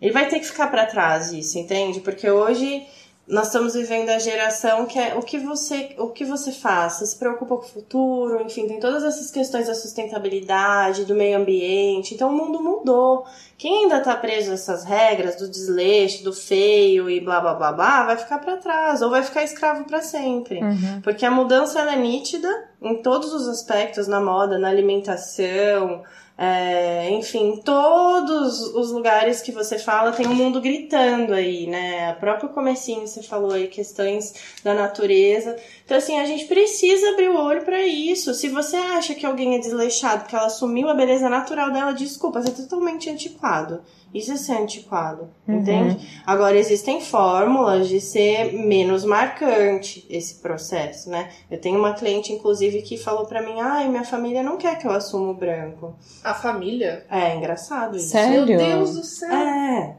Ele 0.00 0.12
vai 0.12 0.28
ter 0.28 0.40
que 0.40 0.46
ficar 0.46 0.68
pra 0.68 0.86
trás 0.86 1.32
isso, 1.32 1.58
entende? 1.58 2.00
Porque 2.00 2.28
hoje 2.28 2.84
nós 3.26 3.46
estamos 3.46 3.74
vivendo 3.74 4.10
a 4.10 4.18
geração 4.18 4.84
que 4.84 4.98
é 4.98 5.14
o 5.14 5.22
que 5.22 5.38
você, 5.38 5.94
o 5.96 6.08
que 6.08 6.24
você 6.24 6.50
faz, 6.50 6.94
você 6.94 7.06
se 7.06 7.16
preocupa 7.16 7.56
com 7.56 7.62
o 7.62 7.68
futuro, 7.68 8.42
enfim, 8.42 8.66
tem 8.66 8.80
todas 8.80 9.04
essas 9.04 9.30
questões 9.30 9.68
da 9.68 9.74
sustentabilidade, 9.74 11.04
do 11.04 11.14
meio 11.14 11.38
ambiente. 11.38 12.14
Então 12.14 12.30
o 12.30 12.32
mundo 12.32 12.60
mudou. 12.60 13.24
Quem 13.56 13.84
ainda 13.84 14.00
tá 14.00 14.16
preso 14.16 14.50
a 14.50 14.54
essas 14.54 14.82
regras 14.82 15.36
do 15.36 15.48
desleixo, 15.48 16.24
do 16.24 16.32
feio 16.32 17.08
e 17.08 17.20
blá 17.20 17.40
blá 17.40 17.54
blá 17.54 17.72
blá, 17.72 18.06
vai 18.06 18.16
ficar 18.16 18.38
pra 18.38 18.56
trás 18.56 19.02
ou 19.02 19.10
vai 19.10 19.22
ficar 19.22 19.44
escravo 19.44 19.84
pra 19.84 20.02
sempre. 20.02 20.60
Uhum. 20.60 21.00
Porque 21.00 21.24
a 21.24 21.30
mudança 21.30 21.78
ela 21.78 21.92
é 21.92 21.96
nítida, 21.96 22.48
em 22.82 23.00
todos 23.00 23.32
os 23.32 23.48
aspectos, 23.48 24.08
na 24.08 24.20
moda, 24.20 24.58
na 24.58 24.68
alimentação, 24.68 26.02
é, 26.36 27.10
enfim, 27.10 27.60
todos 27.62 28.60
os 28.74 28.90
lugares 28.90 29.42
que 29.42 29.52
você 29.52 29.78
fala 29.78 30.12
tem 30.12 30.26
um 30.26 30.34
mundo 30.34 30.60
gritando 30.60 31.34
aí, 31.34 31.66
né? 31.66 32.10
A 32.10 32.14
próprio 32.14 32.48
comecinho 32.48 33.06
você 33.06 33.22
falou 33.22 33.52
aí 33.52 33.68
questões 33.68 34.34
da 34.64 34.72
natureza. 34.74 35.56
Então 35.84 35.96
assim, 35.96 36.18
a 36.18 36.24
gente 36.24 36.46
precisa 36.46 37.10
abrir 37.10 37.28
o 37.28 37.38
olho 37.38 37.64
para 37.64 37.86
isso. 37.86 38.34
Se 38.34 38.48
você 38.48 38.76
acha 38.76 39.14
que 39.14 39.26
alguém 39.26 39.56
é 39.56 39.58
desleixado 39.58 40.22
porque 40.22 40.34
ela 40.34 40.46
assumiu 40.46 40.88
a 40.88 40.94
beleza 40.94 41.28
natural 41.28 41.70
dela, 41.70 41.92
desculpa, 41.92 42.40
você 42.40 42.48
é 42.48 42.64
totalmente 42.64 43.10
antiquado. 43.10 43.82
Isso 44.14 44.32
é 44.32 44.36
ser 44.36 44.52
antiquado, 44.52 45.30
uhum. 45.48 45.56
entende? 45.56 46.22
Agora, 46.26 46.56
existem 46.56 47.00
fórmulas 47.00 47.88
de 47.88 47.98
ser 47.98 48.52
menos 48.52 49.04
marcante 49.04 50.06
esse 50.10 50.34
processo, 50.34 51.08
né? 51.08 51.30
Eu 51.50 51.58
tenho 51.58 51.78
uma 51.78 51.94
cliente, 51.94 52.32
inclusive, 52.32 52.82
que 52.82 52.98
falou 52.98 53.24
para 53.24 53.40
mim: 53.40 53.58
ai, 53.58 53.88
minha 53.88 54.04
família 54.04 54.42
não 54.42 54.58
quer 54.58 54.78
que 54.78 54.86
eu 54.86 54.90
assuma 54.90 55.30
o 55.30 55.34
branco. 55.34 55.94
A 56.22 56.34
família? 56.34 57.06
É, 57.10 57.34
engraçado 57.34 57.96
isso. 57.96 58.10
Sério? 58.10 58.44
Meu 58.44 58.58
Deus 58.58 58.94
do 58.94 59.02
céu. 59.02 59.32
É. 59.32 59.96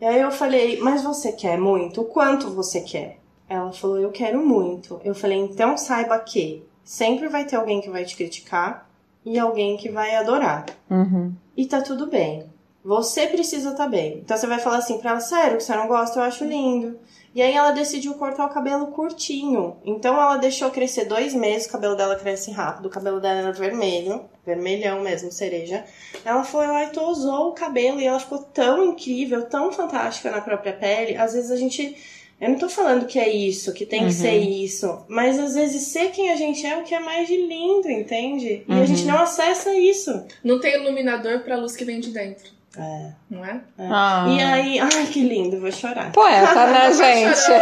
E 0.00 0.04
aí 0.04 0.20
eu 0.20 0.32
falei: 0.32 0.80
mas 0.80 1.04
você 1.04 1.30
quer 1.30 1.56
muito? 1.56 2.00
O 2.00 2.06
quanto 2.06 2.50
você 2.50 2.80
quer? 2.80 3.18
Ela 3.48 3.72
falou: 3.72 3.98
eu 3.98 4.10
quero 4.10 4.44
muito. 4.44 5.00
Eu 5.04 5.14
falei: 5.14 5.38
então 5.38 5.76
saiba 5.78 6.18
que 6.18 6.64
sempre 6.82 7.28
vai 7.28 7.44
ter 7.44 7.54
alguém 7.54 7.80
que 7.80 7.90
vai 7.90 8.04
te 8.04 8.16
criticar 8.16 8.90
e 9.24 9.38
alguém 9.38 9.76
que 9.76 9.88
vai 9.88 10.16
adorar. 10.16 10.66
Uhum. 10.90 11.32
E 11.56 11.64
tá 11.64 11.80
tudo 11.80 12.08
bem. 12.08 12.52
Você 12.84 13.26
precisa 13.26 13.70
estar 13.70 13.84
tá 13.84 13.88
bem. 13.88 14.18
Então 14.18 14.36
você 14.36 14.46
vai 14.46 14.58
falar 14.58 14.76
assim 14.76 14.98
pra 14.98 15.12
ela, 15.12 15.20
sério, 15.20 15.56
que 15.56 15.64
você 15.64 15.74
não 15.74 15.88
gosta, 15.88 16.18
eu 16.18 16.22
acho 16.22 16.44
lindo. 16.44 16.98
E 17.34 17.40
aí 17.42 17.52
ela 17.52 17.72
decidiu 17.72 18.14
cortar 18.14 18.46
o 18.46 18.50
cabelo 18.50 18.88
curtinho. 18.88 19.76
Então 19.84 20.14
ela 20.14 20.36
deixou 20.36 20.70
crescer 20.70 21.06
dois 21.06 21.34
meses, 21.34 21.66
o 21.66 21.72
cabelo 21.72 21.96
dela 21.96 22.14
cresce 22.14 22.52
rápido, 22.52 22.86
o 22.86 22.90
cabelo 22.90 23.20
dela 23.20 23.40
era 23.40 23.52
vermelho, 23.52 24.24
vermelhão 24.46 25.00
mesmo, 25.00 25.32
cereja. 25.32 25.84
Ela 26.24 26.44
foi 26.44 26.66
lá 26.66 26.84
e 26.84 26.90
tosou 26.90 27.48
o 27.48 27.52
cabelo 27.52 28.00
e 28.00 28.06
ela 28.06 28.20
ficou 28.20 28.38
tão 28.38 28.84
incrível, 28.84 29.46
tão 29.46 29.72
fantástica 29.72 30.30
na 30.30 30.42
própria 30.42 30.74
pele. 30.74 31.16
Às 31.16 31.32
vezes 31.32 31.50
a 31.50 31.56
gente. 31.56 31.96
Eu 32.40 32.50
não 32.50 32.58
tô 32.58 32.68
falando 32.68 33.06
que 33.06 33.18
é 33.18 33.28
isso, 33.28 33.72
que 33.72 33.86
tem 33.86 34.00
uhum. 34.00 34.08
que 34.08 34.12
ser 34.12 34.36
isso, 34.36 35.04
mas 35.08 35.38
às 35.38 35.54
vezes 35.54 35.82
ser 35.84 36.10
quem 36.10 36.30
a 36.30 36.36
gente 36.36 36.66
é 36.66 36.76
o 36.76 36.82
que 36.82 36.94
é 36.94 37.00
mais 37.00 37.26
de 37.26 37.36
lindo, 37.36 37.88
entende? 37.88 38.64
E 38.68 38.72
uhum. 38.72 38.82
a 38.82 38.84
gente 38.84 39.04
não 39.04 39.18
acessa 39.18 39.72
isso. 39.72 40.24
Não 40.42 40.60
tem 40.60 40.74
iluminador 40.74 41.40
pra 41.40 41.56
luz 41.56 41.74
que 41.74 41.84
vem 41.84 42.00
de 42.00 42.10
dentro. 42.10 42.52
É. 42.76 43.12
Não 43.30 43.44
é? 43.44 43.60
é. 43.78 43.88
Ah. 43.90 44.26
E 44.28 44.42
aí, 44.42 44.78
ai 44.80 45.06
que 45.06 45.22
lindo, 45.22 45.60
vou 45.60 45.70
chorar. 45.70 46.10
Poeta, 46.12 46.66
né, 46.66 46.90
gente? 46.92 47.52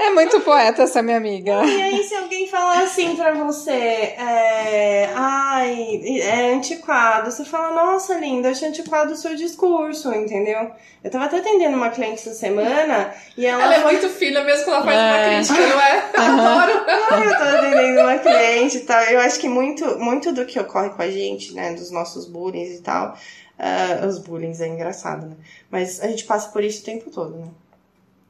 é 0.00 0.10
muito 0.10 0.40
poeta 0.40 0.82
essa 0.82 1.02
minha 1.02 1.18
amiga. 1.18 1.64
E 1.64 1.82
aí, 1.82 2.02
se 2.02 2.14
alguém 2.14 2.48
falar 2.48 2.82
assim 2.82 3.14
pra 3.14 3.34
você, 3.34 3.70
é, 3.70 5.10
ai, 5.14 6.00
é 6.22 6.52
antiquado, 6.54 7.30
você 7.30 7.44
fala, 7.44 7.74
nossa, 7.74 8.14
linda, 8.14 8.50
achei 8.50 8.68
antiquado 8.68 9.12
o 9.12 9.16
seu 9.16 9.36
discurso, 9.36 10.14
entendeu? 10.14 10.70
Eu 11.04 11.10
tava 11.10 11.26
até 11.26 11.38
atendendo 11.38 11.76
uma 11.76 11.90
cliente 11.90 12.14
essa 12.14 12.34
semana 12.34 13.12
e 13.36 13.46
ela. 13.46 13.62
Ela 13.62 13.74
é 13.76 13.84
muito 13.84 14.08
fina 14.08 14.42
mesmo 14.42 14.64
que 14.64 14.70
ela 14.70 14.82
faz 14.82 14.96
é. 14.96 15.00
uma 15.00 15.36
crítica, 15.36 15.66
não 15.66 15.80
é? 15.80 16.08
Uhum. 16.18 16.40
Adoro. 16.40 16.84
Ai, 17.10 17.26
eu 17.26 17.36
tô 17.36 17.42
atendendo 17.44 18.00
uma 18.00 18.18
cliente 18.18 18.76
e 18.78 18.80
tal. 18.80 19.00
Eu 19.04 19.20
acho 19.20 19.38
que 19.38 19.48
muito, 19.48 19.98
muito 19.98 20.32
do 20.32 20.44
que 20.44 20.58
ocorre 20.58 20.90
com 20.90 21.02
a 21.02 21.08
gente, 21.08 21.54
né, 21.54 21.74
dos 21.74 21.90
nossos 21.90 22.26
bullying 22.26 22.76
e 22.76 22.80
tal 22.80 23.16
Uh, 23.58 24.06
os 24.06 24.18
bullying 24.18 24.52
é 24.60 24.68
engraçado, 24.68 25.26
né? 25.26 25.36
Mas 25.68 26.00
a 26.00 26.06
gente 26.06 26.24
passa 26.24 26.48
por 26.50 26.62
isso 26.62 26.82
o 26.82 26.84
tempo 26.84 27.10
todo, 27.10 27.36
né? 27.36 27.48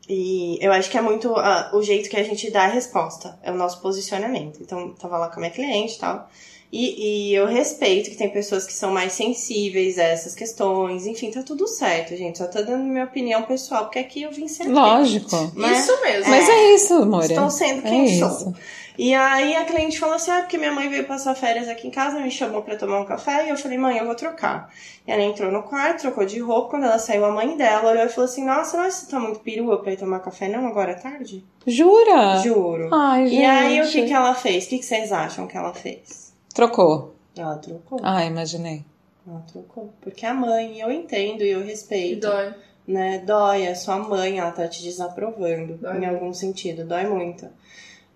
E 0.08 0.58
eu 0.64 0.72
acho 0.72 0.90
que 0.90 0.96
é 0.96 1.02
muito 1.02 1.30
uh, 1.32 1.76
o 1.76 1.82
jeito 1.82 2.08
que 2.08 2.16
a 2.16 2.22
gente 2.22 2.50
dá 2.50 2.62
a 2.62 2.68
resposta, 2.68 3.38
é 3.42 3.52
o 3.52 3.54
nosso 3.54 3.82
posicionamento. 3.82 4.62
Então, 4.62 4.94
tava 4.94 5.18
lá 5.18 5.28
com 5.28 5.34
a 5.34 5.40
minha 5.40 5.50
cliente 5.50 5.96
e 5.96 5.98
tal. 5.98 6.30
E, 6.70 7.30
e, 7.30 7.34
eu 7.34 7.46
respeito 7.46 8.10
que 8.10 8.16
tem 8.16 8.28
pessoas 8.28 8.66
que 8.66 8.74
são 8.74 8.90
mais 8.90 9.14
sensíveis 9.14 9.98
a 9.98 10.02
essas 10.02 10.34
questões. 10.34 11.06
Enfim, 11.06 11.30
tá 11.30 11.42
tudo 11.42 11.66
certo, 11.66 12.14
gente. 12.14 12.38
Só 12.38 12.46
tô 12.46 12.62
dando 12.62 12.84
minha 12.84 13.04
opinião 13.04 13.42
pessoal, 13.44 13.84
porque 13.84 13.98
aqui 13.98 14.22
eu 14.22 14.30
vim 14.30 14.48
ser. 14.48 14.68
Lógico. 14.68 15.34
Né? 15.54 15.72
Isso 15.72 16.00
mesmo. 16.02 16.30
Mas 16.30 16.48
é 16.48 16.74
isso, 16.74 16.94
amor. 16.94 17.24
Estou 17.24 17.48
sendo 17.48 17.82
quem 17.82 18.04
é 18.04 18.18
sou. 18.18 18.28
Isso. 18.28 18.54
E 18.98 19.14
aí 19.14 19.54
a 19.54 19.64
cliente 19.64 19.98
falou 19.98 20.16
assim: 20.16 20.32
ah, 20.32 20.40
porque 20.40 20.58
minha 20.58 20.72
mãe 20.72 20.90
veio 20.90 21.06
passar 21.06 21.34
férias 21.36 21.68
aqui 21.68 21.86
em 21.86 21.90
casa, 21.90 22.18
me 22.18 22.30
chamou 22.32 22.62
para 22.62 22.76
tomar 22.76 23.00
um 23.00 23.04
café, 23.04 23.46
e 23.46 23.50
eu 23.50 23.56
falei, 23.56 23.78
mãe, 23.78 23.96
eu 23.96 24.04
vou 24.04 24.14
trocar. 24.16 24.68
E 25.06 25.10
ela 25.12 25.22
entrou 25.22 25.52
no 25.52 25.62
quarto, 25.62 26.00
trocou 26.00 26.26
de 26.26 26.40
roupa, 26.40 26.70
quando 26.70 26.84
ela 26.84 26.98
saiu, 26.98 27.24
a 27.24 27.30
mãe 27.30 27.56
dela 27.56 27.92
olhou 27.92 28.04
e 28.04 28.08
falou 28.08 28.28
assim: 28.28 28.44
Nossa, 28.44 28.76
não 28.76 28.90
você 28.90 29.06
tá 29.08 29.20
muito 29.20 29.38
perua 29.38 29.80
pra 29.80 29.92
ir 29.92 29.96
tomar 29.96 30.18
café, 30.18 30.48
não, 30.48 30.66
agora 30.66 30.90
é 30.90 30.96
tarde? 30.96 31.44
Jura? 31.64 32.42
Juro. 32.44 32.92
Ai, 32.92 33.28
gente. 33.28 33.40
E 33.40 33.44
aí 33.44 33.80
o 33.80 33.88
que, 33.88 34.04
que 34.04 34.12
ela 34.12 34.34
fez? 34.34 34.66
O 34.66 34.68
que, 34.68 34.78
que 34.78 34.84
vocês 34.84 35.12
acham 35.12 35.46
que 35.46 35.56
ela 35.56 35.72
fez? 35.72 36.27
Trocou. 36.58 37.14
Ela 37.36 37.56
trocou. 37.58 38.00
Ah, 38.02 38.24
imaginei. 38.24 38.84
Ela 39.24 39.38
trocou. 39.42 39.92
Porque 40.00 40.26
a 40.26 40.34
mãe, 40.34 40.80
eu 40.80 40.90
entendo 40.90 41.44
e 41.44 41.50
eu 41.50 41.64
respeito. 41.64 42.14
E 42.14 42.20
dói. 42.20 42.54
Né? 42.84 43.18
Dói, 43.24 43.68
a 43.68 43.76
sua 43.76 43.96
mãe, 43.96 44.40
ela 44.40 44.50
tá 44.50 44.66
te 44.66 44.82
desaprovando. 44.82 45.76
Dói. 45.76 45.98
Em 45.98 46.06
algum 46.06 46.34
sentido, 46.34 46.84
dói 46.84 47.06
muito. 47.06 47.46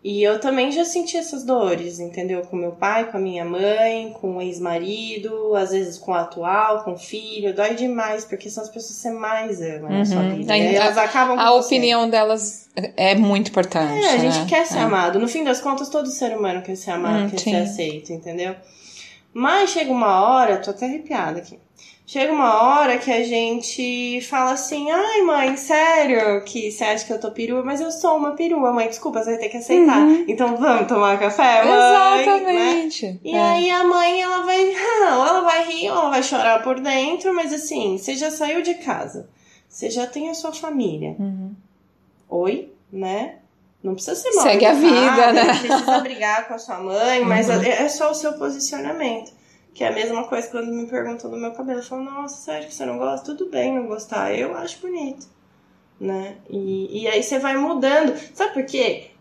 E 0.04 0.20
eu 0.20 0.40
também 0.40 0.72
já 0.72 0.84
senti 0.84 1.16
essas 1.16 1.44
dores, 1.44 2.00
entendeu? 2.00 2.42
Com 2.42 2.56
meu 2.56 2.72
pai, 2.72 3.08
com 3.08 3.18
a 3.18 3.20
minha 3.20 3.44
mãe, 3.44 4.12
com 4.20 4.36
o 4.36 4.42
ex-marido, 4.42 5.54
às 5.54 5.70
vezes 5.70 5.96
com 5.96 6.10
o 6.10 6.14
atual, 6.14 6.82
com 6.82 6.94
o 6.94 6.98
filho. 6.98 7.54
Dói 7.54 7.74
demais, 7.74 8.24
porque 8.24 8.50
são 8.50 8.64
as 8.64 8.68
pessoas 8.68 8.96
que 8.96 9.02
você 9.02 9.10
mais 9.12 9.62
ama 9.62 9.88
uhum. 9.88 9.98
na 9.98 10.04
sua 10.04 10.20
uhum. 10.22 10.36
vida. 10.38 10.56
e 10.56 10.74
elas 10.74 10.98
acabam 10.98 11.38
A 11.38 11.52
opinião 11.52 12.10
delas 12.10 12.68
é 12.96 13.14
muito 13.14 13.50
importante. 13.50 14.04
É, 14.04 14.14
a 14.14 14.18
gente 14.18 14.40
né? 14.40 14.46
quer 14.48 14.66
ser 14.66 14.78
é. 14.78 14.82
amado. 14.82 15.20
No 15.20 15.28
fim 15.28 15.44
das 15.44 15.60
contas, 15.60 15.88
todo 15.88 16.08
ser 16.08 16.36
humano 16.36 16.62
quer 16.62 16.76
ser 16.76 16.90
amado, 16.90 17.26
hum, 17.26 17.30
quer 17.30 17.38
sim. 17.38 17.50
ser 17.50 17.56
aceito, 17.58 18.12
entendeu? 18.12 18.56
Mas 19.32 19.70
chega 19.70 19.92
uma 19.92 20.20
hora, 20.20 20.56
tô 20.56 20.70
até 20.72 20.86
arrepiada 20.86 21.38
aqui 21.38 21.60
chega 22.12 22.30
uma 22.30 22.62
hora 22.62 22.98
que 22.98 23.10
a 23.10 23.24
gente 23.24 24.20
fala 24.28 24.52
assim: 24.52 24.90
ai, 24.90 25.22
mãe, 25.22 25.56
sério 25.56 26.44
que 26.44 26.70
você 26.70 26.84
acha 26.84 27.06
que 27.06 27.12
eu 27.12 27.18
tô 27.18 27.30
perua? 27.30 27.64
Mas 27.64 27.80
eu 27.80 27.90
sou 27.90 28.18
uma 28.18 28.32
perua, 28.32 28.70
mãe, 28.70 28.86
desculpa, 28.86 29.22
você 29.22 29.30
vai 29.30 29.38
ter 29.38 29.48
que 29.48 29.56
aceitar. 29.56 29.98
Uhum. 29.98 30.26
Então 30.28 30.54
vamos 30.58 30.86
tomar 30.86 31.18
café, 31.18 31.64
mãe? 31.64 32.20
Exatamente. 32.22 33.06
Né? 33.06 33.18
E 33.24 33.34
é. 33.34 33.40
aí 33.40 33.70
a 33.70 33.84
mãe, 33.84 34.20
ela 34.20 34.42
vai, 34.42 34.60
ou 35.16 35.26
ela 35.26 35.40
vai 35.40 35.64
rir, 35.64 35.88
ou 35.88 35.96
ela 35.96 36.10
vai 36.10 36.22
chorar 36.22 36.62
por 36.62 36.78
dentro, 36.80 37.34
mas 37.34 37.50
assim, 37.50 37.96
você 37.96 38.14
já 38.14 38.30
saiu 38.30 38.60
de 38.60 38.74
casa, 38.74 39.30
você 39.66 39.88
já 39.88 40.06
tem 40.06 40.28
a 40.28 40.34
sua 40.34 40.52
família. 40.52 41.16
Uhum. 41.18 41.54
Oi, 42.28 42.70
né? 42.92 43.36
Não 43.82 43.94
precisa 43.94 44.14
ser 44.14 44.32
mal 44.34 44.44
Segue 44.44 44.66
a 44.66 44.74
vida, 44.74 45.32
né? 45.32 45.44
Não 45.44 45.58
precisa 45.58 46.00
brigar 46.00 46.46
com 46.46 46.54
a 46.54 46.58
sua 46.58 46.78
mãe, 46.78 47.24
mas 47.24 47.48
uhum. 47.48 47.62
é, 47.62 47.84
é 47.84 47.88
só 47.88 48.10
o 48.10 48.14
seu 48.14 48.34
posicionamento. 48.34 49.32
Que 49.74 49.84
é 49.84 49.88
a 49.88 49.92
mesma 49.92 50.24
coisa 50.24 50.48
quando 50.48 50.70
me 50.72 50.86
perguntam 50.86 51.30
do 51.30 51.36
meu 51.36 51.52
cabelo. 51.52 51.80
Eu 51.80 51.84
falo, 51.84 52.04
nossa, 52.04 52.36
sério 52.36 52.68
que 52.68 52.74
você 52.74 52.84
não 52.84 52.98
gosta? 52.98 53.24
Tudo 53.24 53.50
bem 53.50 53.74
não 53.74 53.86
gostar, 53.86 54.34
eu 54.34 54.54
acho 54.56 54.80
bonito. 54.80 55.26
Né? 55.98 56.36
E, 56.50 57.02
e 57.02 57.08
aí 57.08 57.22
você 57.22 57.38
vai 57.38 57.56
mudando. 57.56 58.14
Sabe 58.34 58.52
por 58.52 58.64
quê? 58.64 59.12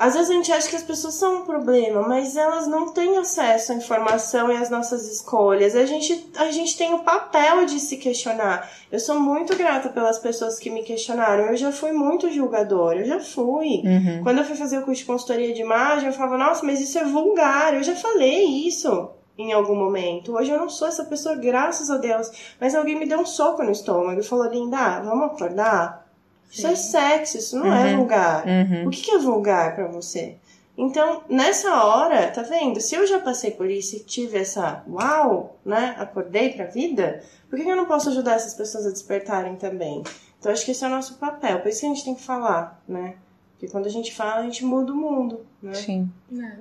Às 0.00 0.14
vezes 0.14 0.30
a 0.30 0.32
gente 0.32 0.50
acha 0.50 0.66
que 0.66 0.76
as 0.76 0.82
pessoas 0.82 1.12
são 1.12 1.42
um 1.42 1.44
problema, 1.44 2.00
mas 2.08 2.34
elas 2.34 2.66
não 2.66 2.88
têm 2.88 3.18
acesso 3.18 3.70
à 3.70 3.74
informação 3.74 4.50
e 4.50 4.56
às 4.56 4.70
nossas 4.70 5.06
escolhas. 5.06 5.76
A 5.76 5.84
gente, 5.84 6.30
a 6.36 6.50
gente 6.50 6.74
tem 6.74 6.94
o 6.94 7.00
papel 7.00 7.66
de 7.66 7.78
se 7.78 7.98
questionar. 7.98 8.66
Eu 8.90 8.98
sou 8.98 9.20
muito 9.20 9.54
grata 9.54 9.90
pelas 9.90 10.18
pessoas 10.18 10.58
que 10.58 10.70
me 10.70 10.82
questionaram. 10.82 11.48
Eu 11.48 11.56
já 11.58 11.70
fui 11.70 11.92
muito 11.92 12.32
julgadora, 12.32 13.00
eu 13.00 13.04
já 13.04 13.20
fui. 13.20 13.82
Uhum. 13.84 14.22
Quando 14.22 14.38
eu 14.38 14.44
fui 14.44 14.56
fazer 14.56 14.78
o 14.78 14.82
curso 14.82 15.02
de 15.02 15.06
consultoria 15.06 15.52
de 15.52 15.60
imagem, 15.60 16.06
eu 16.06 16.14
falava, 16.14 16.38
nossa, 16.38 16.64
mas 16.64 16.80
isso 16.80 16.98
é 16.98 17.04
vulgar. 17.04 17.74
Eu 17.74 17.82
já 17.82 17.94
falei 17.94 18.42
isso 18.66 19.19
em 19.38 19.52
algum 19.52 19.74
momento. 19.74 20.34
Hoje 20.36 20.50
eu 20.50 20.58
não 20.58 20.68
sou 20.68 20.88
essa 20.88 21.04
pessoa, 21.04 21.34
graças 21.36 21.90
a 21.90 21.96
Deus. 21.96 22.30
Mas 22.60 22.74
alguém 22.74 22.98
me 22.98 23.06
deu 23.06 23.20
um 23.20 23.26
soco 23.26 23.62
no 23.62 23.70
estômago 23.70 24.20
e 24.20 24.24
falou: 24.24 24.46
Linda, 24.46 25.00
vamos 25.00 25.26
acordar? 25.26 26.06
Sim. 26.50 26.50
Isso 26.50 26.66
é 26.66 26.76
sexo, 26.76 27.38
isso 27.38 27.58
não 27.58 27.66
é 27.66 27.80
uhum. 27.80 27.86
é 27.86 27.96
vulgar. 27.96 28.44
Uhum. 28.46 28.88
O 28.88 28.90
que 28.90 29.10
é 29.10 29.18
vulgar 29.18 29.74
para 29.74 29.86
você? 29.86 30.36
Então, 30.76 31.22
nessa 31.28 31.84
hora, 31.84 32.30
tá 32.30 32.42
vendo? 32.42 32.80
Se 32.80 32.94
eu 32.94 33.06
já 33.06 33.18
passei 33.18 33.50
por 33.50 33.70
isso 33.70 33.96
e 33.96 34.00
tive 34.00 34.38
essa 34.38 34.82
uau, 34.88 35.58
né? 35.64 35.94
Acordei 35.98 36.50
pra 36.50 36.64
vida, 36.64 37.22
por 37.48 37.58
que 37.58 37.68
eu 37.68 37.76
não 37.76 37.84
posso 37.84 38.08
ajudar 38.08 38.36
essas 38.36 38.54
pessoas 38.54 38.86
a 38.86 38.90
despertarem 38.90 39.56
também? 39.56 40.02
Então, 40.38 40.50
acho 40.50 40.64
que 40.64 40.70
esse 40.70 40.82
é 40.82 40.86
o 40.86 40.90
nosso 40.90 41.18
papel. 41.18 41.60
Por 41.60 41.68
isso 41.68 41.80
que 41.80 41.86
a 41.86 41.88
gente 41.90 42.04
tem 42.04 42.14
que 42.14 42.22
falar, 42.22 42.82
né? 42.88 43.16
Porque 43.60 43.70
quando 43.72 43.84
a 43.84 43.90
gente 43.90 44.14
fala, 44.14 44.40
a 44.40 44.42
gente 44.44 44.64
muda 44.64 44.90
o 44.90 44.96
mundo, 44.96 45.44
né? 45.62 45.74
Sim. 45.74 46.10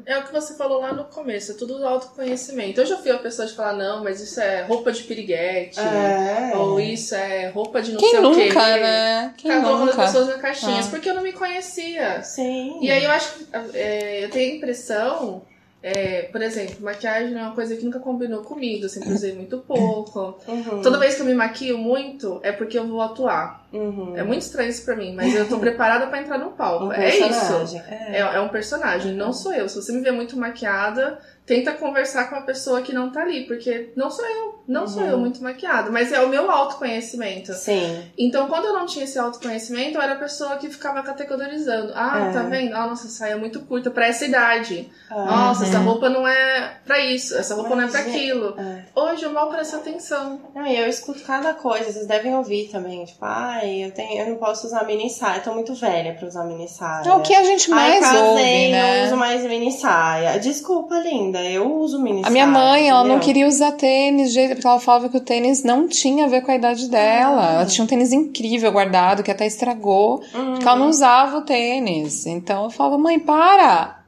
É, 0.06 0.16
é 0.16 0.18
o 0.20 0.24
que 0.26 0.34
você 0.34 0.54
falou 0.56 0.82
lá 0.82 0.92
no 0.92 1.06
começo, 1.06 1.54
é 1.54 1.56
tudo 1.56 1.82
autoconhecimento. 1.88 2.82
Eu 2.82 2.86
já 2.86 2.98
fui 2.98 3.10
a 3.10 3.18
pessoa 3.18 3.48
de 3.48 3.54
falar, 3.54 3.72
não, 3.72 4.04
mas 4.04 4.20
isso 4.20 4.38
é 4.42 4.64
roupa 4.64 4.92
de 4.92 5.04
piriguete. 5.04 5.80
É. 5.80 6.52
Ou 6.58 6.78
isso 6.78 7.16
é 7.16 7.48
roupa 7.52 7.82
de 7.82 7.94
não 7.94 8.00
Quem 8.02 8.10
sei 8.12 8.20
nunca, 8.20 8.38
o 8.38 8.42
quê. 8.50 8.54
né? 8.82 9.34
Quem 9.38 9.50
Cada 9.50 9.70
nunca? 9.78 9.92
as 9.92 9.96
pessoas 10.12 10.28
na 10.28 10.40
caixinhas, 10.40 10.88
Ah. 10.88 10.90
porque 10.90 11.10
eu 11.10 11.14
não 11.16 11.24
me 11.24 11.32
conhecia. 11.32 12.22
Sim. 12.22 12.80
E 12.82 12.92
aí 12.92 13.06
eu 13.06 13.12
acho 13.12 13.34
que 13.36 13.48
é, 13.74 14.26
eu 14.26 14.30
tenho 14.30 14.52
a 14.52 14.56
impressão 14.58 15.42
É, 15.82 16.24
por 16.24 16.42
exemplo, 16.42 16.76
maquiagem 16.82 17.38
é 17.38 17.42
uma 17.42 17.56
coisa 17.56 17.76
que 17.76 17.86
nunca 17.86 18.00
combinou 18.00 18.44
comigo, 18.44 18.84
eu 18.84 18.90
sempre 18.90 19.14
usei 19.14 19.34
muito 19.34 19.60
pouco. 19.60 20.38
Uhum. 20.46 20.82
Toda 20.82 21.00
vez 21.00 21.16
que 21.16 21.22
eu 21.22 21.26
me 21.26 21.34
maquio 21.34 21.78
muito, 21.78 22.40
é 22.44 22.52
porque 22.52 22.78
eu 22.78 22.86
vou 22.86 23.02
atuar. 23.02 23.66
Uhum. 23.72 24.18
É 24.18 24.24
muito 24.24 24.42
estranho 24.42 24.70
isso 24.70 24.84
pra 24.84 24.96
mim, 24.96 25.14
mas 25.16 25.34
eu 25.34 25.48
tô 25.48 25.58
preparada 25.60 26.08
pra 26.08 26.22
entrar 26.22 26.38
no 26.38 26.52
palco. 26.52 26.86
Um 26.86 26.94
é 26.94 27.10
isso. 27.10 27.28
personagem. 27.28 27.82
É, 27.88 28.20
é 28.20 28.42
um 28.42 28.50
personagem, 28.50 29.14
não 29.14 29.32
sou 29.32 29.54
eu. 29.54 29.70
Se 29.70 29.82
você 29.82 29.94
me 29.94 30.02
vê 30.02 30.12
muito 30.12 30.38
maquiada, 30.38 31.18
tenta 31.50 31.72
conversar 31.74 32.30
com 32.30 32.36
a 32.36 32.42
pessoa 32.42 32.80
que 32.84 32.94
não 32.94 33.10
tá 33.12 33.24
ali, 33.24 33.48
porque 33.48 33.90
não 33.96 34.12
sou 34.12 34.24
eu, 34.24 34.60
não 34.68 34.88
sou 34.88 35.02
Uhum. 35.02 35.10
eu 35.10 35.18
muito 35.18 35.42
maquiada, 35.42 35.90
mas 35.90 36.12
é 36.14 36.22
o 36.22 36.30
meu 36.30 36.50
autoconhecimento. 36.52 37.52
Sim. 37.54 38.04
Então, 38.16 38.48
quando 38.48 38.66
eu 38.66 38.74
não 38.74 38.86
tinha 38.86 39.04
esse 39.04 39.18
autoconhecimento, 39.18 39.98
eu 39.98 40.02
era 40.02 40.14
a 40.14 40.18
pessoa 40.20 40.58
que 40.58 40.70
ficava 40.70 41.02
categorizando. 41.02 41.92
Ah, 41.96 42.28
É. 42.30 42.34
tá 42.34 42.44
vendo? 42.44 42.76
Ah, 42.76 42.86
nossa, 42.86 43.08
saia 43.08 43.32
é 43.32 43.36
muito 43.36 43.62
curta 43.62 43.90
pra 43.90 44.06
essa 44.06 44.26
idade. 44.26 44.88
Ah, 45.10 45.26
Nossa, 45.26 45.64
essa 45.64 45.80
Uhum. 45.80 45.86
roupa 45.86 46.08
não 46.08 46.28
é 46.28 46.78
pra 46.86 47.00
isso, 47.00 47.36
essa 47.36 47.56
roupa 47.56 47.76
não 47.76 47.84
é 47.84 47.88
pra 47.88 48.02
Mas, 48.04 48.10
aquilo. 48.16 48.56
é. 48.60 48.84
Hoje 48.96 49.24
eu 49.24 49.34
mal 49.34 49.50
presto 49.50 49.76
atenção. 49.76 50.40
Não, 50.54 50.68
e 50.68 50.78
eu 50.78 50.88
escuto 50.88 51.22
cada 51.24 51.56
coisa, 51.56 51.92
vocês 51.92 52.06
devem 52.06 52.36
ouvir 52.36 52.70
também. 52.72 53.04
Tipo, 53.06 53.26
ai, 53.26 53.86
eu, 53.86 53.92
tenho, 53.92 54.22
eu 54.22 54.30
não 54.30 54.36
posso 54.36 54.68
usar 54.68 54.86
mini 54.86 55.10
saia, 55.10 55.40
eu 55.40 55.44
tô 55.44 55.54
muito 55.56 55.74
velha 55.74 56.14
pra 56.14 56.28
usar 56.28 56.44
mini 56.44 56.68
saia. 56.68 57.10
É 57.10 57.14
o 57.14 57.22
que 57.22 57.34
a 57.34 57.44
gente 57.44 57.72
Ai, 57.72 57.76
mais 57.90 58.00
casei, 58.06 58.22
ouve, 58.22 58.72
né? 58.72 58.98
não 59.00 59.06
uso 59.08 59.18
mais 59.18 59.44
mini 59.46 59.72
saia. 59.72 60.38
Desculpa, 60.40 60.96
linda, 61.00 61.39
eu 61.46 61.76
uso 61.78 62.02
mini 62.02 62.22
A 62.26 62.30
minha 62.30 62.48
mãe, 62.48 62.90
ela 62.90 63.00
não 63.04 63.18
entendeu? 63.18 63.26
queria 63.26 63.48
usar 63.48 63.72
tênis, 63.74 64.30
de 64.30 64.34
jeito, 64.36 64.54
porque 64.56 64.68
ela 64.68 64.80
falava 64.80 65.10
que 65.10 65.18
o 65.18 65.22
tênis 65.22 65.64
não 65.64 65.88
tinha 65.88 66.26
a 66.26 66.28
ver 66.28 66.42
com 66.42 66.52
a 66.52 66.56
idade 66.56 66.90
dela. 66.90 67.54
Ela 67.56 67.66
tinha 67.66 67.84
um 67.84 67.88
tênis 67.88 68.12
incrível 68.12 68.72
guardado, 68.72 69.24
que 69.24 69.32
até 69.32 69.46
estragou, 69.46 70.22
Uhum. 70.34 70.52
porque 70.54 70.68
ela 70.68 70.78
não 70.78 70.90
usava 70.90 71.38
o 71.38 71.42
tênis. 71.42 72.26
Então 72.26 72.66
eu 72.66 72.70
falava, 72.70 72.98
mãe, 72.98 73.20
para! 73.20 74.00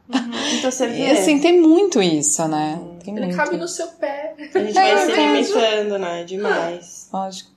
Então 0.58 0.70
você 0.72 0.88
vê. 0.88 0.98
E 1.08 1.12
assim, 1.12 1.40
tem 1.40 1.60
muito 1.62 2.02
isso, 2.02 2.48
né? 2.48 2.80
Tem 3.04 3.16
Ele 3.16 3.26
muito. 3.28 3.38
cabe 3.38 3.58
no 3.58 3.68
seu 3.68 3.88
pé. 3.88 4.34
a 4.38 4.60
gente 4.60 4.74
vai 4.74 4.92
É 4.94 4.98
se 4.98 5.08
mesmo. 5.08 5.36
limitando, 5.60 5.98
né? 6.00 6.24
Demais. 6.24 7.08
Lógico. 7.14 7.50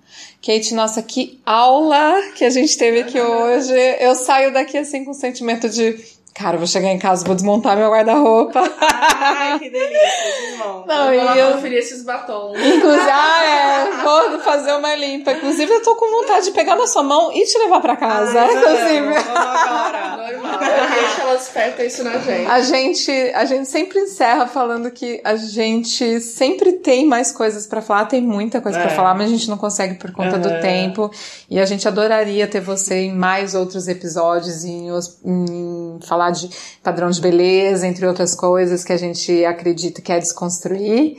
Kate, 0.45 0.75
nossa, 0.75 1.03
que 1.03 1.41
aula 1.45 2.15
que 2.37 2.45
a 2.45 2.51
gente 2.51 2.77
teve 2.79 3.01
aqui 3.01 3.19
hoje. 3.21 3.75
Eu 3.99 4.15
saio 4.15 4.53
daqui 4.53 4.79
assim 4.79 5.05
com 5.05 5.11
o 5.11 5.15
sentimento 5.15 5.69
de. 5.69 5.99
Cara, 6.37 6.57
eu 6.57 6.59
vou 6.59 6.67
chegar 6.67 6.89
em 6.89 6.99
casa, 6.99 7.25
vou 7.25 7.35
desmontar 7.37 7.77
meu 7.77 7.89
guarda-roupa. 7.93 8.61
Ai, 8.81 9.57
que 9.61 9.71
delícia, 9.71 10.51
irmão. 10.53 10.85
Não, 10.85 11.13
eu 11.15 11.21
vou 11.21 11.25
lá 11.31 11.37
e 11.37 11.41
eu- 11.41 11.53
conferir 11.53 11.79
esses 11.79 12.03
batons. 12.03 12.59
Inclusive, 12.59 13.09
ah, 13.09 13.45
é, 13.45 14.03
vou 14.03 14.41
fazer 14.41 14.73
uma 14.73 14.97
limpa. 14.97 15.31
Inclusive, 15.31 15.71
eu 15.73 15.83
tô 15.85 15.95
com 15.95 16.11
vontade 16.11 16.47
de 16.47 16.51
pegar 16.51 16.75
na 16.75 16.89
sua 16.89 17.05
mão 17.05 17.33
e 17.33 17.45
te 17.45 17.57
levar 17.59 17.81
pra 17.81 17.95
casa. 17.97 18.41
Ai, 18.41 18.49
vamos, 18.49 18.65
inclusive. 18.81 19.01
vamos 19.15 19.29
agora. 19.29 20.17
Normal. 20.33 20.59
Deixa 20.59 21.23
ela 21.23 21.35
desperta 21.37 21.85
isso 21.85 22.03
na 22.03 22.19
gente. 22.19 22.51
A 22.51 22.61
gente, 22.63 23.11
a 23.13 23.45
gente 23.45 23.69
sempre 23.69 24.01
encerra 24.01 24.47
falando 24.49 24.91
que 24.91 25.21
a 25.23 25.37
gente 25.37 26.21
sempre 26.21 26.73
tem 26.73 27.07
mais 27.07 27.31
coisas 27.31 27.65
pra 27.65 27.81
falar, 27.81 28.07
tem 28.07 28.21
muita 28.21 28.61
coisa 28.61 28.81
pra 28.81 28.91
É. 28.91 28.95
falar, 28.97 29.15
mas 29.15 29.27
a 29.29 29.31
gente 29.31 29.49
não 29.49 29.57
consegue 29.57 29.95
por 29.95 30.11
conta 30.11 30.37
do 30.37 30.49
Uhum. 30.49 30.61
tempo. 30.61 31.11
E 31.49 31.61
a 31.61 31.65
gente 31.65 31.87
adoraria 31.87 32.47
ter 32.49 32.61
você 32.61 33.03
em 33.03 33.15
mais 33.15 33.55
outros 33.55 33.87
episódios, 33.87 34.65
em, 34.65 34.89
em 35.25 35.99
falar 36.05 36.24
de 36.31 36.49
padrão 36.83 37.11
de 37.11 37.21
beleza, 37.21 37.87
entre 37.87 38.07
outras 38.07 38.35
coisas 38.35 38.85
que 38.85 38.93
a 38.93 38.97
gente 38.97 39.45
acredita 39.45 40.03
que 40.03 40.13
é 40.13 40.19
desconstruir. 40.19 41.17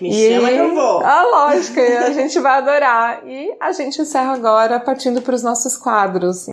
Me 0.00 0.12
chama 0.12 0.48
que 0.48 0.56
eu 0.56 0.74
vou. 0.74 1.00
Ah, 1.04 1.22
lógico, 1.22 1.78
e 1.78 1.96
a 1.96 2.10
gente 2.10 2.38
vai 2.40 2.58
adorar. 2.58 3.22
E 3.26 3.54
a 3.60 3.72
gente 3.72 4.00
encerra 4.00 4.32
agora 4.32 4.80
partindo 4.80 5.22
para 5.22 5.34
os 5.34 5.42
nossos 5.42 5.76
quadros. 5.76 6.46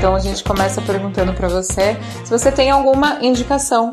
Então 0.00 0.14
a 0.14 0.18
gente 0.18 0.42
começa 0.42 0.80
perguntando 0.80 1.34
para 1.34 1.46
você 1.46 1.94
se 2.24 2.30
você 2.30 2.50
tem 2.50 2.70
alguma 2.70 3.18
indicação 3.20 3.92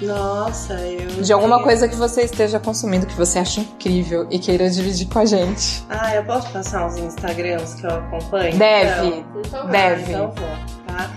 Nossa, 0.00 0.74
eu. 0.74 1.20
de 1.20 1.32
alguma 1.32 1.56
tenho- 1.56 1.66
coisa 1.66 1.88
que 1.88 1.96
você 1.96 2.22
esteja 2.22 2.60
consumindo 2.60 3.04
que 3.06 3.14
você 3.16 3.40
acha 3.40 3.60
incrível 3.62 4.28
e 4.30 4.38
queira 4.38 4.70
dividir 4.70 5.08
com 5.08 5.18
a 5.18 5.24
gente. 5.24 5.84
Ah, 5.90 6.14
eu 6.14 6.22
posso 6.22 6.48
passar 6.50 6.86
uns 6.86 6.96
Instagrams 6.96 7.74
que 7.74 7.84
eu 7.86 7.90
acompanho? 7.90 8.56
Deve. 8.56 9.06
Então, 9.08 9.22
Por 9.32 9.46
favor. 9.48 9.70
Deve. 9.72 10.12
Então 10.12 10.26
vou, 10.36 10.48
tá? 10.86 11.10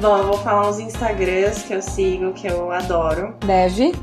Bom, 0.00 0.16
eu 0.16 0.26
vou 0.28 0.38
falar 0.38 0.70
uns 0.70 0.78
Instagrams 0.78 1.62
que 1.64 1.74
eu 1.74 1.82
sigo, 1.82 2.32
que 2.32 2.46
eu 2.46 2.70
adoro. 2.72 3.34
Deve. 3.44 3.94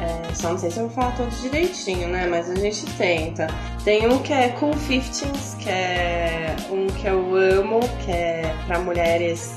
É, 0.00 0.34
só 0.34 0.50
não 0.50 0.58
sei 0.58 0.70
se 0.70 0.78
eu 0.78 0.86
vou 0.88 0.94
falar 0.94 1.14
todos 1.16 1.40
direitinho, 1.42 2.08
né? 2.08 2.26
Mas 2.26 2.48
a 2.50 2.54
gente 2.54 2.86
tenta. 2.96 3.46
Tem 3.84 4.06
um 4.08 4.18
que 4.18 4.32
é 4.32 4.48
Cool 4.50 4.72
15, 4.88 5.56
que 5.58 5.68
é 5.68 6.56
um 6.70 6.86
que 6.86 7.06
eu 7.06 7.34
amo, 7.36 7.80
que 8.04 8.10
é 8.10 8.54
pra 8.66 8.78
mulheres 8.78 9.52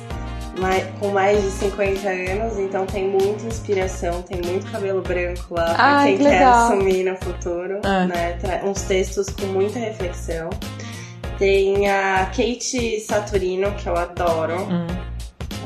mai- 0.59 0.85
com 0.99 1.07
mais 1.09 1.41
de 1.41 1.49
50 1.49 2.07
anos, 2.09 2.59
então 2.59 2.85
tem 2.85 3.07
muita 3.07 3.47
inspiração, 3.47 4.21
tem 4.21 4.39
muito 4.45 4.69
cabelo 4.71 5.01
branco 5.01 5.55
lá 5.55 5.73
pra 5.73 6.03
quem 6.03 6.17
que 6.17 6.23
quer 6.25 6.43
assumir 6.43 7.03
no 7.05 7.15
futuro, 7.17 7.79
É. 7.83 8.05
né? 8.05 8.61
Uns 8.65 8.81
textos 8.83 9.29
com 9.29 9.45
muita 9.47 9.79
reflexão. 9.79 10.49
Tem 11.39 11.89
a 11.89 12.25
Kate 12.27 12.99
Saturino, 12.99 13.71
que 13.71 13.87
eu 13.87 13.95
adoro. 13.97 14.61
Hum. 14.69 14.87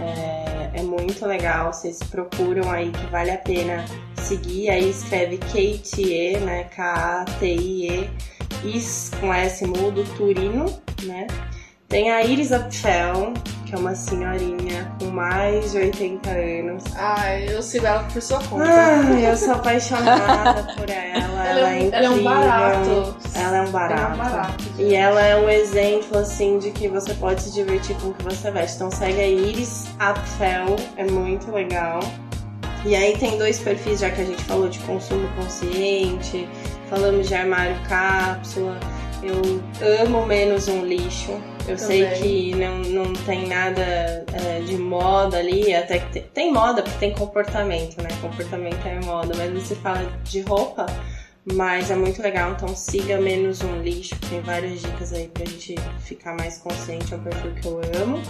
É, 0.01 0.56
é 0.77 0.83
muito 0.83 1.25
legal, 1.25 1.73
vocês 1.73 1.99
procuram 2.03 2.71
aí 2.71 2.91
que 2.91 3.05
vale 3.07 3.31
a 3.31 3.37
pena 3.37 3.83
seguir. 4.21 4.69
Aí 4.69 4.89
escreve 4.89 5.37
Kate, 5.37 6.37
né? 6.39 6.65
K-A-T-I-E, 6.65 8.09
Is 8.63 9.11
com 9.19 9.33
S 9.33 9.65
mudo, 9.65 10.03
Turino, 10.15 10.65
né? 11.03 11.27
Tem 11.87 12.11
a 12.11 12.23
Iris 12.23 12.51
Apfel, 12.51 13.33
que 13.67 13.75
é 13.75 13.77
uma 13.77 13.93
senhorinha 13.93 14.95
com 14.97 15.07
mais 15.07 15.73
de 15.73 15.77
80 15.77 16.29
anos. 16.29 16.83
Ai, 16.95 17.47
eu 17.49 17.61
sigo 17.61 17.85
ela 17.85 18.03
por 18.03 18.21
sua 18.21 18.41
conta. 18.43 18.63
Ai, 18.63 19.29
eu 19.29 19.35
sou 19.35 19.51
apaixonada 19.55 20.63
por 20.73 20.89
ela. 20.89 21.17
Ela, 21.17 21.47
ela, 21.47 21.73
é 21.73 21.79
é, 21.79 21.85
incrível. 21.85 21.97
ela 21.97 22.05
é 22.05 22.09
um 22.09 22.23
barato. 22.23 23.17
Ela 23.35 23.57
é 23.57 23.61
um 23.61 23.71
barato. 23.71 24.01
Ela 24.01 24.09
é 24.09 24.13
um 24.13 24.17
barato. 24.17 24.63
E 24.79 24.95
ela 24.95 25.21
é 25.21 25.35
um 25.35 25.49
exemplo, 25.49 26.17
assim, 26.17 26.57
de 26.59 26.71
que 26.71 26.87
você 26.87 27.13
pode 27.15 27.41
se 27.41 27.53
divertir 27.53 27.97
com 27.97 28.07
o 28.07 28.13
que 28.13 28.23
você 28.23 28.49
veste. 28.51 28.77
Então 28.77 28.89
segue 28.89 29.19
a 29.19 29.27
Iris 29.27 29.85
Apfel, 29.99 30.77
é 30.95 31.03
muito 31.03 31.51
legal. 31.51 31.99
E 32.85 32.95
aí 32.95 33.17
tem 33.17 33.37
dois 33.37 33.59
perfis, 33.59 33.99
já 33.99 34.09
que 34.09 34.21
a 34.21 34.25
gente 34.25 34.41
falou 34.45 34.69
de 34.69 34.79
consumo 34.79 35.27
consciente, 35.35 36.47
falamos 36.89 37.27
de 37.27 37.35
armário 37.35 37.75
cápsula. 37.89 38.79
Eu 39.21 39.61
amo 40.05 40.25
menos 40.25 40.69
um 40.69 40.85
lixo. 40.85 41.37
Eu 41.67 41.77
sei 41.77 42.05
que 42.11 42.55
não, 42.55 42.77
não 42.77 43.13
tem 43.13 43.47
nada 43.47 43.81
é, 43.81 44.61
de 44.65 44.77
moda 44.77 45.37
ali, 45.37 45.75
até 45.75 45.99
que 45.99 46.11
tem, 46.13 46.23
tem 46.33 46.53
moda, 46.53 46.81
porque 46.81 46.97
tem 46.97 47.13
comportamento, 47.13 48.01
né? 48.01 48.09
Comportamento 48.21 48.85
é 48.85 48.99
moda, 49.01 49.35
mas 49.35 49.51
você 49.51 49.75
fala 49.75 50.09
de 50.23 50.41
roupa, 50.41 50.85
mas 51.53 51.91
é 51.91 51.95
muito 51.95 52.21
legal, 52.21 52.51
então 52.51 52.69
siga 52.75 53.19
menos 53.19 53.61
um 53.61 53.81
lixo, 53.81 54.15
tem 54.29 54.41
várias 54.41 54.81
dicas 54.81 55.13
aí 55.13 55.27
pra 55.27 55.45
gente 55.45 55.75
ficar 55.99 56.35
mais 56.35 56.57
consciente, 56.57 57.13
é 57.13 57.17
um 57.17 57.23
perfil 57.23 57.53
que 57.55 57.67
eu 57.67 57.81
amo. 58.01 58.21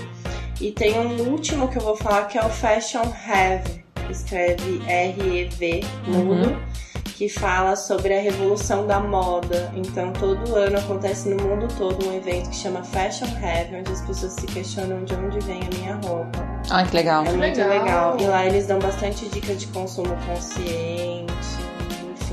E 0.59 0.71
tem 0.71 0.99
um 0.99 1.29
último 1.29 1.67
que 1.67 1.77
eu 1.77 1.83
vou 1.83 1.95
falar 1.95 2.25
que 2.25 2.37
é 2.37 2.43
o 2.43 2.49
Fashion 2.49 3.03
Have, 3.27 3.83
escreve 4.09 4.81
R-E-V, 4.87 5.81
mudo, 6.07 6.57
que 7.17 7.27
fala 7.27 7.75
sobre 7.75 8.15
a 8.15 8.21
revolução 8.21 8.85
da 8.85 8.99
moda. 8.99 9.71
Então 9.75 10.13
todo 10.13 10.55
ano 10.55 10.77
acontece 10.77 11.27
no 11.29 11.43
mundo 11.43 11.67
todo 11.75 12.07
um 12.07 12.13
evento 12.13 12.49
que 12.51 12.55
chama 12.55 12.83
Fashion 12.83 13.25
Have, 13.41 13.75
onde 13.75 13.91
as 13.91 14.01
pessoas 14.01 14.33
se 14.33 14.45
questionam 14.45 15.03
de 15.03 15.15
onde 15.15 15.39
vem 15.39 15.59
a 15.61 15.75
minha 15.77 15.95
roupa. 15.95 16.47
Ai, 16.69 16.85
que 16.87 16.95
legal. 16.95 17.25
É 17.25 17.31
muito 17.31 17.57
Legal. 17.57 17.69
legal. 17.69 18.17
E 18.19 18.25
lá 18.27 18.45
eles 18.45 18.67
dão 18.67 18.77
bastante 18.77 19.27
dica 19.29 19.55
de 19.55 19.65
consumo 19.67 20.15
consciente. 20.27 21.33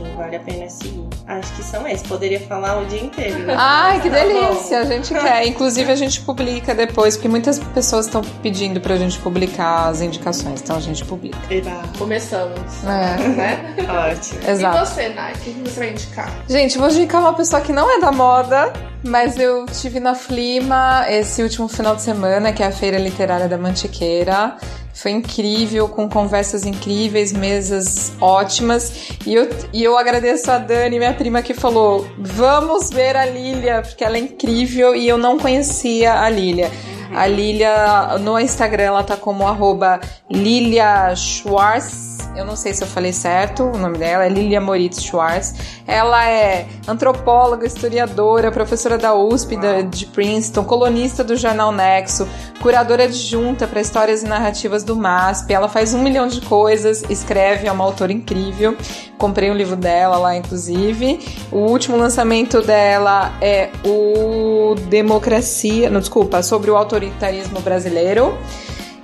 Enfim, 0.04 0.16
vale 0.16 0.36
a 0.36 0.40
pena 0.40 0.68
seguir. 0.68 1.04
Acho 1.26 1.52
que 1.54 1.62
são 1.62 1.86
esses. 1.86 2.06
Poderia 2.06 2.40
falar 2.40 2.78
o 2.80 2.86
dia 2.86 3.00
inteiro. 3.02 3.38
né? 3.40 3.54
Ai, 3.56 4.00
que 4.00 4.10
Tá 4.10 4.16
bom. 4.20 4.26
delícia! 4.28 4.80
A 4.80 4.84
gente 4.84 5.14
quer. 5.14 5.46
Inclusive, 5.46 5.90
a 5.90 5.96
gente 5.96 6.20
publica 6.20 6.74
depois, 6.74 7.16
porque 7.16 7.28
muitas 7.28 7.58
pessoas 7.58 8.06
estão 8.06 8.20
pedindo 8.42 8.80
pra 8.80 8.96
gente 8.96 9.18
publicar 9.18 9.88
as 9.88 10.00
indicações. 10.00 10.60
Então 10.60 10.76
a 10.76 10.80
gente 10.80 11.04
publica. 11.04 11.38
Eba. 11.50 11.82
Começamos. 11.98 12.84
É, 12.84 13.28
Né? 13.28 13.74
Ótimo. 14.10 14.40
exato. 14.48 14.76
E 14.76 14.80
você, 14.86 15.08
Nai? 15.10 15.32
O 15.32 15.38
que 15.38 15.50
você 15.52 15.80
vai 15.80 15.90
indicar? 15.90 16.30
Gente, 16.48 16.78
vou 16.78 16.88
indicar 16.90 17.20
uma 17.20 17.32
pessoa 17.34 17.60
que 17.62 17.72
não 17.72 17.90
é 17.90 18.00
da 18.00 18.12
moda, 18.12 18.72
mas 19.02 19.38
eu 19.38 19.64
tive 19.66 19.98
na 20.00 20.14
Flima 20.14 21.06
esse 21.08 21.42
último 21.42 21.68
final 21.68 21.96
de 21.96 22.02
semana, 22.02 22.52
que 22.52 22.62
é 22.62 22.66
a 22.66 22.72
Feira 22.72 22.98
Literária 22.98 23.48
da 23.48 23.56
Mantiqueira. 23.56 24.56
Foi 24.94 25.10
incrível, 25.10 25.88
com 25.88 26.08
conversas 26.08 26.64
incríveis, 26.64 27.32
mesas 27.32 28.12
ótimas. 28.20 29.10
E 29.26 29.34
eu, 29.34 29.50
e 29.72 29.82
eu 29.82 29.98
agradeço 29.98 30.50
a 30.50 30.58
Dani, 30.58 30.98
minha 30.98 31.12
prima, 31.12 31.42
que 31.42 31.52
falou: 31.52 32.06
vamos 32.16 32.90
ver 32.90 33.16
a 33.16 33.26
Lília, 33.26 33.82
porque 33.82 34.04
ela 34.04 34.16
é 34.16 34.20
incrível 34.20 34.94
e 34.94 35.08
eu 35.08 35.18
não 35.18 35.36
conhecia 35.36 36.20
a 36.20 36.30
Lília. 36.30 36.70
A 37.12 37.26
Lilia, 37.26 38.18
no 38.20 38.38
Instagram, 38.38 38.84
ela 38.84 39.04
tá 39.04 39.16
como 39.16 39.46
arroba 39.46 40.00
Lilia 40.30 41.14
Schwartz. 41.14 42.13
Eu 42.36 42.44
não 42.44 42.56
sei 42.56 42.74
se 42.74 42.82
eu 42.82 42.88
falei 42.88 43.12
certo 43.12 43.62
o 43.62 43.78
nome 43.78 43.96
dela, 43.96 44.24
é 44.24 44.28
Lilia 44.28 44.60
Moritz 44.60 45.02
Schwartz. 45.02 45.54
Ela 45.86 46.28
é 46.28 46.66
antropóloga, 46.86 47.64
historiadora, 47.64 48.50
professora 48.50 48.98
da 48.98 49.14
USP 49.14 49.56
da, 49.56 49.82
de 49.82 50.06
Princeton, 50.06 50.64
colunista 50.64 51.22
do 51.22 51.36
jornal 51.36 51.70
Nexo, 51.70 52.28
curadora 52.60 53.04
adjunta 53.04 53.68
para 53.68 53.80
histórias 53.80 54.24
e 54.24 54.26
narrativas 54.26 54.82
do 54.82 54.96
MASP. 54.96 55.52
Ela 55.52 55.68
faz 55.68 55.94
um 55.94 56.02
milhão 56.02 56.26
de 56.26 56.40
coisas, 56.40 57.04
escreve, 57.08 57.68
é 57.68 57.72
uma 57.72 57.84
autora 57.84 58.12
incrível. 58.12 58.76
Comprei 59.16 59.48
um 59.48 59.54
livro 59.54 59.76
dela 59.76 60.18
lá, 60.18 60.36
inclusive. 60.36 61.20
O 61.52 61.58
último 61.58 61.96
lançamento 61.96 62.60
dela 62.62 63.32
é 63.40 63.70
o 63.84 64.74
Democracia, 64.88 65.88
não, 65.88 66.00
desculpa, 66.00 66.42
sobre 66.42 66.68
o 66.68 66.76
autoritarismo 66.76 67.60
brasileiro. 67.60 68.36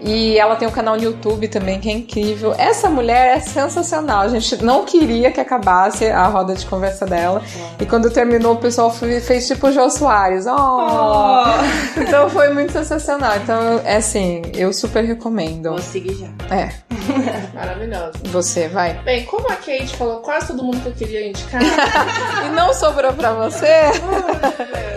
E 0.02 0.38
ela 0.38 0.56
tem 0.56 0.66
um 0.66 0.70
canal 0.70 0.96
no 0.96 1.02
YouTube 1.02 1.46
também 1.48 1.78
que 1.78 1.88
é 1.88 1.92
incrível. 1.92 2.54
Essa 2.56 2.88
mulher 2.88 3.36
é 3.36 3.40
sensacional. 3.40 4.20
A 4.20 4.28
gente 4.28 4.62
não 4.64 4.84
queria 4.84 5.30
que 5.30 5.40
acabasse 5.40 6.06
a 6.06 6.26
roda 6.26 6.54
de 6.54 6.64
conversa 6.66 7.06
dela. 7.06 7.42
E 7.78 7.84
quando 7.84 8.10
terminou, 8.10 8.54
o 8.54 8.56
pessoal 8.56 8.90
fez 8.90 9.46
tipo 9.46 9.68
o 9.68 9.72
Jô 9.72 9.90
Soares. 9.90 10.46
Oh! 10.46 10.52
oh. 10.52 12.00
Então 12.00 12.30
foi 12.30 12.52
muito 12.52 12.72
sensacional. 12.72 13.36
Então, 13.36 13.80
é 13.84 13.96
assim, 13.96 14.42
eu 14.54 14.72
super 14.72 15.04
recomendo. 15.04 15.70
Vou 15.70 15.78
seguir 15.78 16.14
já. 16.14 16.54
É. 16.54 16.72
Maravilhosa. 17.54 18.12
Você, 18.24 18.68
vai. 18.68 18.94
Bem, 19.02 19.24
como 19.24 19.46
a 19.50 19.56
Kate 19.56 19.96
falou 19.96 20.20
quase 20.20 20.48
todo 20.48 20.62
mundo 20.62 20.80
que 20.80 20.88
eu 20.88 20.92
queria 20.92 21.28
indicar. 21.28 21.60
e 22.46 22.48
não 22.50 22.72
sobrou 22.72 23.12
pra 23.12 23.32
você? 23.32 23.90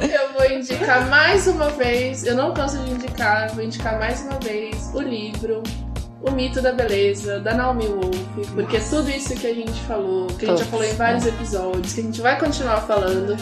eu 0.01 0.34
vou 0.34 0.49
indicar 0.49 1.09
mais 1.09 1.47
uma 1.47 1.69
vez. 1.69 2.25
Eu 2.25 2.35
não 2.35 2.53
canso 2.53 2.77
de 2.77 2.91
indicar, 2.91 3.53
vou 3.53 3.63
indicar 3.63 3.99
mais 3.99 4.21
uma 4.21 4.39
vez 4.39 4.93
o 4.94 5.02
livro 5.02 5.64
O 6.22 6.32
Mito 6.32 6.61
da 6.61 6.72
Beleza, 6.72 7.40
da 7.40 7.53
Naomi 7.53 7.88
Wolf, 7.88 8.49
porque 8.53 8.78
Nossa. 8.78 8.98
tudo 8.98 9.10
isso 9.10 9.36
que 9.36 9.48
a 9.48 9.53
gente 9.53 9.80
falou, 9.82 10.28
que 10.28 10.45
a 10.45 10.49
gente 10.49 10.60
já 10.60 10.65
falou 10.65 10.86
em 10.86 10.94
vários 10.94 11.26
episódios, 11.26 11.94
que 11.94 12.02
a 12.02 12.03
gente 12.03 12.22
vai 12.22 12.40
continuar 12.40 12.82
falando, 12.82 13.36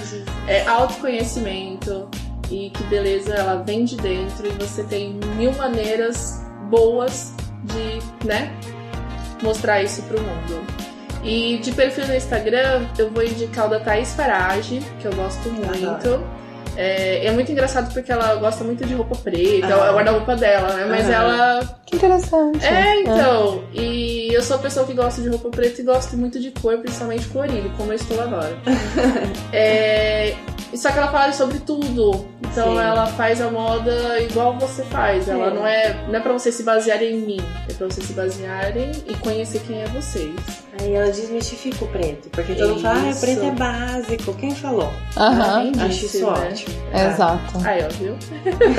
é 0.48 0.65
autoconhecimento 0.65 2.10
e 2.49 2.69
que 2.69 2.84
beleza 2.86 3.34
ela 3.34 3.64
vem 3.64 3.86
de 3.86 3.95
dentro 3.98 4.48
e 4.48 4.52
você 4.52 4.84
tem 4.84 5.14
mil 5.38 5.53
maneiras 5.53 6.41
boas 6.69 7.34
de, 7.64 8.26
né, 8.26 8.52
mostrar 9.44 9.84
isso 9.84 10.02
pro 10.03 10.19
mundo. 10.19 10.65
E 11.23 11.60
de 11.60 11.72
perfil 11.73 12.07
no 12.07 12.15
Instagram, 12.15 12.88
eu 12.98 13.11
vou 13.11 13.23
indicar 13.23 13.68
o 13.68 13.69
da 13.69 13.80
Thaís 13.80 14.14
Farage, 14.15 14.80
que 14.99 15.06
eu 15.06 15.14
gosto 15.14 15.49
muito. 15.49 16.40
É, 16.76 17.26
é, 17.26 17.31
muito 17.31 17.52
engraçado 17.52 17.93
porque 17.93 18.11
ela 18.11 18.35
gosta 18.35 18.64
muito 18.64 18.85
de 18.85 18.93
roupa 18.93 19.15
preta, 19.15 19.68
ah. 19.68 19.88
é 19.88 19.91
o 19.91 19.95
guarda-roupa 19.95 20.35
dela, 20.35 20.73
né? 20.73 20.85
Mas 20.88 21.10
ela. 21.10 21.77
Que 21.85 21.95
interessante. 21.95 22.65
É, 22.65 23.02
então. 23.02 23.64
É. 23.76 23.80
E 23.80 24.34
eu 24.34 24.41
sou 24.41 24.56
a 24.56 24.60
pessoa 24.60 24.85
que 24.85 24.93
gosta 24.93 25.22
de 25.22 25.30
roupa 25.30 25.49
preta 25.49 25.81
e 25.81 25.84
gosto 25.84 26.18
muito 26.18 26.39
de 26.39 26.52
cor, 26.52 26.77
principalmente 26.77 27.27
colorido, 27.27 27.69
como 27.77 27.91
eu 27.91 27.95
estou 27.95 28.22
agora. 28.22 28.57
é, 29.52 30.35
só 30.77 30.91
que 30.91 30.98
ela 30.98 31.11
fala 31.11 31.34
sobre 31.34 31.60
tudo. 31.60 32.26
Então 32.52 32.73
Sim. 32.73 32.80
ela 32.80 33.07
faz 33.07 33.39
a 33.39 33.49
moda 33.49 34.19
igual 34.19 34.57
você 34.60 34.84
faz. 34.84 35.27
Ela 35.27 35.48
é. 35.48 35.53
não 35.53 35.68
é 35.68 36.06
não 36.07 36.15
é 36.15 36.19
para 36.19 36.34
você 36.34 36.52
se 36.52 36.64
basear 36.64 37.02
em 37.02 37.18
mim, 37.18 37.41
é 37.69 37.73
para 37.73 37.88
vocês 37.88 38.06
se 38.06 38.14
basearem 38.14 38.91
e 39.07 39.15
conhecer 39.15 39.61
quem 39.61 39.81
é 39.81 39.85
vocês. 39.88 40.35
Aí 40.80 40.93
ela 40.93 41.11
desmistifica 41.11 41.85
o 41.85 41.88
preto, 41.88 42.30
porque 42.30 42.56
todo 42.56 42.69
mundo 42.69 42.81
fala, 42.81 42.99
ah, 42.99 43.11
o 43.11 43.19
preto 43.19 43.43
é 43.43 43.52
básico. 43.52 44.34
Quem 44.34 44.56
falou? 44.56 44.91
Aham. 45.15 45.72
Acho 45.80 46.06
isso 46.06 46.26
né? 46.26 46.49
ótimo. 46.49 46.76
É. 46.91 47.07
Exato. 47.07 47.57
Aí, 47.64 47.85
ó, 47.85 47.89
viu? 47.89 48.15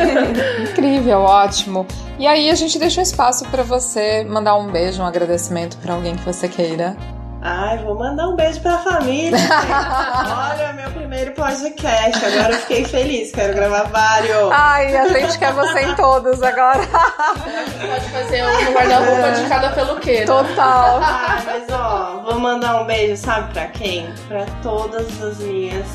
Incrível, 0.69 1.21
ótimo. 1.21 1.87
E 2.19 2.27
aí 2.27 2.51
a 2.51 2.55
gente 2.55 2.79
deixa 2.79 3.01
um 3.01 3.03
espaço 3.03 3.45
para 3.47 3.63
você 3.63 4.25
mandar 4.25 4.57
um 4.57 4.69
beijo, 4.69 5.03
um 5.03 5.07
agradecimento 5.07 5.77
para 5.79 5.95
alguém 5.95 6.17
que 6.17 6.25
você 6.25 6.49
queira. 6.49 6.97
Ai, 7.45 7.77
vou 7.79 7.97
mandar 7.97 8.29
um 8.29 8.37
beijo 8.37 8.61
pra 8.61 8.79
família. 8.79 9.37
Olha, 10.53 10.73
meu 10.75 10.89
primeiro 10.93 11.33
podcast. 11.33 12.25
Agora 12.25 12.53
eu 12.53 12.59
fiquei 12.61 12.85
feliz, 12.85 13.33
quero 13.33 13.53
gravar 13.53 13.83
vários. 13.89 14.53
Ai, 14.53 14.97
a 14.97 15.09
gente 15.09 15.37
quer 15.41 15.53
você 15.53 15.81
em 15.81 15.95
todos 15.97 16.41
agora. 16.41 16.87
Pode 16.87 18.09
fazer 18.11 18.45
um 18.45 18.73
guarda-roupa 18.73 19.33
de 19.33 19.49
cada 19.49 19.71
peluqueiro. 19.71 20.27
Total. 20.27 21.01
Ai, 21.03 21.43
mas 21.45 21.65
ó, 21.73 22.23
vou 22.25 22.39
mandar 22.39 22.81
um 22.81 22.87
beijo, 22.87 23.17
sabe 23.17 23.53
pra 23.53 23.67
quem? 23.67 24.09
Pra 24.29 24.47
todas 24.63 25.21
as 25.21 25.39
minhas 25.39 25.87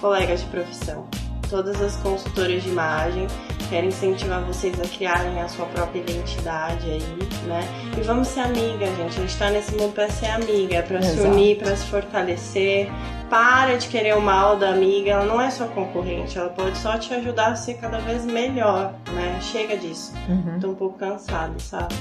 colegas 0.00 0.40
de 0.40 0.46
profissão. 0.46 1.06
Todas 1.48 1.80
as 1.80 1.94
consultoras 1.96 2.60
de 2.64 2.70
imagem 2.70 3.28
quero 3.68 3.86
incentivar 3.86 4.42
vocês 4.42 4.78
a 4.80 4.84
criarem 4.84 5.40
a 5.40 5.48
sua 5.48 5.66
própria 5.66 6.00
identidade 6.00 6.90
aí, 6.90 7.02
né? 7.46 7.60
E 7.96 8.00
vamos 8.02 8.28
ser 8.28 8.40
amigas, 8.40 8.96
gente. 8.96 9.18
A 9.18 9.20
gente 9.20 9.36
tá 9.36 9.50
nesse 9.50 9.74
mundo 9.74 9.92
pra 9.92 10.08
ser 10.10 10.26
amiga, 10.26 10.82
pra 10.82 10.98
Exato. 10.98 11.16
se 11.16 11.26
unir, 11.26 11.58
pra 11.58 11.76
se 11.76 11.86
fortalecer. 11.86 12.90
Para 13.28 13.76
de 13.76 13.88
querer 13.88 14.16
o 14.16 14.22
mal 14.22 14.56
da 14.56 14.70
amiga, 14.70 15.10
ela 15.10 15.24
não 15.24 15.40
é 15.40 15.50
sua 15.50 15.68
concorrente, 15.68 16.38
ela 16.38 16.48
pode 16.48 16.78
só 16.78 16.96
te 16.96 17.12
ajudar 17.12 17.48
a 17.48 17.56
ser 17.56 17.74
cada 17.74 17.98
vez 17.98 18.24
melhor, 18.24 18.94
né? 19.12 19.38
Chega 19.42 19.76
disso. 19.76 20.14
Uhum. 20.28 20.58
Tô 20.60 20.68
um 20.70 20.74
pouco 20.74 20.98
cansada, 20.98 21.58
sabe? 21.58 21.94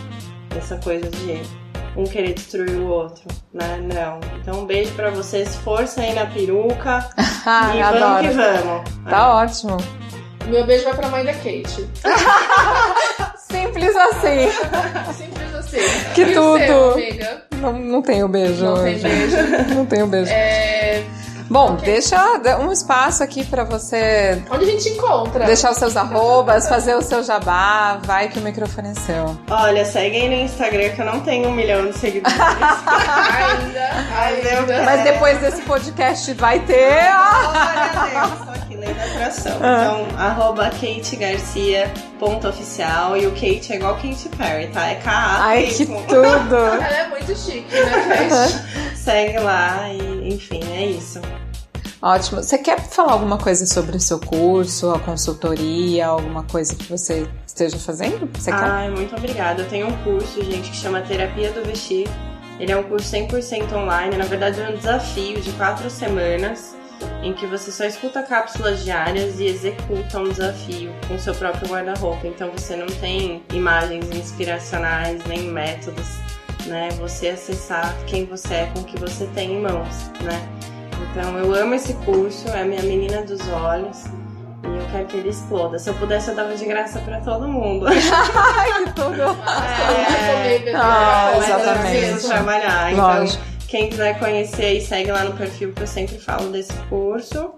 Dessa 0.54 0.78
coisa 0.78 1.10
de 1.10 1.42
um 1.98 2.06
querer 2.06 2.34
destruir 2.34 2.78
o 2.78 2.88
outro, 2.88 3.26
né? 3.54 3.78
Não. 3.82 4.20
Então, 4.40 4.62
um 4.62 4.66
beijo 4.66 4.94
para 4.94 5.10
vocês, 5.10 5.56
força 5.58 6.00
aí 6.02 6.14
na 6.14 6.28
peruca. 6.28 7.10
e 7.76 7.82
Adoro. 7.82 8.00
vamos 8.00 8.22
que 8.22 8.34
vamos. 8.34 8.90
Tá 9.10 9.18
é. 9.18 9.22
ótimo. 9.22 10.07
Meu 10.48 10.66
beijo 10.66 10.86
vai 10.86 10.96
pra 10.96 11.10
mãe 11.10 11.26
da 11.26 11.34
Kate. 11.34 11.88
Simples 13.52 13.96
assim. 13.96 14.50
Simples 15.14 15.56
assim. 15.56 15.78
Que 16.14 16.22
e 16.22 16.34
tudo. 16.34 16.58
Seu, 16.58 16.92
amiga? 16.94 17.44
Não, 17.58 17.74
não 17.74 18.02
tenho 18.02 18.28
beijo. 18.28 18.64
Não 18.64 18.74
hoje. 18.74 18.84
tem 18.84 19.00
beijo. 19.00 19.38
Não 19.76 19.86
tenho 19.86 20.08
beijo. 20.08 20.32
É. 20.32 21.04
Bom, 21.50 21.74
okay. 21.74 21.94
deixa 21.94 22.18
um 22.60 22.72
espaço 22.72 23.24
aqui 23.24 23.44
para 23.46 23.64
você. 23.64 24.40
Onde 24.52 24.66
a 24.66 24.68
gente 24.68 24.90
encontra? 24.90 25.46
Deixar 25.46 25.72
os 25.72 25.78
seus 25.78 25.96
arrobas, 25.96 26.68
fazer 26.68 26.94
o 26.96 27.02
seu 27.02 27.24
jabá. 27.24 28.00
Vai 28.04 28.28
que 28.28 28.38
o 28.38 28.42
microfone 28.42 28.90
é 28.90 28.94
seu. 28.94 29.38
Olha, 29.50 29.86
segue 29.86 30.18
aí 30.18 30.30
no 30.30 30.36
Instagram 30.36 30.90
que 30.90 31.02
eu 31.02 31.06
não 31.06 31.22
tenho 31.22 31.48
um 31.48 31.54
milhão 31.54 31.88
de 31.88 31.98
seguidores. 31.98 32.38
ainda, 34.12 34.60
ainda. 34.60 34.84
Mas 34.84 35.04
depois 35.04 35.40
desse 35.40 35.62
podcast 35.62 36.34
vai 36.34 36.60
ter. 36.60 37.14
Olha, 37.14 38.12
Deus, 38.12 38.47
que 38.68 38.76
lei 38.76 38.94
da 38.94 39.04
atração. 39.04 39.58
Ah. 39.62 40.06
Então, 40.06 40.20
arroba 40.20 40.70
Kate 40.70 41.16
Garcia 41.16 41.92
ponto 42.20 42.48
oficial 42.48 43.16
e 43.16 43.26
o 43.26 43.32
Kate 43.32 43.74
é 43.74 43.76
igual 43.76 43.96
Kate 43.96 44.30
Perry, 44.38 44.68
tá? 44.68 44.88
É 44.88 44.96
K-A. 44.96 45.44
Ai, 45.44 45.68
que 45.68 45.86
tudo! 45.86 46.56
Ela 46.56 46.98
é 46.98 47.08
muito 47.10 47.36
chique, 47.36 47.74
né, 47.74 48.28
Kate? 48.30 48.98
Segue 48.98 49.40
lá 49.40 49.90
e, 49.90 50.34
enfim, 50.34 50.62
é 50.74 50.86
isso. 50.86 51.22
Ótimo. 52.02 52.44
Você 52.44 52.58
quer 52.58 52.80
falar 52.80 53.14
alguma 53.14 53.38
coisa 53.38 53.66
sobre 53.66 53.98
o 53.98 54.00
seu 54.00 54.20
curso, 54.20 54.92
a 54.92 55.00
consultoria, 55.00 56.08
alguma 56.08 56.44
coisa 56.44 56.76
que 56.76 56.86
você 56.86 57.28
esteja 57.46 57.78
fazendo? 57.78 58.30
Você 58.34 58.52
quer? 58.52 58.64
Ai, 58.64 58.90
muito 58.90 59.16
obrigada. 59.16 59.64
Eu 59.64 59.70
tenho 59.70 59.88
um 59.88 59.98
curso, 60.04 60.44
gente, 60.44 60.70
que 60.70 60.76
chama 60.76 61.02
Terapia 61.02 61.52
do 61.52 61.64
Vestir. 61.66 62.08
Ele 62.60 62.72
é 62.72 62.78
um 62.78 62.84
curso 62.84 63.16
100% 63.16 63.72
online, 63.74 64.18
na 64.18 64.26
verdade 64.26 64.60
é 64.60 64.70
um 64.70 64.76
desafio 64.76 65.40
de 65.40 65.52
quatro 65.54 65.90
semanas, 65.90 66.76
em 67.24 67.34
que 67.34 67.46
você 67.46 67.72
só 67.72 67.86
escuta 67.86 68.24
cápsulas 68.24 68.84
diárias 68.84 69.40
e 69.40 69.46
executa 69.46 70.20
um 70.20 70.30
desafio 70.30 70.94
com 71.08 71.18
seu 71.18 71.34
próprio 71.36 71.70
guarda-roupa. 71.70 72.28
Então 72.28 72.50
você 72.52 72.76
não 72.76 72.88
tem 72.88 73.44
imagens 73.54 74.10
inspiracionais 74.16 75.24
nem 75.26 75.44
métodos, 75.44 76.08
né? 76.66 76.90
Você 77.00 77.30
acessar 77.30 77.96
quem 78.06 78.26
você 78.26 78.54
é 78.54 78.72
com 78.74 78.80
o 78.80 78.84
que 78.84 78.98
você 79.00 79.26
tem 79.28 79.54
em 79.54 79.62
mãos, 79.62 80.10
né? 80.22 80.48
Então 81.12 81.38
eu 81.38 81.54
amo 81.54 81.74
esse 81.74 81.94
curso, 82.06 82.48
é 82.50 82.62
a 82.62 82.66
minha 82.66 82.84
menina 82.84 83.22
dos 83.24 83.42
olhos. 83.50 84.06
E 84.64 84.68
eu 84.68 84.88
quero 84.92 85.06
que 85.06 85.18
ele 85.18 85.30
exploda. 85.30 85.78
Se 85.78 85.90
eu 85.90 85.94
pudesse, 85.94 86.30
eu 86.30 86.36
dava 86.36 86.56
de 86.56 86.66
graça 86.66 87.00
pra 87.00 87.22
todo 87.22 87.48
mundo. 87.48 87.86
Ai, 87.88 88.84
que 88.84 88.94
tudo! 88.94 89.22
É, 89.22 90.74
ah, 90.76 91.34
exatamente. 91.38 92.28
trabalhar. 92.28 92.92
Então, 92.92 93.26
quem 93.68 93.90
quiser 93.90 94.18
conhecer 94.18 94.66
aí, 94.66 94.82
segue 94.82 95.12
lá 95.12 95.24
no 95.24 95.34
perfil 95.34 95.74
que 95.74 95.84
eu 95.84 95.88
sempre 95.88 96.18
falo 96.18 96.50
desse 96.50 96.74
curso. 96.90 97.54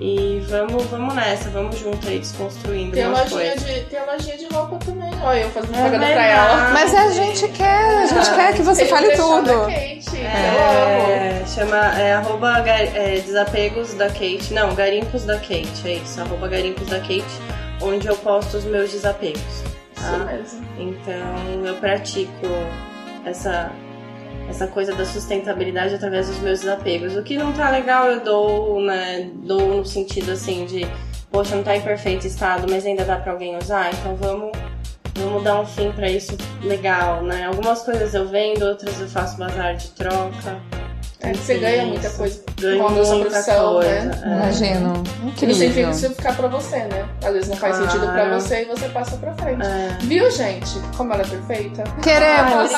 E 0.00 0.42
vamos, 0.48 0.84
vamos 0.84 1.14
nessa, 1.14 1.50
vamos 1.50 1.78
junto 1.78 2.08
aí 2.08 2.18
desconstruindo 2.18 2.92
tem 2.92 3.06
umas 3.06 3.30
lojinha 3.30 3.52
coisas. 3.52 3.74
De, 3.74 3.80
tem 3.82 3.98
a 3.98 4.04
lojinha 4.06 4.38
de 4.38 4.46
roupa 4.46 4.76
também. 4.78 5.10
Olha, 5.22 5.40
eu 5.40 5.50
fazendo 5.50 5.74
é 5.74 5.80
propaganda 5.80 6.06
pra 6.06 6.24
ela. 6.24 6.70
Mas 6.70 6.94
a 6.94 7.10
gente 7.10 7.48
quer, 7.48 7.98
a 7.98 8.06
gente 8.06 8.34
quer 8.34 8.54
que 8.54 8.62
você 8.62 8.86
fale 8.86 9.10
tudo. 9.10 9.66
Kate, 9.66 10.16
é, 10.16 11.44
chama 11.46 12.00
é, 12.00 12.14
arroba 12.14 12.66
é, 12.66 13.20
desapegos 13.20 13.92
da 13.92 14.06
Kate. 14.06 14.54
Não, 14.54 14.74
garimpos 14.74 15.26
da 15.26 15.36
Kate, 15.36 15.82
é 15.84 15.94
isso, 15.96 16.18
arroba 16.18 16.48
garimpos 16.48 16.88
da 16.88 17.00
Kate, 17.00 17.24
onde 17.82 18.06
eu 18.06 18.16
posto 18.16 18.56
os 18.56 18.64
meus 18.64 18.90
desapegos. 18.92 19.42
Tá? 19.94 20.16
Isso 20.42 20.56
mesmo. 20.56 20.68
Então 20.78 21.66
eu 21.66 21.74
pratico 21.74 22.46
essa 23.26 23.70
essa 24.50 24.66
coisa 24.66 24.94
da 24.94 25.06
sustentabilidade 25.06 25.94
através 25.94 26.28
dos 26.28 26.38
meus 26.40 26.60
desapegos. 26.60 27.16
O 27.16 27.22
que 27.22 27.38
não 27.38 27.52
tá 27.52 27.70
legal 27.70 28.06
eu 28.06 28.20
dou, 28.20 28.80
né? 28.82 29.30
Dou 29.44 29.78
no 29.78 29.86
sentido 29.86 30.32
assim 30.32 30.66
de 30.66 30.86
poxa, 31.30 31.54
não 31.54 31.62
tá 31.62 31.76
em 31.76 31.80
perfeito 31.80 32.26
estado, 32.26 32.66
mas 32.68 32.84
ainda 32.84 33.04
dá 33.04 33.16
para 33.16 33.32
alguém 33.32 33.56
usar, 33.56 33.92
então 33.94 34.16
vamos 34.16 34.50
vamos 35.14 35.44
dar 35.44 35.60
um 35.60 35.66
fim 35.66 35.92
para 35.92 36.10
isso 36.10 36.36
legal, 36.62 37.22
né? 37.22 37.46
Algumas 37.46 37.82
coisas 37.82 38.14
eu 38.14 38.26
vendo, 38.26 38.64
outras 38.64 39.00
eu 39.00 39.08
faço 39.08 39.38
bazar 39.38 39.76
de 39.76 39.90
troca. 39.90 40.60
É, 41.22 41.34
você 41.34 41.58
ganha 41.58 41.84
muita 41.84 42.08
coisa 42.10 42.40
ganha 42.58 42.82
com 42.82 42.88
a 42.88 42.90
nossa 42.92 43.16
profissão, 43.18 43.72
coisa, 43.74 43.90
né? 43.90 44.20
é. 44.24 44.26
Imagino. 44.26 44.92
Não 45.22 45.28
Incrível. 45.28 45.54
significa 45.54 45.88
que 45.90 45.94
isso 45.96 46.10
ficar 46.14 46.34
pra 46.36 46.48
você, 46.48 46.76
né? 46.78 47.08
Às 47.22 47.32
vezes 47.34 47.48
não 47.50 47.56
faz 47.58 47.76
Claro. 47.76 47.90
sentido 47.92 48.10
pra 48.12 48.38
você 48.38 48.62
e 48.62 48.64
você 48.64 48.88
passa 48.88 49.16
pra 49.18 49.34
frente. 49.34 49.62
É. 49.66 49.98
Viu, 50.00 50.30
gente? 50.30 50.78
Como 50.96 51.12
ela 51.12 51.22
é 51.22 51.26
perfeita? 51.26 51.84
Queremos! 52.02 52.70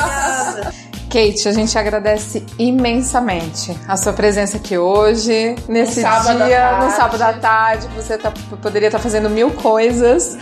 Kate, 1.09 1.47
a 1.47 1.53
gente 1.53 1.79
agradece 1.79 2.43
imensamente 2.59 3.77
a 3.87 3.97
sua 3.99 4.13
presença 4.15 4.57
aqui 4.57 4.79
hoje, 4.79 5.55
nesse 5.69 6.01
sábado 6.01 6.43
à 6.43 6.47
dia, 6.47 6.73
no 6.79 6.91
sábado 6.91 7.23
à 7.23 7.33
tarde. 7.35 7.87
Você 7.95 8.17
tá- 8.17 8.33
poderia 8.63 8.87
estar 8.89 8.99
fazendo 8.99 9.29
mil 9.29 9.51
coisas, 9.51 10.37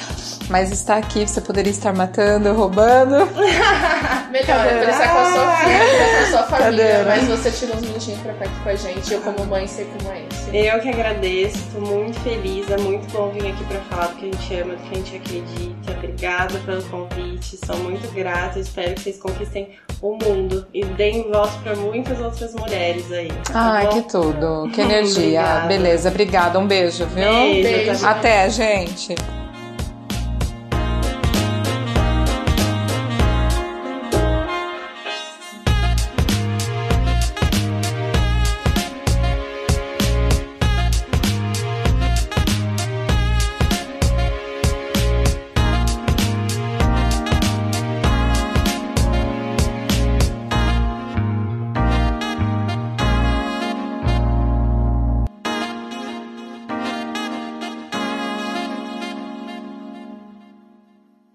mas 0.51 0.71
está 0.73 0.97
aqui, 0.97 1.27
você 1.27 1.41
poderia 1.41 1.71
estar 1.71 1.93
matando, 1.95 2.53
roubando. 2.53 3.17
Melhor, 4.31 4.47
pra 4.47 4.91
estar 4.91 5.09
com 5.13 5.19
a 5.19 5.33
sua 5.33 5.57
filha, 5.57 5.79
com 5.79 6.23
a 6.23 6.27
sua 6.27 6.43
família. 6.45 6.87
Cadeira. 6.87 7.05
Mas 7.07 7.29
você 7.29 7.51
tira 7.51 7.77
uns 7.77 7.83
minutinhos 7.83 8.21
pra 8.21 8.33
ficar 8.35 8.45
aqui 8.47 8.61
com 8.63 8.69
a 8.69 8.75
gente. 8.75 9.15
Eu, 9.15 9.21
como 9.23 9.45
mãe, 9.47 9.67
sei 9.67 9.87
como 9.87 10.13
é 10.13 10.21
isso. 10.31 10.51
Eu 10.53 10.81
que 10.81 10.89
agradeço, 10.89 11.59
tô 11.73 11.81
muito 11.81 12.19
feliz, 12.21 12.71
é 12.71 12.77
muito 12.79 13.11
bom 13.13 13.31
vir 13.31 13.51
aqui 13.51 13.65
pra 13.65 13.81
falar 13.89 14.07
do 14.09 14.17
que 14.17 14.29
a 14.29 14.33
gente 14.33 14.55
ama, 14.61 14.75
do 14.75 14.83
que 14.83 14.95
a 14.95 14.97
gente 14.99 15.17
acredita. 15.17 15.93
Obrigada 15.93 16.59
pelo 16.61 16.83
convite, 16.85 17.59
sou 17.65 17.77
muito 17.79 18.13
grata, 18.15 18.59
espero 18.59 18.95
que 18.95 19.01
vocês 19.03 19.19
conquistem 19.19 19.71
o 20.03 20.17
mundo 20.17 20.67
e 20.73 20.85
deem 20.85 21.31
voz 21.31 21.51
pra 21.63 21.75
muitas 21.77 22.19
outras 22.21 22.55
mulheres 22.55 23.11
aí. 23.13 23.29
tá 23.45 23.53
Ai, 23.55 23.87
bom? 23.87 23.93
que 23.93 24.03
tudo, 24.11 24.71
que 24.73 24.81
energia. 24.83 25.41
Obrigada. 25.41 25.67
Beleza, 25.67 26.09
obrigada, 26.09 26.59
um 26.59 26.67
beijo, 26.67 27.05
viu? 27.07 27.25
Beijo, 27.25 27.63
Beijo. 27.69 28.07
Até, 28.07 28.49
gente. 28.49 29.15